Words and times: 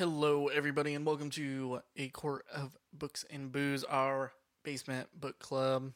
Hello, 0.00 0.46
everybody, 0.46 0.94
and 0.94 1.04
welcome 1.04 1.28
to 1.28 1.82
A 1.94 2.08
Court 2.08 2.46
of 2.50 2.74
Books 2.90 3.22
and 3.28 3.52
Booze, 3.52 3.84
our 3.84 4.32
basement 4.62 5.08
book 5.14 5.38
club. 5.38 5.92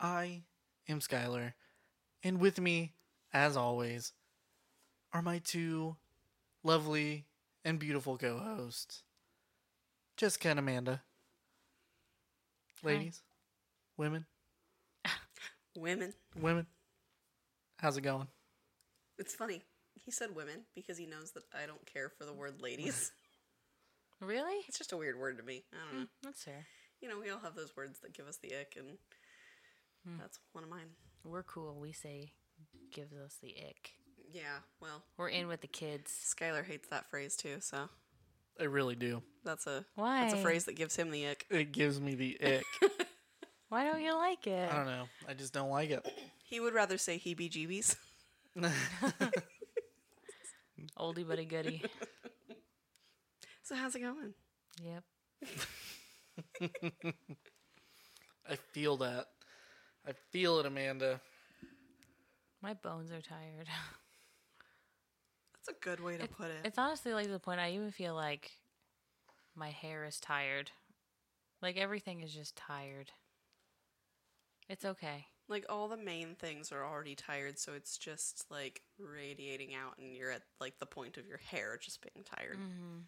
I 0.00 0.44
am 0.88 1.00
Skyler, 1.00 1.52
and 2.24 2.40
with 2.40 2.58
me, 2.58 2.94
as 3.34 3.54
always, 3.54 4.14
are 5.12 5.20
my 5.20 5.36
two 5.36 5.96
lovely 6.64 7.26
and 7.62 7.78
beautiful 7.78 8.16
co 8.16 8.38
hosts, 8.38 9.02
Jessica 10.16 10.48
and 10.48 10.58
Amanda. 10.58 11.02
Ladies, 12.82 13.20
women, 13.98 14.24
Women. 15.76 16.14
women, 16.40 16.66
how's 17.80 17.98
it 17.98 18.00
going? 18.00 18.28
It's 19.18 19.34
funny. 19.34 19.62
He 20.06 20.10
said 20.10 20.34
women 20.34 20.60
because 20.74 20.96
he 20.96 21.04
knows 21.04 21.32
that 21.32 21.44
I 21.52 21.66
don't 21.66 21.84
care 21.84 22.08
for 22.08 22.24
the 22.24 22.32
word 22.32 22.62
ladies. 22.62 23.12
Really? 24.20 24.64
it's 24.66 24.78
just 24.78 24.92
a 24.92 24.96
weird 24.96 25.18
word 25.18 25.38
to 25.38 25.44
me. 25.44 25.64
I 25.72 25.76
don't 25.76 25.90
hmm, 25.90 26.00
know. 26.00 26.06
That's 26.22 26.42
fair. 26.42 26.66
You 27.00 27.08
know, 27.08 27.20
we 27.20 27.30
all 27.30 27.40
have 27.40 27.54
those 27.54 27.76
words 27.76 28.00
that 28.00 28.14
give 28.14 28.26
us 28.26 28.38
the 28.38 28.54
ick, 28.58 28.76
and 28.78 28.98
hmm. 30.06 30.18
that's 30.18 30.38
one 30.52 30.64
of 30.64 30.70
mine. 30.70 30.88
We're 31.24 31.42
cool. 31.42 31.76
We 31.80 31.92
say 31.92 32.32
gives 32.92 33.14
us 33.14 33.36
the 33.42 33.54
ick. 33.68 33.92
Yeah, 34.32 34.58
well, 34.80 35.02
We're 35.16 35.28
in 35.28 35.48
with 35.48 35.60
the 35.60 35.66
kids. 35.66 36.10
Skyler 36.10 36.64
hates 36.64 36.88
that 36.88 37.10
phrase 37.10 37.36
too, 37.36 37.56
so 37.60 37.88
I 38.60 38.64
really 38.64 38.94
do. 38.94 39.22
that's 39.44 39.66
a 39.66 39.84
Why? 39.94 40.22
that's 40.22 40.34
a 40.34 40.42
phrase 40.42 40.64
that 40.64 40.76
gives 40.76 40.96
him 40.96 41.10
the 41.10 41.28
ick. 41.28 41.46
It 41.50 41.72
gives 41.72 42.00
me 42.00 42.14
the 42.14 42.38
ick. 42.42 42.64
Why 43.68 43.84
don't 43.84 44.02
you 44.02 44.14
like 44.14 44.46
it? 44.46 44.72
I 44.72 44.76
don't 44.76 44.86
know. 44.86 45.04
I 45.28 45.34
just 45.34 45.52
don't 45.52 45.70
like 45.70 45.90
it. 45.90 46.06
He 46.48 46.60
would 46.60 46.74
rather 46.74 46.96
say 46.96 47.18
heebie 47.18 47.50
jeebies. 47.50 47.96
Oldie 50.96 51.26
but 51.26 51.40
a 51.40 51.44
goodie. 51.44 51.82
So 53.66 53.74
how's 53.74 53.96
it 53.96 54.00
going? 54.00 54.32
yep. 54.80 55.02
I 58.48 58.54
feel 58.70 58.96
that. 58.98 59.26
I 60.06 60.12
feel 60.30 60.60
it, 60.60 60.66
Amanda. 60.66 61.20
My 62.62 62.74
bones 62.74 63.10
are 63.10 63.20
tired. 63.20 63.66
That's 65.66 65.76
a 65.76 65.84
good 65.84 65.98
way 65.98 66.16
to 66.16 66.28
put 66.28 66.46
it. 66.46 66.60
It's 66.64 66.78
honestly 66.78 67.12
like 67.12 67.28
the 67.28 67.40
point 67.40 67.58
I 67.58 67.72
even 67.72 67.90
feel 67.90 68.14
like 68.14 68.52
my 69.56 69.70
hair 69.70 70.04
is 70.04 70.20
tired. 70.20 70.70
Like 71.60 71.76
everything 71.76 72.20
is 72.20 72.32
just 72.32 72.54
tired. 72.54 73.10
It's 74.68 74.84
okay. 74.84 75.26
Like 75.48 75.66
all 75.68 75.88
the 75.88 75.96
main 75.96 76.36
things 76.36 76.70
are 76.70 76.86
already 76.86 77.16
tired, 77.16 77.58
so 77.58 77.72
it's 77.72 77.98
just 77.98 78.46
like 78.48 78.82
radiating 78.96 79.74
out, 79.74 79.98
and 79.98 80.14
you're 80.14 80.30
at 80.30 80.42
like 80.60 80.78
the 80.78 80.86
point 80.86 81.16
of 81.16 81.26
your 81.26 81.38
hair 81.38 81.76
just 81.82 82.00
being 82.00 82.24
tired. 82.24 82.58
Mm-hmm. 82.58 82.98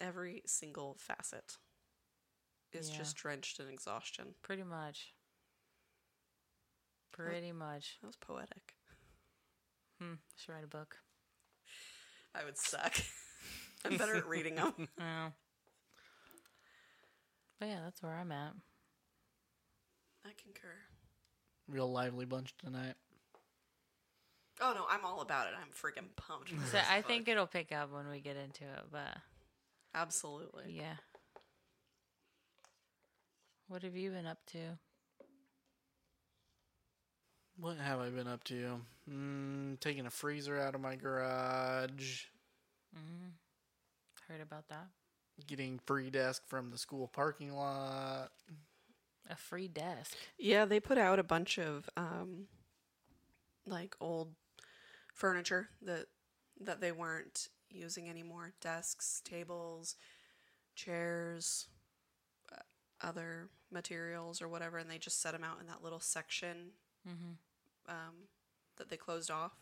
Every 0.00 0.42
single 0.46 0.94
facet 0.98 1.56
is 2.72 2.90
Yeah. 2.90 2.98
just 2.98 3.16
drenched 3.16 3.58
in 3.60 3.68
exhaustion. 3.68 4.34
Pretty 4.42 4.62
much. 4.62 5.14
Pretty 7.12 7.52
much. 7.52 7.98
That 8.00 8.06
was 8.06 8.16
poetic. 8.16 8.74
Hmm. 9.98 10.14
Should 10.36 10.52
write 10.52 10.64
a 10.64 10.68
book. 10.68 10.98
I 12.34 12.44
would 12.44 12.56
suck. 12.58 12.94
I'm 13.84 13.96
better 13.96 14.14
at 14.16 14.26
reading 14.26 14.56
them. 14.56 14.88
Oh. 15.00 15.32
But 17.60 17.66
yeah, 17.70 17.80
that's 17.82 18.00
where 18.04 18.14
I'm 18.14 18.30
at. 18.30 18.52
I 20.24 20.28
concur. 20.40 20.76
Real 21.66 21.90
lively 21.90 22.24
bunch 22.24 22.56
tonight. 22.56 22.94
Oh 24.60 24.72
no, 24.76 24.86
I'm 24.88 25.04
all 25.04 25.22
about 25.22 25.48
it. 25.48 25.54
I'm 25.60 25.70
freaking 25.72 26.14
pumped. 26.14 26.50
So 26.70 26.78
I 26.88 27.02
think 27.02 27.26
it'll 27.26 27.48
pick 27.48 27.72
up 27.72 27.90
when 27.92 28.08
we 28.08 28.20
get 28.20 28.36
into 28.36 28.62
it, 28.62 28.84
but 28.92 29.16
absolutely. 29.94 30.64
yeah. 30.68 30.94
What 33.68 33.82
have 33.82 33.96
you 33.96 34.10
been 34.10 34.26
up 34.26 34.38
to? 34.46 34.78
What 37.60 37.76
have 37.76 37.98
I 37.98 38.08
been 38.08 38.28
up 38.28 38.44
to? 38.44 38.80
Mm, 39.10 39.80
taking 39.80 40.06
a 40.06 40.10
freezer 40.10 40.58
out 40.58 40.74
of 40.74 40.80
my 40.80 40.96
garage. 40.96 42.24
mm 42.96 43.32
Heard 44.28 44.40
about 44.42 44.68
that? 44.68 44.88
Getting 45.46 45.80
free 45.86 46.10
desk 46.10 46.42
from 46.46 46.70
the 46.70 46.78
school 46.78 47.08
parking 47.08 47.54
lot. 47.54 48.28
A 49.30 49.36
free 49.36 49.68
desk. 49.68 50.16
Yeah, 50.38 50.64
they 50.66 50.80
put 50.80 50.98
out 50.98 51.18
a 51.18 51.22
bunch 51.22 51.58
of 51.58 51.88
um, 51.96 52.46
like 53.66 53.96
old 54.00 54.34
furniture 55.14 55.68
that 55.82 56.06
that 56.60 56.80
they 56.80 56.92
weren't 56.92 57.48
using 57.70 58.08
anymore. 58.08 58.52
Desks, 58.60 59.20
tables, 59.24 59.96
chairs, 60.74 61.66
uh, 62.52 62.56
other 63.06 63.48
materials 63.70 64.40
or 64.42 64.48
whatever, 64.48 64.78
and 64.78 64.90
they 64.90 64.98
just 64.98 65.20
set 65.20 65.32
them 65.32 65.44
out 65.44 65.60
in 65.60 65.66
that 65.66 65.82
little 65.82 66.00
section 66.00 66.70
um, 67.88 68.28
that 68.76 68.88
they 68.90 68.96
closed 68.96 69.30
off 69.30 69.52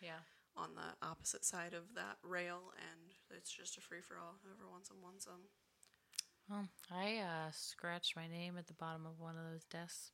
Yeah. 0.00 0.20
on 0.56 0.74
the 0.74 1.06
opposite 1.06 1.44
side 1.44 1.72
of 1.74 1.94
that 1.94 2.16
rail, 2.22 2.72
and 2.90 3.12
it's 3.36 3.50
just 3.52 3.76
a 3.78 3.80
free 3.80 4.00
for 4.00 4.18
all. 4.18 4.36
Whoever 4.44 4.68
wants 4.68 4.88
them 4.88 4.98
wants 5.02 5.24
them. 5.26 5.40
Well, 6.48 6.68
I 6.90 7.18
uh, 7.18 7.50
scratched 7.52 8.16
my 8.16 8.26
name 8.26 8.58
at 8.58 8.66
the 8.66 8.74
bottom 8.74 9.06
of 9.06 9.20
one 9.20 9.36
of 9.36 9.44
those 9.52 9.64
desks. 9.64 10.10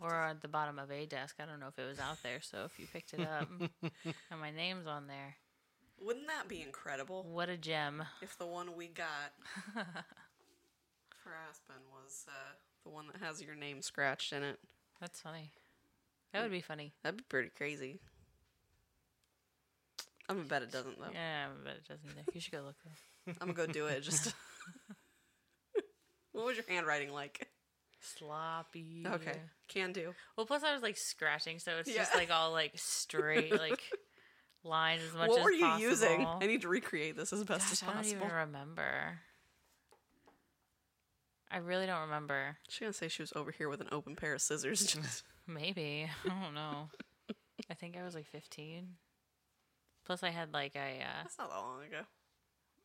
Or 0.00 0.14
at 0.14 0.40
the 0.40 0.48
bottom 0.48 0.78
of 0.78 0.90
a 0.90 1.04
desk. 1.04 1.36
I 1.40 1.44
don't 1.46 1.60
know 1.60 1.68
if 1.68 1.78
it 1.78 1.86
was 1.86 1.98
out 1.98 2.16
there, 2.22 2.40
so 2.40 2.64
if 2.64 2.78
you 2.78 2.86
picked 2.90 3.12
it 3.12 3.20
up 3.20 3.48
and 4.30 4.40
my 4.40 4.50
name's 4.50 4.86
on 4.86 5.06
there. 5.08 5.36
Wouldn't 6.00 6.26
that 6.26 6.48
be 6.48 6.62
incredible? 6.62 7.24
What 7.30 7.48
a 7.48 7.56
gem. 7.56 8.04
if 8.22 8.36
the 8.38 8.46
one 8.46 8.76
we 8.76 8.88
got 8.88 9.32
for 9.74 11.32
Aspen 11.48 11.76
was 11.92 12.26
uh, 12.28 12.32
the 12.84 12.90
one 12.90 13.06
that 13.12 13.22
has 13.22 13.42
your 13.42 13.54
name 13.54 13.82
scratched 13.82 14.32
in 14.32 14.42
it. 14.42 14.58
That's 15.00 15.20
funny. 15.20 15.50
That 16.32 16.42
would 16.42 16.50
be 16.50 16.60
funny. 16.60 16.92
That'd 17.02 17.18
be 17.18 17.24
pretty 17.28 17.50
crazy. 17.56 18.00
I'm 20.28 20.36
gonna 20.36 20.48
bet 20.48 20.62
it 20.62 20.72
doesn't 20.72 20.98
though. 20.98 21.10
Yeah, 21.12 21.46
I'm 21.46 21.52
gonna 21.52 21.64
bet 21.64 21.76
it 21.76 21.88
doesn't. 21.88 22.34
You 22.34 22.40
should 22.40 22.52
go 22.52 22.62
look. 22.62 22.76
Though. 22.84 23.32
I'm 23.40 23.52
gonna 23.52 23.66
go 23.66 23.72
do 23.72 23.86
it. 23.86 24.02
Just 24.02 24.34
what 26.32 26.46
was 26.46 26.56
your 26.56 26.64
handwriting 26.68 27.12
like? 27.12 27.48
Sloppy. 28.00 29.04
Okay, 29.06 29.38
can 29.68 29.92
do. 29.92 30.14
Well, 30.36 30.46
plus 30.46 30.62
I 30.62 30.72
was 30.74 30.82
like 30.82 30.96
scratching, 30.96 31.58
so 31.58 31.72
it's 31.78 31.92
just 31.92 32.14
like 32.14 32.30
all 32.30 32.52
like 32.52 32.72
straight, 32.74 33.52
like 33.58 33.80
lines 34.64 35.02
as 35.06 35.14
much 35.14 35.28
what 35.28 35.38
as 35.38 35.44
were 35.44 35.52
you 35.52 35.64
possible. 35.64 35.88
using? 35.90 36.26
I 36.26 36.46
need 36.46 36.62
to 36.62 36.68
recreate 36.68 37.16
this 37.16 37.32
as 37.32 37.44
best 37.44 37.60
Gosh, 37.66 37.72
as 37.72 37.80
possible. 37.82 37.98
I 37.98 38.02
don't 38.02 38.22
even 38.22 38.36
remember. 38.36 39.18
I 41.50 41.58
really 41.58 41.86
don't 41.86 42.02
remember. 42.02 42.56
She's 42.68 42.80
gonna 42.80 42.92
say 42.92 43.08
she 43.08 43.22
was 43.22 43.32
over 43.36 43.52
here 43.52 43.68
with 43.68 43.80
an 43.80 43.88
open 43.92 44.16
pair 44.16 44.34
of 44.34 44.42
scissors. 44.42 45.22
Maybe 45.46 46.10
I 46.24 46.28
don't 46.28 46.54
know. 46.54 46.88
I 47.70 47.74
think 47.74 47.96
I 47.96 48.02
was 48.02 48.14
like 48.14 48.26
fifteen. 48.26 48.96
Plus, 50.04 50.22
I 50.22 50.30
had 50.30 50.52
like 50.52 50.74
a 50.74 51.00
uh, 51.00 51.22
that's 51.22 51.38
not 51.38 51.50
that 51.50 51.56
long 51.56 51.82
ago. 51.84 52.00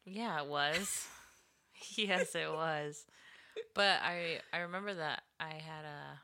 Yeah, 0.05 0.41
it 0.41 0.47
was. 0.47 1.07
yes, 1.95 2.35
it 2.35 2.51
was. 2.51 3.05
But 3.73 4.01
I 4.03 4.39
I 4.53 4.59
remember 4.59 4.93
that 4.93 5.23
I 5.39 5.53
had 5.53 5.85
a 5.85 6.19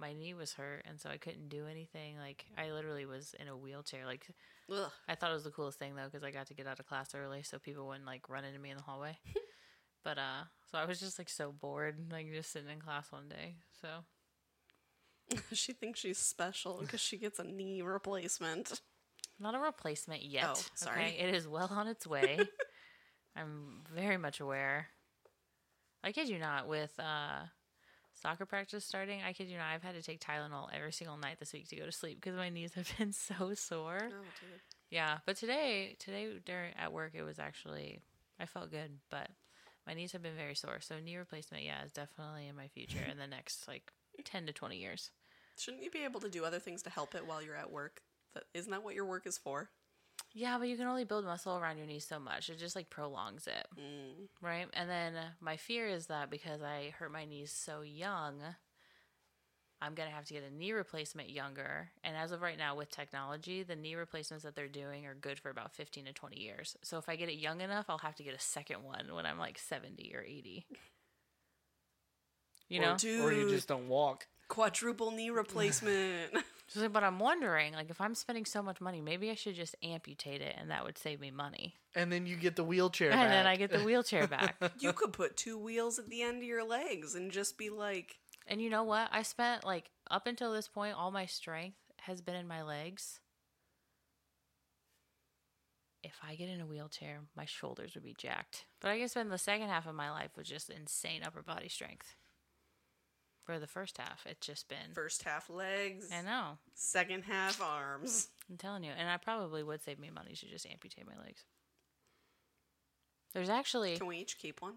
my 0.00 0.12
knee 0.12 0.34
was 0.34 0.54
hurt 0.54 0.84
and 0.88 0.98
so 1.00 1.10
I 1.10 1.18
couldn't 1.18 1.48
do 1.48 1.66
anything. 1.66 2.16
Like 2.18 2.46
I 2.56 2.72
literally 2.72 3.06
was 3.06 3.34
in 3.38 3.48
a 3.48 3.56
wheelchair. 3.56 4.06
Like 4.06 4.26
Ugh. 4.72 4.90
I 5.08 5.14
thought 5.14 5.30
it 5.30 5.34
was 5.34 5.44
the 5.44 5.50
coolest 5.50 5.78
thing 5.78 5.94
though 5.94 6.04
because 6.04 6.24
I 6.24 6.30
got 6.30 6.46
to 6.46 6.54
get 6.54 6.66
out 6.66 6.80
of 6.80 6.86
class 6.86 7.14
early 7.14 7.42
so 7.42 7.58
people 7.58 7.86
wouldn't 7.86 8.06
like 8.06 8.28
run 8.28 8.44
into 8.44 8.58
me 8.58 8.70
in 8.70 8.76
the 8.76 8.82
hallway. 8.82 9.18
but 10.04 10.18
uh 10.18 10.44
so 10.70 10.78
I 10.78 10.86
was 10.86 10.98
just 10.98 11.18
like 11.18 11.28
so 11.28 11.52
bored 11.52 12.10
like 12.10 12.32
just 12.32 12.52
sitting 12.52 12.70
in 12.70 12.80
class 12.80 13.12
one 13.12 13.28
day. 13.28 13.56
So 13.80 13.88
she 15.52 15.72
thinks 15.72 16.00
she's 16.00 16.18
special 16.18 16.78
because 16.80 17.00
she 17.00 17.16
gets 17.16 17.38
a 17.38 17.44
knee 17.44 17.82
replacement. 17.82 18.80
not 19.38 19.54
a 19.54 19.58
replacement 19.58 20.22
yet. 20.22 20.44
Oh, 20.48 20.60
sorry. 20.74 21.02
Okay? 21.02 21.16
It 21.18 21.34
is 21.34 21.46
well 21.46 21.68
on 21.70 21.86
its 21.86 22.06
way. 22.06 22.38
I'm 23.36 23.82
very 23.94 24.16
much 24.16 24.40
aware. 24.40 24.88
I 26.02 26.12
kid 26.12 26.28
you 26.28 26.38
not, 26.38 26.66
with 26.66 26.92
uh, 26.98 27.40
soccer 28.20 28.46
practice 28.46 28.84
starting, 28.84 29.20
I 29.22 29.32
kid 29.32 29.48
you 29.48 29.56
not, 29.56 29.66
I've 29.66 29.82
had 29.82 29.94
to 29.94 30.02
take 30.02 30.20
Tylenol 30.20 30.68
every 30.72 30.92
single 30.92 31.16
night 31.16 31.38
this 31.38 31.52
week 31.52 31.68
to 31.68 31.76
go 31.76 31.86
to 31.86 31.92
sleep 31.92 32.20
because 32.20 32.36
my 32.36 32.48
knees 32.48 32.74
have 32.74 32.90
been 32.98 33.12
so 33.12 33.54
sore. 33.54 34.00
Oh, 34.02 34.24
dude. 34.40 34.60
Yeah, 34.90 35.18
but 35.24 35.36
today, 35.36 35.96
today 35.98 36.28
during 36.44 36.72
at 36.76 36.92
work, 36.92 37.12
it 37.14 37.22
was 37.22 37.38
actually 37.38 38.00
I 38.40 38.46
felt 38.46 38.70
good, 38.70 38.98
but 39.10 39.28
my 39.86 39.94
knees 39.94 40.12
have 40.12 40.22
been 40.22 40.36
very 40.36 40.54
sore. 40.54 40.80
So 40.80 40.98
knee 40.98 41.16
replacement, 41.16 41.64
yeah, 41.64 41.84
is 41.84 41.92
definitely 41.92 42.48
in 42.48 42.56
my 42.56 42.68
future 42.68 43.04
in 43.10 43.18
the 43.18 43.26
next 43.28 43.68
like 43.68 43.92
ten 44.24 44.46
to 44.46 44.52
twenty 44.52 44.78
years. 44.78 45.10
Shouldn't 45.56 45.82
you 45.82 45.90
be 45.90 46.04
able 46.04 46.20
to 46.20 46.28
do 46.28 46.44
other 46.44 46.58
things 46.58 46.82
to 46.82 46.90
help 46.90 47.14
it 47.14 47.26
while 47.26 47.42
you're 47.42 47.56
at 47.56 47.70
work? 47.70 48.00
That 48.34 48.44
isn't 48.54 48.70
that 48.70 48.82
what 48.82 48.94
your 48.94 49.04
work 49.04 49.26
is 49.26 49.38
for? 49.38 49.70
Yeah, 50.32 50.58
but 50.58 50.68
you 50.68 50.76
can 50.76 50.86
only 50.86 51.04
build 51.04 51.24
muscle 51.24 51.56
around 51.56 51.78
your 51.78 51.86
knees 51.86 52.06
so 52.06 52.18
much. 52.18 52.50
It 52.50 52.58
just 52.58 52.76
like 52.76 52.88
prolongs 52.88 53.46
it. 53.46 53.66
Mm. 53.78 54.28
Right? 54.40 54.66
And 54.74 54.88
then 54.88 55.14
my 55.40 55.56
fear 55.56 55.88
is 55.88 56.06
that 56.06 56.30
because 56.30 56.62
I 56.62 56.94
hurt 56.98 57.12
my 57.12 57.24
knees 57.24 57.50
so 57.52 57.80
young, 57.80 58.40
I'm 59.82 59.94
going 59.94 60.08
to 60.08 60.14
have 60.14 60.26
to 60.26 60.34
get 60.34 60.44
a 60.44 60.54
knee 60.54 60.72
replacement 60.72 61.30
younger. 61.30 61.90
And 62.04 62.16
as 62.16 62.32
of 62.32 62.42
right 62.42 62.58
now, 62.58 62.76
with 62.76 62.90
technology, 62.90 63.62
the 63.62 63.76
knee 63.76 63.96
replacements 63.96 64.44
that 64.44 64.54
they're 64.54 64.68
doing 64.68 65.06
are 65.06 65.14
good 65.14 65.38
for 65.38 65.50
about 65.50 65.72
15 65.72 66.04
to 66.04 66.12
20 66.12 66.38
years. 66.38 66.76
So 66.82 66.98
if 66.98 67.08
I 67.08 67.16
get 67.16 67.28
it 67.28 67.38
young 67.38 67.60
enough, 67.60 67.86
I'll 67.88 67.98
have 67.98 68.16
to 68.16 68.22
get 68.22 68.34
a 68.34 68.40
second 68.40 68.84
one 68.84 69.12
when 69.12 69.26
I'm 69.26 69.38
like 69.38 69.58
70 69.58 70.12
or 70.14 70.22
80. 70.22 70.66
You 72.68 72.80
or, 72.80 72.82
know? 72.82 72.96
or 73.24 73.32
you 73.32 73.48
just 73.48 73.66
don't 73.66 73.88
walk. 73.88 74.28
Quadruple 74.48 75.10
knee 75.10 75.30
replacement. 75.30 76.34
So, 76.72 76.88
but 76.88 77.02
I'm 77.02 77.18
wondering, 77.18 77.72
like, 77.74 77.90
if 77.90 78.00
I'm 78.00 78.14
spending 78.14 78.44
so 78.44 78.62
much 78.62 78.80
money, 78.80 79.00
maybe 79.00 79.28
I 79.28 79.34
should 79.34 79.56
just 79.56 79.74
amputate 79.82 80.40
it 80.40 80.54
and 80.56 80.70
that 80.70 80.84
would 80.84 80.96
save 80.96 81.18
me 81.20 81.32
money. 81.32 81.74
And 81.96 82.12
then 82.12 82.26
you 82.26 82.36
get 82.36 82.54
the 82.54 82.62
wheelchair 82.62 83.10
And 83.10 83.18
back. 83.20 83.28
then 83.28 83.46
I 83.46 83.56
get 83.56 83.70
the 83.72 83.80
wheelchair 83.80 84.28
back. 84.28 84.56
you 84.78 84.92
could 84.92 85.12
put 85.12 85.36
two 85.36 85.58
wheels 85.58 85.98
at 85.98 86.08
the 86.08 86.22
end 86.22 86.38
of 86.38 86.44
your 86.44 86.64
legs 86.64 87.16
and 87.16 87.32
just 87.32 87.58
be 87.58 87.70
like, 87.70 88.20
And 88.46 88.60
you 88.62 88.70
know 88.70 88.84
what? 88.84 89.08
I 89.10 89.22
spent 89.22 89.64
like 89.64 89.90
up 90.12 90.28
until 90.28 90.52
this 90.52 90.68
point, 90.68 90.94
all 90.96 91.10
my 91.10 91.26
strength 91.26 91.76
has 92.02 92.20
been 92.20 92.36
in 92.36 92.46
my 92.46 92.62
legs. 92.62 93.18
If 96.04 96.18
I 96.26 96.36
get 96.36 96.48
in 96.48 96.60
a 96.60 96.66
wheelchair, 96.66 97.20
my 97.36 97.44
shoulders 97.46 97.94
would 97.94 98.04
be 98.04 98.14
jacked. 98.16 98.64
But 98.80 98.90
I 98.92 98.98
can 98.98 99.08
spend 99.08 99.30
the 99.32 99.38
second 99.38 99.68
half 99.68 99.86
of 99.86 99.94
my 99.94 100.10
life 100.10 100.30
with 100.36 100.46
just 100.46 100.70
insane 100.70 101.22
upper 101.24 101.42
body 101.42 101.68
strength. 101.68 102.14
For 103.44 103.58
the 103.58 103.66
first 103.66 103.98
half, 103.98 104.24
it's 104.26 104.46
just 104.46 104.68
been. 104.68 104.92
first 104.94 105.22
half 105.22 105.48
legs, 105.50 106.08
I 106.12 106.22
know. 106.22 106.58
second 106.74 107.24
half 107.24 107.60
arms. 107.60 108.28
I'm 108.48 108.56
telling 108.56 108.84
you. 108.84 108.92
And 108.96 109.08
I 109.08 109.16
probably 109.16 109.62
would 109.62 109.82
save 109.82 109.98
me 109.98 110.10
money 110.10 110.34
to 110.34 110.46
just 110.46 110.66
amputate 110.66 111.06
my 111.06 111.20
legs. 111.24 111.44
There's 113.32 113.48
actually. 113.48 113.96
Can 113.96 114.06
we 114.06 114.18
each 114.18 114.38
keep 114.38 114.60
one? 114.60 114.74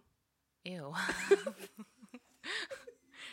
Ew. 0.63 0.93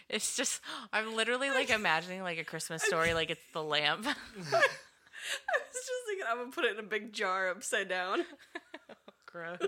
it's 0.09 0.37
just 0.37 0.61
I'm 0.93 1.15
literally 1.15 1.51
like 1.51 1.71
imagining 1.71 2.23
like 2.23 2.39
a 2.39 2.45
Christmas 2.45 2.83
story, 2.83 3.15
like 3.21 3.31
it's 3.31 3.41
the 3.53 3.63
lamp. 3.63 4.07
I 4.07 4.11
was 4.11 4.51
just 4.51 6.07
thinking 6.07 6.27
I'm 6.29 6.39
gonna 6.39 6.51
put 6.51 6.65
it 6.65 6.79
in 6.79 6.85
a 6.85 6.89
big 6.89 7.13
jar 7.13 7.51
upside 7.51 7.89
down. 7.89 8.25
Gross. 9.27 9.59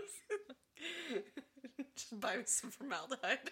just 1.95 2.19
buy 2.19 2.37
me 2.37 2.43
some 2.47 2.71
formaldehyde. 2.71 3.51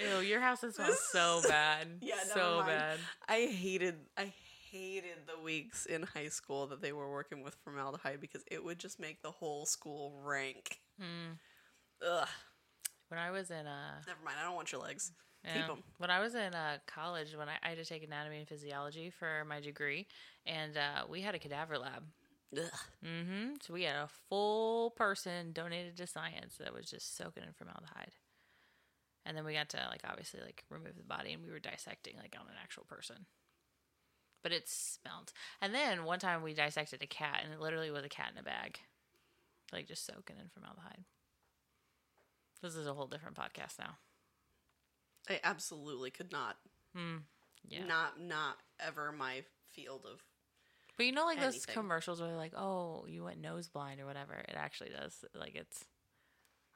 Ew, 0.00 0.20
your 0.20 0.40
house 0.40 0.64
is 0.64 0.74
smells 0.76 0.98
so 1.12 1.40
bad. 1.48 1.86
Yeah, 2.00 2.14
so 2.34 2.56
mind. 2.56 2.66
bad. 2.68 2.98
I 3.28 3.46
hated 3.46 3.96
I 4.16 4.32
hated 4.70 5.26
the 5.26 5.42
weeks 5.42 5.86
in 5.86 6.02
high 6.02 6.28
school 6.28 6.66
that 6.68 6.80
they 6.80 6.92
were 6.92 7.10
working 7.10 7.42
with 7.42 7.56
formaldehyde 7.64 8.20
because 8.20 8.42
it 8.50 8.64
would 8.64 8.78
just 8.78 9.00
make 9.00 9.20
the 9.22 9.30
whole 9.30 9.66
school 9.66 10.12
rank. 10.24 10.78
Hmm. 10.98 11.32
Ugh. 12.06 12.28
When 13.08 13.18
I 13.18 13.30
was 13.30 13.50
in 13.50 13.66
uh, 13.66 14.00
Never 14.06 14.20
mind. 14.24 14.36
I 14.40 14.44
don't 14.44 14.54
want 14.54 14.70
your 14.72 14.80
legs. 14.80 15.10
yeah, 15.44 15.66
them. 15.66 15.82
when 15.98 16.10
I 16.10 16.20
was 16.20 16.34
in 16.34 16.54
uh, 16.54 16.78
college, 16.86 17.34
when 17.36 17.48
I, 17.48 17.54
I 17.62 17.70
had 17.70 17.78
to 17.78 17.84
take 17.84 18.04
anatomy 18.04 18.38
and 18.38 18.48
physiology 18.48 19.10
for 19.10 19.44
my 19.48 19.58
degree, 19.60 20.06
and 20.46 20.76
uh, 20.76 21.04
we 21.08 21.20
had 21.20 21.34
a 21.34 21.38
cadaver 21.38 21.76
lab. 21.78 22.04
Ugh. 22.56 22.64
Mm-hmm. 23.04 23.54
So 23.60 23.74
we 23.74 23.82
had 23.84 23.96
a 23.96 24.08
full 24.28 24.90
person 24.90 25.52
donated 25.52 25.96
to 25.96 26.06
science 26.06 26.56
that 26.60 26.72
was 26.72 26.88
just 26.88 27.16
soaking 27.16 27.42
in 27.42 27.52
formaldehyde. 27.52 28.14
And 29.26 29.36
then 29.36 29.44
we 29.44 29.54
got 29.54 29.68
to 29.70 29.86
like 29.90 30.02
obviously 30.08 30.40
like 30.40 30.64
remove 30.70 30.96
the 30.96 31.04
body 31.04 31.32
and 31.32 31.42
we 31.42 31.50
were 31.50 31.58
dissecting 31.58 32.16
like 32.16 32.34
on 32.38 32.46
an 32.46 32.56
actual 32.62 32.84
person. 32.84 33.26
But 34.42 34.52
it 34.52 34.68
smelled. 34.68 35.32
And 35.60 35.74
then 35.74 36.04
one 36.04 36.18
time 36.18 36.42
we 36.42 36.54
dissected 36.54 37.02
a 37.02 37.06
cat 37.06 37.42
and 37.44 37.52
it 37.52 37.60
literally 37.60 37.90
was 37.90 38.04
a 38.04 38.08
cat 38.08 38.30
in 38.32 38.38
a 38.38 38.42
bag. 38.42 38.78
Like 39.72 39.86
just 39.86 40.06
soaking 40.06 40.36
in 40.40 40.48
formaldehyde. 40.48 41.04
This 42.62 42.74
is 42.74 42.86
a 42.86 42.94
whole 42.94 43.06
different 43.06 43.36
podcast 43.36 43.78
now. 43.78 43.96
I 45.28 45.40
absolutely 45.44 46.10
could 46.10 46.32
not. 46.32 46.56
Hmm. 46.94 47.18
Yeah. 47.68 47.84
Not 47.84 48.20
not 48.20 48.56
ever 48.84 49.12
my 49.12 49.44
field 49.70 50.06
of. 50.10 50.22
But 50.96 51.06
you 51.06 51.12
know, 51.12 51.24
like 51.24 51.40
those 51.40 51.64
commercials 51.66 52.20
where 52.20 52.28
they're 52.28 52.36
like, 52.36 52.54
"Oh, 52.56 53.06
you 53.08 53.24
went 53.24 53.40
nose 53.40 53.68
blind 53.68 54.00
or 54.00 54.06
whatever." 54.06 54.34
It 54.34 54.54
actually 54.56 54.90
does. 54.90 55.24
Like 55.34 55.54
it's 55.54 55.84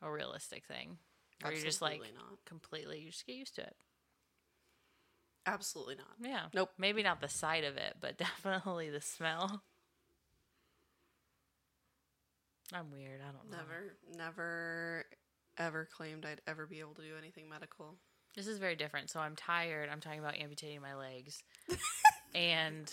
a 0.01 0.11
realistic 0.11 0.65
thing. 0.67 0.99
Or 1.43 1.53
you're 1.53 1.65
just 1.65 1.83
like 1.83 2.01
Absolutely 2.01 2.17
not. 2.17 2.45
completely. 2.47 3.01
You 3.01 3.11
just 3.11 3.27
get 3.27 3.37
used 3.37 3.55
to 3.57 3.63
it. 3.63 3.77
Absolutely 5.47 5.97
not. 5.97 6.15
Yeah. 6.21 6.47
Nope. 6.55 6.71
Maybe 6.79 7.03
not 7.03 7.21
the 7.21 7.29
sight 7.29 7.65
of 7.65 7.77
it, 7.77 7.97
but 8.01 8.17
definitely 8.45 8.91
the 8.91 9.01
smell. 9.01 9.63
I'm 12.73 12.91
weird. 12.91 13.21
I 13.21 13.31
don't 13.33 13.51
know. 13.51 13.59
Never, 13.59 13.97
never, 14.17 15.05
ever 15.59 15.89
claimed 15.93 16.25
I'd 16.25 16.41
ever 16.47 16.67
be 16.67 16.81
able 16.81 16.95
to 16.95 17.03
do 17.03 17.17
anything 17.19 17.49
medical. 17.49 17.97
This 18.35 18.47
is 18.47 18.59
very 18.59 18.75
different. 18.75 19.11
So 19.11 19.21
I'm 19.21 19.37
tired. 19.37 19.89
I'm 19.93 20.01
talking 20.01 20.19
about 20.19 20.39
amputating 20.39 20.81
my 20.81 20.95
legs 20.95 21.43
and 22.35 22.91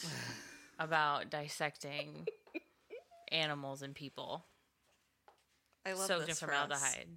about 0.78 1.30
dissecting 1.30 2.28
animals 3.32 3.82
and 3.82 3.96
people 3.96 4.46
I 5.86 5.94
love 5.94 6.06
so 6.06 6.20
this 6.20 6.40
formaldehyde. 6.40 7.08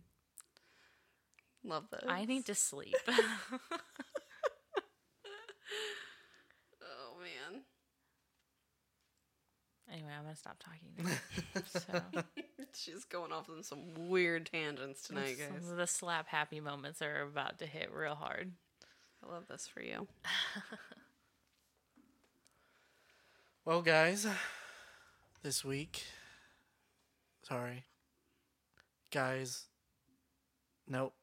Love 1.65 1.85
this. 1.91 2.05
I 2.07 2.25
need 2.25 2.45
to 2.47 2.55
sleep. 2.55 2.95
Oh 6.83 7.17
man. 7.21 7.63
anyway, 9.93 10.11
I'm 10.17 10.25
gonna 10.25 10.37
stop 10.37 10.57
talking. 10.59 10.95
now. 10.99 11.63
so 11.65 12.23
She's 12.75 13.05
going 13.05 13.33
off 13.33 13.49
on 13.49 13.63
some 13.63 14.09
weird 14.09 14.47
tangents 14.51 15.03
tonight, 15.07 15.37
some 15.39 15.57
guys. 15.61 15.71
of 15.71 15.77
the 15.77 15.87
slap 15.87 16.27
happy 16.29 16.61
moments 16.61 17.01
are 17.03 17.23
about 17.23 17.59
to 17.61 17.67
hit 17.67 17.91
real 17.93 18.15
hard. 18.17 18.53
I 19.27 19.33
love 19.33 19.45
this 19.49 19.67
for 19.67 19.81
you. 19.83 20.07
Well, 23.67 23.81
guys, 23.81 24.27
this 25.43 25.65
week. 25.65 26.05
Sorry. 27.45 27.85
Guys. 29.11 29.65
Nope. 30.87 31.15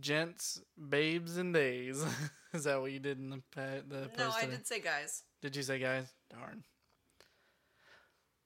Gents, 0.00 0.60
babes, 0.88 1.36
and 1.36 1.54
days. 1.54 2.04
Is 2.52 2.64
that 2.64 2.80
what 2.80 2.92
you 2.92 2.98
did 3.00 3.18
in 3.18 3.30
the, 3.30 3.42
pa- 3.54 3.82
the? 3.88 4.10
No, 4.18 4.30
I 4.34 4.40
today? 4.42 4.52
did 4.52 4.66
say 4.66 4.80
guys. 4.80 5.22
Did 5.42 5.56
you 5.56 5.62
say 5.62 5.78
guys? 5.78 6.12
Darn. 6.30 6.64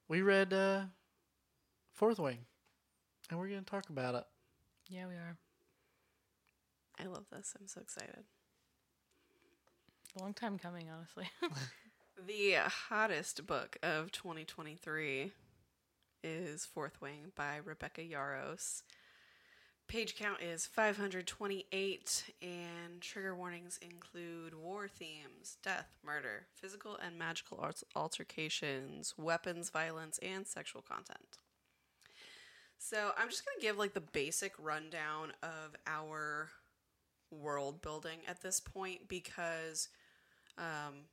We 0.08 0.22
read 0.22 0.52
uh, 0.52 0.82
Fourth 1.94 2.18
Wing, 2.18 2.38
and 3.30 3.38
we're 3.38 3.48
going 3.48 3.64
to 3.64 3.70
talk 3.70 3.88
about 3.90 4.14
it. 4.14 4.24
Yeah, 4.88 5.06
we 5.06 5.14
are. 5.14 5.36
I 6.98 7.04
love 7.04 7.26
this. 7.30 7.54
I'm 7.60 7.68
so 7.68 7.80
excited. 7.80 8.24
A 10.18 10.22
long 10.22 10.32
time 10.34 10.58
coming, 10.58 10.88
honestly. 10.90 11.28
The 12.26 12.56
hottest 12.66 13.46
book 13.46 13.76
of 13.80 14.10
2023 14.10 15.30
is 16.24 16.66
Fourth 16.66 17.00
Wing 17.00 17.30
by 17.36 17.58
Rebecca 17.64 18.00
Yarros. 18.00 18.82
Page 19.88 20.16
count 20.16 20.42
is 20.42 20.66
528, 20.66 22.24
and 22.42 23.00
trigger 23.00 23.34
warnings 23.34 23.80
include 23.80 24.54
war 24.54 24.86
themes, 24.86 25.56
death, 25.62 25.88
murder, 26.04 26.46
physical 26.54 26.98
and 27.02 27.18
magical 27.18 27.58
al- 27.64 27.72
altercations, 27.96 29.14
weapons, 29.16 29.70
violence, 29.70 30.18
and 30.18 30.46
sexual 30.46 30.82
content. 30.82 31.38
So 32.76 33.12
I'm 33.16 33.30
just 33.30 33.46
going 33.46 33.58
to 33.58 33.66
give 33.66 33.78
like 33.78 33.94
the 33.94 34.02
basic 34.02 34.52
rundown 34.58 35.32
of 35.42 35.74
our 35.86 36.50
world 37.30 37.80
building 37.80 38.18
at 38.28 38.42
this 38.42 38.60
point 38.60 39.08
because 39.08 39.88
um, 40.58 41.06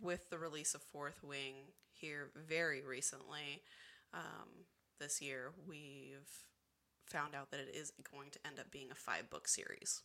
with 0.00 0.30
the 0.30 0.38
release 0.38 0.74
of 0.74 0.82
Fourth 0.82 1.24
Wing 1.24 1.54
here 1.92 2.30
very 2.36 2.82
recently, 2.82 3.62
um, 4.14 4.66
this 5.00 5.20
year, 5.20 5.50
we've 5.66 6.28
found 7.10 7.34
out 7.34 7.50
that 7.50 7.60
it 7.60 7.74
is 7.74 7.92
going 8.10 8.30
to 8.30 8.38
end 8.46 8.58
up 8.58 8.70
being 8.70 8.90
a 8.90 8.94
five 8.94 9.28
book 9.30 9.48
series. 9.48 10.02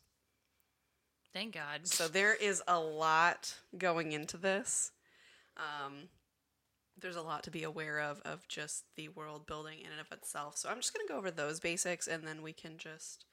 Thank 1.33 1.53
God. 1.53 1.87
So 1.87 2.07
there 2.07 2.33
is 2.33 2.63
a 2.67 2.79
lot 2.79 3.55
going 3.77 4.13
into 4.13 4.37
this. 4.37 4.91
Um, 5.57 6.09
there's 6.99 7.17
a 7.17 7.21
lot 7.21 7.43
to 7.43 7.51
be 7.51 7.63
aware 7.63 7.99
of 7.99 8.21
of 8.21 8.47
just 8.47 8.85
the 8.95 9.09
world 9.09 9.45
building 9.45 9.79
in 9.79 9.91
and 9.91 9.99
of 9.99 10.11
itself. 10.11 10.57
So 10.57 10.69
I'm 10.69 10.77
just 10.77 10.93
going 10.93 11.05
to 11.05 11.11
go 11.11 11.17
over 11.17 11.31
those 11.31 11.59
basics 11.59 12.07
and 12.07 12.25
then 12.25 12.41
we 12.41 12.53
can 12.53 12.77
just 12.77 13.25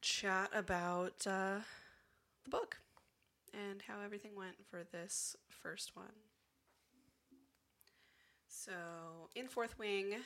chat 0.00 0.50
about 0.54 1.26
uh, 1.26 1.58
the 2.44 2.50
book 2.50 2.76
and 3.52 3.82
how 3.86 4.00
everything 4.04 4.32
went 4.36 4.56
for 4.70 4.84
this 4.92 5.36
first 5.48 5.96
one. 5.96 6.14
So, 8.48 8.72
in 9.34 9.48
Fourth 9.48 9.78
Wing, 9.78 10.16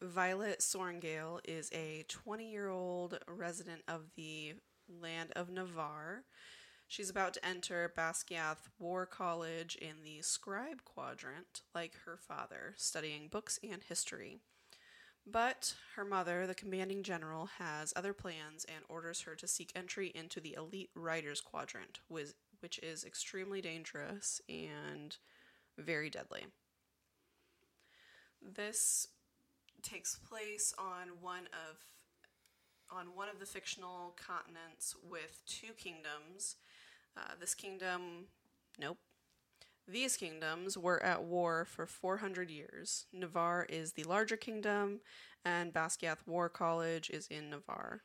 Violet 0.00 0.60
Sorrengail 0.60 1.40
is 1.44 1.70
a 1.72 2.04
20 2.08 2.48
year 2.48 2.68
old 2.68 3.18
resident 3.26 3.82
of 3.88 4.10
the 4.16 4.54
land 4.88 5.32
of 5.34 5.50
Navarre. 5.50 6.24
She's 6.86 7.10
about 7.10 7.34
to 7.34 7.44
enter 7.44 7.92
Basgiath 7.96 8.68
War 8.78 9.06
College 9.06 9.76
in 9.76 10.04
the 10.04 10.22
Scribe 10.22 10.84
Quadrant, 10.84 11.62
like 11.74 11.94
her 12.04 12.16
father, 12.16 12.74
studying 12.76 13.26
books 13.28 13.58
and 13.68 13.82
history. 13.82 14.38
But 15.26 15.74
her 15.96 16.04
mother, 16.04 16.46
the 16.46 16.54
commanding 16.54 17.02
general, 17.02 17.46
has 17.58 17.92
other 17.94 18.14
plans 18.14 18.64
and 18.64 18.84
orders 18.88 19.22
her 19.22 19.34
to 19.34 19.48
seek 19.48 19.72
entry 19.74 20.12
into 20.14 20.40
the 20.40 20.54
elite 20.54 20.90
riders 20.94 21.40
quadrant, 21.40 22.00
which 22.08 22.78
is 22.82 23.04
extremely 23.04 23.60
dangerous 23.60 24.40
and 24.48 25.18
very 25.76 26.08
deadly. 26.08 26.46
This 28.40 29.08
takes 29.82 30.16
place 30.16 30.74
on 30.78 31.08
one 31.20 31.48
of 31.52 31.76
on 32.90 33.08
one 33.14 33.28
of 33.28 33.38
the 33.38 33.46
fictional 33.46 34.16
continents 34.16 34.96
with 35.08 35.42
two 35.46 35.72
kingdoms. 35.76 36.56
Uh, 37.16 37.34
this 37.38 37.54
kingdom, 37.54 38.26
nope. 38.78 38.96
These 39.86 40.16
kingdoms 40.16 40.76
were 40.76 41.02
at 41.02 41.22
war 41.22 41.64
for 41.64 41.86
400 41.86 42.50
years. 42.50 43.06
Navarre 43.12 43.66
is 43.68 43.92
the 43.92 44.04
larger 44.04 44.36
kingdom, 44.36 45.00
and 45.44 45.72
Basgiath 45.72 46.26
War 46.26 46.48
College 46.48 47.10
is 47.10 47.26
in 47.28 47.50
Navarre. 47.50 48.02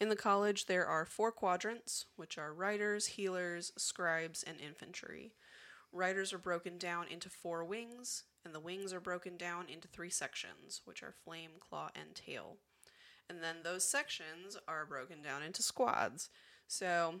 In 0.00 0.08
the 0.08 0.16
college, 0.16 0.66
there 0.66 0.86
are 0.86 1.04
four 1.04 1.32
quadrants, 1.32 2.06
which 2.16 2.38
are 2.38 2.54
riders, 2.54 3.06
healers, 3.06 3.72
scribes, 3.76 4.42
and 4.42 4.60
infantry. 4.60 5.32
Riders 5.92 6.32
are 6.32 6.38
broken 6.38 6.78
down 6.78 7.08
into 7.08 7.28
four 7.28 7.64
wings, 7.64 8.24
and 8.48 8.54
the 8.54 8.60
wings 8.60 8.94
are 8.94 9.00
broken 9.00 9.36
down 9.36 9.66
into 9.68 9.86
three 9.88 10.08
sections, 10.08 10.80
which 10.86 11.02
are 11.02 11.12
flame, 11.12 11.50
claw, 11.60 11.90
and 11.94 12.14
tail. 12.14 12.56
And 13.28 13.42
then 13.42 13.56
those 13.62 13.84
sections 13.84 14.56
are 14.66 14.86
broken 14.86 15.20
down 15.20 15.42
into 15.42 15.62
squads. 15.62 16.30
So 16.66 17.16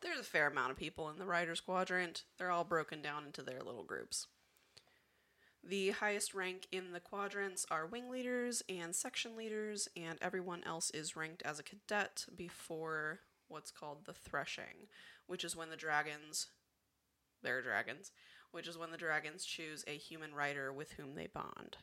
there's 0.00 0.18
a 0.18 0.24
fair 0.24 0.48
amount 0.48 0.72
of 0.72 0.76
people 0.76 1.08
in 1.10 1.20
the 1.20 1.26
Riders 1.26 1.60
Quadrant. 1.60 2.24
They're 2.38 2.50
all 2.50 2.64
broken 2.64 3.02
down 3.02 3.24
into 3.24 3.40
their 3.40 3.62
little 3.62 3.84
groups. 3.84 4.26
The 5.62 5.90
highest 5.90 6.34
rank 6.34 6.66
in 6.72 6.90
the 6.90 6.98
quadrants 6.98 7.64
are 7.70 7.86
wing 7.86 8.10
leaders 8.10 8.64
and 8.68 8.96
section 8.96 9.36
leaders, 9.36 9.88
and 9.96 10.18
everyone 10.20 10.64
else 10.64 10.90
is 10.90 11.14
ranked 11.14 11.42
as 11.42 11.60
a 11.60 11.62
cadet 11.62 12.26
before 12.36 13.20
what's 13.46 13.70
called 13.70 14.06
the 14.06 14.12
threshing, 14.12 14.88
which 15.28 15.44
is 15.44 15.54
when 15.54 15.70
the 15.70 15.76
dragons, 15.76 16.48
they're 17.44 17.62
dragons, 17.62 18.10
which 18.52 18.68
is 18.68 18.78
when 18.78 18.90
the 18.90 18.96
dragons 18.96 19.44
choose 19.44 19.84
a 19.86 19.96
human 19.96 20.34
rider 20.34 20.72
with 20.72 20.92
whom 20.92 21.14
they 21.14 21.26
bond. 21.26 21.78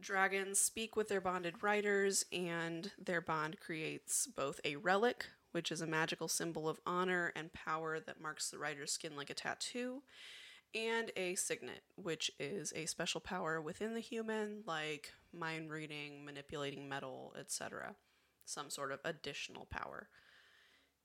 Dragons 0.00 0.58
speak 0.60 0.94
with 0.94 1.08
their 1.08 1.20
bonded 1.20 1.62
riders, 1.62 2.24
and 2.30 2.92
their 2.98 3.20
bond 3.20 3.58
creates 3.60 4.26
both 4.26 4.60
a 4.64 4.76
relic, 4.76 5.26
which 5.52 5.72
is 5.72 5.80
a 5.80 5.86
magical 5.86 6.28
symbol 6.28 6.68
of 6.68 6.80
honor 6.86 7.32
and 7.34 7.52
power 7.52 7.98
that 7.98 8.20
marks 8.20 8.50
the 8.50 8.58
rider's 8.58 8.92
skin 8.92 9.16
like 9.16 9.30
a 9.30 9.34
tattoo, 9.34 10.02
and 10.74 11.10
a 11.16 11.34
signet, 11.34 11.82
which 11.96 12.30
is 12.38 12.72
a 12.76 12.84
special 12.84 13.20
power 13.20 13.60
within 13.60 13.94
the 13.94 14.00
human, 14.00 14.62
like 14.66 15.12
mind 15.32 15.70
reading, 15.70 16.24
manipulating 16.24 16.88
metal, 16.88 17.34
etc. 17.38 17.94
Some 18.44 18.68
sort 18.68 18.92
of 18.92 19.00
additional 19.02 19.66
power. 19.70 20.08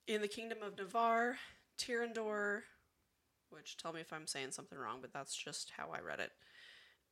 In 0.06 0.22
the 0.22 0.28
Kingdom 0.28 0.62
of 0.62 0.78
Navarre, 0.78 1.38
Tyrrendor, 1.78 2.64
which 3.52 3.78
tell 3.78 3.94
me 3.94 4.02
if 4.02 4.14
I'm 4.14 4.28
saying 4.28 4.52
something 4.52 4.78
wrong, 4.78 4.98
but 5.02 5.14
that's 5.14 5.36
just 5.36 5.72
how 5.78 5.90
I 5.94 6.00
read 6.00 6.20
it, 6.20 6.32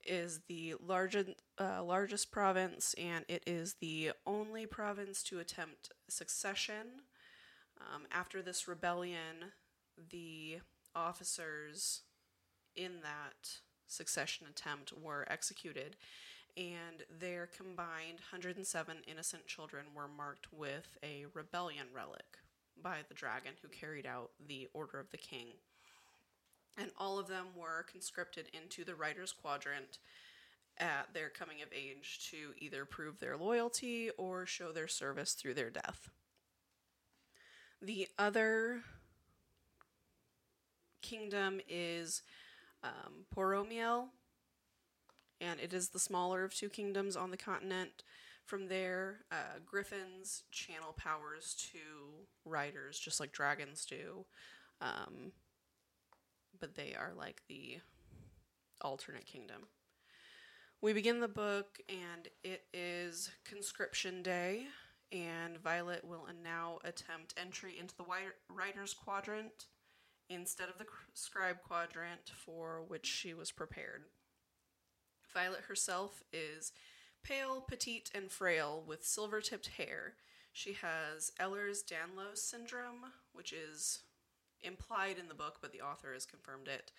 is 0.06 0.42
the 0.48 0.76
largest 0.86 1.30
uh, 1.60 1.84
largest 1.84 2.32
province, 2.32 2.96
and 2.98 3.26
it 3.28 3.44
is 3.46 3.76
the 3.82 4.12
only 4.26 4.66
province 4.66 5.24
to 5.24 5.40
attempt 5.40 5.92
succession. 6.08 7.04
Um, 7.80 8.04
after 8.12 8.42
this 8.42 8.68
rebellion, 8.68 9.54
the 10.10 10.60
officers 10.96 12.02
in 12.76 13.02
that 13.04 13.60
succession 13.88 14.48
attempt 14.50 14.94
were 14.94 15.26
executed, 15.30 15.96
and 16.56 17.04
their 17.20 17.48
combined 17.48 18.20
107 18.32 18.98
innocent 19.08 19.48
children 19.48 19.86
were 19.96 20.08
marked 20.08 20.52
with 20.52 20.98
a 21.04 21.26
rebellion 21.34 21.88
relic 21.94 22.38
by 22.82 22.98
the 23.08 23.14
dragon 23.14 23.54
who 23.62 23.68
carried 23.68 24.06
out 24.06 24.32
the 24.48 24.68
order 24.74 25.00
of 25.00 25.10
the 25.12 25.18
king 25.18 25.48
and 26.78 26.92
all 26.98 27.20
of 27.20 27.28
them 27.28 27.48
were 27.56 27.86
conscripted 27.92 28.48
into 28.54 28.84
the 28.84 28.96
Riders 28.96 29.34
Quadrant 29.34 30.00
at 30.78 31.14
their 31.14 31.30
coming 31.30 31.62
of 31.62 31.68
age 31.74 32.30
to 32.32 32.54
either 32.58 32.86
prove 32.86 33.20
their 33.20 33.36
loyalty 33.36 34.10
or 34.18 34.46
show 34.46 34.72
their 34.72 34.88
service 34.88 35.34
through 35.34 35.54
their 35.54 35.70
death. 35.70 36.10
The 37.82 38.08
other 38.18 38.82
kingdom 41.02 41.60
is 41.68 42.24
um, 42.84 43.26
Poromiel, 43.36 44.10
and 45.42 45.60
it 45.60 45.74
is 45.74 45.90
the 45.90 46.00
smaller 46.00 46.44
of 46.44 46.54
two 46.54 46.70
kingdoms 46.70 47.16
on 47.16 47.32
the 47.32 47.38
continent. 47.38 48.04
From 48.46 48.68
there, 48.68 49.20
uh, 49.32 49.60
griffins 49.66 50.44
channel 50.52 50.94
powers 50.98 51.56
to 51.72 51.80
riders, 52.46 52.98
just 53.00 53.20
like 53.20 53.32
dragons 53.32 53.86
do. 53.86 54.26
Um, 54.82 55.34
but 56.60 56.76
they 56.76 56.96
are 56.98 57.12
like 57.18 57.42
the 57.48 57.80
alternate 58.82 59.26
kingdom. 59.26 59.68
We 60.82 60.94
begin 60.94 61.20
the 61.20 61.28
book, 61.28 61.80
and 61.90 62.28
it 62.44 62.64
is 62.74 63.30
conscription 63.44 64.24
day, 64.24 64.68
and 65.12 65.58
Violet 65.58 66.06
will 66.06 66.26
now 66.44 66.80
attempt 66.84 67.34
entry 67.38 67.78
into 67.78 67.96
the 67.98 68.06
rider's 68.50 68.94
quadrant 68.94 69.66
instead 70.30 70.70
of 70.70 70.78
the 70.78 70.86
scribe 71.14 71.58
quadrant 71.68 72.32
for 72.46 72.82
which 72.88 73.08
she 73.08 73.34
was 73.34 73.52
prepared. 73.52 74.04
Violet 75.34 75.62
herself 75.68 76.24
is 76.32 76.72
pale, 77.24 77.62
petite, 77.62 78.10
and 78.16 78.32
frail 78.32 78.84
with 78.88 79.06
silver 79.06 79.42
tipped 79.42 79.68
hair. 79.78 80.14
She 80.54 80.74
has 80.74 81.32
Ehlers 81.40 81.84
Danlos 81.84 82.38
syndrome, 82.38 83.12
which 83.34 83.52
is 83.52 84.04
implied 84.64 85.18
in 85.18 85.28
the 85.28 85.34
book, 85.34 85.58
but 85.62 85.72
the 85.72 85.82
author 85.82 86.14
has 86.14 86.26
confirmed 86.26 86.68
it, 86.68 86.92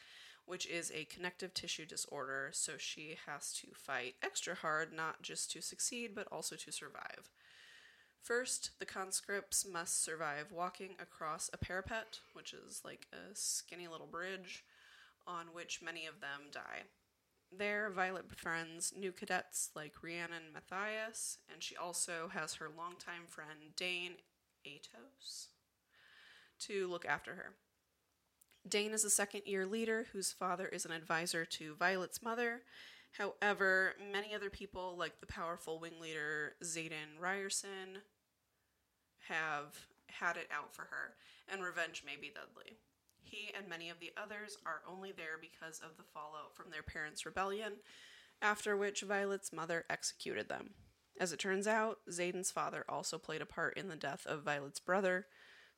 which 0.46 0.66
is 0.66 0.90
a 0.90 1.04
connective 1.04 1.54
tissue 1.54 1.86
disorder. 1.86 2.50
So 2.52 2.72
she 2.78 3.16
has 3.26 3.52
to 3.54 3.68
fight 3.74 4.14
extra 4.22 4.54
hard, 4.54 4.92
not 4.92 5.22
just 5.22 5.50
to 5.52 5.62
succeed, 5.62 6.14
but 6.14 6.28
also 6.30 6.56
to 6.56 6.72
survive. 6.72 7.30
First, 8.22 8.72
the 8.78 8.86
conscripts 8.86 9.66
must 9.66 10.02
survive 10.02 10.52
walking 10.52 10.90
across 11.00 11.48
a 11.52 11.58
parapet, 11.58 12.20
which 12.34 12.52
is 12.52 12.82
like 12.84 13.06
a 13.12 13.34
skinny 13.34 13.88
little 13.88 14.06
bridge, 14.06 14.64
on 15.26 15.46
which 15.52 15.82
many 15.82 16.06
of 16.06 16.20
them 16.20 16.50
die. 16.52 16.82
There, 17.56 17.90
Violet 17.90 18.28
befriends 18.28 18.92
new 18.96 19.10
cadets 19.10 19.70
like 19.74 20.02
Rhiannon 20.02 20.52
Matthias, 20.52 21.38
and 21.52 21.62
she 21.62 21.76
also 21.76 22.28
has 22.32 22.54
her 22.54 22.68
longtime 22.68 23.26
friend 23.26 23.74
Dain 23.76 24.16
Aetos 24.66 25.48
to 26.60 26.88
look 26.88 27.04
after 27.04 27.34
her. 27.34 27.54
Dain 28.68 28.92
is 28.92 29.04
a 29.04 29.10
second 29.10 29.42
year 29.46 29.66
leader 29.66 30.06
whose 30.12 30.32
father 30.32 30.66
is 30.66 30.84
an 30.84 30.92
advisor 30.92 31.44
to 31.44 31.74
Violet's 31.76 32.22
mother. 32.22 32.62
However, 33.12 33.94
many 34.12 34.34
other 34.34 34.50
people, 34.50 34.96
like 34.98 35.20
the 35.20 35.26
powerful 35.26 35.80
wing 35.80 35.98
leader 36.00 36.54
Xaden 36.62 37.18
Riorson, 37.20 38.02
have 39.28 39.86
had 40.08 40.36
it 40.36 40.48
out 40.52 40.74
for 40.74 40.82
her, 40.82 41.14
and 41.50 41.62
revenge 41.62 42.02
may 42.04 42.16
be 42.20 42.28
deadly. 42.28 42.76
He 43.22 43.52
and 43.56 43.68
many 43.68 43.90
of 43.90 44.00
the 44.00 44.12
others 44.16 44.58
are 44.66 44.82
only 44.88 45.12
there 45.12 45.38
because 45.40 45.80
of 45.80 45.96
the 45.96 46.02
fallout 46.02 46.54
from 46.54 46.70
their 46.70 46.82
parents' 46.82 47.24
rebellion, 47.24 47.74
after 48.42 48.76
which 48.76 49.02
Violet's 49.02 49.52
mother 49.52 49.84
executed 49.88 50.48
them. 50.48 50.70
As 51.18 51.32
it 51.32 51.38
turns 51.38 51.66
out, 51.66 51.98
Xaden's 52.10 52.50
father 52.50 52.84
also 52.88 53.18
played 53.18 53.42
a 53.42 53.46
part 53.46 53.76
in 53.76 53.88
the 53.88 53.96
death 53.96 54.26
of 54.26 54.42
Violet's 54.42 54.80
brother, 54.80 55.26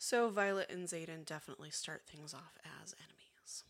so 0.02 0.30
Violet 0.30 0.68
and 0.68 0.88
Xaden 0.88 1.24
definitely 1.24 1.70
start 1.70 2.02
things 2.08 2.34
off 2.34 2.58
as 2.82 2.92
enemies. 2.98 3.62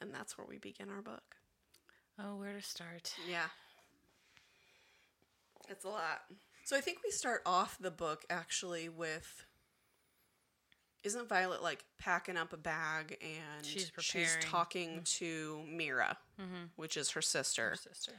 And 0.00 0.14
that's 0.14 0.38
where 0.38 0.46
we 0.48 0.56
begin 0.56 0.88
our 0.88 1.02
book. 1.02 1.36
Oh, 2.18 2.36
where 2.36 2.54
to 2.54 2.62
start? 2.62 3.12
Yeah. 3.28 3.48
It's 5.68 5.84
a 5.84 5.90
lot. 5.90 6.22
So 6.64 6.74
I 6.74 6.80
think 6.80 7.00
we 7.04 7.10
start 7.10 7.42
off 7.44 7.76
the 7.78 7.90
book 7.90 8.24
actually 8.30 8.88
with 8.88 9.44
isn't 11.04 11.28
Violet 11.28 11.62
like 11.62 11.84
packing 11.98 12.38
up 12.38 12.54
a 12.54 12.56
bag 12.56 13.18
and 13.20 13.66
She's 13.66 13.92
she's 13.98 14.38
talking 14.40 14.88
mm-hmm. 14.88 15.26
to 15.26 15.62
Mira, 15.68 16.16
mm-hmm. 16.40 16.64
which 16.76 16.96
is 16.96 17.10
her 17.10 17.22
sister, 17.22 17.70
Her 17.70 17.76
sister. 17.76 18.12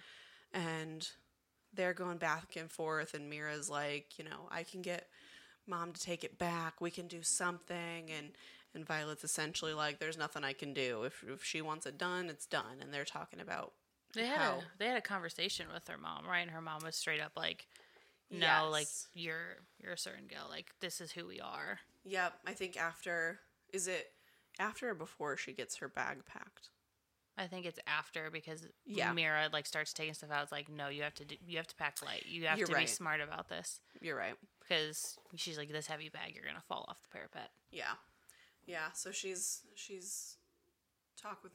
and 0.54 1.10
they're 1.74 1.96
going 1.96 2.18
back 2.18 2.56
and 2.58 2.70
forth. 2.70 3.16
And 3.16 3.28
Mira's 3.28 3.72
like, 3.72 4.20
you 4.20 4.24
know, 4.24 4.48
I 4.52 4.62
can 4.62 4.84
get 4.84 5.08
mom 5.68 5.94
to 5.94 6.02
take 6.02 6.24
it 6.24 6.38
back. 6.38 6.82
We 6.82 6.92
can 6.92 7.08
do 7.08 7.22
something. 7.24 8.10
And 8.10 8.32
and 8.74 8.86
Violet's 8.86 9.24
essentially 9.24 9.74
like, 9.74 10.00
there's 10.00 10.18
nothing 10.18 10.44
I 10.44 10.54
can 10.54 10.74
do. 10.74 11.04
If 11.04 11.24
if 11.28 11.44
she 11.44 11.62
wants 11.62 11.86
it 11.86 11.98
done, 11.98 12.30
it's 12.30 12.46
done. 12.46 12.80
And 12.82 12.94
they're 12.94 13.06
talking 13.06 13.40
about 13.40 13.74
They 14.14 14.26
had 14.26 14.40
how 14.40 14.54
a 14.60 14.64
they 14.78 14.88
had 14.88 14.98
a 14.98 15.02
conversation 15.02 15.68
with 15.74 15.88
her 15.88 15.98
mom, 15.98 16.26
right? 16.28 16.40
And 16.42 16.52
her 16.52 16.62
mom 16.62 16.82
was 16.84 16.96
straight 16.96 17.22
up 17.22 17.34
like, 17.36 17.68
"No, 18.30 18.70
like 18.72 18.88
you're 19.14 19.58
you're 19.80 19.94
a 19.94 19.98
certain 19.98 20.28
girl. 20.28 20.48
Like 20.50 20.72
this 20.80 21.02
is 21.02 21.12
who 21.12 21.28
we 21.28 21.40
are." 21.40 21.80
Yep, 22.04 22.34
I 22.48 22.54
think 22.54 22.78
after 22.78 23.40
is 23.74 23.88
it 23.88 24.12
after 24.60 24.90
or 24.90 24.96
before 24.96 25.38
she 25.38 25.54
gets 25.54 25.78
her 25.78 25.88
bag 25.88 26.26
packed? 26.26 26.70
I 27.38 27.48
think 27.48 27.66
it's 27.66 27.80
after 27.88 28.30
because 28.30 28.68
Yeah. 28.86 29.14
Mira 29.14 29.50
like 29.52 29.66
starts 29.66 29.94
taking 29.94 30.14
stuff 30.14 30.32
out. 30.32 30.44
It's 30.44 30.52
like, 30.52 30.70
no, 30.70 30.90
you 30.90 31.04
have 31.04 31.16
to 31.16 31.26
do, 31.26 31.36
you 31.46 31.58
have 31.58 31.68
to 31.68 31.76
pack 31.76 32.02
light. 32.06 32.26
You 32.28 32.48
have 32.48 32.58
You're 32.58 32.68
to 32.68 32.76
be 32.76 32.86
smart 32.86 33.22
about 33.22 33.48
this 33.50 33.80
You're 34.02 34.18
right. 34.18 34.36
Because 34.72 35.18
she's 35.36 35.58
like, 35.58 35.72
this 35.72 35.88
heavy 35.88 36.10
bag, 36.10 36.34
you're 36.34 36.46
gonna 36.46 36.64
fall 36.68 36.86
off 36.88 37.02
the 37.02 37.10
parapet. 37.10 37.50
Yeah, 37.72 37.96
yeah. 38.66 38.92
So 38.94 39.12
she's 39.12 39.64
she's 39.76 40.38
talk 41.22 41.44
with 41.44 41.52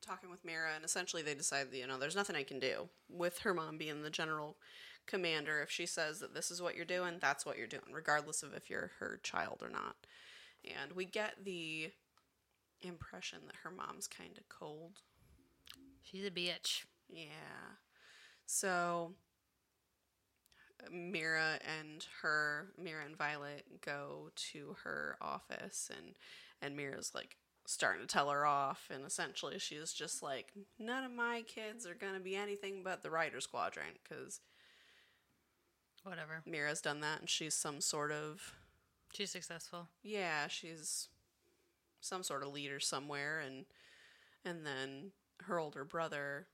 talking 0.00 0.30
with 0.30 0.44
Mira, 0.44 0.70
and 0.74 0.84
essentially 0.84 1.22
they 1.22 1.34
decide, 1.34 1.66
you 1.72 1.86
know, 1.86 1.98
there's 1.98 2.16
nothing 2.16 2.36
I 2.36 2.44
can 2.44 2.60
do 2.60 2.88
with 3.08 3.40
her 3.40 3.52
mom 3.52 3.76
being 3.76 4.02
the 4.02 4.10
general 4.10 4.56
commander. 5.06 5.60
If 5.62 5.70
she 5.70 5.84
says 5.84 6.20
that 6.20 6.32
this 6.32 6.50
is 6.50 6.62
what 6.62 6.76
you're 6.76 6.84
doing, 6.84 7.14
that's 7.20 7.44
what 7.44 7.58
you're 7.58 7.66
doing, 7.66 7.92
regardless 7.92 8.42
of 8.42 8.54
if 8.54 8.70
you're 8.70 8.92
her 9.00 9.18
child 9.22 9.62
or 9.62 9.68
not. 9.68 9.96
And 10.64 10.92
we 10.92 11.06
get 11.06 11.44
the 11.44 11.90
impression 12.82 13.40
that 13.46 13.56
her 13.64 13.70
mom's 13.70 14.06
kind 14.06 14.38
of 14.38 14.48
cold. 14.48 15.00
She's 16.02 16.24
a 16.24 16.30
bitch. 16.30 16.84
Yeah. 17.08 17.78
So 18.46 19.14
Mira 20.90 21.58
and 21.80 22.06
her 22.22 22.68
Mira 22.78 23.04
and 23.04 23.16
Violet 23.16 23.64
go 23.84 24.30
to 24.52 24.76
her 24.84 25.16
office 25.20 25.90
and 25.96 26.14
and 26.62 26.76
Mira's 26.76 27.12
like 27.14 27.36
starting 27.66 28.00
to 28.00 28.06
tell 28.06 28.30
her 28.30 28.44
off 28.46 28.88
and 28.92 29.04
essentially 29.04 29.58
she's 29.58 29.92
just 29.92 30.22
like 30.22 30.52
none 30.78 31.04
of 31.04 31.12
my 31.12 31.42
kids 31.46 31.86
are 31.86 31.94
going 31.94 32.14
to 32.14 32.20
be 32.20 32.34
anything 32.34 32.82
but 32.82 33.02
the 33.02 33.10
rider's 33.10 33.46
quadrant 33.46 33.98
cuz 34.08 34.40
Whatever. 36.02 36.42
Mira's 36.46 36.80
done 36.80 37.00
that 37.00 37.20
and 37.20 37.28
she's 37.28 37.54
some 37.54 37.80
sort 37.80 38.10
of 38.10 38.54
She's 39.12 39.30
successful. 39.30 39.88
yeah, 40.02 40.46
she's 40.48 41.08
some 42.00 42.22
sort 42.22 42.42
of 42.42 42.52
leader 42.52 42.80
somewhere 42.80 43.40
and 43.40 43.66
and 44.44 44.64
then 44.64 45.12
her 45.42 45.58
older 45.58 45.84
brother 45.84 46.46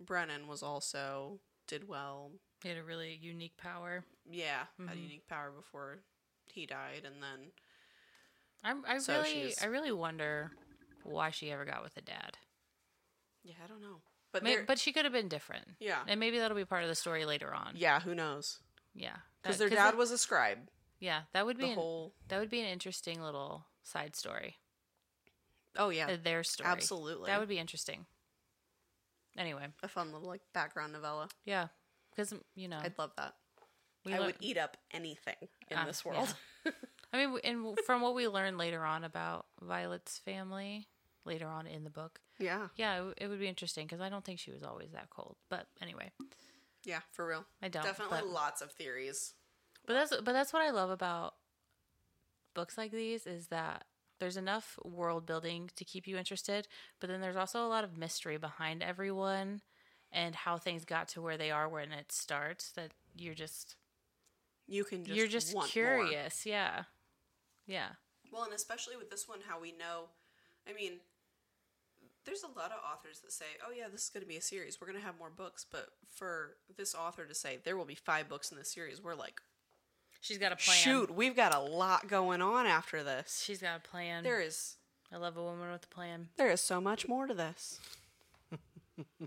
Brennan 0.00 0.46
was 0.46 0.62
also 0.62 1.40
did 1.66 1.88
well. 1.88 2.32
He 2.62 2.68
had 2.68 2.78
a 2.78 2.82
really 2.84 3.14
unique 3.14 3.56
power. 3.56 4.04
Yeah, 4.30 4.66
had 4.78 4.96
Mhm. 4.96 5.02
unique 5.02 5.28
power 5.28 5.50
before 5.50 5.98
he 6.46 6.66
died 6.66 7.04
and 7.04 7.22
then 7.22 7.52
I'm, 8.64 8.84
I 8.86 8.98
So 8.98 9.14
really, 9.16 9.32
she's- 9.32 9.62
I 9.62 9.66
really 9.66 9.90
wonder 9.90 10.52
why 11.02 11.30
she 11.30 11.50
ever 11.50 11.64
got 11.64 11.82
with 11.82 11.96
a 11.96 12.00
dad. 12.00 12.38
yeah, 13.42 13.56
I 13.62 13.66
don't 13.66 13.80
know. 13.80 14.02
But 14.30 14.42
May- 14.44 14.54
they're- 14.56 14.64
but 14.64 14.78
she 14.78 14.92
could 14.92 15.04
have 15.04 15.12
been 15.12 15.28
different. 15.28 15.76
yeah. 15.80 16.04
And 16.06 16.20
maybe 16.20 16.38
that'll 16.38 16.56
be 16.56 16.64
part 16.64 16.84
of 16.84 16.88
the 16.88 16.94
story 16.94 17.24
later 17.24 17.52
on. 17.52 17.76
Yeah, 17.76 17.98
who 18.00 18.14
knows? 18.14 18.60
Yeah. 18.94 19.18
That- 19.42 19.58
their 19.58 19.68
dad 19.68 19.94
it- 19.94 19.96
was 19.96 20.10
a 20.12 20.18
scribe. 20.18 20.70
Yeah, 21.00 21.24
that 21.32 21.44
would 21.44 21.56
be 21.58 21.64
The 21.64 21.70
an, 21.70 21.74
whole 21.74 22.14
that 22.28 22.38
would 22.38 22.48
be 22.50 22.60
an 22.60 22.66
interesting 22.66 23.20
little 23.20 23.66
side 23.82 24.14
story. 24.14 24.60
Oh 25.74 25.88
yeah. 25.88 26.06
Uh, 26.12 26.16
Their 26.16 26.44
story. 26.44 26.68
Absolutely. 26.68 27.26
That 27.26 27.40
would 27.40 27.48
be 27.48 27.58
interesting. 27.58 28.06
Anyway, 29.36 29.72
a 29.82 29.88
fun 29.88 30.12
little 30.12 30.28
like 30.28 30.42
background 30.52 30.92
novella. 30.92 31.28
yeah, 31.44 31.68
because 32.14 32.34
you 32.54 32.68
know 32.68 32.78
I'd 32.82 32.98
love 32.98 33.12
that. 33.16 33.34
I 34.06 34.10
lear- 34.18 34.26
would 34.26 34.36
eat 34.40 34.58
up 34.58 34.76
anything 34.92 35.36
in 35.70 35.76
Ah, 35.78 35.84
this 35.86 36.02
yeah. 36.04 36.12
world. 36.12 36.34
I 37.12 37.26
mean, 37.26 37.38
and 37.44 37.78
from 37.86 38.00
what 38.00 38.14
we 38.14 38.26
learned 38.26 38.58
later 38.58 38.84
on 38.84 39.04
about 39.04 39.46
Violet's 39.60 40.18
family, 40.18 40.88
later 41.24 41.46
on 41.46 41.66
in 41.66 41.84
the 41.84 41.90
book, 41.90 42.20
yeah. 42.38 42.68
yeah, 42.76 42.94
it, 42.94 42.98
w- 42.98 43.14
it 43.18 43.28
would 43.28 43.38
be 43.38 43.46
interesting 43.48 43.86
because 43.86 44.00
I 44.00 44.08
don't 44.08 44.24
think 44.24 44.38
she 44.40 44.50
was 44.50 44.62
always 44.62 44.92
that 44.92 45.10
cold. 45.10 45.36
But 45.50 45.66
anyway, 45.80 46.10
Yeah, 46.84 47.00
for 47.12 47.26
real. 47.26 47.44
I 47.62 47.68
don't. 47.68 47.84
Definitely 47.84 48.20
But, 48.22 48.28
lots 48.28 48.60
of 48.62 48.72
theories. 48.72 49.34
but 49.86 49.92
that's 49.94 50.10
but 50.22 50.32
that's 50.32 50.52
what 50.52 50.62
I 50.62 50.70
love 50.70 50.90
about 50.90 51.34
books 52.54 52.76
like 52.76 52.90
these 52.92 53.26
is 53.26 53.48
that 53.48 53.84
there's 54.20 54.36
enough 54.36 54.78
world 54.84 55.26
building 55.26 55.70
to 55.76 55.84
keep 55.84 56.06
you 56.06 56.16
interested, 56.16 56.66
but 57.00 57.08
then 57.08 57.20
there's 57.20 57.36
also 57.36 57.64
a 57.64 57.68
lot 57.68 57.84
of 57.84 57.96
mystery 57.96 58.36
behind 58.36 58.82
everyone 58.82 59.60
and 60.12 60.34
how 60.34 60.58
things 60.58 60.84
got 60.84 61.08
to 61.08 61.22
where 61.22 61.36
they 61.36 61.50
are 61.50 61.68
when 61.68 61.90
it 61.92 62.12
starts 62.12 62.70
that 62.72 62.90
you're 63.16 63.34
just, 63.34 63.76
You 64.66 64.84
can 64.84 65.04
just 65.04 65.16
you're 65.16 65.26
just 65.26 65.54
want 65.54 65.66
more. 65.66 65.72
curious. 65.72 66.44
Yeah. 66.46 66.84
Yeah. 67.66 67.88
Well, 68.32 68.44
and 68.44 68.52
especially 68.52 68.96
with 68.96 69.10
this 69.10 69.28
one, 69.28 69.40
how 69.48 69.60
we 69.60 69.72
know. 69.72 70.04
I 70.68 70.72
mean, 70.72 71.00
there's 72.24 72.42
a 72.42 72.46
lot 72.58 72.70
of 72.72 72.78
authors 72.90 73.20
that 73.20 73.32
say, 73.32 73.44
"Oh 73.66 73.72
yeah, 73.76 73.88
this 73.90 74.04
is 74.04 74.08
going 74.10 74.22
to 74.22 74.28
be 74.28 74.36
a 74.36 74.42
series. 74.42 74.80
We're 74.80 74.86
going 74.86 74.98
to 74.98 75.04
have 75.04 75.18
more 75.18 75.30
books." 75.30 75.66
But 75.70 75.88
for 76.08 76.56
this 76.76 76.94
author 76.94 77.24
to 77.26 77.34
say 77.34 77.58
there 77.64 77.76
will 77.76 77.84
be 77.84 77.94
five 77.96 78.28
books 78.28 78.50
in 78.52 78.58
the 78.58 78.64
series, 78.64 79.02
we're 79.02 79.14
like, 79.14 79.40
She's 80.20 80.38
got 80.38 80.52
a 80.52 80.56
plan. 80.56 80.76
"Shoot, 80.78 81.12
we've 81.14 81.34
got 81.34 81.52
a 81.54 81.58
lot 81.58 82.06
going 82.08 82.40
on 82.40 82.66
after 82.66 83.02
this." 83.02 83.42
She's 83.44 83.60
got 83.60 83.78
a 83.84 83.88
plan. 83.88 84.22
There 84.22 84.40
is 84.40 84.76
I 85.12 85.16
love 85.16 85.36
a 85.36 85.42
woman 85.42 85.70
with 85.72 85.84
a 85.84 85.88
plan. 85.88 86.28
there 86.36 86.50
is 86.50 86.60
so 86.60 86.80
much 86.80 87.08
more 87.08 87.26
to 87.26 87.34
this. 87.34 87.80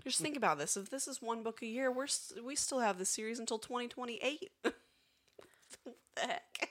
Just 0.04 0.20
think 0.20 0.36
about 0.36 0.58
this. 0.58 0.76
If 0.76 0.90
this 0.90 1.08
is 1.08 1.20
one 1.20 1.42
book 1.42 1.62
a 1.62 1.66
year, 1.66 1.90
we're 1.90 2.06
we 2.44 2.54
still 2.54 2.80
have 2.80 2.98
the 2.98 3.04
series 3.04 3.38
until 3.38 3.58
2028. 3.58 4.50
what 4.62 4.74
the 6.14 6.20
heck? 6.20 6.70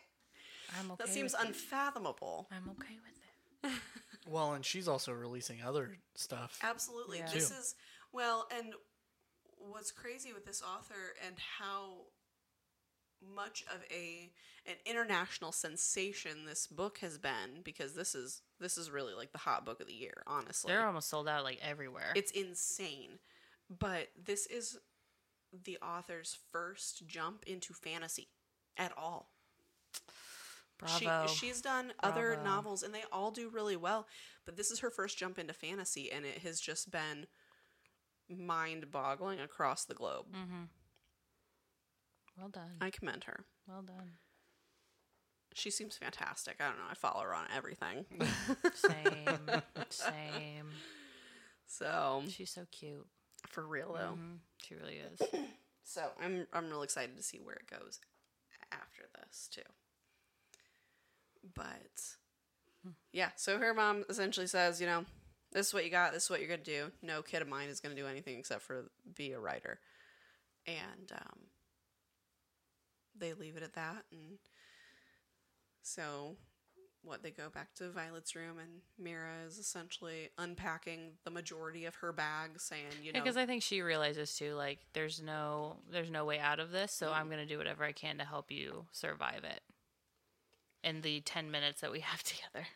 I'm 0.80 0.92
okay. 0.92 1.04
That 1.06 1.14
seems 1.14 1.34
with 1.34 1.42
it. 1.42 1.48
unfathomable. 1.48 2.48
I'm 2.52 2.70
okay 2.72 2.96
with 3.04 3.72
it. 3.74 3.80
Well, 4.28 4.54
and 4.54 4.66
she's 4.66 4.88
also 4.88 5.12
releasing 5.12 5.62
other 5.62 5.98
stuff. 6.16 6.58
Absolutely. 6.64 7.20
Yeah. 7.20 7.30
This 7.32 7.52
is 7.52 7.76
well, 8.12 8.48
and 8.58 8.74
what's 9.58 9.92
crazy 9.92 10.34
with 10.34 10.46
this 10.46 10.62
author 10.62 11.14
and 11.26 11.36
how 11.60 12.06
much 13.34 13.64
of 13.74 13.82
a 13.92 14.32
an 14.68 14.76
international 14.86 15.52
sensation 15.52 16.46
this 16.46 16.66
book 16.66 16.98
has 17.00 17.18
been 17.18 17.62
because 17.64 17.94
this 17.94 18.16
is 18.16 18.42
this 18.60 18.78
is 18.78 18.90
really 18.90 19.14
like 19.14 19.32
the 19.32 19.38
hot 19.38 19.66
book 19.66 19.80
of 19.80 19.88
the 19.88 19.94
year, 19.94 20.24
honestly. 20.28 20.72
They're 20.72 20.86
almost 20.86 21.10
sold 21.10 21.28
out 21.28 21.44
like 21.44 21.60
everywhere. 21.62 22.12
It's 22.16 22.32
insane. 22.32 23.20
But 23.70 24.10
this 24.22 24.46
is 24.46 24.78
the 25.64 25.78
author's 25.82 26.38
first 26.52 27.08
jump 27.08 27.44
into 27.48 27.74
fantasy 27.74 28.28
at 28.78 28.92
all. 28.98 29.30
Bravo. 30.78 31.28
She, 31.28 31.48
she's 31.48 31.62
done 31.62 31.94
other 32.04 32.38
novels 32.44 32.84
and 32.84 32.94
they 32.94 33.04
all 33.12 33.32
do 33.32 33.50
really 33.50 33.78
well, 33.78 34.08
but 34.46 34.58
this 34.58 34.72
is 34.72 34.80
her 34.80 34.90
first 34.90 35.18
jump 35.18 35.40
into 35.40 35.54
fantasy 35.54 36.12
and 36.12 36.26
it 36.26 36.40
has 36.40 36.60
just 36.60 36.92
been 36.92 37.28
mind 38.30 38.92
boggling 38.92 39.40
across 39.40 39.86
the 39.86 39.94
globe. 39.94 40.26
mm-hmm. 40.34 40.64
Well 42.38 42.50
done. 42.50 42.78
I 42.82 42.90
commend 42.90 43.24
her. 43.26 43.46
well 43.68 43.82
done. 43.82 44.12
She 45.54 45.72
seems 45.72 45.96
fantastic. 45.96 46.58
I 46.60 46.66
don't 46.68 46.78
know. 46.78 46.84
I 46.92 46.96
follow 46.96 47.22
her 47.24 47.34
on 47.34 47.46
everything. 47.56 48.06
Same. 48.76 49.40
Same. 49.90 50.68
so, 51.66 52.24
She's 52.28 52.52
so 52.52 52.66
cute. 52.72 53.06
for 53.50 53.66
real 53.66 53.94
though. 53.94 54.18
Mhm. 54.18 54.40
She 54.64 54.76
really 54.76 54.98
is. 54.98 55.22
So, 55.88 56.02
I'm 56.20 56.48
I'm 56.52 56.68
real 56.72 56.82
excited 56.82 57.16
to 57.16 57.22
see 57.22 57.38
where 57.40 57.54
it 57.58 57.70
goes 57.70 58.00
after 58.72 59.04
this 59.22 59.48
too. 59.52 59.62
But 61.54 61.92
yeah, 63.14 63.30
so 63.36 63.60
her 63.60 63.72
mom 63.74 64.04
essentially 64.10 64.48
says, 64.48 64.82
you 64.82 64.88
know, 64.88 65.06
this 65.52 65.68
is 65.68 65.74
what 65.76 65.86
you 65.86 65.92
got, 65.92 66.12
this 66.12 66.24
is 66.24 66.30
what 66.32 66.40
you're 66.40 66.48
going 66.50 66.64
to 66.64 66.66
do. 66.66 66.92
No 67.04 67.22
kid 67.22 67.44
of 67.44 67.48
mine 67.48 67.70
is 67.70 67.80
going 67.82 67.96
to 67.96 68.02
do 68.02 68.08
anything 68.08 68.40
except 68.40 68.64
for 68.64 68.90
be 69.16 69.32
a 69.34 69.40
writer. 69.40 69.80
And 70.66 71.12
um, 71.14 71.40
they 73.18 73.34
leave 73.34 73.58
it 73.58 73.64
at 73.64 73.74
that. 73.74 74.06
And 74.12 74.38
so, 75.82 76.36
what, 77.04 77.22
they 77.22 77.32
go 77.32 77.50
back 77.50 77.74
to 77.76 77.90
Violet's 77.90 78.36
room, 78.36 78.58
and 78.60 78.82
Mira 78.98 79.46
is 79.48 79.58
essentially 79.60 80.30
unpacking 80.38 81.14
the 81.24 81.32
majority 81.32 81.86
of 81.86 81.96
her 81.96 82.12
bag, 82.12 82.60
saying, 82.60 82.86
you 83.04 83.14
know, 83.14 83.20
Because 83.20 83.38
I 83.38 83.46
think 83.46 83.62
she 83.62 83.82
realizes 83.82 84.36
too, 84.36 84.54
like 84.54 84.80
there's 84.94 85.22
no 85.22 85.78
there's 85.92 86.10
no 86.10 86.26
way 86.26 86.40
out 86.40 86.60
of 86.60 86.72
this, 86.72 86.92
so 86.92 87.12
I'm 87.12 87.30
gonna 87.30 87.46
do 87.46 87.58
whatever 87.58 87.84
I 87.84 87.92
can 87.92 88.18
to 88.18 88.26
help 88.26 88.52
you 88.52 88.86
survive 88.92 89.44
it. 89.44 89.62
In 90.84 91.02
the 91.02 91.22
ten 91.22 91.50
minutes 91.52 91.82
that 91.82 91.92
we 91.92 92.00
have 92.02 92.24
together. 92.24 92.68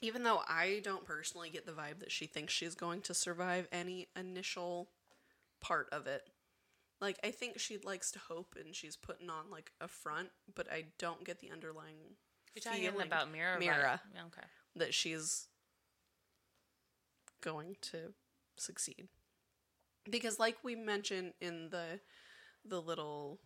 even 0.00 0.22
though 0.22 0.40
I 0.48 0.80
don't 0.82 1.04
personally 1.04 1.50
get 1.50 1.66
the 1.66 1.72
vibe 1.72 1.98
that 2.00 2.10
she 2.10 2.26
thinks 2.26 2.52
she's 2.52 2.74
going 2.74 3.00
to 3.02 3.14
survive 3.14 3.68
any 3.70 4.08
initial 4.16 4.88
part 5.60 5.88
of 5.92 6.06
it. 6.06 6.26
Like 7.00 7.18
I 7.24 7.30
think 7.30 7.58
she 7.58 7.78
likes 7.78 8.10
to 8.12 8.18
hope 8.18 8.54
and 8.62 8.74
she's 8.74 8.96
putting 8.96 9.30
on 9.30 9.50
like 9.50 9.72
a 9.80 9.88
front, 9.88 10.28
but 10.54 10.66
I 10.70 10.84
don't 10.98 11.24
get 11.24 11.40
the 11.40 11.50
underlying 11.50 12.16
You're 12.54 12.62
talking 12.62 12.80
feeling 12.90 13.06
about 13.06 13.30
Mira. 13.32 13.58
Mira. 13.58 14.00
Yeah, 14.14 14.24
Okay. 14.26 14.46
that 14.76 14.92
she's 14.94 15.48
going 17.40 17.76
to 17.80 18.12
succeed. 18.56 19.08
Because 20.08 20.38
like 20.38 20.56
we 20.62 20.74
mentioned 20.74 21.32
in 21.40 21.70
the 21.70 22.00
the 22.64 22.80
little 22.80 23.38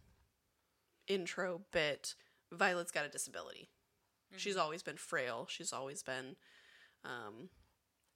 intro 1.06 1.62
bit, 1.72 2.14
Violet's 2.52 2.90
got 2.90 3.04
a 3.06 3.08
disability. 3.08 3.68
She's 4.36 4.56
always 4.56 4.82
been 4.82 4.96
frail. 4.96 5.46
She's 5.48 5.72
always 5.72 6.02
been 6.02 6.34
um, 7.04 7.50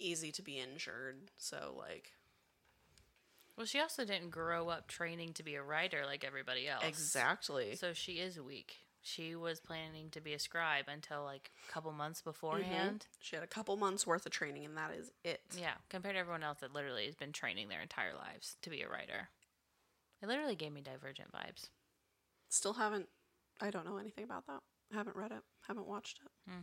easy 0.01 0.33
to 0.33 0.43
be 0.43 0.59
injured. 0.59 1.31
So 1.37 1.77
like 1.79 2.11
Well, 3.59 3.67
she 3.67 3.81
also 3.81 4.05
didn't 4.05 4.31
grow 4.31 4.69
up 4.69 4.87
training 4.87 5.33
to 5.33 5.43
be 5.43 5.57
a 5.57 5.63
writer 5.63 6.05
like 6.07 6.25
everybody 6.25 6.69
else. 6.69 6.85
exactly. 6.87 7.75
So 7.75 7.93
she 7.93 8.13
is 8.13 8.41
weak. 8.41 8.77
she 9.03 9.35
was 9.35 9.59
planning 9.59 10.11
to 10.11 10.21
be 10.21 10.33
a 10.33 10.39
scribe 10.39 10.85
until 10.87 11.25
like 11.25 11.51
a 11.69 11.73
couple 11.73 11.91
months 11.91 12.21
mm-hmm. 12.21 12.31
beforehand. 12.31 13.07
She 13.21 13.35
had 13.35 13.43
a 13.43 13.49
couple 13.49 13.77
months 13.77 14.07
worth 14.07 14.25
of 14.27 14.31
training, 14.31 14.65
and 14.65 14.77
that 14.77 14.93
is 14.97 15.11
it. 15.25 15.41
Yeah, 15.59 15.75
compared 15.91 16.15
to 16.15 16.21
everyone 16.21 16.45
else 16.45 16.59
that 16.61 16.73
literally 16.73 17.07
has 17.07 17.17
been 17.17 17.33
training 17.33 17.69
their 17.69 17.83
entire 17.83 18.15
lives 18.15 18.55
to 18.63 18.71
be 18.71 18.83
a 18.83 18.89
writer. 18.89 19.29
It 20.23 20.29
literally 20.29 20.55
gave 20.55 20.73
me 20.73 20.81
Divergent 20.81 21.33
vibes. 21.33 21.69
Still 22.49 22.75
haven't. 22.75 23.09
I 23.61 23.71
don't 23.71 23.85
know 23.85 23.97
anything 23.97 24.23
about 24.23 24.47
that. 24.47 24.61
Haven't 24.95 25.17
read 25.17 25.33
it. 25.33 25.43
Haven't 25.67 25.89
watched 25.89 26.21
it. 26.25 26.51
Hmm. 26.51 26.61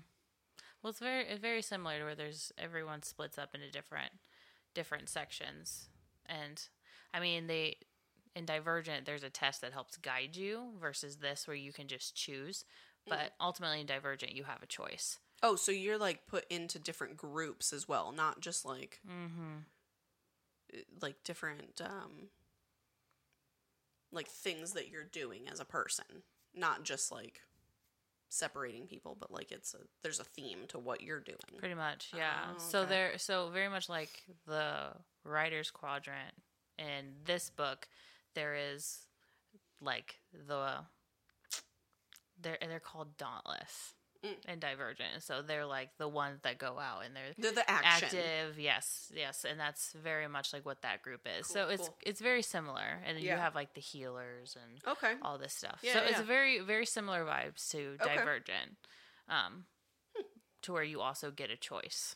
Well, 0.82 0.92
it's 0.92 1.00
very 1.00 1.26
it's 1.26 1.42
very 1.42 1.62
similar 1.62 2.00
to 2.00 2.06
where 2.06 2.16
there's 2.16 2.54
everyone 2.58 3.04
splits 3.04 3.38
up 3.38 3.54
into 3.54 3.70
different 3.70 4.14
different 4.74 5.10
sections, 5.10 5.90
and 6.26 6.70
I 7.14 7.20
mean 7.20 7.48
they 7.48 7.78
in 8.36 8.46
Divergent 8.46 9.06
there's 9.06 9.24
a 9.24 9.30
test 9.30 9.62
that 9.62 9.74
helps 9.74 9.98
guide 9.98 10.36
you 10.36 10.72
versus 10.80 11.18
this 11.18 11.48
where 11.48 11.56
you 11.56 11.72
can 11.72 11.88
just 11.88 12.16
choose. 12.16 12.66
But 13.08 13.34
ultimately 13.40 13.82
in 13.82 13.86
Divergent 13.86 14.34
you 14.36 14.44
have 14.46 14.64
a 14.64 14.68
choice. 14.68 15.20
Oh, 15.44 15.56
so 15.56 15.72
you're 15.72 15.98
like 15.98 16.26
put 16.28 16.46
into 16.50 16.80
different 16.80 17.18
groups 17.18 17.72
as 17.72 17.88
well, 17.88 18.12
not 18.12 18.40
just 18.42 18.66
like 18.66 19.00
Mm-hmm. 19.10 19.60
like 21.02 21.24
different 21.24 21.80
um 21.82 22.30
like 24.12 24.28
things 24.28 24.74
that 24.74 24.90
you're 24.90 25.04
doing 25.04 25.42
as 25.52 25.60
a 25.60 25.66
person, 25.66 26.06
not 26.54 26.84
just 26.84 27.12
like 27.12 27.42
separating 28.30 28.88
people, 28.88 29.16
but 29.20 29.32
like 29.32 29.52
it's 29.52 29.74
a 29.74 29.80
there's 30.04 30.20
a 30.20 30.24
theme 30.24 30.60
to 30.70 30.80
what 30.80 31.02
you're 31.02 31.20
doing. 31.20 31.38
Pretty 31.60 31.76
much, 31.76 32.12
yeah. 32.16 32.52
Oh, 32.54 32.58
So 32.58 32.80
okay. 32.82 32.90
there, 32.90 33.18
so 33.18 33.50
very 33.50 33.70
much 33.70 33.90
like 33.90 34.24
the 34.48 34.88
rider's 35.24 35.70
quadrant 35.72 36.34
in 36.78 37.14
this 37.26 37.50
book, 37.50 37.88
there 38.34 38.56
is 38.56 39.06
like 39.82 40.16
the 40.48 40.86
they're 42.42 42.58
they're 42.62 42.80
called 42.80 43.18
Dauntless 43.18 43.94
Mm. 44.24 44.36
and 44.46 44.62
Divergent. 44.62 45.22
So 45.22 45.44
they're 45.44 45.68
like 45.68 45.90
the 46.00 46.08
ones 46.08 46.40
that 46.42 46.58
go 46.58 46.80
out 46.80 47.06
and 47.06 47.16
they're 47.16 47.34
They're 47.38 47.52
the 47.52 47.70
action. 47.70 48.08
active. 48.18 48.58
Yes, 48.58 49.12
yes, 49.16 49.46
and 49.48 49.60
that's 49.60 49.92
very 49.94 50.28
much 50.28 50.52
like 50.52 50.66
what 50.66 50.82
that 50.82 51.04
group 51.04 51.28
is. 51.40 51.46
so 51.46 51.66
Cool, 51.66 51.70
it's 51.74 51.88
cool. 51.90 51.98
it's 52.02 52.22
very 52.22 52.42
similar, 52.42 53.02
and 53.06 53.18
then 53.18 53.24
you 53.24 53.30
have 53.32 53.54
like 53.54 53.76
the 53.76 53.82
healers 53.82 54.58
and 54.60 54.80
Okay. 54.94 55.14
all 55.22 55.38
this 55.38 55.54
stuff. 55.54 55.80
Yeah, 55.84 55.94
so 55.94 56.00
it's 56.00 56.12
yeah. 56.18 56.24
very 56.24 56.60
very 56.60 56.88
similar 56.88 57.24
vibes 57.24 57.70
to 57.72 57.98
Okay. 58.02 58.16
Divergent, 58.16 58.78
um, 59.30 59.66
to 60.64 60.74
where 60.74 60.84
you 60.84 61.02
also 61.02 61.30
get 61.30 61.52
a 61.52 61.58
choice. 61.58 62.16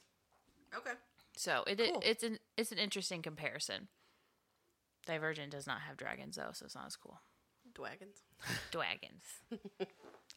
Okay. 0.75 0.93
So 1.35 1.63
it, 1.67 1.77
Cool. 1.77 1.99
it 1.99 2.03
it's 2.05 2.23
an 2.23 2.39
it's 2.57 2.71
an 2.71 2.79
interesting 2.79 3.21
comparison. 3.21 3.87
Divergent 5.09 5.51
does 5.51 5.65
not 5.67 5.81
have 5.81 5.97
dragons 5.97 6.35
though, 6.35 6.51
so 6.53 6.65
it's 6.65 6.75
not 6.75 6.85
as 6.87 6.95
cool. 6.95 7.19
Dwagons. 7.73 8.21
Dragons. 8.71 9.23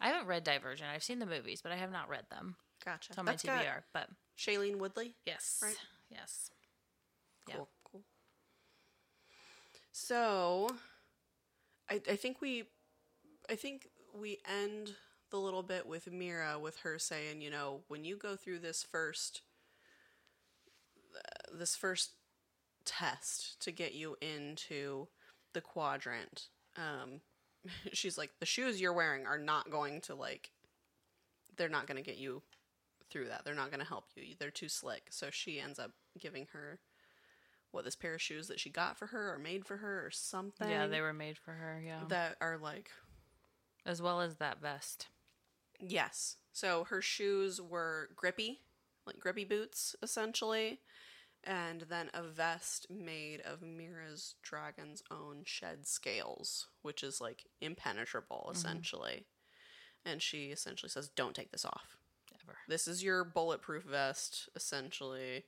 I 0.00 0.08
haven't 0.08 0.26
read 0.26 0.44
Divergent. 0.44 0.90
I've 0.90 1.02
seen 1.02 1.18
the 1.18 1.26
movies, 1.26 1.60
but 1.62 1.72
I 1.72 1.76
have 1.76 1.92
not 1.92 2.08
read 2.08 2.24
them. 2.30 2.56
Gotcha. 2.84 3.10
It's 3.10 3.18
on 3.18 3.24
my 3.24 3.32
That's 3.32 3.42
got 3.44 3.62
TBR. 3.62 3.82
But 3.92 4.08
Shailene 4.38 4.76
Woodley. 4.76 5.14
yes, 5.26 5.60
Right. 5.62 5.76
yes. 6.10 6.50
Yeah. 7.48 7.56
Cool. 7.56 7.68
Cool. 7.90 8.02
So, 9.92 10.68
I 11.90 12.00
I 12.08 12.16
think 12.16 12.40
we, 12.40 12.64
I 13.50 13.54
think 13.56 13.88
we 14.14 14.38
end 14.50 14.94
the 15.30 15.38
little 15.38 15.62
bit 15.62 15.86
with 15.86 16.10
Mira 16.10 16.58
with 16.58 16.78
her 16.78 16.98
saying, 16.98 17.40
you 17.40 17.50
know, 17.50 17.82
when 17.88 18.04
you 18.04 18.16
go 18.16 18.36
through 18.36 18.58
this 18.60 18.82
first, 18.82 19.42
uh, 21.16 21.56
this 21.56 21.76
first 21.76 22.10
test 22.84 23.60
to 23.60 23.72
get 23.72 23.94
you 23.94 24.16
into 24.20 25.08
the 25.52 25.60
quadrant, 25.60 26.48
um, 26.76 27.20
she's 27.92 28.18
like, 28.18 28.30
the 28.40 28.46
shoes 28.46 28.80
you're 28.80 28.92
wearing 28.92 29.26
are 29.26 29.38
not 29.38 29.70
going 29.70 30.00
to 30.02 30.14
like, 30.14 30.50
they're 31.56 31.68
not 31.68 31.86
going 31.86 32.02
to 32.02 32.08
get 32.08 32.18
you 32.18 32.42
through 33.10 33.28
that. 33.28 33.44
They're 33.44 33.54
not 33.54 33.70
going 33.70 33.80
to 33.80 33.86
help 33.86 34.06
you. 34.16 34.34
They're 34.38 34.50
too 34.50 34.68
slick. 34.68 35.08
So 35.10 35.28
she 35.30 35.60
ends 35.60 35.78
up 35.78 35.92
giving 36.18 36.46
her 36.52 36.78
what 37.70 37.84
this 37.84 37.96
pair 37.96 38.14
of 38.14 38.22
shoes 38.22 38.48
that 38.48 38.60
she 38.60 38.70
got 38.70 38.98
for 38.98 39.06
her 39.06 39.32
or 39.34 39.38
made 39.38 39.64
for 39.64 39.78
her 39.78 40.04
or 40.06 40.10
something. 40.10 40.68
Yeah, 40.68 40.86
they 40.86 41.00
were 41.00 41.12
made 41.14 41.38
for 41.38 41.52
her. 41.52 41.82
Yeah, 41.84 42.00
that 42.08 42.36
are 42.40 42.58
like 42.58 42.90
as 43.86 44.00
well 44.02 44.20
as 44.20 44.36
that 44.36 44.60
vest. 44.60 45.08
yes. 45.80 46.36
So 46.52 46.84
her 46.84 47.00
shoes 47.00 47.60
were 47.62 48.10
grippy, 48.14 48.60
like 49.06 49.18
grippy 49.18 49.44
boots 49.44 49.96
essentially, 50.02 50.80
and 51.44 51.82
then 51.82 52.10
a 52.14 52.22
vest 52.22 52.86
made 52.90 53.40
of 53.40 53.62
Mira's 53.62 54.34
dragon's 54.42 55.02
own 55.10 55.42
shed 55.44 55.86
scales, 55.86 56.68
which 56.82 57.02
is 57.02 57.20
like 57.20 57.46
impenetrable 57.60 58.44
mm-hmm. 58.46 58.56
essentially. 58.56 59.26
And 60.04 60.20
she 60.22 60.46
essentially 60.46 60.90
says, 60.90 61.08
"Don't 61.08 61.34
take 61.34 61.52
this 61.52 61.64
off. 61.64 61.96
Ever. 62.42 62.58
This 62.68 62.88
is 62.88 63.04
your 63.04 63.24
bulletproof 63.24 63.84
vest 63.84 64.48
essentially. 64.56 65.44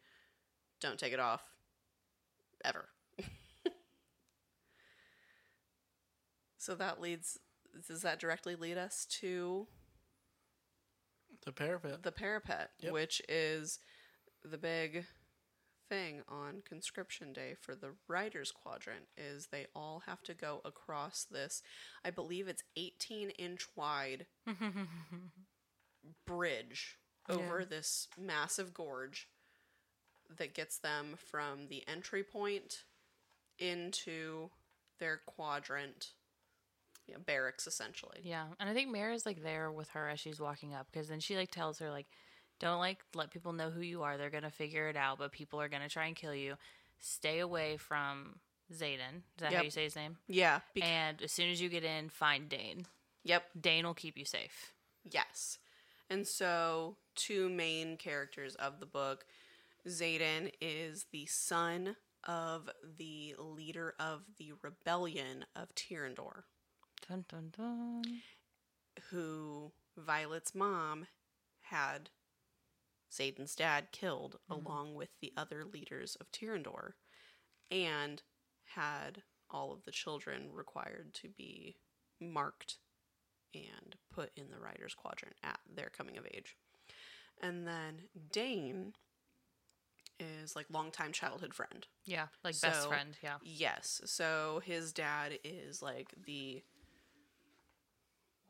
Don't 0.81 0.99
take 0.99 1.13
it 1.13 1.21
off 1.21 1.43
ever." 2.65 2.89
so 6.59 6.75
that 6.75 7.01
leads 7.01 7.39
does 7.89 8.03
that 8.03 8.21
directly 8.21 8.55
lead 8.55 8.79
us 8.79 9.05
to 9.07 9.67
The 11.45 11.53
parapet. 11.53 12.03
the 12.03 12.13
parapet, 12.13 12.71
Yep. 12.81 12.93
which 12.93 13.23
is 13.29 13.81
the 14.45 14.59
big 14.59 15.07
thing 15.89 16.23
on 16.29 16.63
conscription 16.67 17.33
day 17.33 17.55
for 17.61 17.75
the 17.75 17.91
riders 18.09 18.51
quadrant 18.53 19.05
is 19.17 19.47
they 19.49 19.67
all 19.75 20.03
have 20.07 20.23
to 20.23 20.33
go 20.35 20.61
across 20.65 21.25
this 21.31 21.63
i 22.05 22.11
believe 22.11 22.49
it's 22.49 22.63
18 22.77 23.31
inch 23.31 23.67
wide 23.77 24.27
bridge 26.27 26.99
over 27.29 27.61
Yeah. 27.61 27.67
this 27.69 28.09
massive 28.19 28.75
gorge 28.75 29.29
that 30.37 30.55
gets 30.55 30.79
them 30.79 31.17
from 31.17 31.69
the 31.69 31.83
entry 31.89 32.23
point 32.23 32.85
into 33.59 34.51
their 34.99 35.21
quadrant 35.27 36.13
yeah, 37.07 37.17
barracks 37.25 37.67
essentially 37.67 38.21
Yeah, 38.23 38.47
and 38.59 38.69
I 38.69 38.73
think 38.73 38.91
Mira's 38.91 39.27
like 39.27 39.43
there 39.43 39.71
with 39.71 39.91
her 39.91 40.09
as 40.09 40.21
she's 40.21 40.41
walking 40.41 40.75
up 40.75 40.87
because 40.91 41.09
then 41.09 41.21
she 41.21 41.37
like 41.37 41.51
tells 41.51 41.79
her 41.79 41.91
like, 41.91 42.07
don't 42.61 42.79
like 42.79 42.99
let 43.15 43.31
people 43.31 43.53
know 43.53 43.71
who 43.71 43.81
you 43.81 44.03
are. 44.03 44.17
They're 44.17 44.31
gonna 44.31 44.51
figure 44.51 44.89
it 44.89 44.97
out, 44.97 45.19
but 45.19 45.33
people 45.33 45.61
are 45.61 45.69
gonna 45.69 45.89
try 45.89 46.07
and 46.07 46.17
kill 46.17 46.35
you. 46.35 46.57
Stay 46.99 47.41
away 47.41 47.77
from 47.77 48.37
Xaden. 48.73 49.19
Is 49.37 49.41
that 49.41 49.53
how 49.53 49.63
you 49.63 49.71
say 49.71 49.85
his 49.85 49.97
name? 49.97 50.17
yeah 50.27 50.61
bec- 50.75 50.85
and 50.85 51.23
as 51.23 51.33
soon 51.33 51.51
as 51.51 51.61
you 51.61 51.69
get 51.69 51.85
in, 51.85 52.09
find 52.09 52.49
Dain. 52.49 52.87
yep 53.25 53.45
Dain 53.61 53.85
will 53.87 53.95
keep 53.95 54.17
you 54.17 54.25
safe. 54.25 54.73
Yes. 55.05 55.59
And 56.11 56.27
so, 56.27 56.97
two 57.15 57.49
main 57.49 57.97
characters 57.97 58.55
of 58.57 58.79
the 58.81 58.87
book 58.87 59.25
Xaden 59.87 60.51
is 60.61 61.07
the 61.13 61.27
son 61.27 61.97
of 62.25 62.71
the 62.99 63.35
leader 63.39 63.95
of 63.99 64.23
the 64.39 64.53
rebellion 64.63 65.45
of 65.55 65.75
Tyrrendor, 65.75 66.45
Dun 67.07 67.25
dun 67.29 67.53
dun. 67.57 68.03
who 69.11 69.73
Violet's 69.97 70.55
mom 70.55 71.07
had 71.63 72.09
Xaden's 73.15 73.55
dad 73.55 73.89
killed 73.93 74.37
mm-hmm. 74.51 74.65
along 74.67 74.95
with 74.95 75.11
the 75.21 75.33
other 75.37 75.65
leaders 75.65 76.17
of 76.21 76.31
Tyrrendor 76.31 76.93
and 77.71 78.23
had 78.75 79.23
all 79.51 79.73
of 79.73 79.85
the 79.85 79.93
children 79.93 80.49
required 80.53 81.15
to 81.15 81.29
be 81.29 81.77
marked 82.21 82.79
and 83.55 83.97
put 84.13 84.31
in 84.37 84.51
the 84.51 84.59
Riders 84.59 84.95
quadrant 84.95 85.37
at 85.43 85.61
their 85.73 85.91
coming 85.97 86.17
of 86.17 86.27
age. 86.27 86.57
And 87.41 87.67
then 87.67 88.03
Dain 88.33 88.95
is 90.19 90.57
like 90.57 90.67
longtime 90.71 91.13
childhood 91.13 91.55
friend. 91.55 91.87
Yeah, 92.05 92.27
like 92.43 92.61
best 92.61 92.89
friend. 92.89 93.17
Yeah. 93.23 93.37
Yes. 93.43 94.01
So 94.05 94.61
his 94.65 94.93
dad 94.93 95.39
is 95.45 95.83
like 95.83 96.15
the 96.27 96.63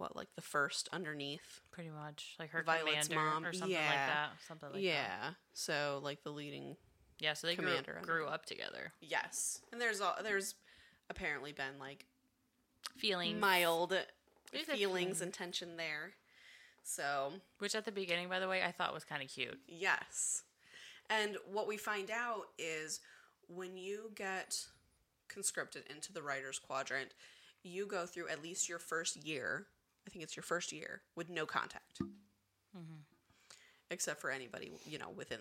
what, 0.05 0.17
like 0.17 0.29
the 0.37 0.43
first 0.43 0.88
underneath? 0.93 1.61
Pretty 1.73 1.90
much 1.90 2.37
like 2.38 2.51
her 2.51 2.62
Violet's 2.62 3.09
commander 3.09 3.35
mom. 3.35 3.45
or 3.47 3.53
something 3.53 3.77
like 3.77 3.88
that. 3.88 4.29
Something 4.47 4.69
like 4.75 4.83
yeah. 4.83 4.93
that. 5.23 5.35
So 5.55 6.01
like 6.03 6.23
the 6.23 6.31
leading 6.31 6.77
Yeah. 7.19 7.33
So 7.33 7.47
they 7.47 7.57
grew, 7.57 7.75
grew 8.03 8.27
up 8.27 8.47
together. 8.47 8.93
Yes. 9.01 9.61
And 9.73 9.81
there's 9.81 10.01
all 10.01 10.14
there's 10.23 10.55
apparently 11.11 11.53
been 11.53 11.79
like 11.81 12.05
feelings 12.97 13.40
mild 13.40 13.90
There's 14.53 14.67
feelings 14.67 15.19
feeling. 15.19 15.23
and 15.23 15.33
tension 15.33 15.77
there. 15.77 16.12
So 16.83 17.33
which 17.59 17.75
at 17.75 17.85
the 17.87 17.93
beginning, 17.93 18.29
by 18.29 18.38
the 18.40 18.49
way, 18.49 18.62
I 18.62 18.71
thought 18.71 18.93
was 18.93 19.05
kind 19.05 19.23
of 19.23 19.29
cute. 19.29 19.59
Yes. 19.67 20.43
And 21.11 21.37
what 21.51 21.67
we 21.67 21.77
find 21.77 22.11
out 22.11 22.49
is 22.59 23.01
when 23.49 23.77
you 23.77 24.11
get 24.14 24.67
conscripted 25.29 25.85
into 25.90 26.12
the 26.12 26.23
rider's 26.23 26.59
quadrant, 26.59 27.11
you 27.62 27.87
go 27.87 28.07
through 28.07 28.29
at 28.29 28.43
least 28.43 28.69
your 28.69 28.79
first 28.79 29.25
year. 29.25 29.67
I 30.07 30.11
think 30.11 30.23
it's 30.23 30.37
your 30.37 30.43
first 30.43 30.73
year 30.73 31.03
with 31.17 31.29
no 31.31 31.47
contact, 31.47 32.01
except 33.90 34.21
for 34.21 34.31
anybody 34.31 34.73
you 34.87 34.99
know 34.99 35.11
within 35.14 35.40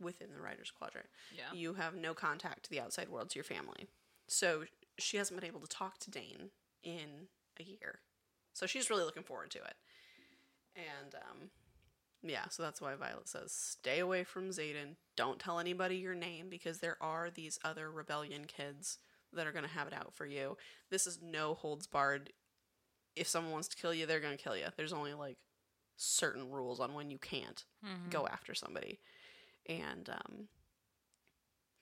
within 0.00 0.28
the 0.32 0.40
rider's 0.40 0.70
quadrant. 0.70 1.08
Yeah. 1.36 1.56
You 1.56 1.74
have 1.74 1.94
no 1.94 2.14
contact 2.14 2.64
to 2.64 2.70
the 2.70 2.80
outside 2.80 3.08
world, 3.08 3.30
to 3.30 3.36
your 3.36 3.44
family. 3.44 3.86
So 4.26 4.64
she 4.98 5.16
hasn't 5.16 5.38
been 5.38 5.48
able 5.48 5.60
to 5.60 5.68
talk 5.68 5.98
to 6.00 6.10
Dain 6.10 6.50
in 6.82 7.28
a 7.58 7.62
year. 7.62 8.00
So 8.52 8.66
she's 8.66 8.90
really 8.90 9.04
looking 9.04 9.22
forward 9.22 9.50
to 9.52 9.58
it. 9.58 9.74
And 10.76 11.14
um, 11.14 11.50
yeah, 12.22 12.48
so 12.48 12.62
that's 12.62 12.80
why 12.80 12.94
Violet 12.94 13.28
says, 13.28 13.52
stay 13.52 13.98
away 14.00 14.24
from 14.24 14.50
Xaden. 14.50 14.96
Don't 15.16 15.38
tell 15.38 15.58
anybody 15.58 15.96
your 15.96 16.14
name 16.14 16.48
because 16.48 16.78
there 16.78 16.96
are 17.00 17.30
these 17.30 17.58
other 17.64 17.90
rebellion 17.90 18.44
kids 18.46 18.98
that 19.32 19.46
are 19.46 19.52
going 19.52 19.64
to 19.64 19.70
have 19.70 19.86
it 19.86 19.94
out 19.94 20.14
for 20.14 20.26
you. 20.26 20.56
This 20.90 21.06
is 21.06 21.18
no 21.22 21.54
holds 21.54 21.86
barred. 21.86 22.30
If 23.16 23.28
someone 23.28 23.52
wants 23.52 23.68
to 23.68 23.76
kill 23.76 23.94
you, 23.94 24.06
they're 24.06 24.20
going 24.20 24.36
to 24.36 24.42
kill 24.42 24.56
you. 24.56 24.66
There's 24.76 24.92
only 24.92 25.14
like 25.14 25.36
certain 25.96 26.50
rules 26.50 26.80
on 26.80 26.94
when 26.94 27.10
you 27.10 27.18
can't 27.18 27.64
go 28.10 28.26
after 28.26 28.54
somebody. 28.54 28.98
And 29.68 30.08
um, 30.08 30.48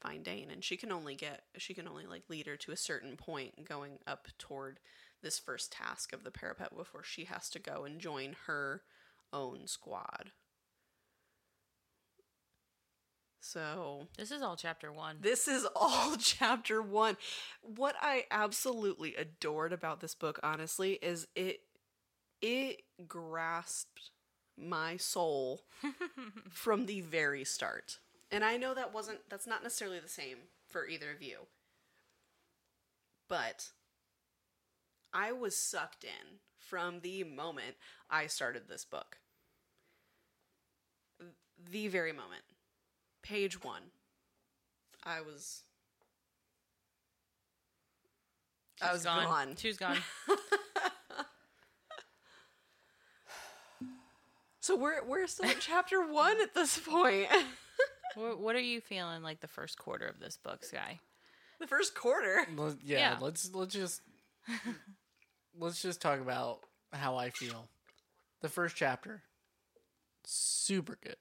find 0.00 0.24
Dain, 0.24 0.50
and 0.50 0.62
she 0.62 0.76
can 0.76 0.92
only 0.92 1.14
get 1.14 1.42
she 1.56 1.74
can 1.74 1.88
only 1.88 2.06
like 2.06 2.24
lead 2.28 2.46
her 2.46 2.56
to 2.56 2.72
a 2.72 2.76
certain 2.76 3.16
point 3.16 3.64
going 3.68 3.98
up 4.06 4.28
toward 4.38 4.78
this 5.22 5.38
first 5.38 5.72
task 5.72 6.12
of 6.12 6.24
the 6.24 6.30
parapet 6.30 6.76
before 6.76 7.02
she 7.04 7.24
has 7.24 7.48
to 7.50 7.58
go 7.58 7.84
and 7.84 8.00
join 8.00 8.36
her 8.46 8.82
own 9.32 9.66
squad. 9.66 10.32
So 13.44 14.06
This 14.16 14.30
is 14.30 14.40
all 14.40 14.54
chapter 14.54 14.92
one. 14.92 15.16
this 15.20 15.48
is 15.48 15.66
all 15.74 16.16
chapter 16.18 16.80
one. 16.80 17.16
What 17.60 17.96
I 18.00 18.24
absolutely 18.30 19.16
adored 19.16 19.72
about 19.72 20.00
this 20.00 20.14
book, 20.14 20.38
honestly, 20.44 20.92
is 21.02 21.26
it 21.34 21.60
it 22.40 22.82
grasped 23.08 24.10
my 24.56 24.96
soul 24.96 25.64
from 26.50 26.86
the 26.86 27.00
very 27.00 27.44
start. 27.44 27.98
And 28.30 28.44
I 28.44 28.56
know 28.56 28.74
that 28.74 28.94
wasn't 28.94 29.18
that's 29.28 29.46
not 29.46 29.64
necessarily 29.64 29.98
the 29.98 30.08
same 30.08 30.36
for 30.68 30.86
either 30.86 31.10
of 31.10 31.20
you. 31.20 31.38
But 33.28 33.70
I 35.12 35.32
was 35.32 35.56
sucked 35.56 36.04
in 36.04 36.38
from 36.56 37.00
the 37.00 37.24
moment 37.24 37.74
I 38.08 38.28
started 38.28 38.68
this 38.68 38.84
book. 38.84 39.18
The 41.70 41.88
very 41.88 42.12
moment. 42.12 42.42
Page 43.22 43.62
1. 43.62 43.82
I 45.04 45.20
was 45.20 45.62
I 48.80 48.92
was 48.92 49.04
gone. 49.04 49.24
gone. 49.24 49.56
She 49.56 49.68
was 49.68 49.76
gone. 49.78 49.98
So 54.60 54.76
we're 54.76 55.04
we're 55.04 55.26
still 55.26 55.50
at 55.50 55.58
chapter 55.58 56.06
1 56.06 56.40
at 56.40 56.54
this 56.54 56.78
point. 56.78 57.26
what, 58.14 58.38
what 58.38 58.54
are 58.54 58.60
you 58.60 58.80
feeling 58.80 59.20
like 59.22 59.40
the 59.40 59.48
first 59.48 59.76
quarter 59.76 60.06
of 60.06 60.20
this 60.20 60.36
book, 60.36 60.64
Sky? 60.64 61.00
the 61.58 61.66
first 61.66 61.94
quarter. 61.96 62.46
Let- 62.56 62.76
yeah, 62.84 62.98
Yeah. 62.98 63.16
let's 63.20 63.52
let's 63.54 63.74
just 63.74 64.02
let's 65.58 65.82
just 65.82 66.00
talk 66.00 66.20
about 66.20 66.60
how 66.92 67.16
I 67.16 67.30
feel. 67.30 67.66
The 68.40 68.48
first 68.48 68.76
chapter, 68.76 69.22
super 70.24 70.96
good. 71.02 71.16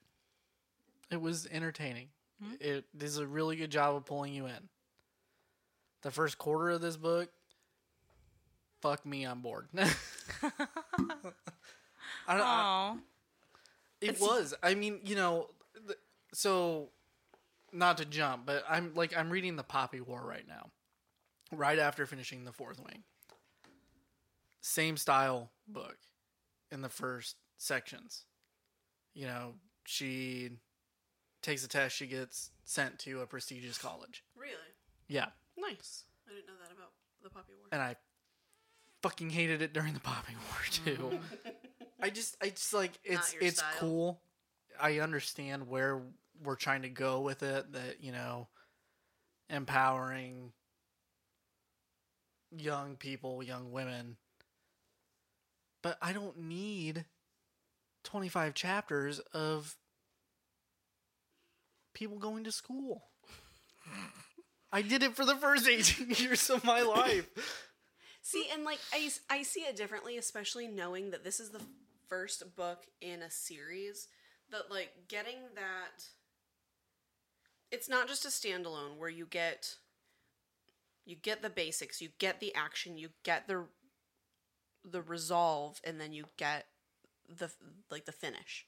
It 1.12 1.20
was 1.22 1.48
entertaining. 1.52 2.08
Hmm? 2.44 2.54
It 2.60 2.86
does 2.98 3.18
a 3.18 3.28
really 3.28 3.56
good 3.58 3.70
job 3.72 3.96
of 3.96 4.06
pulling 4.06 4.34
you 4.34 4.46
in. 4.48 4.70
The 6.04 6.12
first 6.12 6.38
quarter 6.38 6.70
of 6.70 6.82
this 6.82 6.98
book, 6.98 7.30
fuck 8.82 9.06
me, 9.06 9.24
I'm 9.26 9.42
bored. 9.42 9.68
I 9.76 9.88
don't, 12.38 12.42
I- 12.42 12.94
it 14.02 14.20
was. 14.20 14.54
I 14.64 14.74
mean, 14.74 15.00
you 15.04 15.16
know, 15.16 15.48
th- 15.86 16.00
so 16.34 16.90
not 17.72 17.98
to 18.00 18.06
jump, 18.06 18.46
but 18.46 18.64
I'm 18.70 18.94
like 18.96 19.16
I'm 19.16 19.30
reading 19.30 19.56
the 19.56 19.64
Poppy 19.64 20.02
War 20.02 20.24
right 20.26 20.48
now, 20.48 20.70
right 21.52 21.78
after 21.78 22.06
finishing 22.06 22.44
the 22.46 22.52
Fourth 22.52 22.80
Wing. 22.80 23.04
Same 24.62 24.98
style 24.98 25.52
book 25.68 25.98
in 26.72 26.82
the 26.82 26.90
first 26.90 27.36
sections. 27.58 28.26
You 29.14 29.28
know, 29.28 29.54
she 29.86 30.50
takes 31.42 31.64
a 31.66 31.68
test, 31.68 31.96
she 31.96 32.08
gets 32.08 32.52
sent 32.66 33.00
to 33.00 33.22
a 33.22 33.26
prestigious 33.28 33.78
college. 33.78 34.24
Really? 34.36 34.54
Yeah, 35.08 35.28
Nice. 35.58 36.04
I 36.28 36.34
didn't 36.34 36.48
know 36.48 36.54
that 36.64 36.72
about 36.72 36.92
the 37.24 37.30
Poppy 37.30 37.54
War. 37.58 37.68
and 37.72 37.82
I 37.82 37.96
fucking 39.04 39.30
hated 39.32 39.62
it 39.62 39.74
during 39.74 39.94
the 39.94 40.00
Poppy 40.00 40.34
War 40.36 40.62
too. 40.72 41.20
I 42.02 42.10
just, 42.10 42.38
I 42.42 42.50
just 42.50 42.74
like 42.74 42.92
it's 43.04 43.36
it's 43.42 43.60
style. 43.60 43.72
cool. 43.80 44.22
I 44.80 45.00
understand 45.00 45.68
where 45.68 46.02
we're 46.44 46.56
trying 46.56 46.82
to 46.84 46.90
go 46.90 47.22
with 47.22 47.44
it. 47.44 47.74
That 47.74 47.98
you 48.02 48.12
know, 48.12 48.48
empowering 49.50 50.54
young 52.56 52.96
people, 52.96 53.44
young 53.44 53.72
women. 53.72 54.18
But 55.84 55.98
I 56.02 56.14
don't 56.14 56.40
need 56.40 57.06
twenty 58.04 58.30
five 58.30 58.54
chapters 58.54 59.20
of 59.34 59.76
people 61.94 62.18
going 62.18 62.44
to 62.44 62.52
school. 62.52 63.04
I 64.72 64.82
did 64.82 65.04
it 65.04 65.16
for 65.16 65.26
the 65.26 65.36
first 65.36 65.68
18 65.68 66.10
years 66.18 66.50
of 66.50 66.64
my 66.64 66.82
life. 66.82 67.28
See, 68.22 68.48
and 68.54 68.64
like 68.64 68.80
I, 68.94 69.10
I 69.30 69.44
see 69.44 69.62
it 69.62 69.76
differently, 69.76 70.18
especially 70.18 70.68
knowing 70.68 71.12
that 71.12 71.24
this 71.24 71.40
is 71.40 71.50
the 71.50 71.62
first 72.08 72.56
book 72.56 72.86
in 73.02 73.22
a 73.22 73.30
series. 73.30 74.08
That 74.52 74.70
like 74.70 74.92
getting 75.08 75.40
that, 75.56 76.04
it's 77.72 77.90
not 77.90 78.08
just 78.08 78.26
a 78.26 78.30
standalone 78.30 78.98
where 78.98 79.10
you 79.10 79.26
get, 79.26 79.76
you 81.06 81.16
get 81.16 81.42
the 81.42 81.50
basics, 81.50 82.02
you 82.02 82.10
get 82.20 82.40
the 82.40 82.54
action, 82.54 82.98
you 82.98 83.10
get 83.24 83.48
the, 83.48 83.66
the 84.84 85.02
resolve, 85.02 85.80
and 85.84 86.00
then 86.00 86.14
you 86.14 86.26
get 86.38 86.66
the 87.28 87.50
like 87.90 88.06
the 88.06 88.12
finish. 88.12 88.66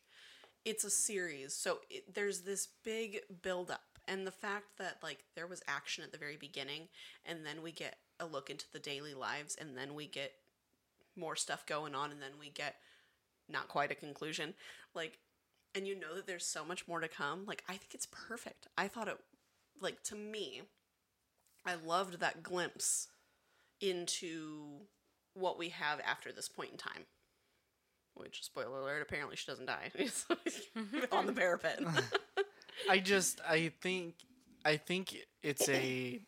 It's 0.65 0.83
a 0.83 0.89
series, 0.89 1.53
so 1.53 1.79
it, 1.89 2.13
there's 2.13 2.41
this 2.41 2.67
big 2.83 3.19
build 3.41 3.69
up, 3.69 3.99
and 4.07 4.25
the 4.25 4.31
fact 4.31 4.77
that 4.77 4.97
like 5.03 5.25
there 5.35 5.47
was 5.47 5.61
action 5.67 6.03
at 6.03 6.11
the 6.11 6.17
very 6.17 6.37
beginning, 6.37 6.87
and 7.25 7.45
then 7.45 7.61
we 7.61 7.71
get 7.71 7.97
a 8.19 8.25
look 8.25 8.49
into 8.49 8.65
the 8.71 8.79
daily 8.79 9.13
lives 9.13 9.55
and 9.59 9.77
then 9.77 9.93
we 9.93 10.07
get 10.07 10.33
more 11.15 11.35
stuff 11.35 11.65
going 11.65 11.93
on 11.93 12.11
and 12.11 12.21
then 12.21 12.31
we 12.39 12.49
get 12.49 12.75
not 13.49 13.67
quite 13.67 13.91
a 13.91 13.95
conclusion 13.95 14.53
like 14.95 15.19
and 15.75 15.87
you 15.87 15.99
know 15.99 16.15
that 16.15 16.25
there's 16.25 16.45
so 16.45 16.63
much 16.63 16.87
more 16.87 16.99
to 16.99 17.07
come 17.07 17.45
like 17.45 17.63
i 17.67 17.73
think 17.73 17.93
it's 17.93 18.07
perfect. 18.11 18.67
I 18.77 18.87
thought 18.87 19.07
it 19.07 19.19
like 19.81 20.01
to 20.03 20.15
me 20.15 20.63
i 21.65 21.75
loved 21.75 22.19
that 22.19 22.41
glimpse 22.41 23.09
into 23.81 24.85
what 25.33 25.59
we 25.59 25.69
have 25.69 25.99
after 25.99 26.31
this 26.31 26.47
point 26.47 26.71
in 26.71 26.77
time 26.77 27.05
which 28.15 28.43
spoiler 28.43 28.79
alert 28.79 29.01
apparently 29.01 29.35
she 29.35 29.45
doesn't 29.47 29.65
die. 29.65 29.91
On 31.11 31.25
the 31.25 31.33
parapet. 31.35 31.79
I 32.89 32.99
just 32.99 33.41
I 33.47 33.71
think 33.81 34.15
I 34.65 34.77
think 34.77 35.15
it's 35.41 35.67
a 35.69 36.19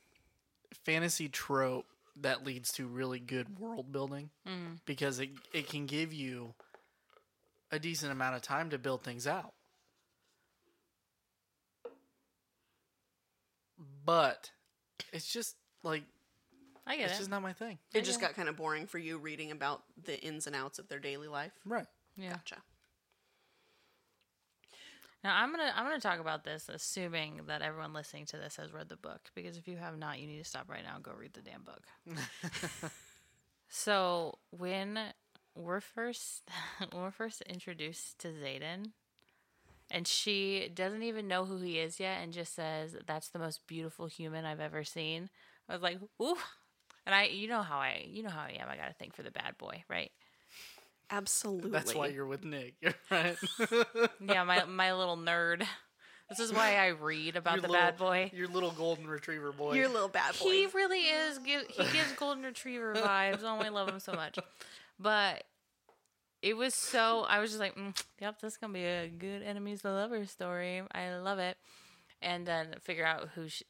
fantasy 0.84 1.30
trope 1.30 1.86
that 2.21 2.45
leads 2.45 2.71
to 2.74 2.88
really 2.88 3.19
good 3.19 3.60
world 3.60 3.91
building 3.91 4.30
mm. 4.48 4.80
because 4.86 5.19
it 5.19 5.30
it 5.54 5.69
can 5.69 5.86
give 5.86 6.13
you 6.13 6.54
a 7.71 7.80
decent 7.80 8.12
amount 8.12 8.36
of 8.36 8.41
time 8.41 8.69
to 8.69 8.78
build 8.78 9.04
things 9.04 9.28
out. 9.28 9.54
But 14.06 14.52
it's 15.12 15.32
just 15.32 15.56
like 15.84 16.04
I 16.88 16.98
get 16.98 17.06
it's 17.06 17.15
it. 17.15 17.17
just 17.19 17.30
not 17.30 17.41
my 17.41 17.54
thing. 17.54 17.80
it 17.93 18.04
just 18.04 18.21
got 18.21 18.36
kind 18.36 18.48
of 18.50 18.56
boring 18.56 18.86
for 18.88 19.00
you 19.00 19.17
reading 19.17 19.52
about 19.52 19.84
the 20.04 20.19
ins 20.21 20.45
and 20.48 20.56
outs 20.56 20.78
of 20.80 20.88
their 20.88 21.00
daily 21.00 21.28
life 21.28 21.52
Right. 21.65 21.88
yeah. 22.17 22.30
gotcha 22.30 22.58
Now 25.24 25.36
I'm 25.41 25.50
gonna 25.52 25.74
I'm 25.76 25.86
gonna 25.86 26.00
talk 26.00 26.19
about 26.19 26.43
this, 26.43 26.69
assuming 26.69 27.41
that 27.48 27.63
everyone 27.63 27.93
listening 27.93 28.26
to 28.28 28.38
this 28.38 28.58
has 28.58 28.71
read 28.71 28.89
the 28.89 28.95
book. 28.95 29.21
Because 29.34 29.58
if 29.58 29.67
you 29.67 29.78
have 29.78 29.98
not, 29.98 30.19
you 30.19 30.28
need 30.28 30.38
to 30.38 30.43
stop 30.48 30.69
right 30.69 30.84
now 30.84 30.93
and 30.95 31.04
go 31.04 31.13
read 31.17 31.34
the 31.34 31.41
damn 31.41 31.63
book. 31.63 31.82
so 33.67 34.38
when 34.52 35.00
we're 35.56 35.82
first 35.82 36.43
when 36.91 37.02
we're 37.02 37.12
first 37.12 37.41
introduced 37.41 38.19
to 38.19 38.28
Xaden, 38.28 38.91
and 39.89 40.08
she 40.08 40.69
doesn't 40.74 41.02
even 41.04 41.28
know 41.28 41.45
who 41.45 41.58
he 41.58 41.80
is 41.80 42.00
yet, 42.00 42.19
and 42.21 42.32
just 42.32 42.54
says 42.54 42.95
that's 43.08 43.30
the 43.30 43.39
most 43.39 43.65
beautiful 43.65 44.06
human 44.08 44.45
I've 44.45 44.60
ever 44.60 44.84
seen. 44.84 45.30
I 45.67 45.74
was 45.74 45.82
like, 45.82 45.98
ooh. 46.21 46.38
And 47.06 47.13
I, 47.13 47.26
you 47.26 47.48
know 47.48 47.62
how 47.62 47.78
I, 47.78 48.04
you 48.08 48.24
know 48.24 48.30
how 48.30 48.41
I 48.41 48.58
am. 48.60 48.68
I 48.70 48.76
got 48.78 48.88
to 48.88 48.94
think 48.94 49.13
for 49.15 49.24
the 49.24 49.32
bad 49.32 49.58
boy, 49.58 49.84
right? 49.89 50.12
Absolutely. 51.12 51.70
That's 51.70 51.94
why 51.94 52.08
you're 52.08 52.26
with 52.26 52.44
Nick, 52.44 52.74
right? 53.12 53.38
Yeah, 54.20 54.44
my 54.44 54.65
my 54.65 54.94
little 54.94 55.18
nerd. 55.18 55.63
This 56.30 56.39
is 56.39 56.52
why 56.52 56.78
I 56.78 56.88
read 56.88 57.36
about 57.36 57.54
Your 57.58 57.62
the 57.62 57.68
little- 57.68 57.86
bad 57.86 57.98
boy. 57.98 58.32
Your 58.34 58.48
little 58.48 58.72
golden 58.72 59.06
retriever 59.08 59.52
boy. 59.52 59.74
your 59.76 59.88
little 59.88 60.08
bad 60.08 60.34
boy. 60.39 60.50
He 60.50 60.65
really 60.74 61.02
is. 61.02 61.38
Give, 61.38 61.62
he 61.68 61.84
gives 61.84 62.12
golden 62.13 62.44
retriever 62.44 62.96
vibes. 62.96 63.41
Oh, 63.44 63.60
I 63.62 63.70
love 63.70 63.88
him 63.88 64.00
so 64.00 64.13
much. 64.13 64.39
But 65.00 65.44
it 66.41 66.58
was 66.58 66.74
so. 66.74 67.22
I 67.30 67.39
was 67.39 67.52
just 67.52 67.60
like, 67.60 67.76
mm, 67.76 67.96
"Yep, 68.20 68.41
this 68.41 68.54
is 68.54 68.58
gonna 68.58 68.74
be 68.74 68.84
a 68.86 69.08
good 69.08 69.44
enemies 69.44 69.84
to 69.84 69.91
lovers 69.91 70.32
story." 70.32 70.82
I 70.91 71.15
love 71.18 71.38
it. 71.38 71.58
And 72.24 72.48
then 72.48 72.74
figure 72.82 73.06
out 73.06 73.30
who 73.36 73.48
sh- 73.48 73.62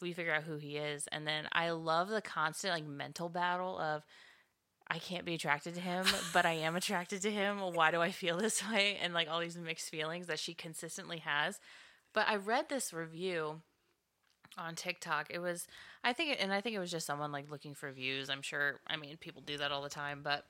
we 0.00 0.12
figure 0.12 0.34
out 0.34 0.44
who 0.44 0.56
he 0.56 0.76
is, 0.76 1.08
and 1.12 1.26
then 1.26 1.48
I 1.52 1.70
love 1.70 2.08
the 2.08 2.22
constant 2.22 2.74
like 2.74 2.86
mental 2.86 3.28
battle 3.28 3.78
of 3.78 4.04
I 4.88 4.98
can't 4.98 5.24
be 5.24 5.34
attracted 5.34 5.74
to 5.74 5.80
him, 5.80 6.06
but 6.32 6.46
I 6.46 6.52
am 6.52 6.76
attracted 6.76 7.22
to 7.22 7.30
him. 7.30 7.58
Why 7.58 7.90
do 7.90 8.00
I 8.00 8.10
feel 8.10 8.36
this 8.36 8.62
way? 8.70 8.98
And 9.02 9.14
like 9.14 9.28
all 9.28 9.40
these 9.40 9.58
mixed 9.58 9.90
feelings 9.90 10.26
that 10.26 10.38
she 10.38 10.54
consistently 10.54 11.18
has. 11.18 11.58
But 12.12 12.28
I 12.28 12.36
read 12.36 12.68
this 12.68 12.92
review 12.92 13.62
on 14.56 14.74
TikTok. 14.74 15.26
It 15.30 15.40
was, 15.40 15.66
I 16.04 16.12
think, 16.12 16.36
and 16.40 16.52
I 16.52 16.60
think 16.60 16.76
it 16.76 16.80
was 16.80 16.90
just 16.90 17.06
someone 17.06 17.32
like 17.32 17.50
looking 17.50 17.74
for 17.74 17.90
views. 17.90 18.30
I'm 18.30 18.42
sure, 18.42 18.80
I 18.86 18.96
mean, 18.96 19.16
people 19.18 19.42
do 19.44 19.58
that 19.58 19.72
all 19.72 19.82
the 19.82 19.88
time, 19.88 20.20
but 20.22 20.44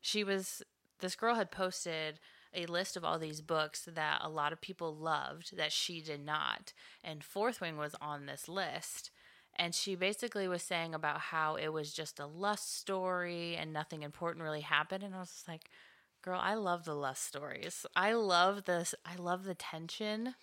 she 0.00 0.24
was, 0.24 0.62
this 1.00 1.16
girl 1.16 1.34
had 1.34 1.50
posted 1.50 2.20
a 2.54 2.66
list 2.66 2.96
of 2.96 3.04
all 3.04 3.18
these 3.18 3.40
books 3.40 3.88
that 3.92 4.20
a 4.22 4.28
lot 4.28 4.52
of 4.52 4.60
people 4.60 4.94
loved 4.94 5.56
that 5.56 5.72
she 5.72 6.00
did 6.00 6.24
not. 6.24 6.72
And 7.04 7.22
Fourth 7.22 7.60
Wing 7.60 7.76
was 7.76 7.94
on 8.00 8.26
this 8.26 8.48
list. 8.48 9.10
And 9.56 9.74
she 9.74 9.94
basically 9.94 10.48
was 10.48 10.62
saying 10.62 10.94
about 10.94 11.20
how 11.20 11.56
it 11.56 11.68
was 11.68 11.92
just 11.92 12.20
a 12.20 12.26
lust 12.26 12.78
story 12.78 13.56
and 13.56 13.72
nothing 13.72 14.02
important 14.02 14.44
really 14.44 14.62
happened. 14.62 15.02
And 15.02 15.14
I 15.14 15.18
was 15.18 15.44
like, 15.46 15.70
girl, 16.22 16.40
I 16.42 16.54
love 16.54 16.84
the 16.84 16.94
lust 16.94 17.24
stories. 17.24 17.84
I 17.96 18.12
love 18.12 18.64
this. 18.64 18.94
I 19.04 19.16
love 19.16 19.44
the 19.44 19.54
tension, 19.54 20.34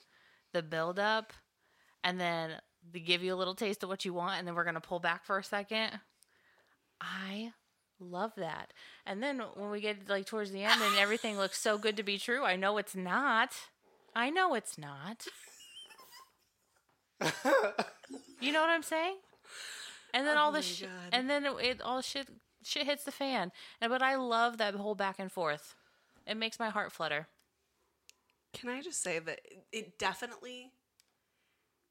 the 0.53 0.61
build 0.61 0.99
up, 0.99 1.33
and 2.03 2.19
then 2.19 2.59
they 2.91 2.99
give 2.99 3.23
you 3.23 3.33
a 3.33 3.35
little 3.37 3.55
taste 3.55 3.83
of 3.83 3.89
what 3.89 4.05
you 4.05 4.13
want. 4.13 4.39
And 4.39 4.47
then 4.47 4.55
we're 4.55 4.63
going 4.63 4.75
to 4.75 4.81
pull 4.81 4.99
back 4.99 5.25
for 5.25 5.37
a 5.37 5.43
second. 5.43 5.99
I 7.01 7.51
love 7.99 8.33
that. 8.37 8.73
And 9.05 9.21
then 9.23 9.41
when 9.55 9.69
we 9.69 9.81
get 9.81 10.07
like 10.09 10.25
towards 10.25 10.51
the 10.51 10.63
end 10.63 10.81
and 10.81 10.95
everything 10.97 11.37
looks 11.37 11.59
so 11.59 11.77
good 11.77 11.97
to 11.97 12.03
be 12.03 12.17
true, 12.17 12.43
I 12.43 12.55
know 12.55 12.77
it's 12.77 12.95
not. 12.95 13.51
I 14.15 14.29
know 14.29 14.53
it's 14.53 14.77
not. 14.77 15.27
you 18.39 18.51
know 18.51 18.61
what 18.61 18.69
I'm 18.69 18.83
saying? 18.83 19.17
And 20.13 20.25
then 20.25 20.37
oh 20.37 20.41
all 20.41 20.49
Oh 20.49 20.53
my 20.53 20.59
the 20.59 20.63
sh- 20.65 20.81
God. 20.81 20.89
and 21.11 21.29
then 21.29 21.45
it, 21.45 21.53
it 21.61 21.81
all 21.81 22.01
shit 22.01 22.27
shit 22.63 22.85
hits 22.85 23.03
the 23.03 23.11
fan. 23.11 23.51
And 23.81 23.89
but 23.91 24.01
I 24.01 24.15
love 24.15 24.57
that 24.57 24.75
whole 24.75 24.95
back 24.95 25.19
and 25.19 25.31
forth. 25.31 25.75
It 26.25 26.37
makes 26.37 26.59
my 26.59 26.69
heart 26.69 26.91
flutter. 26.91 27.27
Can 28.53 28.69
I 28.69 28.81
just 28.81 29.01
say 29.01 29.19
that 29.19 29.41
it 29.71 29.97
definitely 29.99 30.71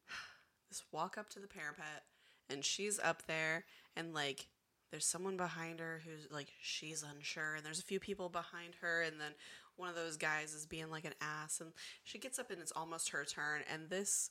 this 0.71 0.83
walk 0.92 1.16
up 1.19 1.29
to 1.31 1.38
the 1.40 1.47
parapet 1.47 2.05
and 2.49 2.64
she's 2.64 2.99
up 3.01 3.27
there 3.27 3.64
and 3.97 4.14
like 4.14 4.47
there's 4.90 5.07
someone 5.07 5.37
behind 5.37 5.81
her 5.81 6.01
who's 6.05 6.31
like 6.31 6.49
she's 6.61 7.03
unsure 7.03 7.55
and 7.55 7.64
there's 7.64 7.81
a 7.81 7.85
few 7.85 8.01
people 8.01 8.29
behind 8.29 8.75
her 8.81 9.03
and 9.03 9.20
then 9.20 9.33
one 9.77 9.88
of 9.88 9.94
those 9.94 10.16
guys 10.16 10.55
is 10.55 10.66
being 10.66 10.90
like 10.90 11.05
an 11.05 11.14
ass 11.20 11.61
and 11.61 11.72
she 12.05 12.18
gets 12.18 12.38
up 12.38 12.51
and 12.51 12.61
it's 12.61 12.72
almost 12.72 13.11
her 13.11 13.25
turn 13.25 13.62
and 13.72 13.90
this 13.90 14.31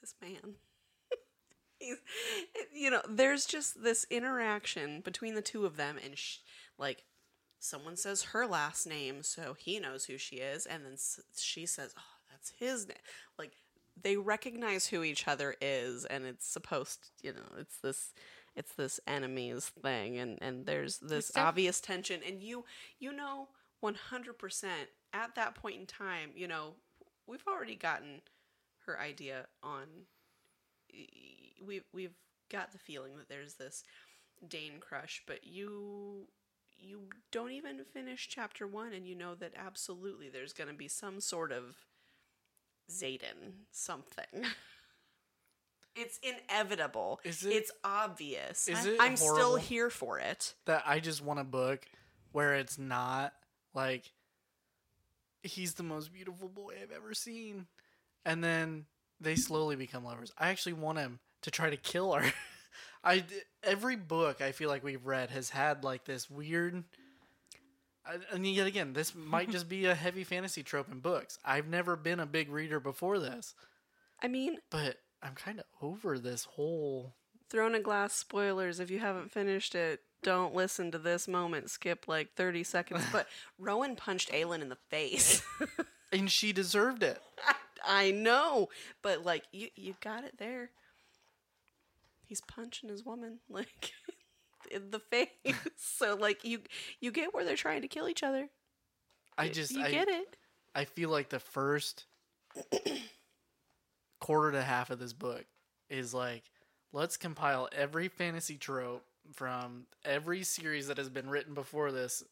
this 0.00 0.14
man 0.20 0.54
he's 1.78 1.96
you 2.74 2.90
know 2.90 3.02
there's 3.08 3.46
just 3.46 3.82
this 3.82 4.06
interaction 4.10 5.00
between 5.00 5.34
the 5.34 5.42
two 5.42 5.64
of 5.64 5.76
them 5.76 5.96
and 6.04 6.18
sh- 6.18 6.38
like 6.78 7.04
someone 7.58 7.96
says 7.96 8.22
her 8.22 8.46
last 8.46 8.86
name 8.86 9.22
so 9.22 9.54
he 9.58 9.80
knows 9.80 10.04
who 10.04 10.18
she 10.18 10.36
is 10.36 10.66
and 10.66 10.84
then 10.84 10.96
she 11.34 11.64
says 11.64 11.94
oh 11.96 12.02
that's 12.30 12.52
his 12.58 12.86
name 12.86 12.96
like 13.38 13.52
they 14.02 14.16
recognize 14.16 14.86
who 14.86 15.02
each 15.02 15.26
other 15.26 15.54
is 15.62 16.04
and 16.04 16.26
it's 16.26 16.46
supposed 16.46 17.10
you 17.22 17.32
know 17.32 17.58
it's 17.58 17.78
this 17.78 18.12
it's 18.56 18.74
this 18.74 19.00
enemies 19.06 19.70
thing 19.82 20.18
and 20.18 20.38
and 20.40 20.66
there's 20.66 20.98
this 20.98 21.28
def- 21.28 21.42
obvious 21.42 21.80
tension 21.80 22.20
and 22.26 22.42
you 22.42 22.64
you 22.98 23.12
know 23.12 23.48
100% 23.82 24.66
at 25.12 25.34
that 25.34 25.54
point 25.54 25.76
in 25.76 25.86
time 25.86 26.30
you 26.34 26.48
know 26.48 26.74
we've 27.26 27.44
already 27.46 27.74
gotten 27.74 28.22
her 28.86 28.98
idea 29.00 29.46
on 29.62 29.86
we 31.64 31.82
we've 31.92 32.14
got 32.50 32.72
the 32.72 32.78
feeling 32.78 33.16
that 33.16 33.28
there's 33.28 33.54
this 33.54 33.84
Dain 34.46 34.72
crush, 34.80 35.22
but 35.26 35.46
you 35.46 36.28
you 36.76 37.02
don't 37.30 37.52
even 37.52 37.84
finish 37.84 38.28
chapter 38.28 38.66
1 38.66 38.92
and 38.92 39.06
you 39.06 39.14
know 39.14 39.34
that 39.34 39.52
absolutely 39.56 40.28
there's 40.28 40.52
going 40.52 40.68
to 40.68 40.74
be 40.74 40.88
some 40.88 41.20
sort 41.20 41.50
of 41.50 41.76
Xaden 42.90 43.64
something. 43.70 44.44
It's 45.96 46.18
inevitable. 46.22 47.20
Is 47.24 47.44
it- 47.44 47.52
it's 47.52 47.70
obvious. 47.84 48.66
is 48.68 48.84
it 48.84 48.96
I'm 49.00 49.16
still 49.16 49.56
here 49.56 49.90
for 49.90 50.18
it. 50.18 50.54
that 50.66 50.82
I 50.86 51.00
just 51.00 51.22
want 51.22 51.40
a 51.40 51.44
book 51.44 51.84
where 52.32 52.54
it's 52.54 52.78
not 52.78 53.32
like 53.74 54.10
he's 55.42 55.74
the 55.74 55.82
most 55.82 56.12
beautiful 56.12 56.48
boy 56.48 56.74
I've 56.82 56.90
ever 56.90 57.14
seen, 57.14 57.66
and 58.24 58.42
then 58.42 58.86
they 59.20 59.36
slowly 59.36 59.76
become 59.76 60.04
lovers. 60.04 60.32
I 60.38 60.48
actually 60.48 60.72
want 60.72 60.98
him 60.98 61.20
to 61.42 61.50
try 61.50 61.70
to 61.70 61.76
kill 61.76 62.12
her. 62.14 62.32
I 63.04 63.24
every 63.62 63.96
book 63.96 64.40
I 64.40 64.52
feel 64.52 64.68
like 64.70 64.82
we've 64.82 65.04
read 65.06 65.30
has 65.30 65.50
had 65.50 65.84
like 65.84 66.04
this 66.04 66.30
weird. 66.30 66.82
And 68.32 68.46
yet 68.46 68.66
again, 68.66 68.92
this 68.94 69.14
might 69.16 69.50
just 69.50 69.68
be 69.68 69.86
a 69.86 69.94
heavy 69.94 70.24
fantasy 70.24 70.62
trope 70.62 70.90
in 70.90 71.00
books. 71.00 71.38
I've 71.44 71.68
never 71.68 71.96
been 71.96 72.20
a 72.20 72.26
big 72.26 72.50
reader 72.50 72.80
before 72.80 73.18
this, 73.18 73.54
I 74.22 74.28
mean, 74.28 74.58
but 74.70 74.96
I'm 75.24 75.34
kind 75.34 75.58
of 75.58 75.64
over 75.80 76.18
this 76.18 76.44
whole. 76.44 77.14
Throne 77.50 77.74
of 77.74 77.82
Glass 77.82 78.12
spoilers. 78.12 78.78
If 78.78 78.90
you 78.90 78.98
haven't 78.98 79.32
finished 79.32 79.74
it, 79.74 80.00
don't 80.22 80.54
listen 80.54 80.90
to 80.92 80.98
this 80.98 81.26
moment. 81.26 81.70
Skip 81.70 82.06
like 82.06 82.34
30 82.34 82.62
seconds. 82.62 83.04
But 83.10 83.26
Rowan 83.58 83.96
punched 83.96 84.30
Aelin 84.30 84.60
in 84.60 84.68
the 84.68 84.78
face. 84.90 85.42
And 86.14 86.30
she 86.30 86.52
deserved 86.52 87.02
it. 87.02 87.20
I 87.84 88.12
know, 88.12 88.68
but 89.02 89.24
like 89.24 89.42
you, 89.50 89.68
you 89.74 89.96
got 90.00 90.22
it 90.22 90.38
there. 90.38 90.70
He's 92.24 92.40
punching 92.40 92.88
his 92.88 93.04
woman 93.04 93.40
like 93.50 93.92
in 94.70 94.90
the 94.90 95.00
face. 95.00 95.28
so 95.76 96.14
like 96.14 96.44
you, 96.44 96.60
you 97.00 97.10
get 97.10 97.34
where 97.34 97.44
they're 97.44 97.56
trying 97.56 97.82
to 97.82 97.88
kill 97.88 98.08
each 98.08 98.22
other. 98.22 98.48
I 99.36 99.48
just 99.48 99.72
you 99.72 99.82
I, 99.82 99.90
get 99.90 100.08
it. 100.08 100.36
I 100.72 100.84
feel 100.84 101.10
like 101.10 101.30
the 101.30 101.40
first 101.40 102.04
quarter 104.24 104.52
to 104.52 104.62
half 104.62 104.88
of 104.90 104.98
this 104.98 105.12
book 105.12 105.44
is 105.90 106.14
like, 106.14 106.44
let's 106.92 107.16
compile 107.18 107.68
every 107.72 108.08
fantasy 108.08 108.56
trope 108.56 109.04
from 109.34 109.84
every 110.04 110.42
series 110.42 110.86
that 110.88 110.96
has 110.96 111.10
been 111.10 111.28
written 111.28 111.52
before 111.52 111.92
this. 111.92 112.22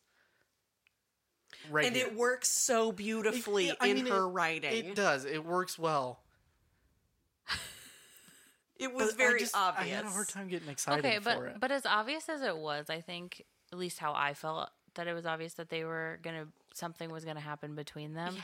Right 1.71 1.85
And 1.85 1.95
here. 1.95 2.07
it 2.07 2.15
works 2.17 2.49
so 2.51 2.93
beautifully 2.93 3.69
It- 3.69 3.77
I 3.79 3.89
in 3.89 3.97
mean, 3.97 4.07
her 4.07 4.23
it- 4.23 4.29
writing. 4.29 4.87
It 4.87 4.95
does. 4.95 5.27
It 5.27 5.45
works 5.45 5.79
well. 5.79 6.21
It 8.77 8.93
was 8.93 9.13
But 9.13 9.15
I 9.15 9.17
very 9.29 9.41
just- 9.41 9.55
obvious. 9.55 9.93
I 9.93 9.97
had 9.97 10.05
a 10.07 10.11
hard 10.11 10.29
time 10.29 10.49
getting 10.49 10.69
excited 10.69 11.05
Okay, 11.05 11.19
for 11.19 11.23
but 11.25 11.43
it. 11.43 11.61
but 11.61 11.71
as 11.71 11.87
obvious 11.87 12.29
as 12.29 12.43
it 12.43 12.57
was, 12.57 12.91
I 12.91 13.01
think 13.01 13.45
at 13.71 13.79
least 13.79 13.99
how 13.99 14.13
I 14.15 14.35
felt 14.35 14.71
that 14.95 15.07
it 15.07 15.13
was 15.15 15.25
obvious 15.25 15.55
that 15.55 15.69
they 15.69 15.85
were 15.85 16.19
gonna 16.23 16.49
something 16.75 17.11
was 17.11 17.25
gonna 17.25 17.39
happen 17.41 17.75
between 17.77 18.15
them. 18.15 18.35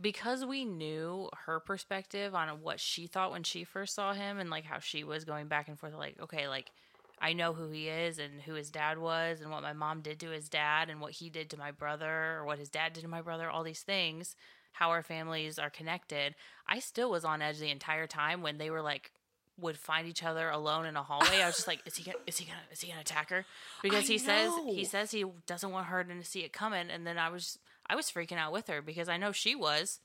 Because 0.00 0.44
we 0.44 0.64
knew 0.64 1.30
her 1.46 1.58
perspective 1.58 2.34
on 2.34 2.48
what 2.60 2.80
she 2.80 3.06
thought 3.06 3.30
when 3.30 3.44
she 3.44 3.64
first 3.64 3.94
saw 3.94 4.12
him 4.12 4.38
and 4.38 4.50
like 4.50 4.64
how 4.64 4.78
she 4.78 5.04
was 5.04 5.24
going 5.24 5.48
back 5.48 5.68
and 5.68 5.78
forth 5.78 5.94
like, 5.94 6.16
okay, 6.20 6.48
like 6.48 6.70
I 7.18 7.32
know 7.32 7.54
who 7.54 7.70
he 7.70 7.88
is 7.88 8.18
and 8.18 8.42
who 8.42 8.54
his 8.54 8.70
dad 8.70 8.98
was 8.98 9.40
and 9.40 9.50
what 9.50 9.62
my 9.62 9.72
mom 9.72 10.02
did 10.02 10.20
to 10.20 10.30
his 10.30 10.48
dad 10.48 10.90
and 10.90 11.00
what 11.00 11.12
he 11.12 11.30
did 11.30 11.48
to 11.50 11.56
my 11.56 11.70
brother 11.70 12.36
or 12.36 12.44
what 12.44 12.58
his 12.58 12.68
dad 12.68 12.92
did 12.92 13.02
to 13.02 13.08
my 13.08 13.22
brother, 13.22 13.48
all 13.48 13.62
these 13.62 13.80
things, 13.80 14.36
how 14.72 14.90
our 14.90 15.02
families 15.02 15.58
are 15.58 15.70
connected. 15.70 16.34
I 16.68 16.78
still 16.80 17.10
was 17.10 17.24
on 17.24 17.40
edge 17.40 17.58
the 17.58 17.70
entire 17.70 18.06
time 18.06 18.42
when 18.42 18.58
they 18.58 18.68
were 18.68 18.82
like 18.82 19.12
would 19.58 19.78
find 19.78 20.06
each 20.06 20.22
other 20.22 20.50
alone 20.50 20.84
in 20.84 20.96
a 20.96 21.02
hallway. 21.02 21.40
I 21.42 21.46
was 21.46 21.56
just 21.56 21.66
like, 21.66 21.80
is 21.86 21.96
he 21.96 22.04
gonna 22.04 22.18
is 22.26 22.36
he 22.36 22.44
gonna 22.44 22.58
is 22.70 22.82
he 22.82 22.88
gonna 22.88 23.00
attack 23.00 23.30
her? 23.30 23.46
Because 23.82 24.04
I 24.04 24.12
he 24.12 24.18
says 24.18 24.52
he 24.66 24.84
says 24.84 25.10
he 25.10 25.24
doesn't 25.46 25.70
want 25.70 25.86
her 25.86 26.04
to 26.04 26.24
see 26.24 26.40
it 26.40 26.52
coming 26.52 26.90
and 26.90 27.06
then 27.06 27.16
I 27.16 27.30
was 27.30 27.58
I 27.88 27.94
was 27.94 28.10
freaking 28.10 28.38
out 28.38 28.52
with 28.52 28.68
her 28.68 28.82
because 28.82 29.08
I 29.08 29.16
know 29.16 29.32
she 29.32 29.54
was. 29.54 30.00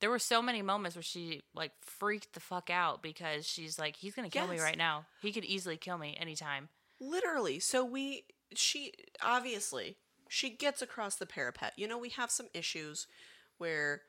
There 0.00 0.10
were 0.10 0.18
so 0.18 0.40
many 0.40 0.62
moments 0.62 0.96
where 0.96 1.02
she 1.02 1.42
like 1.54 1.72
freaked 1.82 2.32
the 2.32 2.40
fuck 2.40 2.70
out 2.70 3.02
because 3.02 3.46
she's 3.46 3.78
like, 3.78 3.96
he's 3.96 4.14
gonna 4.14 4.30
kill 4.30 4.48
me 4.48 4.58
right 4.58 4.78
now. 4.78 5.06
He 5.20 5.32
could 5.32 5.44
easily 5.44 5.76
kill 5.76 5.98
me 5.98 6.16
anytime. 6.18 6.68
Literally. 7.00 7.58
So 7.60 7.84
we 7.84 8.24
she 8.54 8.92
obviously 9.22 9.96
she 10.28 10.50
gets 10.50 10.80
across 10.80 11.16
the 11.16 11.26
parapet. 11.26 11.72
You 11.76 11.88
know, 11.88 11.98
we 11.98 12.10
have 12.10 12.30
some 12.30 12.46
issues 12.54 13.06
where 13.58 14.02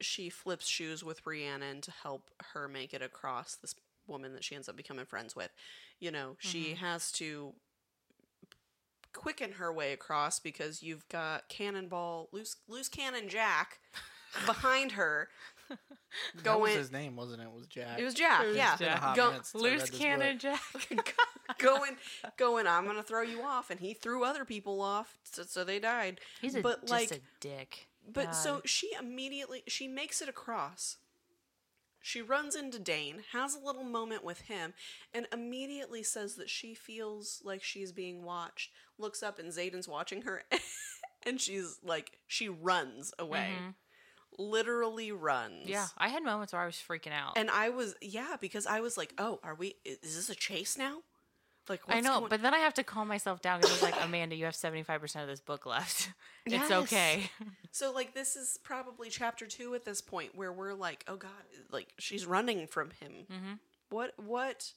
she 0.00 0.30
flips 0.30 0.68
shoes 0.68 1.02
with 1.02 1.26
Rhiannon 1.26 1.80
to 1.82 1.90
help 1.90 2.30
her 2.52 2.68
make 2.68 2.94
it 2.94 3.02
across 3.02 3.56
this 3.56 3.74
woman 4.06 4.34
that 4.34 4.44
she 4.44 4.54
ends 4.54 4.68
up 4.68 4.76
becoming 4.76 5.04
friends 5.04 5.34
with. 5.34 5.50
You 5.98 6.10
know, 6.10 6.36
she 6.38 6.66
mm-hmm. 6.66 6.84
has 6.84 7.10
to 7.12 7.54
quicken 9.16 9.52
her 9.52 9.72
way 9.72 9.92
across 9.92 10.38
because 10.38 10.82
you've 10.82 11.08
got 11.08 11.48
Cannonball 11.48 12.28
loose 12.32 12.56
loose 12.68 12.88
cannon 12.88 13.28
Jack 13.28 13.78
behind 14.46 14.92
her 14.92 15.28
that 15.68 15.78
was 16.34 16.42
going 16.44 16.76
his 16.76 16.92
name, 16.92 17.16
wasn't 17.16 17.40
it? 17.42 17.46
It 17.46 17.52
was 17.52 17.66
Jack. 17.66 17.98
it 17.98 18.04
was 18.04 18.14
Jack, 18.14 18.44
It 18.44 18.48
was 18.48 18.56
yeah. 18.56 18.72
It's 18.72 18.78
been 18.80 18.88
a 18.92 18.96
hot 18.96 19.16
Go- 19.16 19.30
minute 19.30 19.54
loose 19.54 19.90
cannon 19.90 20.36
book. 20.38 20.58
Jack. 20.92 21.14
going, 21.58 21.96
going. 22.36 22.66
I'm 22.66 22.86
gonna 22.86 23.02
throw 23.02 23.22
you 23.22 23.42
off 23.42 23.70
and 23.70 23.80
he 23.80 23.94
threw 23.94 24.22
other 24.24 24.44
people 24.44 24.80
off 24.80 25.18
so, 25.24 25.42
so 25.42 25.64
they 25.64 25.78
died 25.80 26.20
He's 26.40 26.54
a, 26.54 26.60
but 26.60 26.82
just 26.82 26.92
like 26.92 27.10
a 27.10 27.20
dick. 27.40 27.88
but 28.12 28.26
God. 28.26 28.32
so 28.32 28.60
she 28.64 28.90
immediately 29.00 29.62
she 29.66 29.88
makes 29.88 30.20
it 30.22 30.28
across 30.28 30.98
She 32.00 32.22
runs 32.22 32.54
into 32.54 32.78
Dain, 32.78 33.24
has 33.32 33.56
a 33.56 33.58
little 33.66 33.82
moment 33.82 34.22
with 34.22 34.42
him, 34.42 34.74
and 35.12 35.26
immediately 35.32 36.04
says 36.04 36.36
that 36.36 36.48
she 36.48 36.72
feels 36.74 37.42
like 37.44 37.64
she's 37.64 37.90
being 37.90 38.22
watched. 38.22 38.70
Looks 38.98 39.22
up 39.22 39.38
and 39.38 39.52
Xaden's 39.52 39.86
watching 39.88 40.22
her, 40.22 40.42
and 41.26 41.40
she's 41.40 41.78
like, 41.84 42.12
she 42.26 42.48
runs 42.48 43.12
away. 43.18 43.50
Literally 44.38 45.12
runs. 45.12 45.66
Yeah, 45.66 45.86
I 45.96 46.08
had 46.08 46.22
moments 46.22 46.52
where 46.52 46.60
I 46.62 46.66
was 46.66 46.74
freaking 46.76 47.12
out. 47.12 47.36
And 47.38 47.50
I 47.50 47.70
was, 47.70 47.94
yeah, 48.02 48.36
because 48.40 48.66
I 48.66 48.80
was 48.80 48.96
like, 48.98 49.14
oh, 49.18 49.40
are 49.42 49.54
we, 49.54 49.76
is 49.84 49.98
this 50.02 50.28
a 50.28 50.34
chase 50.34 50.76
now? 50.76 50.98
Like, 51.68 51.80
I 51.88 52.00
know, 52.00 52.18
going- 52.20 52.28
but 52.28 52.42
then 52.42 52.52
I 52.54 52.58
have 52.58 52.74
to 52.74 52.84
calm 52.84 53.08
myself 53.08 53.40
down 53.40 53.60
because 53.60 53.82
I 53.82 53.86
was 53.86 53.94
like, 53.94 54.04
Amanda, 54.04 54.36
you 54.36 54.44
have 54.44 54.54
75% 54.54 55.22
of 55.22 55.26
this 55.26 55.40
book 55.40 55.64
left. 55.66 56.10
it's 56.46 56.54
Yes. 56.54 56.70
okay. 56.70 57.30
So 57.72 57.92
like 57.92 58.14
this 58.14 58.36
is 58.36 58.58
probably 58.62 59.08
chapter 59.10 59.46
two 59.46 59.74
at 59.74 59.84
this 59.84 60.00
point 60.00 60.36
where 60.36 60.52
we're 60.52 60.74
like, 60.74 61.02
oh 61.08 61.16
god, 61.16 61.30
like 61.72 61.88
she's 61.98 62.24
running 62.24 62.66
from 62.68 62.90
him. 63.00 63.12
Mm-hmm. 63.32 63.52
What? 63.90 64.12
What? 64.16 64.72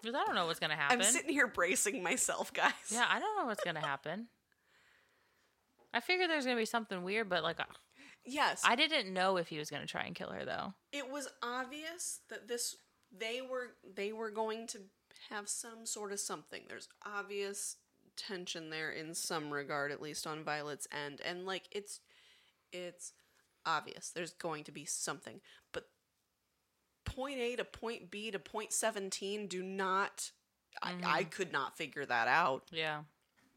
Because 0.00 0.14
I 0.14 0.24
don't 0.24 0.34
know 0.34 0.46
what's 0.46 0.60
going 0.60 0.70
to 0.70 0.76
happen. 0.76 0.98
I'm 1.00 1.04
sitting 1.04 1.30
here 1.32 1.46
bracing 1.48 2.02
myself, 2.02 2.52
guys. 2.52 2.72
yeah, 2.90 3.06
I 3.08 3.18
don't 3.18 3.36
know 3.38 3.46
what's 3.46 3.64
going 3.64 3.74
to 3.80 3.80
happen. 3.86 4.28
I 5.92 6.00
figured 6.00 6.30
there's 6.30 6.44
going 6.44 6.56
to 6.56 6.60
be 6.60 6.66
something 6.66 7.02
weird, 7.02 7.28
but 7.28 7.42
like, 7.42 7.60
uh, 7.60 7.64
Yes. 8.24 8.62
I 8.64 8.76
didn't 8.76 9.12
know 9.12 9.38
if 9.38 9.48
he 9.48 9.58
was 9.58 9.70
going 9.70 9.80
to 9.82 9.88
try 9.88 10.02
and 10.02 10.14
kill 10.14 10.30
her, 10.30 10.44
though. 10.44 10.74
it 10.92 11.10
was 11.10 11.28
obvious 11.42 12.20
that 12.28 12.46
this 12.46 12.76
they 13.16 13.40
were 13.40 13.68
they 13.96 14.12
were 14.12 14.30
going 14.30 14.66
to 14.66 14.80
have 15.30 15.48
some 15.48 15.86
sort 15.86 16.12
of 16.12 16.20
something. 16.20 16.62
There's 16.68 16.88
obvious 17.06 17.76
tension 18.18 18.68
there 18.68 18.90
in 18.90 19.14
some 19.14 19.50
regard, 19.50 19.92
at 19.92 20.02
least 20.02 20.26
on 20.26 20.44
Violet's 20.44 20.86
end, 20.92 21.22
and 21.24 21.46
like 21.46 21.68
it's 21.72 22.00
it's 22.70 23.12
obvious 23.64 24.10
there's 24.10 24.32
going 24.34 24.64
to 24.64 24.72
be 24.72 24.84
something, 24.84 25.40
point 27.18 27.38
A 27.40 27.56
to 27.56 27.64
point 27.64 28.10
B 28.10 28.30
to 28.30 28.38
point 28.38 28.72
seventeen 28.72 29.48
do 29.48 29.62
not. 29.62 30.30
I, 30.80 30.94
I 31.04 31.24
could 31.24 31.52
not 31.52 31.76
figure 31.76 32.06
that 32.06 32.28
out. 32.28 32.62
Yeah. 32.70 33.00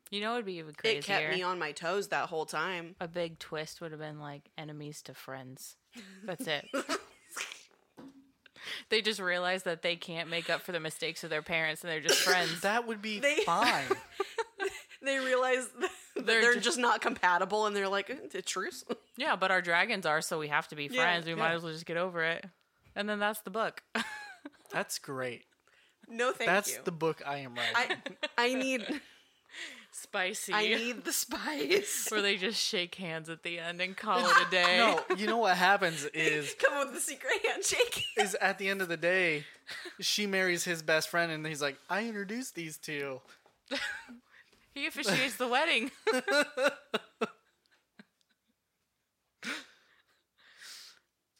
You 0.09 0.21
know, 0.21 0.33
it 0.33 0.37
would 0.37 0.45
be 0.45 0.55
even 0.57 0.73
crazier. 0.73 0.99
It 0.99 1.05
kept 1.05 1.35
me 1.35 1.43
on 1.43 1.59
my 1.59 1.71
toes 1.71 2.07
that 2.07 2.27
whole 2.29 2.45
time. 2.45 2.95
a 2.99 3.07
big 3.07 3.37
twist 3.39 3.79
would 3.79 3.91
have 3.91 3.99
been 3.99 4.19
like 4.19 4.41
enemies 4.57 5.01
to 5.03 5.13
friends. 5.13 5.75
That's 6.25 6.47
it. 6.47 6.65
they 8.89 9.01
just 9.01 9.19
realize 9.19 9.63
that 9.63 9.81
they 9.83 9.95
can't 9.95 10.29
make 10.29 10.49
up 10.49 10.61
for 10.61 10.71
the 10.71 10.79
mistakes 10.79 11.23
of 11.23 11.29
their 11.29 11.41
parents 11.41 11.83
and 11.83 11.91
they're 11.91 12.01
just 12.01 12.19
friends. 12.21 12.59
That 12.61 12.87
would 12.87 13.01
be 13.01 13.19
They- 13.19 13.35
fine. 13.45 13.85
They 15.03 15.17
realize 15.19 15.67
that 15.79 15.89
They're 16.15 16.41
they're, 16.41 16.53
just- 16.55 16.65
just 16.65 16.77
not 16.77 17.01
compatible, 17.01 17.65
and 17.65 17.75
they're 17.75 17.89
like, 17.89 18.09
"Eh, 18.11 18.15
"The 18.31 18.41
truce." 18.43 18.83
yeah, 19.17 19.35
but 19.35 19.49
our 19.49 19.59
dragons 19.61 20.05
are, 20.05 20.21
so 20.21 20.37
we 20.37 20.49
have 20.49 20.67
to 20.67 20.75
be 20.75 20.85
Yeah, 20.91 21.01
friends. 21.01 21.25
we 21.25 21.33
might 21.35 21.53
as 21.53 21.63
well 21.63 21.71
just 21.73 21.87
get 21.87 21.97
over 21.97 22.23
it. 22.23 22.45
And 22.95 23.07
then 23.09 23.19
that's 23.19 23.41
the 23.41 23.49
book. 23.49 23.83
That's 24.71 24.99
great. 24.99 25.43
no, 26.09 26.31
thank 26.31 26.49
That's 26.49 26.69
you. 26.69 26.75
That's 26.75 26.85
the 26.85 26.91
book 26.91 27.21
I 27.27 27.39
am 27.39 27.55
writing. 27.55 27.97
I 28.37 28.45
I 28.51 28.53
need 28.53 28.85
Spicy. 29.91 30.53
I 30.53 30.69
need 30.69 31.03
the 31.03 31.11
spice. 31.11 32.07
Where 32.11 32.21
they 32.21 32.37
just 32.37 32.57
shake 32.61 32.95
hands 32.95 33.29
at 33.29 33.43
the 33.43 33.59
end 33.59 33.81
and 33.81 33.97
call 33.97 34.19
it 34.19 34.47
a 34.47 34.49
day. 34.51 34.77
no, 34.77 35.03
you 35.17 35.27
know 35.27 35.37
what 35.37 35.57
happens 35.57 36.05
is 36.13 36.55
Come 36.57 36.73
up 36.77 36.87
with 36.87 36.97
a 36.97 37.01
secret 37.01 37.33
handshake. 37.45 38.05
is 38.17 38.35
at 38.35 38.57
the 38.57 38.69
end 38.69 38.81
of 38.81 38.87
the 38.87 38.95
day, 38.95 39.43
she 39.99 40.25
marries 40.25 40.63
his 40.63 40.81
best 40.81 41.09
friend, 41.09 41.29
and 41.31 41.45
he's 41.45 41.61
like, 41.61 41.77
"I 41.89 42.05
introduced 42.07 42.55
these 42.55 42.77
two. 42.77 43.19
He 44.73 44.87
officiates 44.87 45.35
the 45.35 45.49
wedding. 45.49 45.91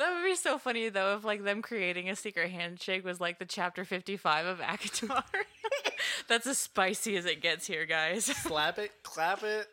That 0.01 0.15
would 0.15 0.23
be 0.27 0.35
so 0.35 0.57
funny 0.57 0.89
though 0.89 1.15
if 1.15 1.23
like 1.23 1.43
them 1.43 1.61
creating 1.61 2.09
a 2.09 2.15
secret 2.15 2.49
handshake 2.49 3.05
was 3.05 3.19
like 3.21 3.37
the 3.37 3.45
chapter 3.45 3.85
55 3.85 4.47
of 4.47 4.59
ACOTAR. 4.59 5.23
That's 6.27 6.47
as 6.47 6.57
spicy 6.57 7.15
as 7.17 7.27
it 7.27 7.39
gets 7.39 7.67
here, 7.67 7.85
guys. 7.85 8.25
Slap 8.25 8.79
it, 8.79 8.89
clap 9.03 9.43
it, 9.43 9.67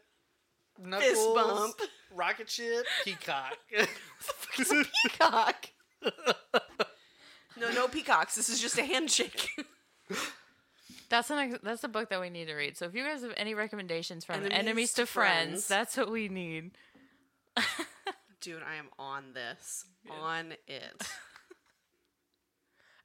knuckles, 0.78 1.34
bump. 1.34 1.76
rocket 2.14 2.50
ship, 2.50 2.84
peacock." 3.04 3.56
Peacock. 5.02 5.70
no, 7.58 7.70
no 7.72 7.88
peacocks. 7.88 8.34
This 8.34 8.50
is 8.50 8.60
just 8.60 8.76
a 8.76 8.84
handshake. 8.84 9.48
That's 11.08 11.30
an 11.30 11.38
ex- 11.38 11.58
that's 11.62 11.84
a 11.84 11.88
book 11.88 12.10
that 12.10 12.20
we 12.20 12.28
need 12.28 12.48
to 12.48 12.54
read. 12.54 12.76
So 12.76 12.84
if 12.84 12.94
you 12.94 13.02
guys 13.02 13.22
have 13.22 13.32
any 13.38 13.54
recommendations 13.54 14.26
from 14.26 14.36
enemies, 14.36 14.58
Enemies 14.58 14.92
to 14.94 15.02
to 15.02 15.06
friends, 15.06 15.48
Friends. 15.48 15.68
that's 15.68 15.96
what 15.96 16.10
we 16.10 16.28
need. 16.28 16.72
Dude, 18.40 18.62
I 18.62 18.76
am 18.76 18.88
on 18.98 19.32
this. 19.34 19.84
On 20.10 20.52
it. 20.66 21.02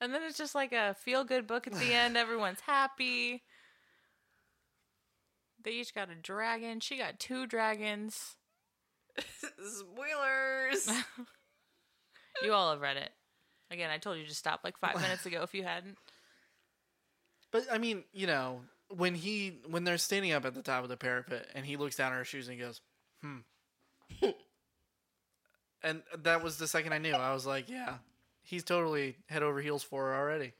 And 0.03 0.13
then 0.13 0.21
it's 0.23 0.37
just 0.37 0.53
like 0.53 0.73
a 0.73 0.93
feel 0.99 1.23
good 1.23 1.47
book 1.47 1.65
at 1.65 1.71
the 1.71 1.93
end. 1.93 2.17
Everyone's 2.17 2.59
happy. 2.59 3.41
They 5.63 5.71
each 5.71 5.95
got 5.95 6.09
a 6.09 6.15
dragon. 6.15 6.81
She 6.81 6.97
got 6.97 7.21
two 7.21 7.47
dragons. 7.47 8.35
Spoilers. 9.63 10.89
You 12.41 12.51
all 12.51 12.71
have 12.71 12.81
read 12.81 12.97
it. 12.97 13.11
Again, 13.69 13.91
I 13.91 13.99
told 13.99 14.17
you 14.17 14.25
to 14.25 14.33
stop 14.33 14.61
like 14.63 14.77
five 14.79 14.99
minutes 14.99 15.25
ago 15.27 15.43
if 15.43 15.53
you 15.53 15.63
hadn't. 15.63 15.97
But 17.51 17.67
I 17.71 17.77
mean, 17.77 18.03
you 18.11 18.25
know, 18.25 18.61
when 18.89 19.13
he 19.13 19.59
when 19.69 19.83
they're 19.83 19.99
standing 19.99 20.31
up 20.31 20.43
at 20.43 20.55
the 20.55 20.63
top 20.63 20.83
of 20.83 20.89
the 20.89 20.97
parapet 20.97 21.47
and 21.53 21.63
he 21.63 21.77
looks 21.77 21.95
down 21.95 22.11
at 22.11 22.17
her 22.17 22.25
shoes 22.25 22.47
and 22.47 22.57
he 22.57 22.61
goes, 22.61 22.81
"Hmm." 23.21 23.37
And 25.83 26.01
that 26.19 26.43
was 26.43 26.57
the 26.57 26.67
second 26.67 26.93
I 26.93 26.97
knew. 26.97 27.13
I 27.13 27.33
was 27.33 27.45
like, 27.45 27.69
"Yeah, 27.69 27.95
he's 28.43 28.63
totally 28.63 29.17
head 29.27 29.43
over 29.43 29.61
heels 29.61 29.83
for 29.83 30.05
her 30.05 30.15
already." 30.15 30.53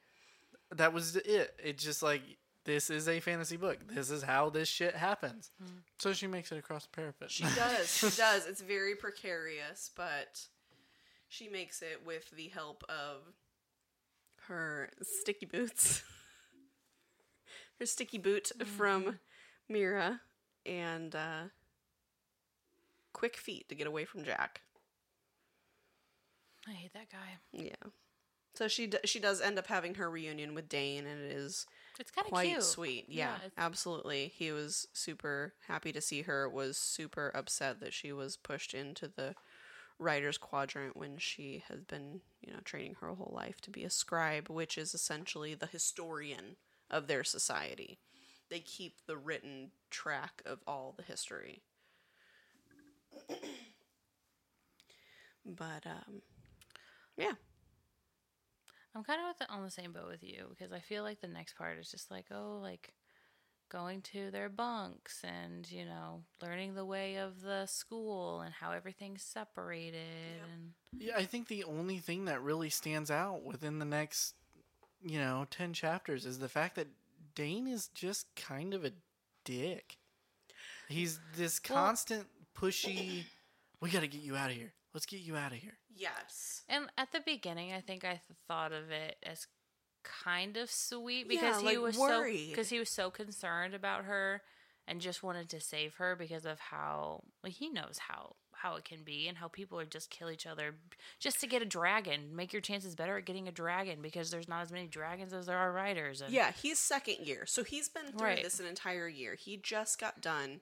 That 0.72 0.94
was 0.94 1.16
it. 1.16 1.56
It's 1.64 1.84
just 1.84 2.02
like 2.04 2.22
this 2.66 2.90
is 2.90 3.08
a 3.08 3.20
fantasy 3.20 3.58
book. 3.58 3.80
This 3.88 4.10
is 4.10 4.24
how 4.24 4.50
this 4.50 4.68
shit 4.68 4.96
happens. 4.96 5.52
So 5.98 6.14
she 6.14 6.28
makes 6.28 6.52
it 6.52 6.58
across 6.58 6.86
the 6.86 6.92
parapet. 6.92 7.32
She 7.32 7.44
does. 7.44 7.96
She 7.96 8.10
does. 8.18 8.48
It's 8.48 8.62
very 8.62 8.96
precarious, 8.96 9.92
but 9.96 10.42
she 11.28 11.50
makes 11.50 11.82
it 11.82 12.02
with 12.06 12.32
the 12.32 12.48
help 12.50 12.84
of 12.88 13.34
her 14.48 14.90
sticky 15.02 15.46
boots. 15.46 16.04
her 17.80 17.86
sticky 17.86 18.18
boot 18.18 18.52
from 18.66 19.20
Mira 19.68 20.22
and 20.66 21.16
uh, 21.16 21.44
quick 23.12 23.36
feet 23.38 23.68
to 23.70 23.76
get 23.76 23.88
away 23.88 24.06
from 24.06 24.24
Jack. 24.24 24.62
I 26.68 26.72
hate 26.74 26.94
that 26.94 27.10
guy. 27.10 27.38
Yeah. 27.52 27.76
So 28.56 28.68
she 28.68 28.88
d- 28.88 29.00
she 29.06 29.20
does 29.20 29.42
end 29.42 29.58
up 29.60 29.68
having 29.68 29.96
her 29.96 30.10
reunion 30.10 30.54
with 30.56 30.70
Dain, 30.70 31.06
and 31.06 31.22
it 31.22 31.32
is 31.32 31.66
It's 32.00 32.12
kind 32.12 32.28
of 32.28 32.34
quite 32.34 32.36
cute. 32.36 32.64
sweet. 32.64 33.08
Yeah, 33.10 33.40
Yeah, 33.40 33.50
absolutely. 33.58 34.30
He 34.36 34.52
was 34.52 34.88
super 34.94 35.56
happy 35.68 35.92
to 35.94 36.02
see 36.02 36.24
her. 36.24 36.50
Was 36.50 36.78
super 36.78 37.32
upset 37.36 37.80
that 37.82 37.94
she 37.94 38.12
was 38.14 38.38
pushed 38.38 38.74
into 38.74 39.08
the 39.08 39.36
rider's 40.00 40.38
quadrant 40.38 40.96
when 40.98 41.18
she 41.18 41.64
has 41.70 41.84
been, 41.86 42.22
you 42.42 42.54
know, 42.54 42.60
training 42.64 42.96
her 42.96 43.10
whole 43.14 43.34
life 43.36 43.62
to 43.62 43.72
be 43.72 43.84
a 43.84 43.90
scribe, 43.90 44.50
which 44.50 44.78
is 44.78 44.94
essentially 44.94 45.54
the 45.56 45.68
historian 45.68 46.58
of 46.90 47.08
their 47.08 47.24
society. 47.24 48.00
They 48.50 48.60
keep 48.62 49.06
the 49.08 49.18
written 49.18 49.72
track 49.92 50.42
of 50.46 50.60
all 50.68 50.94
the 50.98 51.04
history. 51.04 51.64
but 55.46 55.86
um 55.86 56.22
yeah. 57.18 57.34
I'm 58.96 59.04
kind 59.04 59.20
of 59.22 59.28
with 59.28 59.40
the, 59.40 59.54
on 59.54 59.64
the 59.64 59.72
same 59.72 59.92
boat 59.92 60.08
with 60.08 60.24
you 60.24 60.46
because 60.50 60.72
I 60.72 60.80
feel 60.80 61.04
like 61.04 61.20
the 61.20 61.28
next 61.28 61.58
part 61.58 61.80
is 61.80 61.90
just 61.90 62.12
like, 62.12 62.26
oh, 62.32 62.60
like 62.62 62.94
going 63.74 64.02
to 64.02 64.30
their 64.30 64.50
bunks 64.50 65.24
and 65.24 65.70
you 65.72 65.84
know 65.84 66.22
learning 66.44 66.76
the 66.76 66.86
way 66.86 67.16
of 67.16 67.42
the 67.42 67.66
school 67.66 68.42
and 68.42 68.54
how 68.54 68.72
everything's 68.72 69.24
separated 69.24 70.42
and 70.54 70.74
Yeah, 70.96 71.14
I 71.18 71.24
think 71.24 71.48
the 71.48 71.64
only 71.64 71.98
thing 71.98 72.26
that 72.26 72.44
really 72.44 72.70
stands 72.70 73.10
out 73.10 73.44
within 73.44 73.80
the 73.80 73.86
next, 73.86 74.36
you 75.04 75.18
know, 75.18 75.48
10 75.50 75.74
chapters 75.74 76.26
is 76.28 76.38
the 76.38 76.50
fact 76.50 76.76
that 76.76 76.88
Dain 77.34 77.68
is 77.68 77.88
just 77.88 78.28
kind 78.36 78.76
of 78.76 78.86
a 78.86 78.92
dick. 79.44 79.98
He's 80.88 81.20
this 81.36 81.58
constant 81.58 82.28
pushy, 82.56 83.24
we 83.82 83.90
got 83.90 84.02
to 84.02 84.08
get 84.08 84.22
you 84.22 84.36
out 84.36 84.52
of 84.52 84.56
here. 84.56 84.74
Let's 84.94 85.06
get 85.06 85.22
you 85.22 85.36
out 85.36 85.52
of 85.52 85.58
here. 85.58 85.78
Yes. 85.96 86.62
And 86.70 86.86
at 86.98 87.12
the 87.12 87.22
beginning, 87.26 87.74
I 87.74 87.82
think 87.82 88.04
I 88.04 88.10
th- 88.12 88.22
thought 88.48 88.72
of 88.72 88.92
it 88.92 89.16
as 89.24 89.48
kind 90.04 90.58
of 90.58 90.70
sweet 90.70 91.28
Yeah, 91.30 91.42
because 91.42 91.62
he 91.62 91.66
like 91.68 91.80
was 91.80 91.98
worried. 91.98 92.46
so 92.46 92.50
because 92.52 92.70
he 92.70 92.80
was 92.80 92.90
so 92.90 93.10
concerned 93.10 93.74
about 93.74 94.06
her 94.06 94.42
and 94.88 95.00
just 95.02 95.24
wanted 95.24 95.50
to 95.50 95.62
save 95.62 95.96
her 95.96 96.16
because 96.16 96.46
of 96.46 96.60
how 96.60 97.24
like 97.44 97.54
he 97.54 97.70
knows 97.70 98.00
how 98.10 98.36
how 98.56 98.76
it 98.76 98.86
can 98.86 99.04
be 99.04 99.28
and 99.28 99.38
how 99.38 99.48
people 99.48 99.80
are 99.80 99.86
just 99.86 100.10
kill 100.10 100.30
each 100.30 100.46
other 100.46 100.76
just 101.20 101.40
to 101.42 101.48
get 101.48 101.62
a 101.62 101.66
dragon. 101.66 102.34
Make 102.36 102.54
your 102.54 102.62
chances 102.62 102.96
better 102.96 103.18
at 103.18 103.26
getting 103.26 103.48
a 103.48 103.52
dragon 103.52 104.00
because 104.02 104.30
there's 104.30 104.48
not 104.48 104.62
as 104.62 104.72
many 104.72 104.88
dragons 104.88 105.34
as 105.34 105.46
there 105.48 105.58
are 105.58 105.72
riders. 105.72 106.22
And 106.22 106.32
Yeah, 106.34 106.52
he's 106.52 106.80
second 106.80 107.26
year. 107.26 107.46
So 107.46 107.64
he's 107.64 107.90
been 107.90 108.08
through 108.12 108.28
Right. 108.28 108.44
this 108.44 108.60
an 108.60 108.66
entire 108.68 109.08
year. 109.08 109.36
He 109.36 109.58
just 109.58 110.00
got 110.00 110.22
done 110.22 110.62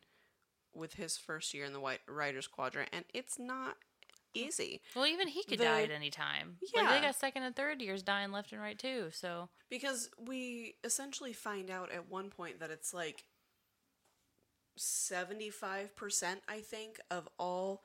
with 0.73 0.93
his 0.93 1.17
first 1.17 1.53
year 1.53 1.65
in 1.65 1.73
the 1.73 1.79
White 1.79 1.99
riders 2.07 2.47
Quadrant, 2.47 2.89
and 2.93 3.05
it's 3.13 3.37
not 3.37 3.77
easy 4.33 4.81
Well, 4.95 5.05
even 5.05 5.27
he 5.27 5.43
could 5.43 5.59
The- 5.59 5.65
die 5.65 5.83
at 5.83 5.91
any 5.91 6.09
time. 6.09 6.57
Like 6.61 6.71
Yeah. 6.85 6.91
they 6.93 7.01
got 7.01 7.15
second 7.15 7.43
and 7.43 7.55
third 7.55 7.81
years 7.81 8.01
dying 8.03 8.31
left 8.31 8.51
and 8.51 8.61
right 8.61 8.77
too. 8.79 9.09
So 9.11 9.49
because 9.69 10.09
we 10.17 10.75
essentially 10.83 11.33
find 11.33 11.69
out 11.69 11.91
at 11.91 12.07
one 12.09 12.29
point 12.29 12.59
that 12.59 12.71
it's 12.71 12.93
like 12.93 13.25
75% 14.77 16.41
I 16.47 16.61
think 16.61 16.99
of 17.09 17.27
all 17.37 17.83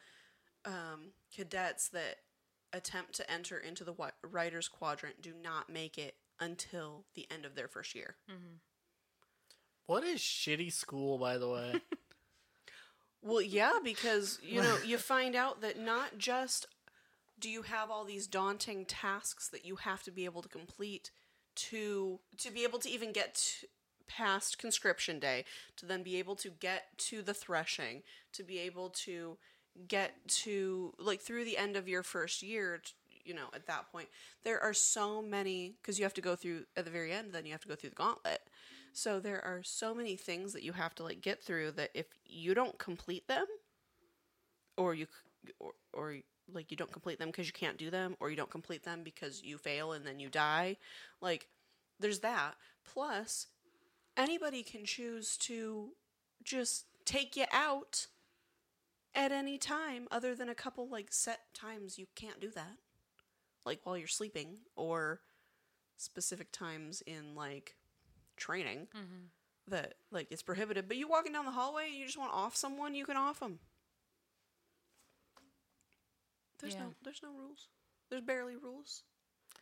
um, 0.64 1.12
cadets 1.34 1.88
that 1.90 2.16
attempt 2.72 3.14
to 3.14 3.30
enter 3.30 3.58
into 3.58 3.84
the 3.84 3.94
riders 4.22 4.68
quadrant 4.68 5.20
do 5.22 5.32
not 5.34 5.70
make 5.70 5.98
it 5.98 6.16
until 6.40 7.04
the 7.14 7.26
end 7.30 7.44
of 7.44 7.54
their 7.54 7.68
first 7.68 7.94
year. 7.94 8.16
What 9.86 10.02
is 10.04 10.20
shitty 10.20 10.72
school, 10.72 11.18
by 11.18 11.38
the 11.38 11.48
way? 11.48 11.80
Well, 13.22 13.42
yeah, 13.42 13.72
because 13.82 14.38
you 14.42 14.62
know 14.62 14.76
you 14.84 14.98
find 15.14 15.34
out 15.34 15.60
that 15.62 15.78
not 15.78 16.18
just 16.18 16.66
do 17.38 17.50
you 17.50 17.62
have 17.62 17.90
all 17.90 18.04
these 18.04 18.26
daunting 18.26 18.84
tasks 18.86 19.48
that 19.48 19.64
you 19.64 19.76
have 19.76 20.02
to 20.04 20.10
be 20.10 20.24
able 20.24 20.42
to 20.42 20.48
complete 20.48 21.10
to 21.54 22.20
to 22.38 22.50
be 22.50 22.64
able 22.64 22.78
to 22.78 22.90
even 22.90 23.12
get 23.12 23.34
to, 23.34 23.66
past 24.08 24.58
conscription 24.58 25.18
day, 25.18 25.44
to 25.76 25.86
then 25.86 26.02
be 26.02 26.16
able 26.16 26.36
to 26.36 26.50
get 26.50 26.96
to 26.96 27.22
the 27.22 27.34
threshing, 27.34 28.02
to 28.32 28.42
be 28.42 28.58
able 28.58 28.88
to 28.90 29.36
get 29.88 30.14
to 30.28 30.92
like 30.98 31.20
through 31.20 31.44
the 31.44 31.58
end 31.58 31.76
of 31.76 31.88
your 31.88 32.02
first 32.02 32.42
year. 32.42 32.80
You 33.24 33.34
know, 33.34 33.48
at 33.54 33.66
that 33.66 33.90
point, 33.90 34.08
there 34.44 34.60
are 34.60 34.72
so 34.72 35.20
many 35.20 35.74
because 35.82 35.98
you 35.98 36.04
have 36.04 36.14
to 36.14 36.20
go 36.20 36.36
through 36.36 36.64
at 36.76 36.84
the 36.84 36.90
very 36.90 37.12
end. 37.12 37.32
Then 37.32 37.44
you 37.44 37.52
have 37.52 37.62
to 37.62 37.68
go 37.68 37.74
through 37.74 37.90
the 37.90 37.96
gauntlet. 37.96 38.42
So 38.96 39.20
there 39.20 39.44
are 39.44 39.62
so 39.62 39.94
many 39.94 40.16
things 40.16 40.54
that 40.54 40.62
you 40.62 40.72
have 40.72 40.94
to 40.94 41.02
like 41.02 41.20
get 41.20 41.42
through 41.42 41.72
that 41.72 41.90
if 41.92 42.06
you 42.24 42.54
don't 42.54 42.78
complete 42.78 43.28
them, 43.28 43.44
or 44.78 44.94
you 44.94 45.06
or, 45.60 45.72
or 45.92 46.16
like 46.50 46.70
you 46.70 46.78
don't 46.78 46.90
complete 46.90 47.18
them 47.18 47.28
because 47.28 47.46
you 47.46 47.52
can't 47.52 47.76
do 47.76 47.90
them, 47.90 48.16
or 48.20 48.30
you 48.30 48.36
don't 48.36 48.50
complete 48.50 48.84
them 48.84 49.02
because 49.04 49.42
you 49.42 49.58
fail 49.58 49.92
and 49.92 50.06
then 50.06 50.18
you 50.18 50.30
die, 50.30 50.78
like 51.20 51.46
there's 52.00 52.20
that. 52.20 52.54
Plus, 52.90 53.48
anybody 54.16 54.62
can 54.62 54.86
choose 54.86 55.36
to 55.36 55.90
just 56.42 56.86
take 57.04 57.36
you 57.36 57.44
out 57.52 58.06
at 59.14 59.30
any 59.30 59.58
time 59.58 60.08
other 60.10 60.34
than 60.34 60.48
a 60.48 60.54
couple 60.54 60.88
like 60.88 61.08
set 61.10 61.40
times 61.52 61.98
you 61.98 62.06
can't 62.14 62.40
do 62.40 62.50
that. 62.50 62.78
Like 63.66 63.80
while 63.84 63.98
you're 63.98 64.08
sleeping 64.08 64.60
or 64.74 65.20
specific 65.98 66.50
times 66.50 67.02
in 67.06 67.34
like 67.34 67.74
training 68.36 68.88
mm-hmm. 68.96 69.26
that 69.68 69.94
like 70.10 70.28
it's 70.30 70.42
prohibited. 70.42 70.88
But 70.88 70.96
you 70.96 71.08
walking 71.08 71.32
down 71.32 71.44
the 71.44 71.50
hallway 71.52 71.86
and 71.88 71.94
you 71.96 72.06
just 72.06 72.18
want 72.18 72.32
to 72.32 72.36
off 72.36 72.56
someone, 72.56 72.94
you 72.94 73.04
can 73.04 73.16
off 73.16 73.40
them. 73.40 73.58
There's 76.58 76.74
Yeah. 76.74 76.80
no 76.84 76.94
there's 77.02 77.22
no 77.22 77.30
rules. 77.32 77.68
There's 78.10 78.22
barely 78.22 78.56
rules. 78.56 79.02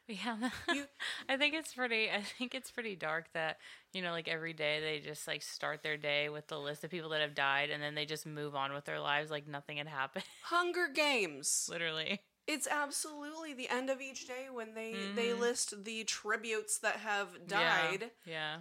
yeah, 0.07 0.51
You 0.73 0.87
I 1.29 1.37
think 1.37 1.55
it's 1.55 1.75
pretty. 1.75 2.11
I 2.11 2.23
think 2.23 2.55
it's 2.55 2.71
pretty 2.71 2.95
dark 2.97 3.33
that 3.33 3.59
you 3.93 4.03
know, 4.03 4.11
like 4.13 4.29
every 4.29 4.53
day 4.53 4.81
they 4.81 5.01
just 5.01 5.27
like 5.27 5.43
start 5.43 5.83
their 5.83 5.97
day 5.97 6.29
with 6.29 6.47
the 6.49 6.59
list 6.59 6.85
of 6.85 6.91
people 6.91 7.11
that 7.11 7.21
have 7.21 7.35
died, 7.35 7.71
and 7.71 7.83
then 7.83 7.95
they 7.95 8.07
just 8.07 8.27
move 8.27 8.55
on 8.55 8.73
with 8.75 8.85
their 8.85 9.01
lives 9.01 9.31
like 9.31 9.47
nothing 9.47 9.79
had 9.79 9.89
happened. 9.89 10.25
Hunger 10.45 10.89
Games. 10.89 11.69
Literally. 11.71 12.21
It's 12.47 12.69
absolutely 12.71 13.55
the 13.55 13.71
end 13.71 13.89
of 13.89 14.01
each 14.01 14.27
day 14.27 14.47
when 14.53 14.75
they 14.75 14.95
they 15.15 15.33
list 15.33 15.85
the 15.85 16.05
tributes 16.05 16.79
that 16.79 16.97
have 16.97 17.47
died. 17.47 18.11
Yeah. 18.27 18.57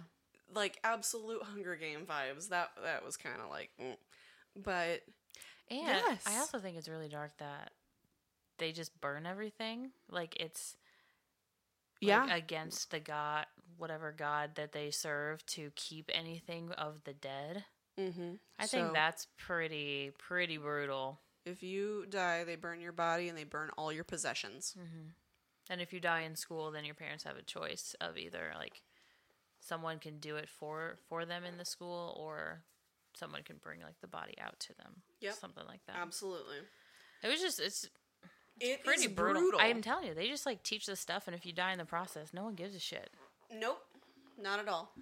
Like 0.54 0.78
absolute 0.84 1.42
Hunger 1.42 1.76
Game 1.76 2.06
vibes. 2.06 2.48
That 2.48 2.70
that 2.82 3.04
was 3.04 3.16
kind 3.16 3.40
of 3.42 3.50
like, 3.50 3.70
mm. 3.80 3.96
but 4.56 5.02
And 5.70 5.86
Yes. 5.86 6.22
I 6.26 6.38
also 6.38 6.58
think 6.58 6.76
it's 6.76 6.88
really 6.88 7.08
dark 7.08 7.36
that 7.38 7.72
they 8.58 8.72
just 8.72 8.98
burn 9.00 9.26
everything. 9.26 9.90
Like 10.10 10.36
it's 10.40 10.76
like, 12.00 12.08
yeah, 12.08 12.34
against 12.34 12.90
the 12.90 13.00
god 13.00 13.46
whatever 13.76 14.12
god 14.12 14.50
that 14.54 14.72
they 14.72 14.90
serve 14.90 15.44
to 15.46 15.70
keep 15.74 16.10
anything 16.12 16.70
of 16.72 17.02
the 17.04 17.12
dead. 17.12 17.64
mm-hmm. 17.98 18.34
I 18.58 18.66
think 18.66 18.92
that's 18.92 19.26
pretty 19.36 20.12
pretty 20.18 20.56
brutal. 20.56 21.20
If 21.44 21.62
you 21.62 22.06
die, 22.08 22.44
they 22.44 22.56
burn 22.56 22.80
your 22.80 22.92
body 22.92 23.28
and 23.28 23.36
they 23.36 23.44
burn 23.44 23.70
all 23.76 23.92
your 23.92 24.04
possessions. 24.04 24.74
Mm-hmm. 24.78 25.08
And 25.70 25.80
if 25.80 25.92
you 25.92 26.00
die 26.00 26.20
in 26.22 26.36
school, 26.36 26.70
then 26.70 26.84
your 26.84 26.94
parents 26.94 27.24
have 27.24 27.36
a 27.36 27.42
choice 27.42 27.94
of 28.00 28.18
either 28.18 28.52
like 28.58 28.82
someone 29.60 29.98
can 29.98 30.18
do 30.18 30.36
it 30.36 30.48
for 30.48 30.96
for 31.08 31.24
them 31.24 31.44
in 31.44 31.56
the 31.56 31.64
school 31.64 32.14
or 32.20 32.62
someone 33.14 33.42
can 33.42 33.56
bring 33.62 33.80
like 33.80 34.00
the 34.00 34.06
body 34.06 34.34
out 34.40 34.58
to 34.60 34.74
them. 34.74 35.02
Yep. 35.20 35.34
Something 35.34 35.64
like 35.66 35.80
that. 35.86 35.96
Absolutely, 36.00 36.56
It 37.22 37.28
was 37.28 37.40
just 37.40 37.60
it's 37.60 37.88
It's 38.60 38.84
pretty 38.84 39.06
brutal. 39.06 39.40
brutal. 39.42 39.60
I'm 39.60 39.80
telling 39.82 40.06
you, 40.08 40.14
they 40.14 40.28
just 40.28 40.44
like 40.46 40.62
teach 40.62 40.86
this 40.86 41.00
stuff 41.00 41.26
and 41.26 41.34
if 41.34 41.46
you 41.46 41.52
die 41.52 41.72
in 41.72 41.78
the 41.78 41.84
process, 41.86 42.34
no 42.34 42.44
one 42.44 42.54
gives 42.54 42.74
a 42.74 42.80
shit. 42.80 43.10
Nope, 43.52 43.80
not 44.38 44.58
at 44.60 44.68
all. 44.68 44.92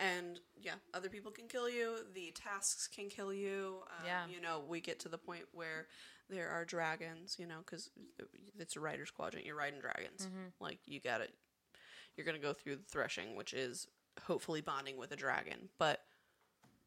And 0.00 0.40
yeah, 0.60 0.74
other 0.94 1.08
people 1.10 1.30
can 1.30 1.46
kill 1.46 1.68
you. 1.68 1.98
The 2.14 2.32
tasks 2.34 2.88
can 2.88 3.08
kill 3.08 3.32
you. 3.34 3.82
Um, 3.98 4.06
Yeah. 4.06 4.26
You 4.32 4.40
know, 4.40 4.62
we 4.66 4.80
get 4.80 4.98
to 5.00 5.08
the 5.08 5.18
point 5.18 5.44
where 5.52 5.86
there 6.30 6.48
are 6.48 6.64
dragons. 6.64 7.36
You 7.38 7.46
know, 7.46 7.58
because 7.64 7.90
it's 8.58 8.76
a 8.76 8.80
rider's 8.80 9.10
quadrant. 9.10 9.44
You're 9.46 9.56
riding 9.56 9.80
dragons. 9.80 10.26
Like 10.58 10.78
you 10.86 11.00
got 11.00 11.20
it. 11.20 11.34
You're 12.16 12.24
gonna 12.26 12.38
go 12.38 12.52
through 12.54 12.76
the 12.76 12.84
threshing, 12.84 13.36
which 13.36 13.52
is 13.52 13.86
hopefully 14.24 14.60
bonding 14.60 14.96
with 14.96 15.12
a 15.12 15.16
dragon. 15.16 15.68
But 15.78 16.00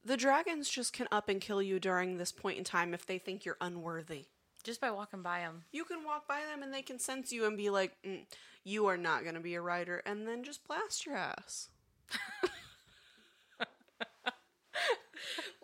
the 0.03 0.17
dragons 0.17 0.67
just 0.69 0.91
can 0.91 1.07
up 1.11 1.29
and 1.29 1.39
kill 1.39 1.61
you 1.61 1.79
during 1.79 2.17
this 2.17 2.31
point 2.31 2.57
in 2.57 2.63
time 2.63 2.93
if 2.93 3.05
they 3.05 3.17
think 3.19 3.45
you're 3.45 3.57
unworthy. 3.61 4.25
Just 4.63 4.81
by 4.81 4.91
walking 4.91 5.21
by 5.21 5.39
them. 5.39 5.63
You 5.71 5.83
can 5.85 6.03
walk 6.03 6.27
by 6.27 6.41
them 6.49 6.63
and 6.63 6.73
they 6.73 6.81
can 6.81 6.97
sense 6.97 7.31
you 7.31 7.45
and 7.45 7.57
be 7.57 7.69
like, 7.69 7.95
mm, 8.03 8.25
"You 8.63 8.85
are 8.87 8.97
not 8.97 9.23
going 9.23 9.35
to 9.35 9.41
be 9.41 9.55
a 9.55 9.61
rider," 9.61 10.01
and 10.05 10.25
then 10.27 10.43
just 10.43 10.65
blast 10.67 11.05
your 11.05 11.15
ass. 11.15 11.69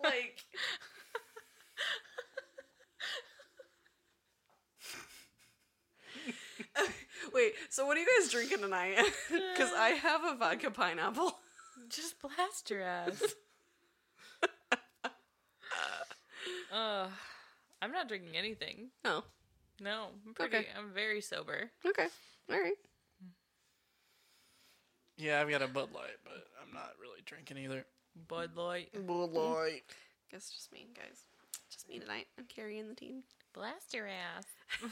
like, 0.02 0.44
wait. 7.34 7.52
So 7.68 7.86
what 7.86 7.96
are 7.96 8.00
you 8.00 8.06
guys 8.18 8.30
drinking 8.30 8.58
tonight? 8.60 8.98
Because 9.30 9.72
I 9.76 9.90
have 9.90 10.24
a 10.24 10.34
vodka 10.36 10.70
pineapple. 10.70 11.38
Just 11.88 12.20
blast 12.20 12.70
your 12.70 12.82
ass. 12.82 13.22
uh, 16.72 17.06
I'm 17.82 17.92
not 17.92 18.08
drinking 18.08 18.36
anything. 18.36 18.88
Oh, 19.04 19.24
No, 19.80 20.08
I'm 20.26 20.34
pretty. 20.34 20.56
Okay. 20.56 20.66
I'm 20.78 20.92
very 20.94 21.20
sober. 21.20 21.70
okay, 21.86 22.06
all 22.50 22.60
right. 22.60 22.72
yeah, 25.16 25.40
I've 25.40 25.50
got 25.50 25.62
a 25.62 25.68
Bud 25.68 25.90
Light, 25.94 26.16
but 26.24 26.46
I'm 26.62 26.72
not 26.72 26.92
really 27.00 27.20
drinking 27.24 27.58
either. 27.58 27.84
Bud 28.28 28.56
Light. 28.56 28.90
Bud 29.06 29.32
Light. 29.32 29.82
Guess 30.30 30.50
just 30.50 30.72
me, 30.72 30.88
guys. 30.94 31.24
Just 31.70 31.88
me 31.88 31.98
tonight. 31.98 32.26
I'm 32.38 32.44
carrying 32.46 32.88
the 32.88 32.94
team. 32.94 33.22
Blast 33.52 33.94
your 33.94 34.06
ass. 34.08 34.44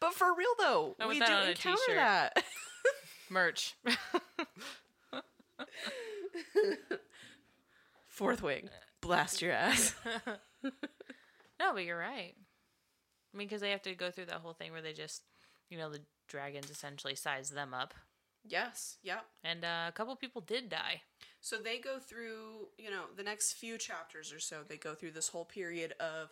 But 0.00 0.14
for 0.14 0.34
real 0.34 0.48
though, 0.58 0.96
I 0.98 1.04
want 1.06 1.14
we 1.14 1.18
that 1.20 1.28
do 1.28 1.32
on 1.32 1.46
a 1.46 1.50
encounter 1.50 1.76
t-shirt. 1.86 1.96
that. 1.96 2.42
Merch. 3.30 3.76
Fourth 8.08 8.42
wing, 8.42 8.68
blast 9.00 9.40
your 9.40 9.52
ass. 9.52 9.94
no, 10.64 11.72
but 11.72 11.84
you're 11.84 11.96
right. 11.98 12.34
I 13.32 13.36
mean, 13.36 13.46
because 13.46 13.60
they 13.60 13.70
have 13.70 13.82
to 13.82 13.94
go 13.94 14.10
through 14.10 14.26
that 14.26 14.40
whole 14.42 14.52
thing 14.54 14.72
where 14.72 14.82
they 14.82 14.92
just, 14.92 15.22
you 15.68 15.78
know, 15.78 15.88
the 15.90 16.00
dragons 16.28 16.68
essentially 16.70 17.14
size 17.14 17.50
them 17.50 17.72
up. 17.72 17.94
yes, 18.44 18.96
yep. 19.02 19.24
And 19.44 19.64
uh, 19.64 19.86
a 19.88 19.92
couple 19.92 20.14
people 20.16 20.40
did 20.40 20.68
die. 20.68 21.02
So 21.40 21.56
they 21.56 21.78
go 21.78 21.98
through, 21.98 22.68
you 22.78 22.90
know, 22.90 23.04
the 23.16 23.22
next 23.22 23.54
few 23.54 23.78
chapters 23.78 24.32
or 24.32 24.40
so. 24.40 24.58
They 24.66 24.76
go 24.76 24.94
through 24.94 25.12
this 25.12 25.28
whole 25.28 25.44
period 25.46 25.94
of 25.98 26.30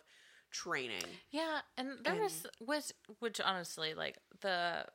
training. 0.51 1.03
Yeah, 1.31 1.59
and 1.77 1.97
there 2.03 2.15
was 2.15 2.45
was 2.65 2.93
which 3.19 3.39
honestly 3.41 3.93
like 3.93 4.17
the 4.41 4.85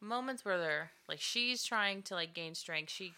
moments 0.00 0.44
where 0.44 0.58
they're 0.58 0.90
like 1.08 1.20
she's 1.20 1.64
trying 1.64 2.02
to 2.02 2.14
like 2.14 2.34
gain 2.34 2.54
strength. 2.54 2.90
She 2.92 3.12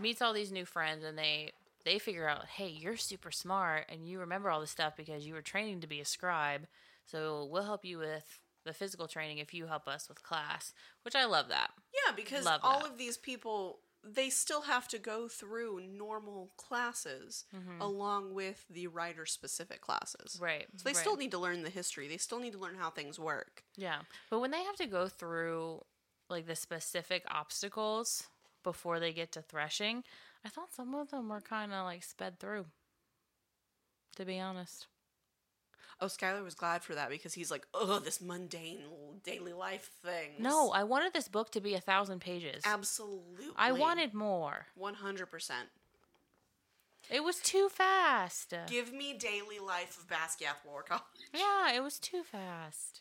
meets 0.00 0.22
all 0.22 0.32
these 0.32 0.52
new 0.52 0.64
friends 0.64 1.04
and 1.04 1.18
they 1.18 1.52
they 1.84 1.98
figure 1.98 2.28
out, 2.28 2.46
"Hey, 2.46 2.68
you're 2.68 2.96
super 2.96 3.30
smart 3.30 3.86
and 3.90 4.08
you 4.08 4.20
remember 4.20 4.50
all 4.50 4.60
this 4.60 4.70
stuff 4.70 4.96
because 4.96 5.26
you 5.26 5.34
were 5.34 5.42
training 5.42 5.80
to 5.80 5.86
be 5.86 6.00
a 6.00 6.04
scribe. 6.04 6.66
So 7.04 7.46
we'll 7.50 7.64
help 7.64 7.84
you 7.84 7.98
with 7.98 8.38
the 8.64 8.72
physical 8.72 9.06
training 9.06 9.36
if 9.36 9.52
you 9.52 9.66
help 9.66 9.86
us 9.86 10.08
with 10.08 10.22
class." 10.22 10.72
Which 11.02 11.14
I 11.14 11.26
love 11.26 11.48
that. 11.48 11.72
Yeah, 11.92 12.12
because 12.14 12.44
Love 12.44 12.60
all 12.62 12.80
that. 12.80 12.92
of 12.92 12.98
these 12.98 13.18
people 13.18 13.80
they 14.06 14.28
still 14.30 14.62
have 14.62 14.86
to 14.88 14.98
go 14.98 15.28
through 15.28 15.80
normal 15.86 16.50
classes 16.56 17.44
mm-hmm. 17.54 17.80
along 17.80 18.34
with 18.34 18.64
the 18.68 18.86
rider 18.86 19.26
specific 19.26 19.80
classes. 19.80 20.38
Right. 20.40 20.66
So 20.76 20.84
they 20.84 20.90
right. 20.90 20.96
still 20.96 21.16
need 21.16 21.30
to 21.30 21.38
learn 21.38 21.62
the 21.62 21.70
history. 21.70 22.08
They 22.08 22.18
still 22.18 22.40
need 22.40 22.52
to 22.52 22.58
learn 22.58 22.76
how 22.78 22.90
things 22.90 23.18
work. 23.18 23.64
Yeah. 23.76 24.00
But 24.30 24.40
when 24.40 24.50
they 24.50 24.62
have 24.62 24.76
to 24.76 24.86
go 24.86 25.08
through 25.08 25.82
like 26.28 26.46
the 26.46 26.56
specific 26.56 27.24
obstacles 27.30 28.24
before 28.62 29.00
they 29.00 29.12
get 29.12 29.32
to 29.32 29.42
threshing, 29.42 30.04
I 30.44 30.48
thought 30.48 30.74
some 30.74 30.94
of 30.94 31.10
them 31.10 31.28
were 31.28 31.40
kind 31.40 31.72
of 31.72 31.84
like 31.84 32.02
sped 32.02 32.38
through. 32.38 32.66
To 34.16 34.24
be 34.24 34.38
honest. 34.38 34.86
Oh, 36.04 36.06
Skyler 36.06 36.44
was 36.44 36.54
glad 36.54 36.82
for 36.82 36.94
that 36.94 37.08
because 37.08 37.32
he's 37.32 37.50
like, 37.50 37.66
oh, 37.72 37.98
this 37.98 38.20
mundane 38.20 38.80
daily 39.24 39.54
life 39.54 39.90
thing. 40.04 40.32
No, 40.38 40.70
I 40.70 40.84
wanted 40.84 41.14
this 41.14 41.28
book 41.28 41.50
to 41.52 41.62
be 41.62 41.72
a 41.72 41.80
thousand 41.80 42.20
pages. 42.20 42.62
absolutely. 42.66 43.46
I 43.56 43.72
wanted 43.72 44.12
more. 44.12 44.66
one 44.74 44.92
hundred 44.94 45.30
percent. 45.30 45.68
It 47.10 47.24
was 47.24 47.36
too 47.38 47.70
fast. 47.70 48.52
Give 48.66 48.92
me 48.92 49.14
daily 49.14 49.58
life 49.66 49.96
of 49.98 50.06
Basgiath 50.06 50.62
War 50.66 50.82
College. 50.82 51.02
Yeah, 51.32 51.74
it 51.74 51.82
was 51.82 51.98
too 51.98 52.22
fast. 52.22 53.00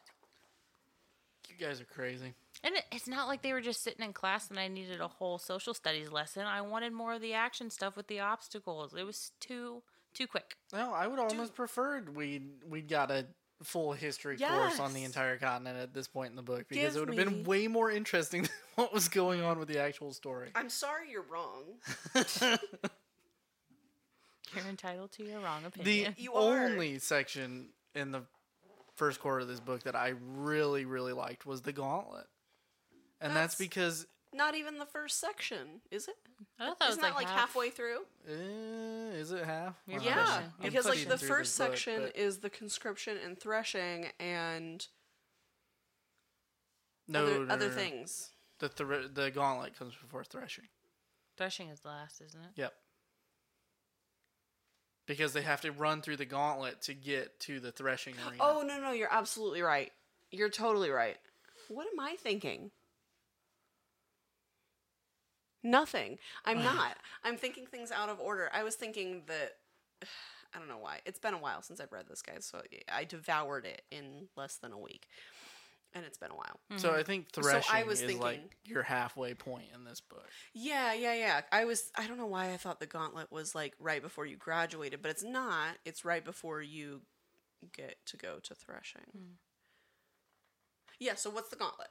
You 1.49 1.65
guys 1.67 1.81
are 1.81 1.85
crazy. 1.85 2.33
And 2.63 2.75
it, 2.75 2.85
it's 2.89 3.07
not 3.07 3.27
like 3.27 3.41
they 3.41 3.51
were 3.51 3.61
just 3.61 3.83
sitting 3.83 4.05
in 4.05 4.13
class 4.13 4.49
and 4.49 4.57
I 4.57 4.69
needed 4.69 5.01
a 5.01 5.07
whole 5.09 5.37
social 5.39 5.73
studies 5.73 6.09
lesson. 6.09 6.45
I 6.45 6.61
wanted 6.61 6.93
more 6.93 7.13
of 7.13 7.21
the 7.21 7.33
action 7.33 7.69
stuff 7.69 7.97
with 7.97 8.07
the 8.07 8.21
obstacles. 8.21 8.93
It 8.93 9.03
was 9.05 9.31
too 9.41 9.83
too 10.13 10.27
quick. 10.27 10.55
No, 10.71 10.93
I 10.93 11.07
would 11.07 11.19
almost 11.19 11.53
preferred 11.55 12.15
we 12.15 12.41
we'd 12.67 12.87
got 12.87 13.11
a 13.11 13.25
full 13.63 13.93
history 13.93 14.37
course 14.37 14.79
on 14.79 14.93
the 14.93 15.03
entire 15.05 15.37
continent 15.37 15.77
at 15.77 15.93
this 15.93 16.07
point 16.07 16.31
in 16.31 16.35
the 16.35 16.41
book 16.41 16.65
because 16.67 16.93
Give 16.93 16.95
it 16.95 16.99
would 16.99 17.17
have 17.17 17.27
me- 17.27 17.33
been 17.35 17.43
way 17.45 17.67
more 17.67 17.89
interesting 17.89 18.41
than 18.43 18.51
what 18.75 18.93
was 18.93 19.07
going 19.07 19.41
on 19.41 19.57
with 19.59 19.67
the 19.67 19.79
actual 19.79 20.11
story. 20.13 20.49
I'm 20.55 20.69
sorry 20.69 21.09
you're 21.11 21.23
wrong. 21.23 21.63
You're 24.55 24.65
entitled 24.69 25.11
to 25.13 25.23
your 25.23 25.39
wrong 25.39 25.63
the 25.63 25.67
opinion. 25.69 26.15
You 26.17 26.33
are. 26.33 26.65
only 26.65 26.99
section 26.99 27.69
in 27.95 28.11
the 28.11 28.21
first 28.97 29.19
quarter 29.19 29.39
of 29.39 29.47
this 29.47 29.59
book 29.59 29.83
that 29.83 29.95
I 29.95 30.13
really 30.35 30.85
really 30.85 31.13
liked 31.13 31.45
was 31.45 31.61
the 31.61 31.73
gauntlet, 31.73 32.27
and 33.19 33.35
that's, 33.35 33.55
That's- 33.55 33.57
because 33.57 34.05
Not 34.33 34.55
even 34.55 34.79
the 34.79 34.85
first 34.85 35.19
section, 35.19 35.81
is 35.91 36.07
it? 36.07 36.15
I 36.59 36.65
thought 36.67 36.79
that 36.79 36.85
was 36.87 36.91
Isn't 36.97 37.01
that 37.03 37.07
like, 37.15 37.25
like 37.25 37.27
half- 37.27 37.39
halfway 37.49 37.69
through? 37.69 37.99
uh, 38.27 38.31
is 39.13 39.31
it 39.31 39.43
half? 39.45 39.75
You're 39.85 39.97
Well, 39.97 40.05
Yeah, 40.05 40.23
pushing. 40.25 40.43
I'm 40.43 40.51
because 40.61 40.85
like 40.85 40.93
pushing 40.95 41.09
the 41.09 41.17
through 41.17 41.27
first 41.27 41.57
this 41.57 41.67
book, 41.67 41.75
section 41.77 42.01
but- 42.03 42.15
is 42.15 42.37
the 42.39 42.49
conscription 42.49 43.17
and 43.23 43.39
threshing 43.39 44.11
and 44.19 44.87
no, 47.07 47.23
other, 47.25 47.45
no, 47.45 47.53
other 47.53 47.65
no, 47.69 47.71
no. 47.75 47.77
things. 47.77 48.29
The 48.59 48.69
thr- 48.69 49.07
the 49.13 49.29
gauntlet 49.29 49.77
comes 49.77 49.93
before 49.95 50.23
threshing. 50.23 50.67
Threshing 51.37 51.69
is 51.69 51.83
last, 51.85 52.21
isn't 52.21 52.41
it? 52.41 52.49
Yep. 52.55 52.73
Because 55.05 55.33
they 55.33 55.41
have 55.41 55.61
to 55.61 55.71
run 55.71 56.01
through 56.01 56.17
the 56.17 56.25
gauntlet 56.25 56.81
to 56.83 56.93
get 56.93 57.39
to 57.41 57.59
the 57.59 57.71
threshing 57.71 58.15
arena. 58.27 58.37
Oh 58.39 58.63
no, 58.65 58.79
no, 58.79 58.91
you're 58.91 59.11
absolutely 59.11 59.61
right. 59.61 59.91
You're 60.31 60.49
totally 60.49 60.89
right. 60.89 61.17
What 61.67 61.87
am 61.91 61.99
I 61.99 62.15
thinking? 62.17 62.71
Nothing. 65.63 66.17
I'm 66.45 66.61
not. 66.63 66.97
I'm 67.23 67.37
thinking 67.37 67.65
things 67.65 67.91
out 67.91 68.09
of 68.09 68.19
order. 68.19 68.49
I 68.53 68.63
was 68.63 68.75
thinking 68.75 69.23
that 69.27 69.53
I 70.53 70.59
don't 70.59 70.67
know 70.67 70.77
why. 70.77 70.99
It's 71.05 71.19
been 71.19 71.33
a 71.33 71.37
while 71.39 71.61
since 71.61 71.79
I've 71.79 71.91
read 71.91 72.05
this, 72.07 72.21
guy, 72.21 72.33
So 72.39 72.61
I 72.93 73.05
devoured 73.05 73.65
it 73.65 73.81
in 73.89 74.27
less 74.35 74.57
than 74.57 74.71
a 74.71 74.77
week, 74.77 75.07
and 75.95 76.05
it's 76.05 76.17
been 76.19 76.29
a 76.31 76.35
while. 76.35 76.59
Mm-hmm. 76.71 76.77
So 76.77 76.93
I 76.93 77.01
think 77.03 77.27
So 77.33 77.41
threshing 77.41 77.75
I 77.75 77.83
was 77.83 78.01
is 78.01 78.13
like 78.19 78.35
thinking- 78.39 78.49
your 78.65 78.83
halfway 78.83 79.33
point 79.33 79.65
in 79.73 79.83
this 79.83 79.99
book. 80.01 80.27
Yeah, 80.53 80.93
yeah, 80.93 81.13
yeah. 81.15 81.41
I 81.51 81.65
was. 81.65 81.91
I 81.95 82.05
don't 82.07 82.17
know 82.17 82.27
why 82.27 82.51
I 82.53 82.57
thought 82.57 82.79
the 82.79 82.85
gauntlet 82.85 83.31
was 83.31 83.55
like 83.55 83.73
right 83.79 84.01
before 84.01 84.25
you 84.25 84.35
graduated, 84.37 85.01
but 85.01 85.09
it's 85.11 85.23
not. 85.23 85.77
It's 85.85 86.03
right 86.05 86.23
before 86.23 86.61
you 86.61 87.01
get 87.75 87.95
to 88.07 88.17
go 88.17 88.39
to 88.43 88.53
threshing. 88.53 89.01
Mm. 89.17 89.21
Yeah. 90.99 91.15
So 91.15 91.29
what's 91.29 91.49
the 91.49 91.55
gauntlet? 91.55 91.87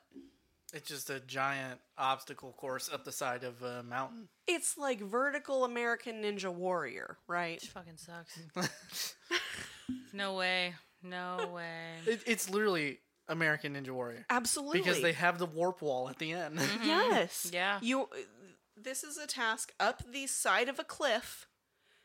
It's 0.73 0.89
just 0.89 1.11
a 1.11 1.21
giant 1.21 1.81
obstacle 1.99 2.53
course 2.53 2.91
up 2.93 3.05
the 3.05 3.13
side 3.13 3.45
of 3.45 3.63
a 3.63 3.83
mountain. 3.83 4.29
It's 4.47 4.79
like 4.79 5.01
vertical 5.01 5.65
American 5.65 6.23
Ninja 6.23 6.53
Warrior, 6.53 7.19
right? 7.29 7.63
It 7.63 7.69
fucking 7.69 7.99
sucks. 7.99 8.39
no 10.15 10.35
way. 10.35 10.75
No 11.03 11.51
way. 11.53 11.97
It, 12.07 12.21
it's 12.27 12.49
literally 12.49 13.01
American 13.29 13.75
Ninja 13.75 13.91
Warrior 13.91 14.25
Absolutely. 14.31 14.81
because 14.81 15.03
they 15.03 15.13
have 15.13 15.39
the 15.39 15.47
warp 15.47 15.83
wall 15.83 16.09
at 16.09 16.19
the 16.19 16.33
end. 16.33 16.59
Mm-hmm. 16.59 16.85
Yes. 16.87 17.51
Yeah. 17.53 17.79
You. 17.83 18.09
This 18.77 19.05
is 19.05 19.19
a 19.19 19.27
task 19.27 19.73
up 19.79 20.03
the 20.11 20.27
side 20.27 20.69
of 20.69 20.79
a 20.79 20.85
cliff 20.85 21.47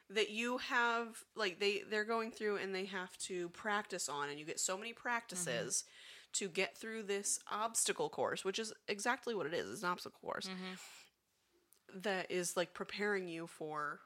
that 0.09 0.30
you 0.30 0.57
have 0.57 1.24
like 1.36 1.59
they 1.59 1.84
they're 1.89 2.05
going 2.05 2.32
through 2.32 2.57
and 2.57 2.74
they 2.74 2.86
have 2.86 3.18
to 3.18 3.49
practice 3.49 4.07
on 4.07 4.30
and 4.30 4.39
you 4.39 4.45
get 4.45 4.59
so 4.59 4.78
many 4.78 4.93
practices 4.93 5.84
mm-hmm. 5.84 5.97
To 6.34 6.48
get 6.48 6.78
through 6.78 7.04
this 7.04 7.40
obstacle 7.52 8.10
course 8.10 8.44
which 8.44 8.60
is 8.60 8.74
exactly 8.88 9.34
what 9.34 9.46
it 9.46 9.54
is 9.54 9.70
it's 9.70 9.84
an 9.84 9.90
obstacle 9.90 10.20
course 10.22 10.48
mm-hmm. 10.48 12.00
that 12.02 12.30
is 12.30 12.58
like 12.58 12.74
preparing 12.74 13.28
you 13.28 13.48
for 13.48 14.00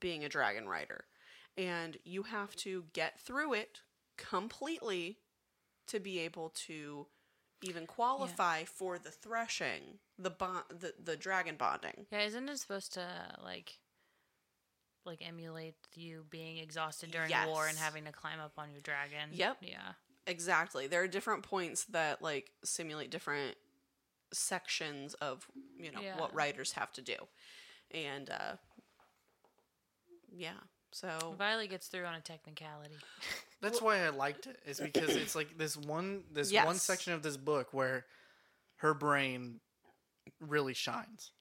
being 0.00 0.24
a 0.24 0.28
dragon 0.28 0.68
rider 0.68 1.04
and 1.56 1.96
you 2.04 2.22
have 2.24 2.54
to 2.56 2.84
get 2.92 3.18
through 3.20 3.54
it 3.54 3.80
completely 4.16 5.18
to 5.86 6.00
be 6.00 6.18
able 6.18 6.50
to 6.50 7.06
even 7.62 7.86
qualify 7.86 8.64
for 8.64 8.98
the 8.98 9.10
threshing 9.10 9.98
the 10.18 10.30
bond 10.30 10.64
the, 10.70 10.92
the 11.02 11.16
dragon 11.16 11.56
bonding 11.56 12.06
Yeah, 12.10 12.22
isn't 12.22 12.48
it 12.48 12.58
supposed 12.58 12.92
to 12.94 13.06
like 13.42 13.78
like 15.06 15.26
emulate 15.26 15.74
you 15.94 16.26
being 16.28 16.58
exhausted 16.58 17.12
during 17.12 17.30
war 17.46 17.68
and 17.68 17.78
having 17.78 18.04
to 18.04 18.12
climb 18.12 18.40
up 18.40 18.52
on 18.58 18.72
your 18.72 18.80
dragon? 18.80 19.30
Yep. 19.32 19.58
Yeah. 19.62 19.92
Exactly 20.26 20.86
there 20.86 21.02
are 21.02 21.08
different 21.08 21.42
points 21.42 21.84
that 21.86 22.20
like 22.22 22.50
simulate 22.64 23.10
different 23.10 23.56
sections 24.32 25.14
of 25.14 25.46
you 25.78 25.92
know 25.92 26.00
Yeah. 26.00 26.18
what 26.18 26.34
riders 26.34 26.72
have 26.72 26.92
to 26.94 27.02
do 27.02 27.14
and 27.92 28.28
uh 28.28 28.56
yeah 30.34 30.54
so 30.92 31.34
Violet 31.36 31.68
gets 31.68 31.88
through 31.88 32.06
on 32.06 32.14
a 32.14 32.20
technicality. 32.20 32.94
That's 33.60 33.82
why 33.82 33.98
I 34.04 34.08
liked 34.08 34.46
it. 34.46 34.58
Is 34.64 34.80
because 34.80 35.10
it's 35.14 35.34
like 35.34 35.58
this 35.58 35.76
one 35.76 36.22
this 36.32 36.50
one 36.52 36.76
section 36.76 37.12
of 37.12 37.22
this 37.22 37.36
book 37.36 37.68
where 37.72 38.06
her 38.76 38.94
brain 38.94 39.60
really 40.40 40.72
shines. 40.72 41.32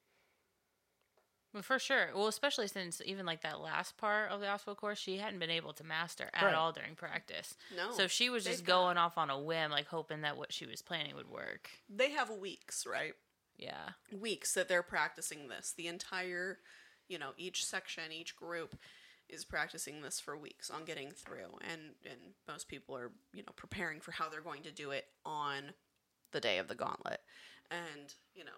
Well, 1.56 1.64
for 1.64 1.80
sure. 1.80 2.10
Well, 2.14 2.28
especially 2.28 2.68
since 2.68 3.02
even 3.06 3.26
like 3.26 3.42
that 3.44 3.62
last 3.62 3.96
part 3.96 4.30
of 4.30 4.42
the 4.42 4.50
obstacle 4.50 4.76
course, 4.76 5.00
she 5.00 5.20
hadn't 5.20 5.40
been 5.40 5.50
able 5.50 5.72
to 5.72 5.86
master 5.86 6.30
at 6.34 6.44
Right. 6.44 6.54
all 6.54 6.74
during 6.74 6.96
practice. 6.96 7.56
no 7.74 7.92
So 7.92 8.08
she 8.08 8.30
was 8.30 8.44
just 8.44 8.58
they've 8.60 8.66
going 8.68 8.98
off 8.98 9.18
on 9.18 9.30
a 9.30 9.40
whim, 9.40 9.72
like 9.72 9.88
hoping 9.88 10.20
that 10.22 10.36
what 10.36 10.52
she 10.52 10.66
was 10.66 10.82
planning 10.82 11.16
would 11.16 11.30
work. 11.30 11.70
they 11.90 12.12
have 12.12 12.30
weeks 12.30 12.86
right 12.86 13.14
Yeah. 13.58 13.92
weeks 14.12 14.54
that 14.56 14.68
they're 14.68 14.84
practicing 14.84 15.48
this. 15.48 15.72
The 15.78 15.88
entire, 15.88 16.60
you 17.08 17.18
know, 17.18 17.32
each 17.38 17.66
section, 17.66 18.12
each 18.12 18.36
group 18.36 18.76
is 19.30 19.46
practicing 19.46 20.02
this 20.02 20.20
for 20.20 20.36
weeks 20.38 20.70
on 20.70 20.84
getting 20.84 21.10
through, 21.12 21.58
and 21.62 21.96
and 22.06 22.20
most 22.50 22.68
people 22.68 22.98
are 22.98 23.14
you 23.34 23.44
know 23.44 23.54
preparing 23.56 24.02
for 24.02 24.12
how 24.12 24.28
they're 24.28 24.42
going 24.42 24.64
to 24.64 24.72
do 24.74 24.92
it 24.92 25.06
on 25.26 25.74
the 26.34 26.42
day 26.42 26.58
of 26.58 26.68
the 26.68 26.76
gauntlet, 26.76 27.22
and 27.72 28.14
you 28.34 28.44
know 28.44 28.52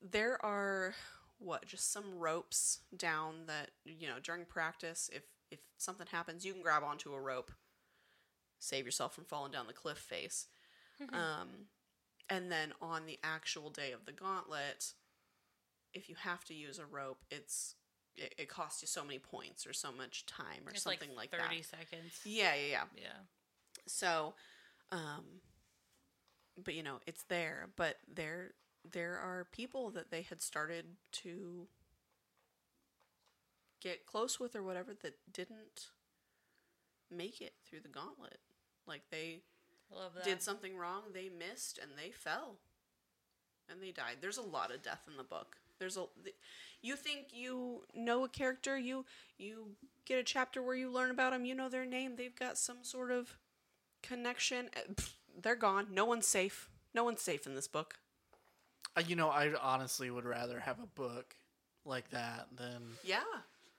there 0.00 0.42
are 0.44 0.94
what 1.38 1.64
just 1.66 1.92
some 1.92 2.18
ropes 2.18 2.80
down 2.96 3.46
that 3.46 3.70
you 3.84 4.06
know 4.08 4.16
during 4.22 4.44
practice 4.44 5.08
if 5.12 5.22
if 5.50 5.60
something 5.78 6.06
happens 6.10 6.44
you 6.44 6.52
can 6.52 6.62
grab 6.62 6.82
onto 6.82 7.12
a 7.12 7.20
rope 7.20 7.52
save 8.58 8.84
yourself 8.84 9.14
from 9.14 9.24
falling 9.24 9.52
down 9.52 9.66
the 9.66 9.72
cliff 9.72 9.98
face 9.98 10.46
um 11.12 11.48
and 12.28 12.50
then 12.50 12.72
on 12.82 13.06
the 13.06 13.18
actual 13.22 13.70
day 13.70 13.92
of 13.92 14.04
the 14.04 14.12
gauntlet 14.12 14.92
if 15.94 16.08
you 16.08 16.16
have 16.18 16.44
to 16.44 16.54
use 16.54 16.78
a 16.78 16.84
rope 16.86 17.18
it's 17.30 17.76
it, 18.16 18.34
it 18.36 18.48
costs 18.48 18.82
you 18.82 18.88
so 18.88 19.04
many 19.04 19.18
points 19.20 19.64
or 19.64 19.72
so 19.72 19.92
much 19.92 20.26
time 20.26 20.62
or 20.66 20.70
It's 20.72 20.82
something 20.82 21.08
like, 21.14 21.30
like 21.32 21.40
thirty 21.40 21.60
that 21.60 21.66
seconds. 21.90 22.12
yeah 22.24 22.54
yeah 22.54 22.66
yeah 22.72 22.84
Yeah. 22.96 23.08
so 23.86 24.34
um 24.90 25.24
but 26.62 26.74
you 26.74 26.82
know 26.82 26.98
it's 27.06 27.22
there 27.28 27.68
but 27.76 27.96
there 28.12 28.50
there 28.92 29.18
are 29.18 29.46
people 29.52 29.90
that 29.90 30.10
they 30.10 30.22
had 30.22 30.42
started 30.42 30.84
to 31.12 31.66
get 33.80 34.06
close 34.06 34.40
with 34.40 34.56
or 34.56 34.62
whatever 34.62 34.92
that 35.02 35.14
didn't 35.32 35.90
make 37.10 37.40
it 37.40 37.54
through 37.64 37.80
the 37.80 37.88
gauntlet 37.88 38.38
like 38.86 39.02
they 39.10 39.42
did 40.24 40.42
something 40.42 40.76
wrong, 40.76 41.02
they 41.12 41.28
missed 41.28 41.78
and 41.80 41.92
they 41.96 42.10
fell. 42.10 42.56
And 43.70 43.82
they 43.82 43.90
died. 43.90 44.16
There's 44.20 44.38
a 44.38 44.42
lot 44.42 44.74
of 44.74 44.82
death 44.82 45.02
in 45.10 45.16
the 45.16 45.22
book. 45.22 45.56
There's 45.78 45.96
a 45.96 46.06
you 46.80 46.96
think 46.96 47.26
you 47.32 47.82
know 47.94 48.24
a 48.24 48.28
character, 48.28 48.78
you 48.78 49.04
you 49.36 49.72
get 50.06 50.18
a 50.18 50.24
chapter 50.24 50.62
where 50.62 50.74
you 50.74 50.90
learn 50.90 51.10
about 51.10 51.32
them, 51.32 51.44
you 51.44 51.54
know 51.54 51.68
their 51.68 51.84
name, 51.84 52.16
they've 52.16 52.34
got 52.34 52.56
some 52.58 52.78
sort 52.82 53.10
of 53.10 53.36
connection. 54.02 54.70
Uh, 54.76 54.94
They're 55.40 55.54
gone. 55.54 55.88
No 55.92 56.04
one's 56.04 56.26
safe. 56.26 56.68
No 56.94 57.04
one's 57.04 57.22
safe 57.22 57.46
in 57.46 57.54
this 57.54 57.68
book. 57.68 57.94
You 59.06 59.14
know, 59.16 59.28
I 59.30 59.52
honestly 59.60 60.10
would 60.10 60.24
rather 60.24 60.58
have 60.60 60.80
a 60.80 60.86
book 60.86 61.34
like 61.84 62.10
that 62.10 62.48
than 62.56 62.82
Yeah. 63.04 63.20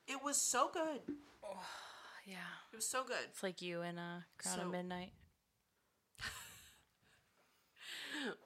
It 0.08 0.24
was 0.24 0.38
so 0.42 0.70
good. 0.74 1.02
yeah. 2.26 2.38
It 2.72 2.76
was 2.78 2.88
so 2.88 3.04
good. 3.04 3.18
It's 3.30 3.44
like 3.44 3.62
you 3.62 3.82
in 3.82 3.98
uh, 3.98 4.22
Crown 4.38 4.56
So- 4.56 4.62
of 4.66 4.72
Midnight. 4.72 5.12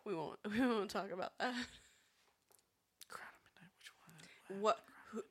We 0.05 0.14
won't 0.14 0.38
we 0.51 0.59
won't 0.59 0.89
talk 0.89 1.11
about 1.11 1.32
that. 1.39 1.53
Crown 3.09 3.34
of 3.34 3.41
Midnight. 3.55 3.72
Which 3.80 3.91
one? 4.49 4.61
What 4.61 4.80
who 5.11 5.22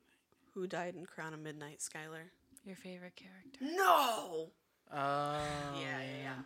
who 0.53 0.67
died 0.67 0.95
in 0.95 1.05
Crown 1.05 1.33
of 1.33 1.39
Midnight, 1.39 1.79
Skyler? 1.79 2.29
Your 2.65 2.75
favorite 2.75 3.15
character. 3.15 3.59
No. 3.77 4.49
Uh, 4.91 5.39
yeah, 5.79 5.99
yeah, 6.01 6.23
yeah. 6.23 6.41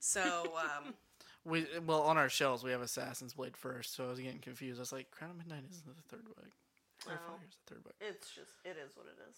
So, 0.00 0.54
um, 0.56 0.94
We 1.44 1.66
well 1.86 2.02
on 2.02 2.18
our 2.18 2.28
shelves 2.28 2.62
we 2.62 2.70
have 2.70 2.82
Assassin's 2.82 3.32
Blade 3.34 3.56
first, 3.56 3.94
so 3.94 4.04
I 4.04 4.08
was 4.08 4.18
getting 4.20 4.40
confused. 4.40 4.78
I 4.78 4.82
was 4.82 4.92
like, 4.92 5.10
Crown 5.10 5.30
of 5.30 5.36
Midnight 5.38 5.64
isn't 5.70 5.86
the 5.86 6.02
third 6.14 6.24
book. 6.26 6.46
Starfire's 7.00 7.26
No. 7.28 7.36
the 7.66 7.74
third 7.74 7.84
book. 7.84 7.94
it's 8.00 8.28
just, 8.30 8.50
it 8.64 8.76
is 8.84 8.94
what 8.96 9.06
it 9.06 9.16
is. 9.30 9.36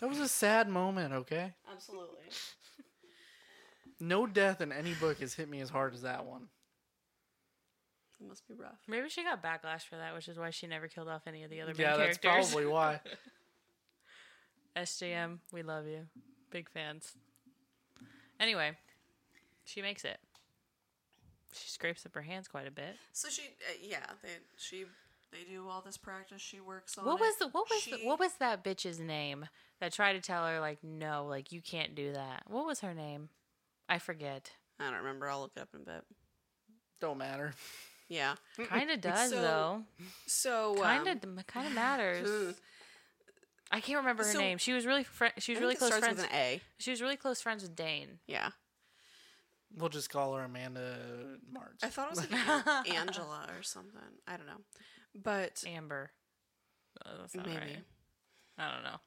That 0.00 0.08
was 0.08 0.18
a 0.18 0.26
sad 0.28 0.68
moment. 0.68 1.14
Okay, 1.14 1.52
Absolutely. 1.72 2.24
no 4.00 4.26
death 4.26 4.60
in 4.60 4.72
any 4.72 4.94
book 4.94 5.20
has 5.20 5.34
hit 5.34 5.48
me 5.48 5.60
as 5.60 5.70
hard 5.70 5.94
as 5.94 6.02
that 6.02 6.26
one. 6.26 6.48
It 8.20 8.26
must 8.28 8.46
be 8.48 8.54
rough. 8.54 8.78
Maybe 8.88 9.08
she 9.08 9.22
got 9.22 9.42
backlash 9.42 9.82
for 9.82 9.96
that, 9.96 10.12
which 10.14 10.26
is 10.28 10.36
why 10.38 10.50
she 10.50 10.66
never 10.66 10.88
killed 10.88 11.08
off 11.08 11.22
any 11.26 11.44
of 11.44 11.50
the 11.50 11.60
other 11.60 11.72
main 11.72 11.80
Yeah, 11.86 11.96
that's 11.96 12.18
probably 12.18 12.66
why. 12.66 13.00
SJM, 14.76 15.38
we 15.52 15.62
love 15.62 15.86
you. 15.86 16.06
Big 16.50 16.68
fans. 16.68 17.12
Anyway, 18.40 18.72
she 19.64 19.80
makes 19.82 20.04
it. 20.04 20.18
She 21.54 21.68
scrapes 21.70 22.04
up 22.06 22.14
her 22.14 22.22
hands 22.22 22.48
quite 22.48 22.66
a 22.66 22.70
bit. 22.70 22.96
So 23.12 23.28
she, 23.28 23.42
uh, 23.42 23.74
yeah, 23.82 24.04
they, 24.22 24.28
she, 24.56 24.84
they 25.32 25.44
do 25.50 25.68
all 25.68 25.80
this 25.80 25.96
practice. 25.96 26.40
She 26.42 26.60
works 26.60 26.98
on 26.98 27.04
What 27.04 27.20
it. 27.20 27.20
was 27.20 27.36
the, 27.38 27.48
what 27.48 27.66
was 27.70 27.84
the, 27.84 28.06
what 28.06 28.18
was 28.18 28.32
that 28.40 28.62
bitch's 28.64 28.98
name 29.00 29.46
that 29.80 29.92
tried 29.92 30.14
to 30.14 30.20
tell 30.20 30.46
her 30.46 30.60
like 30.60 30.78
no, 30.82 31.26
like 31.28 31.52
you 31.52 31.60
can't 31.60 31.94
do 31.94 32.12
that? 32.12 32.42
What 32.48 32.66
was 32.66 32.80
her 32.80 32.94
name? 32.94 33.28
I 33.88 33.98
forget. 33.98 34.52
I 34.80 34.84
don't 34.90 34.98
remember. 34.98 35.28
I'll 35.28 35.40
look 35.42 35.52
it 35.56 35.60
up 35.60 35.68
in 35.74 35.80
a 35.82 35.84
bit. 35.84 36.04
Don't 37.00 37.18
matter. 37.18 37.54
Yeah. 38.08 38.34
Kind 38.68 38.90
of 38.90 39.00
does 39.00 39.30
So, 39.30 39.40
though. 39.40 39.82
So 40.26 40.74
Kind 40.80 41.08
um, 41.24 41.38
of 41.38 41.46
kind 41.46 41.66
of 41.66 41.72
matters. 41.74 42.54
I 43.70 43.80
can't 43.80 43.98
remember 43.98 44.24
her 44.24 44.32
So- 44.32 44.38
name. 44.38 44.58
She 44.58 44.72
was 44.72 44.86
really 44.86 45.04
fri 45.04 45.30
she 45.38 45.52
I 45.52 45.54
was 45.54 45.58
think 45.58 45.60
really 45.60 45.74
it 45.74 45.78
close 45.78 45.98
friends. 45.98 46.16
with 46.16 46.26
an 46.26 46.34
A. 46.34 46.60
She 46.78 46.90
was 46.90 47.00
really 47.02 47.16
close 47.16 47.40
friends 47.40 47.62
with 47.62 47.74
Dain. 47.74 48.18
Yeah. 48.26 48.50
We'll 49.76 49.88
just 49.88 50.10
call 50.10 50.34
her 50.34 50.44
Amanda 50.44 50.96
March. 51.52 51.80
I 51.82 51.88
thought 51.88 52.06
it 52.06 52.10
was 52.10 52.30
like 52.30 52.88
Angela 52.94 53.48
or 53.56 53.62
something. 53.62 54.00
I 54.26 54.36
don't 54.36 54.46
know. 54.46 54.60
But 55.14 55.64
Amber. 55.66 56.10
Uh, 57.04 57.10
that's 57.20 57.34
not 57.34 57.46
maybe. 57.46 57.58
right. 57.58 57.84
I 58.58 58.72
don't 58.72 58.84
know. 58.84 59.00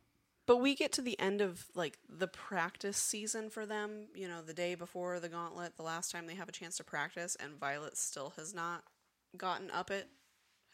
But 0.46 0.58
we 0.58 0.76
get 0.76 0.94
to 0.94 1.02
the 1.02 1.20
end 1.20 1.42
of 1.42 1.66
like 1.76 2.00
the 2.08 2.28
practice 2.28 2.98
season 2.98 3.50
for 3.50 3.66
them, 3.66 4.08
you 4.16 4.28
know, 4.28 4.42
the 4.42 4.54
day 4.54 4.76
before 4.76 5.20
the 5.20 5.30
gauntlet, 5.30 5.76
the 5.76 5.84
last 5.84 6.12
time 6.12 6.26
they 6.26 6.36
have 6.36 6.48
a 6.50 6.54
chance 6.54 6.78
to 6.78 6.84
practice, 6.86 7.36
and 7.38 7.60
Violet 7.60 7.98
still 7.98 8.34
has 8.38 8.54
not 8.54 8.84
gotten 9.36 9.70
up 9.72 9.92
it, 9.92 10.08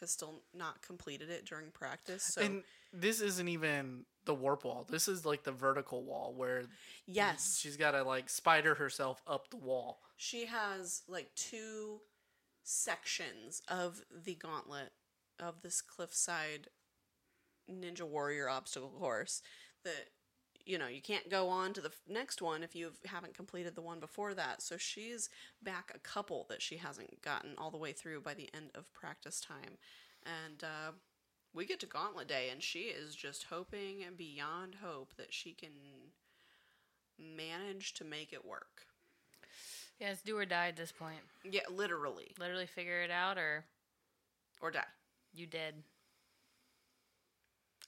has 0.04 0.12
still 0.12 0.42
not 0.54 0.82
completed 0.82 1.30
it 1.30 1.46
during 1.46 1.72
practice. 1.72 2.24
So 2.24 2.42
and 2.42 2.64
this 2.92 3.22
isn't 3.22 3.48
even 3.48 4.06
the 4.26 4.34
warp 4.36 4.66
wall. 4.66 4.86
This 4.90 5.08
is 5.08 5.26
like 5.26 5.44
the 5.44 5.52
vertical 5.52 6.04
wall 6.04 6.34
where 6.36 6.64
yes, 7.08 7.58
she's 7.60 7.78
got 7.78 7.92
to 7.92 8.04
like 8.04 8.30
spider 8.30 8.76
herself 8.76 9.22
up 9.26 9.50
the 9.50 9.58
wall. 9.58 10.00
she 10.18 10.46
has 10.46 11.04
like 11.08 11.30
two 11.36 12.02
sections 12.64 13.62
of 13.68 14.02
the 14.12 14.36
gauntlet 14.36 14.92
of 15.40 15.62
this 15.62 15.82
cliffside 15.82 16.68
ninja 17.70 18.04
warrior 18.04 18.48
obstacle 18.50 18.90
course 18.90 19.42
that 19.84 20.10
you 20.66 20.78
know 20.78 20.88
you 20.88 21.02
can't 21.02 21.30
go 21.30 21.50
on 21.50 21.74
to 21.74 21.82
the 21.82 21.92
next 22.08 22.42
one 22.42 22.64
if 22.64 22.76
you 22.76 22.92
haven't 23.06 23.36
completed 23.36 23.76
the 23.76 23.82
one 23.82 24.00
before 24.00 24.34
that. 24.34 24.62
So 24.62 24.78
she's 24.78 25.30
back 25.62 25.92
a 25.94 26.00
couple 26.00 26.46
that 26.50 26.62
she 26.62 26.78
hasn't 26.78 27.22
gotten 27.22 27.52
all 27.58 27.72
the 27.72 27.78
way 27.78 27.92
through 27.92 28.22
by 28.22 28.34
the 28.34 28.50
end 28.54 28.72
of 28.76 28.94
practice 28.94 29.42
time. 29.42 29.78
And 30.26 30.64
uh, 30.64 30.92
we 31.54 31.66
get 31.66 31.80
to 31.82 31.86
gauntlet 31.86 32.28
day 32.28 32.50
and 32.52 32.62
she 32.64 32.80
is 32.80 33.16
just 33.16 33.48
hoping 33.50 34.04
and 34.06 34.18
beyond 34.18 34.76
hope 34.82 35.14
that 35.18 35.34
she 35.34 35.54
can 35.54 35.72
manage 37.20 37.94
to 37.96 38.04
make 38.04 38.34
it 38.34 38.46
work. 38.46 38.88
Yeah, 40.00 40.12
it's 40.12 40.22
do 40.22 40.38
or 40.38 40.46
die 40.46 40.70
at 40.70 40.76
this 40.76 40.92
point. 40.92 41.20
yeah 41.50 41.62
literally. 41.70 42.32
Literally 42.40 42.66
figure 42.66 43.02
it 43.02 43.12
out 43.12 43.38
or 43.38 43.66
or 44.62 44.72
die. 44.72 44.84
You 45.34 45.46
did. 45.46 45.76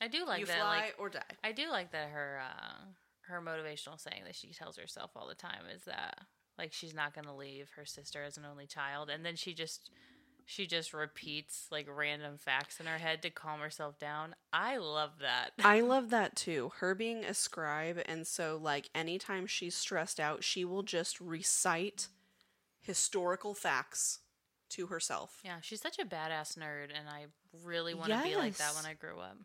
I 0.01 0.07
do 0.07 0.25
like 0.25 0.39
you 0.39 0.45
that. 0.45 0.57
fly 0.57 0.77
Like 0.77 0.95
or 0.99 1.09
die 1.09 1.21
I 1.43 1.51
do 1.51 1.69
like 1.69 1.91
that 1.91 2.09
her 2.09 2.41
uh, 2.41 2.85
her 3.27 3.41
motivational 3.41 3.99
saying 3.99 4.23
that 4.25 4.35
she 4.35 4.53
tells 4.53 4.77
herself 4.77 5.11
all 5.15 5.27
the 5.27 5.35
time 5.35 5.63
is 5.73 5.83
that 5.83 6.19
like 6.57 6.73
she's 6.73 6.93
not 6.93 7.13
gonna 7.13 7.35
leave 7.35 7.69
her 7.75 7.85
sister 7.85 8.23
as 8.23 8.37
an 8.37 8.45
only 8.45 8.67
child, 8.67 9.09
and 9.09 9.25
then 9.25 9.35
she 9.35 9.53
just 9.53 9.89
she 10.45 10.67
just 10.67 10.93
repeats 10.93 11.67
like 11.71 11.87
random 11.89 12.37
facts 12.37 12.79
in 12.79 12.85
her 12.85 12.97
head 12.97 13.21
to 13.23 13.29
calm 13.29 13.59
herself 13.59 13.97
down. 13.99 14.35
I 14.53 14.77
love 14.77 15.13
that. 15.21 15.51
I 15.63 15.81
love 15.81 16.11
that 16.11 16.35
too. 16.35 16.71
Her 16.77 16.93
being 16.95 17.25
a 17.25 17.33
scribe, 17.33 18.01
and 18.05 18.25
so 18.25 18.59
like 18.61 18.89
anytime 18.93 19.47
she's 19.47 19.75
stressed 19.75 20.19
out, 20.19 20.43
she 20.43 20.63
will 20.63 20.83
just 20.83 21.19
recite 21.19 22.09
historical 22.81 23.53
facts 23.53 24.19
to 24.69 24.87
herself. 24.87 25.41
Yeah, 25.43 25.57
she's 25.61 25.81
such 25.81 25.99
a 25.99 26.05
badass 26.05 26.57
nerd, 26.57 26.89
and 26.95 27.09
I 27.09 27.25
really 27.63 27.93
want 27.93 28.11
to 28.11 28.23
be 28.23 28.35
like 28.35 28.57
that 28.57 28.75
when 28.75 28.85
I 28.85 28.93
grow 28.93 29.19
up. 29.19 29.37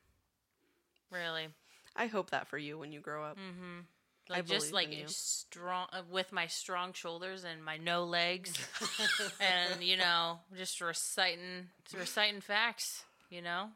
Really, 1.10 1.48
I 1.96 2.06
hope 2.06 2.30
that 2.30 2.48
for 2.48 2.58
you 2.58 2.78
when 2.78 2.92
you 2.92 3.00
grow 3.00 3.24
up. 3.24 3.36
Mm. 3.36 3.84
I 4.30 4.34
like 4.34 4.46
just 4.46 4.72
like 4.72 4.94
strong 5.06 5.88
uh, 5.92 6.02
with 6.08 6.30
my 6.32 6.46
strong 6.46 6.92
shoulders 6.92 7.44
and 7.44 7.64
my 7.64 7.78
no 7.78 8.04
legs, 8.04 8.52
and 9.40 9.82
you 9.82 9.96
know, 9.96 10.38
just 10.56 10.80
reciting 10.80 11.68
reciting 11.96 12.40
facts. 12.40 13.04
You 13.28 13.42
know, 13.42 13.70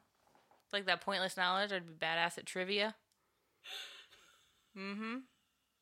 like 0.72 0.86
that 0.86 1.00
pointless 1.00 1.36
knowledge. 1.36 1.72
I'd 1.72 1.86
be 1.86 1.92
badass 1.94 2.38
at 2.38 2.46
trivia. 2.46 2.94
Mm-hmm. 4.78 5.16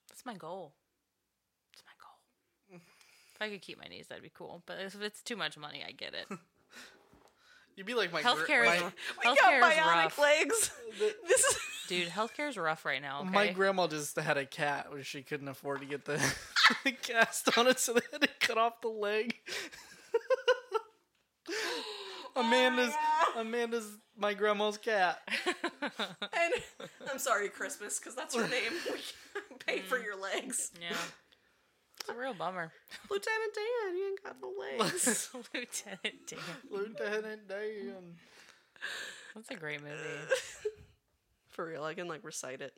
That's 0.08 0.24
my 0.24 0.34
goal. 0.34 0.74
That's 1.72 1.82
my 1.86 1.92
goal. 2.00 2.80
If 3.34 3.42
I 3.42 3.48
could 3.50 3.62
keep 3.62 3.78
my 3.78 3.88
knees, 3.88 4.06
that'd 4.08 4.22
be 4.22 4.32
cool. 4.34 4.62
But 4.66 4.78
if 4.80 5.00
it's 5.00 5.22
too 5.22 5.36
much 5.36 5.56
money, 5.56 5.82
I 5.86 5.92
get 5.92 6.14
it. 6.14 6.38
You'd 7.76 7.86
be 7.86 7.94
like 7.94 8.12
my 8.12 8.22
gr- 8.22 8.28
Healthcare 8.28 8.64
my, 8.66 8.76
is 8.76 8.82
We 9.18 9.24
got 9.24 9.38
healthcare 9.38 9.58
is 9.58 9.76
bionic 9.76 9.86
rough, 9.86 10.18
legs. 10.18 10.70
this 10.98 11.40
is 11.40 11.58
dude. 11.88 12.08
Healthcare 12.08 12.48
is 12.48 12.56
rough 12.56 12.84
right 12.84 13.00
now. 13.00 13.20
Okay? 13.20 13.30
my 13.30 13.52
grandma 13.52 13.86
just 13.86 14.18
had 14.18 14.36
a 14.36 14.46
cat 14.46 14.92
where 14.92 15.02
she 15.02 15.22
couldn't 15.22 15.48
afford 15.48 15.80
to 15.80 15.86
get 15.86 16.04
the, 16.04 16.20
the 16.84 16.92
cast 16.92 17.56
on 17.56 17.66
it, 17.66 17.78
so 17.78 17.94
they 17.94 18.00
had 18.12 18.20
to 18.22 18.28
cut 18.40 18.58
off 18.58 18.80
the 18.80 18.88
leg. 18.88 19.36
Amanda's 22.34 22.92
oh, 22.94 23.34
Amanda's 23.40 23.98
my 24.16 24.32
grandma's 24.32 24.78
cat. 24.78 25.20
and 25.82 26.54
I'm 27.10 27.18
sorry, 27.18 27.48
Christmas, 27.50 27.98
because 27.98 28.14
that's 28.14 28.34
her 28.34 28.48
name. 28.48 28.72
We 29.50 29.56
pay 29.58 29.80
for 29.80 29.98
your 29.98 30.18
legs, 30.18 30.70
yeah, 30.80 30.96
it's 32.02 32.10
a 32.10 32.20
real 32.20 32.34
bummer. 32.34 32.72
Lieutenant 33.10 33.54
Dan. 33.54 33.96
You 33.96 34.06
ain't 34.08 34.22
got 34.24 34.36
no 34.42 34.52
legs. 34.58 35.30
Lieutenant 35.54 36.26
Dan. 36.26 36.38
Lieutenant 36.68 37.48
Dan. 37.48 38.16
That's 39.34 39.50
a 39.50 39.54
great 39.54 39.80
movie. 39.80 39.94
for 41.48 41.66
real, 41.66 41.84
I 41.84 41.94
can 41.94 42.08
like 42.08 42.24
recite 42.24 42.60
it. 42.60 42.74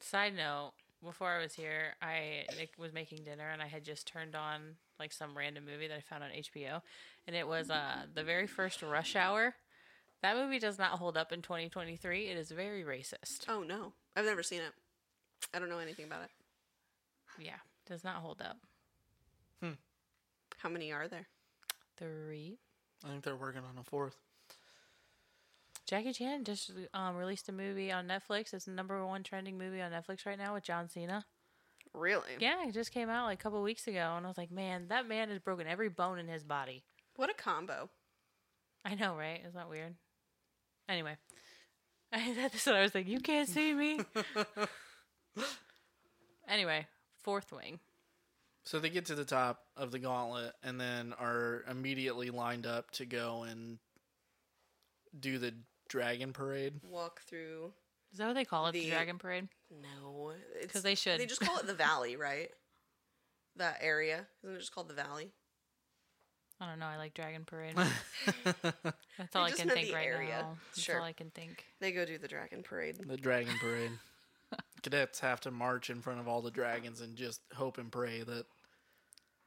Side 0.00 0.36
note: 0.36 0.72
Before 1.02 1.30
I 1.30 1.40
was 1.40 1.54
here, 1.54 1.94
I 2.02 2.44
was 2.78 2.92
making 2.92 3.24
dinner, 3.24 3.48
and 3.48 3.62
I 3.62 3.66
had 3.66 3.82
just 3.82 4.06
turned 4.06 4.34
on 4.34 4.76
like 5.00 5.12
some 5.12 5.36
random 5.36 5.64
movie 5.64 5.88
that 5.88 5.96
I 5.96 6.00
found 6.00 6.22
on 6.22 6.30
HBO, 6.30 6.82
and 7.26 7.34
it 7.34 7.48
was 7.48 7.70
uh 7.70 8.02
the 8.14 8.24
very 8.24 8.46
first 8.46 8.82
Rush 8.82 9.16
Hour. 9.16 9.54
That 10.22 10.36
movie 10.36 10.58
does 10.58 10.78
not 10.78 10.98
hold 10.98 11.16
up 11.16 11.32
in 11.32 11.40
2023. 11.40 12.28
It 12.28 12.36
is 12.36 12.50
very 12.50 12.82
racist. 12.82 13.46
Oh 13.48 13.62
no, 13.62 13.94
I've 14.14 14.26
never 14.26 14.42
seen 14.42 14.60
it. 14.60 14.72
I 15.54 15.58
don't 15.58 15.70
know 15.70 15.78
anything 15.78 16.04
about 16.04 16.24
it. 16.24 16.30
Yeah, 17.38 17.56
does 17.86 18.04
not 18.04 18.16
hold 18.16 18.42
up. 18.42 18.58
Hmm. 19.62 19.78
How 20.58 20.68
many 20.68 20.92
are 20.92 21.08
there? 21.08 21.28
Three. 21.96 22.58
I 23.04 23.08
think 23.08 23.24
they're 23.24 23.36
working 23.36 23.62
on 23.62 23.78
a 23.78 23.84
fourth. 23.84 24.16
Jackie 25.86 26.12
Chan 26.12 26.44
just 26.44 26.72
um, 26.94 27.16
released 27.16 27.48
a 27.48 27.52
movie 27.52 27.92
on 27.92 28.08
Netflix. 28.08 28.52
It's 28.52 28.64
the 28.64 28.72
number 28.72 29.04
one 29.06 29.22
trending 29.22 29.56
movie 29.56 29.80
on 29.80 29.92
Netflix 29.92 30.26
right 30.26 30.38
now 30.38 30.54
with 30.54 30.64
John 30.64 30.88
Cena. 30.88 31.24
Really? 31.94 32.32
Yeah, 32.40 32.66
it 32.66 32.74
just 32.74 32.92
came 32.92 33.08
out 33.08 33.26
like 33.26 33.38
a 33.38 33.42
couple 33.42 33.62
weeks 33.62 33.86
ago, 33.86 34.14
and 34.16 34.26
I 34.26 34.28
was 34.28 34.36
like, 34.36 34.50
man, 34.50 34.88
that 34.88 35.08
man 35.08 35.30
has 35.30 35.38
broken 35.38 35.66
every 35.66 35.88
bone 35.88 36.18
in 36.18 36.26
his 36.26 36.42
body. 36.42 36.82
What 37.14 37.30
a 37.30 37.34
combo. 37.34 37.88
I 38.84 38.94
know, 38.94 39.16
right? 39.16 39.40
Isn't 39.40 39.54
that 39.54 39.70
weird? 39.70 39.94
Anyway, 40.88 41.16
I, 42.12 42.34
that's 42.36 42.66
what 42.66 42.74
I 42.74 42.82
was 42.82 42.94
like. 42.94 43.08
You 43.08 43.20
can't 43.20 43.48
see 43.48 43.72
me. 43.72 44.00
anyway, 46.48 46.86
fourth 47.26 47.50
wing. 47.52 47.80
So 48.64 48.78
they 48.78 48.88
get 48.88 49.06
to 49.06 49.16
the 49.16 49.24
top 49.24 49.64
of 49.76 49.90
the 49.90 49.98
gauntlet 49.98 50.52
and 50.62 50.80
then 50.80 51.12
are 51.18 51.64
immediately 51.68 52.30
lined 52.30 52.66
up 52.66 52.90
to 52.92 53.04
go 53.04 53.42
and 53.42 53.78
do 55.18 55.38
the 55.38 55.52
dragon 55.88 56.32
parade. 56.32 56.74
Walk 56.88 57.20
through. 57.22 57.72
Is 58.12 58.18
that 58.18 58.28
what 58.28 58.34
they 58.34 58.44
call 58.44 58.68
it? 58.68 58.72
The, 58.72 58.80
The- 58.84 58.90
Dragon 58.90 59.18
Parade? 59.18 59.48
No, 59.70 60.32
because 60.62 60.82
they 60.82 60.94
should. 60.94 61.18
They 61.20 61.26
just 61.26 61.40
call 61.40 61.58
it 61.58 61.66
the 61.66 61.74
valley, 61.74 62.16
right? 62.16 62.48
That 63.56 63.78
area 63.80 64.26
isn't 64.44 64.56
it 64.56 64.60
just 64.60 64.72
called 64.74 64.88
the 64.88 64.94
valley? 64.94 65.32
I 66.60 66.68
don't 66.68 66.78
know. 66.78 66.86
I 66.86 66.96
like 66.96 67.12
Dragon 67.14 67.44
Parade. 67.44 67.74
That's 68.44 69.34
all 69.34 69.44
I 69.44 69.48
just 69.50 69.60
can 69.60 69.68
think 69.70 69.88
the 69.88 69.94
right 69.94 70.06
area. 70.06 70.38
now. 70.42 70.56
That's 70.70 70.82
Sure. 70.82 70.98
all 71.00 71.04
I 71.04 71.12
can 71.12 71.30
think. 71.30 71.64
They 71.80 71.90
go 71.92 72.04
do 72.06 72.16
the 72.18 72.28
dragon 72.28 72.62
parade. 72.62 72.96
The 73.06 73.16
dragon 73.16 73.54
parade. 73.60 73.90
Cadets 74.82 75.20
have 75.20 75.40
to 75.40 75.50
march 75.50 75.90
in 75.90 76.00
front 76.00 76.20
of 76.20 76.28
all 76.28 76.42
the 76.42 76.50
dragons 76.50 77.00
and 77.00 77.16
just 77.16 77.40
hope 77.54 77.78
and 77.78 77.90
pray 77.90 78.22
that 78.22 78.46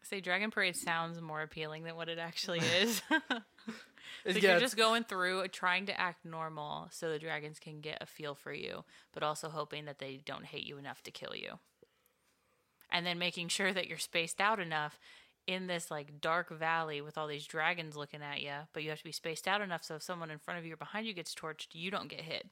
Say 0.02 0.22
Dragon 0.22 0.50
Parade 0.50 0.76
sounds 0.76 1.22
more 1.22 1.42
appealing 1.42 1.84
than 1.84 1.96
what 1.96 2.10
it 2.10 2.20
actually 2.20 2.60
is. 2.82 3.02
so 3.10 3.40
Yeah, 4.26 4.52
you're 4.52 4.60
just 4.60 4.78
going 4.78 5.04
through 5.04 5.48
trying 5.50 5.86
to 5.88 6.00
act 6.00 6.26
normal 6.26 6.88
so 6.92 7.10
the 7.10 7.20
dragons 7.20 7.60
can 7.60 7.82
get 7.82 8.02
a 8.02 8.06
feel 8.06 8.34
for 8.36 8.54
you, 8.54 8.86
but 9.14 9.24
also 9.24 9.50
hoping 9.50 9.86
that 9.86 10.00
they 10.00 10.20
don't 10.26 10.46
hate 10.46 10.66
you 10.66 10.78
enough 10.78 11.04
to 11.04 11.12
kill 11.12 11.36
you. 11.36 11.60
And 12.90 13.06
then 13.06 13.20
making 13.20 13.50
sure 13.50 13.74
that 13.74 13.88
you're 13.88 13.98
spaced 13.98 14.42
out 14.42 14.60
enough 14.60 15.00
in 15.46 15.68
this 15.68 15.92
like 15.92 16.22
dark 16.22 16.50
valley 16.50 17.02
with 17.02 17.18
all 17.18 17.28
these 17.28 17.46
dragons 17.46 17.96
looking 17.96 18.22
at 18.22 18.42
you, 18.42 18.54
but 18.74 18.84
you 18.84 18.90
have 18.90 19.00
to 19.00 19.04
be 19.04 19.12
spaced 19.12 19.48
out 19.48 19.62
enough 19.62 19.84
so 19.84 19.96
if 19.96 20.04
someone 20.04 20.32
in 20.32 20.40
front 20.40 20.60
of 20.60 20.66
you 20.66 20.74
or 20.74 20.78
behind 20.78 21.06
you 21.06 21.14
gets 21.14 21.36
torched, 21.36 21.68
you 21.74 21.92
don't 21.92 22.10
get 22.10 22.22
hit. 22.22 22.48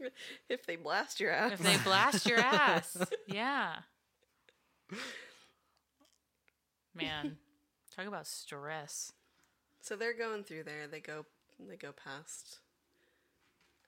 If 0.48 0.66
they 0.66 0.76
blast 0.76 1.20
your 1.20 1.30
ass. 1.32 1.52
If 1.52 1.58
they 1.60 1.76
blast 1.78 2.26
your 2.26 2.38
ass. 2.38 2.96
Yeah. 3.26 3.76
Man, 6.94 7.36
talk 7.94 8.06
about 8.06 8.26
stress. 8.26 9.12
So 9.80 9.96
they're 9.96 10.16
going 10.16 10.44
through 10.44 10.64
there. 10.64 10.86
They 10.86 11.00
go 11.00 11.26
they 11.58 11.76
go 11.76 11.92
past 11.92 12.60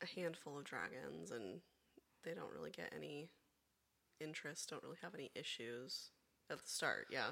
a 0.02 0.06
handful 0.06 0.58
of 0.58 0.64
dragons 0.64 1.30
and 1.30 1.60
they 2.24 2.34
don't 2.34 2.52
really 2.52 2.70
get 2.70 2.92
any 2.94 3.30
interest, 4.20 4.70
don't 4.70 4.82
really 4.82 4.98
have 5.02 5.14
any 5.14 5.30
issues 5.34 6.10
at 6.50 6.58
the 6.58 6.68
start, 6.68 7.06
yeah. 7.10 7.30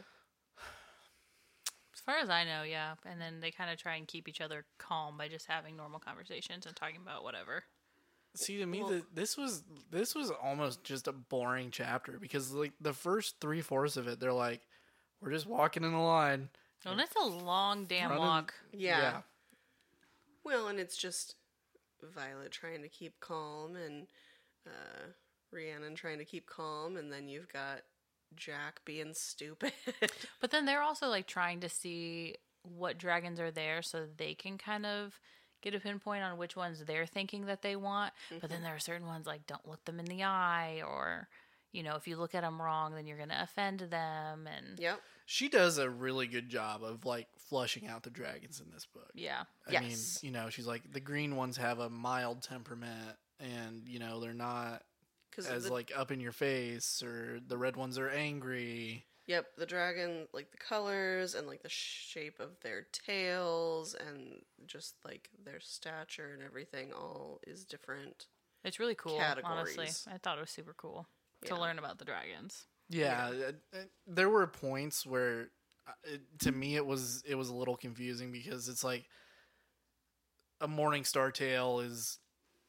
As 1.95 2.01
far 2.01 2.19
as 2.19 2.31
I 2.31 2.45
know, 2.45 2.63
yeah. 2.63 2.95
And 3.05 3.21
then 3.21 3.41
they 3.41 3.51
kind 3.51 3.71
of 3.71 3.79
try 3.79 3.97
and 3.97 4.07
keep 4.07 4.29
each 4.29 4.41
other 4.41 4.65
calm 4.79 5.19
by 5.19 5.29
just 5.29 5.47
having 5.47 5.77
normal 5.77 5.99
conversations 5.99 6.65
and 6.65 6.77
talking 6.77 7.01
about 7.03 7.25
whatever. 7.25 7.65
See 8.35 8.59
to 8.59 8.67
me 8.67 8.81
Well- 8.81 8.91
that 8.91 9.15
this 9.15 9.37
was 9.37 9.63
this 9.91 10.15
was 10.15 10.31
almost 10.31 10.85
just 10.85 11.09
a 11.09 11.13
boring 11.13 11.71
chapter 11.71 12.19
because 12.21 12.53
like 12.53 12.73
the 12.81 12.93
first 12.93 13.41
three 13.41 13.61
fourths 13.63 13.97
of 13.97 14.07
it 14.07 14.21
they're 14.21 14.33
like 14.33 14.61
we're 15.21 15.33
just 15.33 15.47
walking 15.47 15.83
in 15.85 15.93
a 15.93 16.05
line. 16.05 16.49
Well, 16.85 16.95
that's 16.97 17.17
a 17.17 17.25
long 17.27 17.87
damn 17.87 18.09
Front 18.11 18.23
of- 18.23 18.29
walk. 18.29 18.55
Yeah. 18.73 19.23
Well, 20.45 20.69
and 20.69 20.79
it's 20.79 20.97
just 20.97 21.35
Violet 22.03 22.53
trying 22.53 22.83
to 22.83 22.89
keep 22.89 23.19
calm 23.21 23.75
and 23.75 24.07
uh 24.67 25.07
Rhiannon 25.51 25.95
trying 25.97 26.19
to 26.19 26.25
keep 26.25 26.47
calm 26.47 26.97
and 26.97 27.13
then 27.13 27.27
you've 27.29 27.53
got 27.53 27.81
Jack 28.37 28.81
being 28.85 29.15
stupid. 29.15 29.73
But 30.41 30.51
then 30.53 30.67
they're 30.67 30.83
also 30.83 31.09
like 31.09 31.27
trying 31.27 31.61
to 31.61 31.69
see 31.69 32.37
what 32.63 32.99
dragons 32.99 33.41
are 33.41 33.51
there 33.51 33.83
so 33.83 34.07
they 34.17 34.35
can 34.35 34.59
kind 34.59 34.87
of 34.87 35.19
get 35.61 35.75
a 35.75 35.81
pinpoint 35.81 36.23
on 36.23 36.39
which 36.39 36.57
ones 36.57 36.83
they're 36.85 37.07
thinking 37.07 37.47
that 37.47 37.63
they 37.63 37.77
want. 37.77 38.13
But 38.31 38.43
then 38.43 38.59
mm-hmm. 38.59 38.65
there 38.65 38.77
are 38.77 38.81
certain 38.81 39.07
ones 39.07 39.27
like 39.27 39.47
don't 39.47 39.67
look 39.67 39.85
them 39.85 39.99
in 39.99 40.07
the 40.07 40.25
eye 40.25 40.83
or 40.87 41.29
you 41.73 41.83
know, 41.83 41.97
if 41.97 42.09
you 42.09 42.17
look 42.17 42.35
at 42.35 42.43
them 42.43 42.61
wrong, 42.61 42.95
then 42.95 43.07
you're 43.07 43.19
going 43.19 43.29
to 43.29 43.43
offend 43.43 43.81
them 43.81 44.47
and 44.47 44.79
yep. 44.79 45.01
She 45.27 45.51
does 45.51 45.77
a 45.77 45.91
really 45.91 46.27
good 46.27 46.49
job 46.49 46.83
of 46.83 47.05
like 47.05 47.27
flushing 47.37 47.87
out 47.87 48.03
the 48.03 48.11
dragons 48.11 48.61
in 48.65 48.71
this 48.73 48.87
book. 48.87 49.11
yeah. 49.15 49.43
I 49.67 49.73
Yes. 49.73 50.23
mean, 50.23 50.33
you 50.33 50.39
know, 50.39 50.49
she's 50.49 50.67
like 50.67 50.91
the 50.91 51.01
green 51.01 51.37
ones 51.37 51.59
have 51.59 51.79
a 51.79 51.91
mild 51.91 52.43
temperament 52.43 53.17
and 53.39 53.87
you 53.87 53.99
know, 53.99 54.21
they're 54.21 54.33
not 54.33 54.83
Cuz 55.33 55.47
as 55.47 55.71
like 55.71 55.93
up 55.95 56.11
in 56.11 56.21
your 56.21 56.33
face 56.33 57.03
or 57.03 57.41
the 57.47 57.59
red 57.59 57.77
ones 57.77 57.99
are 57.99 58.09
angry. 58.09 59.05
Yep, 59.29 59.57
the 59.59 59.67
dragon, 59.67 60.27
like 60.33 60.51
the 60.51 60.57
colors 60.57 61.35
and 61.35 61.47
like 61.47 61.63
the 61.63 61.69
shape 61.69 62.41
of 62.41 62.59
their 62.63 62.87
tails 62.93 63.95
and 63.95 64.41
just 64.67 64.95
like 65.05 65.29
their 65.45 65.61
stature 65.61 66.33
and 66.33 66.43
everything 66.43 66.93
all 66.95 67.39
is 67.47 67.67
different. 67.67 68.27
It's 68.65 68.81
really 68.81 68.95
cool, 68.95 69.19
honestly. 69.45 69.85
Categories. 69.85 70.09
I 70.11 70.17
thought 70.17 70.39
it 70.39 70.41
was 70.41 70.51
super 70.51 70.75
cool 70.75 71.07
to 71.45 71.55
Yeah. 71.55 71.61
learn 71.61 71.79
about 71.79 71.99
the 71.99 72.07
dragons. 72.07 72.65
Yeah, 72.89 73.29
uh, 73.29 73.77
uh, 73.77 73.81
there 74.07 74.31
were 74.31 74.47
points 74.47 75.05
where 75.05 75.51
uh, 75.87 75.93
it, 76.05 76.23
to 76.41 76.53
me 76.53 76.77
it 76.77 76.87
was 76.87 77.23
it 77.27 77.35
was 77.35 77.51
a 77.51 77.55
little 77.55 77.77
confusing 77.77 78.33
because 78.33 78.67
it's 78.67 78.83
like 78.83 79.05
a 80.61 80.69
morning 80.69 81.05
star 81.05 81.31
tail 81.31 81.81
is 81.81 82.19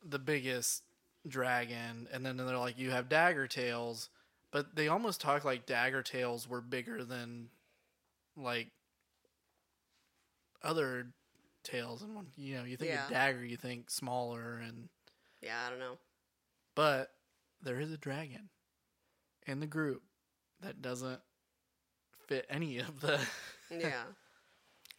the 0.04 0.20
biggest 0.20 0.84
dragon 1.28 2.08
and 2.12 2.26
then 2.26 2.38
they're 2.38 2.58
like 2.58 2.78
you 2.78 2.92
have 2.92 3.10
dagger 3.10 3.48
tails 3.48 4.10
but 4.52 4.76
they 4.76 4.88
almost 4.88 5.22
talk 5.22 5.44
like 5.46 5.66
dagger 5.66 6.02
tails 6.04 6.48
were 6.48 6.62
bigger 6.62 7.04
than 7.04 7.50
like 8.38 8.72
other 10.64 11.08
tails 11.64 12.02
and 12.02 12.16
when 12.16 12.28
you 12.38 12.56
know 12.56 12.64
you 12.64 12.78
think 12.78 12.92
Yeah. 12.92 13.06
of 13.06 13.12
dagger 13.12 13.46
you 13.46 13.58
think 13.58 13.90
smaller 13.90 14.58
and 14.58 14.90
Yeah, 15.42 15.66
I 15.66 15.70
don't 15.70 15.80
know. 15.80 15.98
but 16.76 17.12
there 17.62 17.80
is 17.80 17.92
a 17.92 17.98
dragon 17.98 18.50
in 19.46 19.60
the 19.60 19.68
group 19.68 20.04
that 20.62 20.82
doesn't 20.82 21.20
fit 22.28 22.46
any 22.50 22.80
of 22.80 23.00
the. 23.02 23.20
Yeah. 23.72 24.04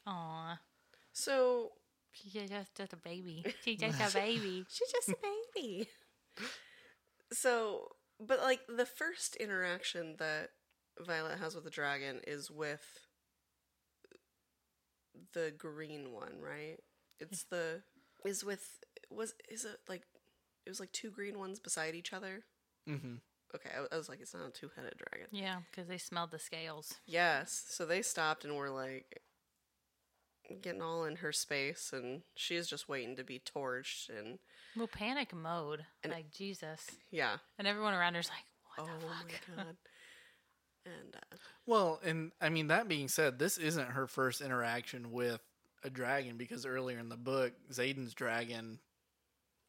Aw. 0.07 0.59
so 1.13 1.73
She's 2.13 2.33
just, 2.49 2.75
just 2.77 2.93
a 2.93 2.97
baby. 2.97 3.45
She's 3.65 3.79
just 3.81 4.01
a 4.01 4.13
baby. 4.19 4.65
she's 4.69 4.91
just 4.93 5.09
a 5.09 5.17
baby. 5.55 5.89
so, 7.33 7.89
but 8.27 8.41
like 8.41 8.61
the 8.69 8.87
first 8.87 9.37
interaction 9.37 10.17
that 10.19 10.51
Violet 10.99 11.39
has 11.39 11.55
with 11.55 11.65
the 11.65 11.71
dragon 11.71 12.21
is 12.27 12.51
with 12.51 12.85
the 15.33 15.53
green 15.57 16.13
one, 16.13 16.41
right? 16.41 16.79
It's 17.19 17.45
the 17.45 17.83
is 18.25 18.45
with 18.45 18.81
was 19.11 19.35
is 19.49 19.65
it 19.65 19.79
like 19.89 20.03
it 20.67 20.71
was 20.71 20.81
like 20.81 20.93
two 20.93 21.11
green 21.11 21.39
ones 21.39 21.59
beside 21.59 21.95
each 21.95 22.13
other. 22.13 22.45
Mm-hmm. 22.89 23.17
Okay, 23.55 23.71
I, 23.77 23.95
I 23.95 23.99
was 23.99 24.09
like, 24.09 24.21
it's 24.21 24.33
not 24.35 24.47
a 24.47 24.51
two-headed 24.51 24.95
dragon. 24.97 25.27
Yeah, 25.33 25.57
because 25.71 25.89
they 25.89 25.99
smelled 25.99 26.31
the 26.31 26.39
scales. 26.39 26.95
Yes, 27.05 27.65
so 27.69 27.85
they 27.85 28.01
stopped 28.01 28.45
and 28.45 28.55
were 28.55 28.71
like 28.71 29.20
getting 30.63 30.83
all 30.83 31.05
in 31.05 31.17
her 31.17 31.33
space, 31.33 31.91
and 31.93 32.23
she's 32.35 32.67
just 32.69 32.89
waiting 32.89 33.17
to 33.17 33.25
be 33.25 33.39
torched, 33.41 34.09
and 34.09 34.39
Well, 34.77 34.87
panic 34.89 35.35
mode. 35.35 35.85
And- 36.03 36.13
like, 36.13 36.31
Jesus. 36.33 36.87
yeah. 37.11 37.39
And 37.59 37.67
everyone 37.69 37.95
around 37.95 38.15
her's 38.15 38.29
like, 38.29 38.45
what 38.77 38.89
oh 38.89 38.99
the 39.01 39.07
fuck? 39.07 39.27
my 39.57 39.65
god. 39.65 39.77
And 40.87 41.15
uh, 41.15 41.37
Well, 41.67 42.01
and 42.03 42.33
I 42.41 42.49
mean 42.49 42.69
that 42.69 42.89
being 42.89 43.09
said, 43.09 43.39
this 43.39 43.59
isn't 43.59 43.89
her 43.91 44.07
first 44.07 44.41
interaction 44.41 45.13
with 45.13 45.41
a 45.85 45.91
dragon 45.91 46.37
because 46.39 46.65
earlier 46.65 46.99
in 46.99 47.09
the 47.11 47.17
book, 47.19 47.53
Xaden's 47.71 48.15
dragon 48.15 48.79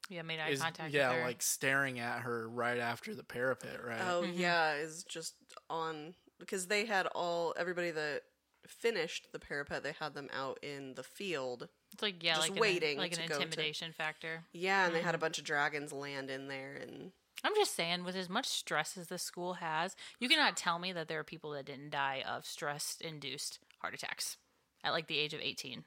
Yeah, 0.09 0.21
made 0.21 0.39
eye 0.39 0.49
is 0.49 0.61
contact 0.61 0.93
yeah 0.93 1.09
with 1.09 1.19
her. 1.19 1.25
like 1.25 1.41
staring 1.41 1.99
at 1.99 2.21
her 2.21 2.47
right 2.47 2.79
after 2.79 3.13
the 3.13 3.23
parapet, 3.25 3.83
right? 3.83 3.99
oh 4.01 4.21
Mhm. 4.23 4.37
yeah, 4.37 4.75
is 4.75 5.03
just 5.03 5.35
on 5.69 6.15
because 6.39 6.67
they 6.67 6.85
had 6.85 7.07
all 7.07 7.53
everybody 7.57 7.91
that 7.91 8.21
finished 8.67 9.27
the 9.31 9.39
parapet. 9.39 9.83
They 9.83 9.93
had 9.99 10.13
them 10.13 10.29
out 10.33 10.59
in 10.63 10.93
the 10.95 11.03
field. 11.03 11.67
it's 11.93 12.01
like, 12.01 12.23
yeah, 12.23 12.35
just 12.35 12.51
like 12.51 12.59
waiting 12.59 12.97
an, 12.97 12.97
like 13.03 13.13
an 13.17 13.27
go 13.27 13.35
to- 13.37 13.43
intimidation 13.43 13.91
factor. 13.93 14.43
Yeah, 14.53 14.85
and 14.85 14.95
they 14.95 15.01
had 15.01 15.13
a 15.15 15.17
Mhm. 15.17 15.21
bunch 15.21 15.37
of 15.39 15.43
dragons 15.43 15.91
land 15.91 16.29
in 16.29 16.47
there, 16.47 16.73
and 16.75 17.11
I'm 17.43 17.55
just 17.55 17.75
saying, 17.75 18.03
with 18.03 18.15
as 18.15 18.29
much 18.29 18.45
stress 18.47 18.97
as 18.97 19.07
the 19.07 19.17
school 19.17 19.55
has, 19.55 19.95
you 20.19 20.29
cannot 20.29 20.55
tell 20.55 20.77
me 20.79 20.93
that 20.93 21.07
there 21.07 21.19
are 21.19 21.23
people 21.23 21.51
that 21.51 21.65
didn't 21.65 21.89
die 21.89 22.23
of 22.25 22.45
stress 22.45 22.97
induced 23.01 23.59
heart 23.79 23.93
attacks 23.95 24.37
at 24.83 24.91
like 24.91 25.07
the 25.07 25.17
age 25.17 25.33
of 25.33 25.41
18. 25.41 25.83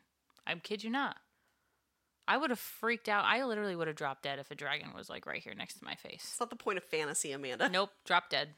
I'm 0.46 0.60
kid 0.60 0.82
you 0.84 0.90
not. 0.90 1.18
I 2.26 2.36
would 2.38 2.50
have 2.50 2.58
freaked 2.58 3.08
out. 3.08 3.24
I 3.26 3.44
literally 3.44 3.76
would 3.76 3.86
have 3.86 3.96
dropped 3.96 4.22
dead 4.22 4.38
if 4.38 4.50
a 4.50 4.54
dragon 4.54 4.92
was 4.94 5.08
like 5.10 5.26
right 5.26 5.42
here 5.42 5.54
next 5.54 5.74
to 5.78 5.84
my 5.84 5.94
face. 5.94 6.24
it's 6.24 6.40
not 6.40 6.50
the 6.50 6.56
point 6.56 6.78
of 6.78 6.84
fantasy, 6.84 7.32
Amanda. 7.32 7.68
Nope, 7.68 7.90
drop 8.04 8.30
dead. 8.30 8.54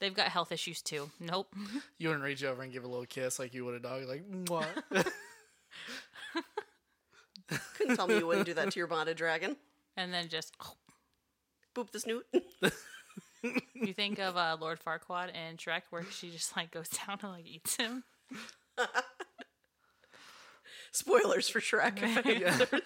They've 0.00 0.14
got 0.14 0.28
health 0.28 0.52
issues 0.52 0.82
too. 0.82 1.10
Nope. 1.20 1.54
You 1.98 2.08
wouldn't 2.08 2.24
reach 2.24 2.44
over 2.44 2.62
and 2.62 2.72
give 2.72 2.84
a 2.84 2.88
little 2.88 3.06
kiss 3.06 3.38
like 3.40 3.54
you 3.54 3.64
would 3.64 3.74
a 3.74 3.80
dog, 3.80 4.04
like 4.04 4.24
what? 4.46 4.68
Couldn't 7.76 7.96
tell 7.96 8.06
me 8.06 8.18
you 8.18 8.26
wouldn't 8.26 8.46
do 8.46 8.54
that 8.54 8.70
to 8.70 8.78
your 8.78 8.86
bonded 8.86 9.16
dragon. 9.16 9.56
And 9.96 10.14
then 10.14 10.28
just 10.28 10.54
Boop 11.74 11.90
the 11.90 12.00
snoot. 12.00 12.26
you 13.74 13.92
think 13.92 14.18
of 14.18 14.36
uh, 14.36 14.56
Lord 14.60 14.78
Farquaad 14.80 15.30
and 15.34 15.58
Shrek, 15.58 15.82
where 15.90 16.04
she 16.10 16.30
just 16.30 16.56
like 16.56 16.70
goes 16.70 16.88
down 16.88 17.18
and 17.22 17.32
like 17.32 17.46
eats 17.46 17.76
him. 17.76 18.04
Spoilers 20.92 21.48
for 21.48 21.60
Shrek. 21.60 22.00
Yeah. 22.40 22.80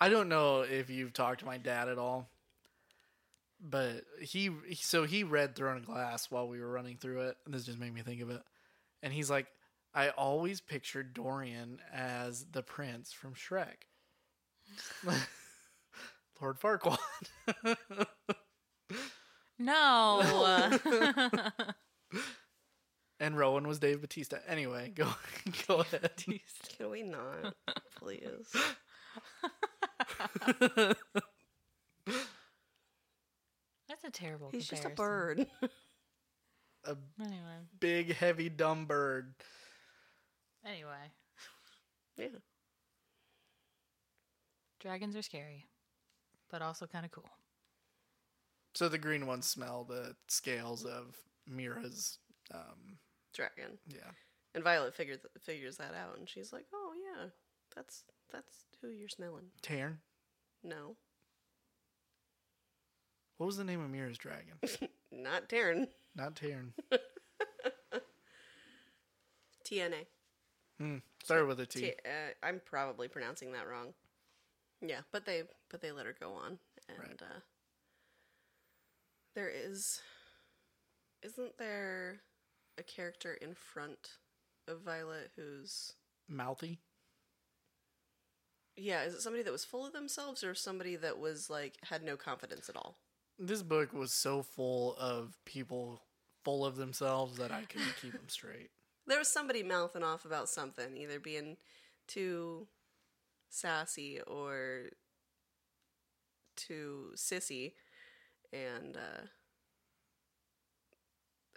I 0.00 0.08
don't 0.08 0.28
know 0.28 0.62
if 0.62 0.88
you've 0.90 1.12
talked 1.12 1.40
to 1.40 1.46
my 1.46 1.58
dad 1.58 1.88
at 1.88 1.98
all, 1.98 2.28
but 3.62 4.04
he 4.20 4.50
so 4.74 5.04
he 5.04 5.24
read 5.24 5.54
Throne 5.54 5.78
of 5.78 5.86
Glass 5.86 6.30
while 6.30 6.48
we 6.48 6.60
were 6.60 6.70
running 6.70 6.96
through 6.96 7.22
it, 7.22 7.36
and 7.44 7.54
this 7.54 7.64
just 7.64 7.78
made 7.78 7.94
me 7.94 8.02
think 8.02 8.20
of 8.20 8.30
it. 8.30 8.42
And 9.02 9.12
he's 9.12 9.30
like, 9.30 9.46
I 9.94 10.10
always 10.10 10.60
pictured 10.60 11.14
Dorian 11.14 11.80
as 11.92 12.46
the 12.50 12.62
prince 12.62 13.12
from 13.12 13.34
Shrek, 13.34 13.86
Lord 16.40 16.58
Farquaad. 16.58 16.98
No. 19.58 20.70
and 23.20 23.36
Rowan 23.38 23.68
was 23.68 23.78
Dave 23.78 24.00
Batista. 24.00 24.38
Anyway, 24.48 24.92
go 24.94 25.08
go 25.68 25.80
ahead. 25.80 26.10
Can 26.76 26.90
we 26.90 27.02
not, 27.04 27.54
please? 27.96 28.56
Terrible. 34.10 34.48
He's 34.50 34.68
just 34.68 34.84
a 34.84 34.90
bird. 34.90 35.46
A 36.84 36.96
Anyway, 37.20 37.58
big, 37.78 38.12
heavy, 38.12 38.48
dumb 38.48 38.86
bird. 38.86 39.34
anyway, 40.66 41.12
yeah. 42.16 42.26
dragons 44.80 45.14
are 45.14 45.22
scary, 45.22 45.66
but 46.50 46.60
also 46.60 46.86
kind 46.88 47.04
of 47.04 47.12
cool. 47.12 47.30
So 48.74 48.88
the 48.88 48.98
green 48.98 49.26
ones 49.28 49.46
smell 49.46 49.84
the 49.88 50.16
scales 50.28 50.84
of 50.84 51.16
Mira's. 51.46 52.18
Um, 52.52 52.98
Dragon. 53.32 53.78
yeah. 53.86 54.10
And 54.54 54.64
Violet 54.64 54.94
figures 54.94 55.20
figures 55.40 55.76
that 55.76 55.94
out, 55.94 56.18
and 56.18 56.28
she's 56.28 56.52
like, 56.52 56.66
"Oh 56.74 56.92
yeah, 56.96 57.28
that's 57.76 58.02
that's 58.32 58.64
who 58.80 58.88
you're 58.90 59.08
smelling." 59.08 59.46
Tarn. 59.62 59.98
No, 60.64 60.96
What 63.42 63.46
was 63.46 63.56
the 63.56 63.64
name 63.64 63.82
of 63.82 63.90
Mira's 63.90 64.18
dragon? 64.18 64.54
not 65.10 65.48
Taryn. 65.48 65.88
Not 66.14 66.36
Tairn. 66.36 66.74
TNA. 69.68 70.06
Hmm. 70.78 70.98
Started 71.24 71.46
with 71.48 71.58
a 71.58 71.66
T. 71.66 71.80
T- 71.80 71.94
uh, 72.06 72.34
I'm 72.46 72.60
probably 72.64 73.08
pronouncing 73.08 73.50
that 73.50 73.66
wrong. 73.66 73.94
Yeah, 74.80 75.00
but 75.10 75.26
they 75.26 75.42
but 75.72 75.80
they 75.80 75.90
let 75.90 76.06
her 76.06 76.14
go 76.20 76.30
on, 76.34 76.60
and 76.88 76.98
Right. 77.00 77.20
uh, 77.20 77.40
there 79.34 79.50
is, 79.52 80.00
isn't 81.24 81.58
there, 81.58 82.20
a 82.78 82.84
character 82.84 83.34
in 83.34 83.54
front 83.56 84.18
of 84.68 84.82
Violet 84.82 85.32
who's 85.34 85.94
Mouthy. 86.28 86.78
yeah, 88.76 89.02
is 89.02 89.14
it 89.14 89.20
somebody 89.20 89.42
that 89.42 89.50
was 89.52 89.64
full 89.64 89.84
of 89.84 89.92
themselves 89.92 90.44
or 90.44 90.54
somebody 90.54 90.94
that 90.94 91.18
was 91.18 91.50
like 91.50 91.78
had 91.88 92.04
no 92.04 92.16
confidence 92.16 92.68
at 92.68 92.76
all? 92.76 92.98
This 93.38 93.62
book 93.62 93.92
was 93.92 94.12
so 94.12 94.42
full 94.42 94.96
of 94.96 95.36
people 95.44 96.02
full 96.44 96.64
of 96.64 96.76
themselves 96.76 97.36
that 97.38 97.50
I 97.52 97.62
couldn't 97.62 97.96
keep 98.00 98.12
them 98.12 98.28
straight. 98.28 98.70
There 99.04 99.18
was 99.18 99.32
somebody 99.32 99.64
mouthing 99.64 100.04
off 100.04 100.24
about 100.24 100.48
something, 100.48 100.96
either 100.96 101.18
being 101.18 101.56
too 102.06 102.68
sassy 103.50 104.20
or 104.20 104.90
too 106.56 107.12
sissy, 107.16 107.72
and 108.52 108.96
uh, 108.96 109.26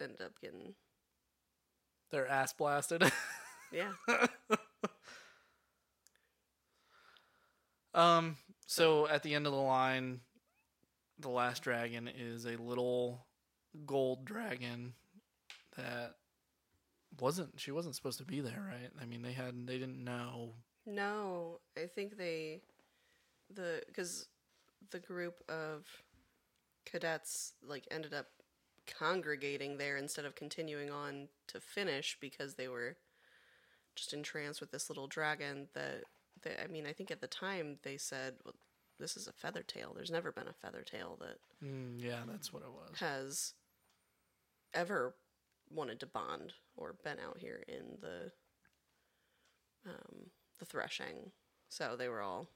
ended 0.01 0.21
up 0.21 0.41
getting 0.41 0.73
Their 2.09 2.27
ass 2.27 2.51
blasted. 2.53 3.03
yeah. 3.71 3.91
um. 7.93 8.37
So 8.65 9.07
at 9.07 9.21
the 9.21 9.35
end 9.35 9.45
of 9.45 9.53
the 9.53 9.59
line, 9.59 10.21
the 11.25 11.31
last 11.31 11.63
dragon 11.63 12.07
is 12.07 12.45
a 12.45 12.55
little 12.61 13.25
gold 13.85 14.25
dragon 14.25 14.93
that 15.75 16.17
wasn't. 17.19 17.59
She 17.59 17.71
wasn't 17.71 17.95
supposed 17.95 18.19
to 18.19 18.25
be 18.25 18.41
there, 18.41 18.63
right? 18.65 18.91
I 19.01 19.05
mean, 19.05 19.23
they 19.23 19.31
had. 19.31 19.65
They 19.65 19.79
didn't 19.79 20.03
know. 20.03 20.53
No, 20.85 21.59
I 21.75 21.87
think 21.87 22.17
they 22.17 22.61
the 23.53 23.81
because 23.87 24.27
the 24.91 24.99
group 24.99 25.43
of 25.49 25.87
cadets 26.85 27.53
like 27.65 27.87
ended 27.89 28.13
up 28.13 28.27
congregating 28.85 29.77
there 29.77 29.97
instead 29.97 30.25
of 30.25 30.35
continuing 30.35 30.91
on 30.91 31.27
to 31.47 31.59
finish 31.59 32.17
because 32.21 32.53
they 32.53 32.67
were 32.67 32.97
just 33.95 34.13
entranced 34.13 34.61
with 34.61 34.69
this 34.69 34.91
little 34.91 35.07
dragon 35.07 35.69
that 35.73 36.03
they, 36.43 36.51
I 36.63 36.67
mean 36.67 36.85
I 36.85 36.93
think 36.93 37.09
at 37.09 37.21
the 37.21 37.27
time 37.27 37.79
they 37.81 37.97
said 37.97 38.35
well, 38.45 38.53
this 38.99 39.15
is 39.17 39.27
a 39.27 39.33
feather 39.33 39.63
tail. 39.63 39.93
There's 39.95 40.11
never 40.11 40.31
been 40.31 40.47
a 40.47 40.53
feather 40.53 40.81
tail 40.83 41.17
that 41.21 41.37
Mm, 41.65 42.01
yeah, 42.01 42.21
that's 42.27 42.51
what 42.53 42.63
it 42.63 42.71
was. 42.71 42.99
has 42.99 43.53
ever 44.73 45.15
wanted 45.69 45.99
to 46.01 46.05
bond 46.05 46.53
or 46.75 46.93
been 47.03 47.17
out 47.19 47.37
here 47.39 47.63
in 47.67 47.97
the 48.01 48.31
um, 49.87 50.29
the 50.59 50.65
threshing. 50.65 51.31
So 51.69 51.95
they 51.97 52.07
were 52.09 52.21
all 52.21 52.47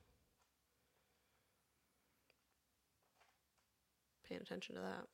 paying 4.27 4.41
attention 4.41 4.75
to 4.75 4.81
that. 4.81 5.05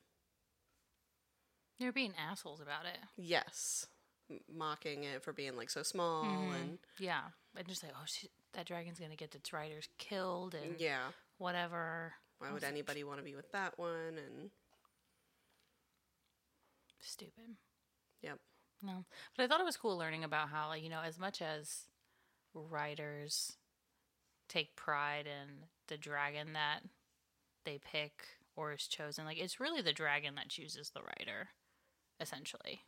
They're 1.80 1.92
being 1.92 2.14
assholes 2.18 2.62
about 2.62 2.86
it. 2.86 2.98
Yes, 3.18 3.86
M- 4.30 4.40
mocking 4.54 5.04
it 5.04 5.24
for 5.24 5.34
being 5.34 5.56
like 5.58 5.70
so 5.70 5.84
small 5.84 6.24
Mhm. 6.24 6.56
and 6.62 6.80
Yeah, 7.00 7.32
and 7.56 7.68
just 7.68 7.84
like, 7.84 7.94
oh, 7.96 8.04
she, 8.06 8.30
that 8.56 8.66
dragon's 8.66 9.00
gonna 9.00 9.16
get 9.16 9.36
its 9.36 9.54
riders 9.54 9.88
killed 9.98 10.56
and 10.56 10.80
yeah. 10.80 11.08
whatever. 11.38 12.14
Why 12.40 12.52
would 12.52 12.64
anybody 12.64 13.04
want 13.04 13.20
to 13.20 13.24
be 13.24 13.36
with 13.36 13.52
that 13.52 13.78
one? 13.78 14.18
And 14.18 14.50
Stupid. 17.00 17.56
yep, 18.22 18.40
No, 18.82 19.06
but 19.36 19.44
I 19.44 19.48
thought 19.48 19.62
it 19.62 19.66
was 19.66 19.78
cool 19.78 19.98
learning 19.98 20.24
about 20.24 20.50
how, 20.50 20.68
like, 20.70 20.84
you 20.84 20.90
know, 20.90 21.02
as 21.06 21.20
much 21.20 21.42
as 21.42 21.84
riders 22.54 23.58
take 24.50 24.76
pride 24.76 25.28
in 25.28 25.66
the 25.88 25.98
dragon 25.98 26.54
that 26.54 26.80
they 27.64 27.78
pick 27.78 28.24
or 28.56 28.74
is 28.74 28.88
chosen, 28.88 29.26
like, 29.26 29.38
it's 29.38 29.60
really 29.60 29.82
the 29.82 29.94
dragon 29.94 30.36
that 30.36 30.50
chooses 30.50 30.90
the 30.90 31.02
rider, 31.02 31.50
essentially. 32.20 32.82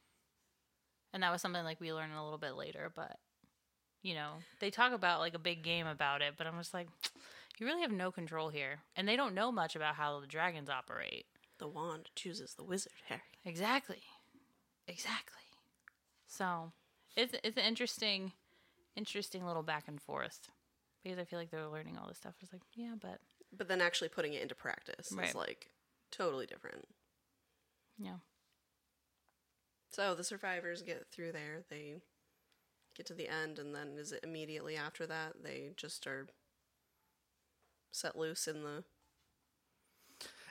And 1.13 1.21
that 1.23 1.31
was 1.31 1.41
something 1.41 1.63
like 1.63 1.79
we 1.79 1.93
learned 1.93 2.13
a 2.13 2.23
little 2.23 2.39
bit 2.39 2.55
later, 2.55 2.91
but 2.93 3.17
you 4.07 4.13
know, 4.15 4.33
they 4.59 4.69
talk 4.69 4.93
about 4.93 5.19
like 5.19 5.33
a 5.33 5.39
big 5.39 5.63
game 5.63 5.85
about 5.87 6.21
it, 6.21 6.35
but 6.37 6.47
I'm 6.47 6.57
just 6.57 6.73
like, 6.73 6.87
you 7.59 7.65
really 7.65 7.81
have 7.81 7.91
no 7.91 8.09
control 8.11 8.49
here, 8.49 8.79
and 8.95 9.07
they 9.07 9.15
don't 9.17 9.33
know 9.35 9.51
much 9.51 9.75
about 9.75 9.95
how 9.95 10.19
the 10.21 10.27
dragons 10.27 10.69
operate. 10.69 11.25
the 11.59 11.67
wand 11.67 12.09
chooses 12.15 12.53
the 12.53 12.63
wizard, 12.63 12.93
Harry. 13.09 13.21
Exactly. 13.43 14.01
Exactly. 14.87 15.41
So 16.27 16.71
it's 17.15 17.33
it's 17.43 17.57
an 17.57 17.63
interesting 17.65 18.31
interesting 18.95 19.45
little 19.45 19.63
back 19.63 19.87
and 19.87 19.99
forth. 20.01 20.49
Because 21.03 21.19
I 21.19 21.25
feel 21.25 21.39
like 21.39 21.51
they're 21.51 21.67
learning 21.67 21.97
all 21.97 22.07
this 22.07 22.17
stuff. 22.17 22.35
It's 22.41 22.51
like, 22.53 22.61
yeah, 22.73 22.95
but 23.01 23.19
But 23.55 23.67
then 23.67 23.81
actually 23.81 24.09
putting 24.09 24.33
it 24.33 24.41
into 24.41 24.55
practice 24.55 25.11
Right. 25.11 25.29
is 25.29 25.35
like 25.35 25.69
totally 26.11 26.45
different. 26.45 26.85
yeah. 27.97 28.17
So 29.91 30.15
the 30.15 30.23
survivors 30.23 30.81
get 30.81 31.07
through 31.11 31.31
there. 31.31 31.63
They 31.69 31.95
get 32.97 33.05
to 33.07 33.13
the 33.13 33.29
end, 33.29 33.59
and 33.59 33.73
then 33.73 33.97
is 33.97 34.11
it 34.11 34.21
immediately 34.23 34.75
after 34.75 35.05
that 35.05 35.43
they 35.43 35.71
just 35.77 36.05
are 36.07 36.27
set 37.91 38.17
loose 38.17 38.47
in 38.47 38.63
the? 38.63 38.83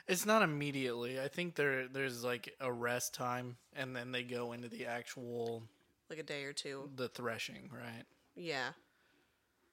It's 0.07 0.25
not 0.25 0.41
immediately. 0.41 1.19
I 1.19 1.27
think 1.27 1.55
there 1.55 1.87
there's 1.87 2.23
like 2.23 2.55
a 2.61 2.71
rest 2.71 3.13
time, 3.13 3.57
and 3.75 3.95
then 3.95 4.11
they 4.13 4.23
go 4.23 4.53
into 4.53 4.69
the 4.69 4.85
actual 4.85 5.63
like 6.09 6.19
a 6.19 6.23
day 6.23 6.43
or 6.45 6.53
two. 6.53 6.89
the 6.95 7.09
threshing, 7.09 7.69
right? 7.71 8.05
Yeah, 8.35 8.69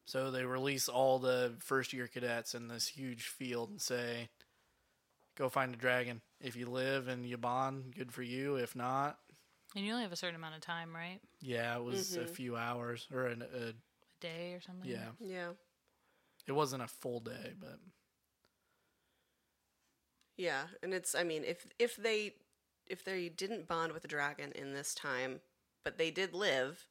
So 0.06 0.30
they 0.30 0.44
release 0.44 0.88
all 0.88 1.18
the 1.18 1.54
first 1.60 1.92
year 1.92 2.08
cadets 2.08 2.54
in 2.54 2.66
this 2.66 2.88
huge 2.88 3.26
field 3.28 3.68
and 3.70 3.80
say, 3.80 4.30
"Go 5.36 5.48
find 5.48 5.72
a 5.74 5.76
dragon. 5.76 6.22
If 6.40 6.56
you 6.56 6.66
live 6.66 7.06
and 7.06 7.24
you 7.26 7.36
bond, 7.36 7.94
good 7.94 8.12
for 8.12 8.22
you. 8.22 8.56
If 8.56 8.74
not, 8.74 9.18
And 9.74 9.84
you 9.84 9.90
only 9.92 10.04
have 10.04 10.12
a 10.12 10.16
certain 10.16 10.36
amount 10.36 10.54
of 10.54 10.60
time, 10.60 10.94
right? 10.94 11.20
yeah, 11.40 11.76
it 11.76 11.82
was 11.82 12.16
a 12.16 12.20
Mhm. 12.20 12.28
few 12.28 12.56
hours 12.56 13.06
or 13.12 13.26
an, 13.26 13.42
a 13.42 13.46
A 13.68 13.74
day 14.20 14.54
or 14.54 14.60
something. 14.60 14.88
yeah. 14.88 15.10
yeah, 15.20 15.52
It 16.46 16.52
wasn't 16.52 16.82
a 16.82 16.88
full 16.88 17.20
day, 17.20 17.54
but 17.60 17.78
yeah. 20.36 20.64
And 20.82 20.94
it's 20.94 21.14
I 21.14 21.22
mean 21.24 21.44
if 21.44 21.66
if 21.78 21.96
they 21.96 22.34
if 22.86 23.04
they 23.04 23.28
didn't 23.28 23.66
bond 23.68 23.92
with 23.92 24.02
the 24.02 24.08
dragon 24.08 24.52
in 24.52 24.72
this 24.72 24.94
time, 24.94 25.40
but 25.82 25.98
they 25.98 26.10
did 26.10 26.34
live, 26.34 26.86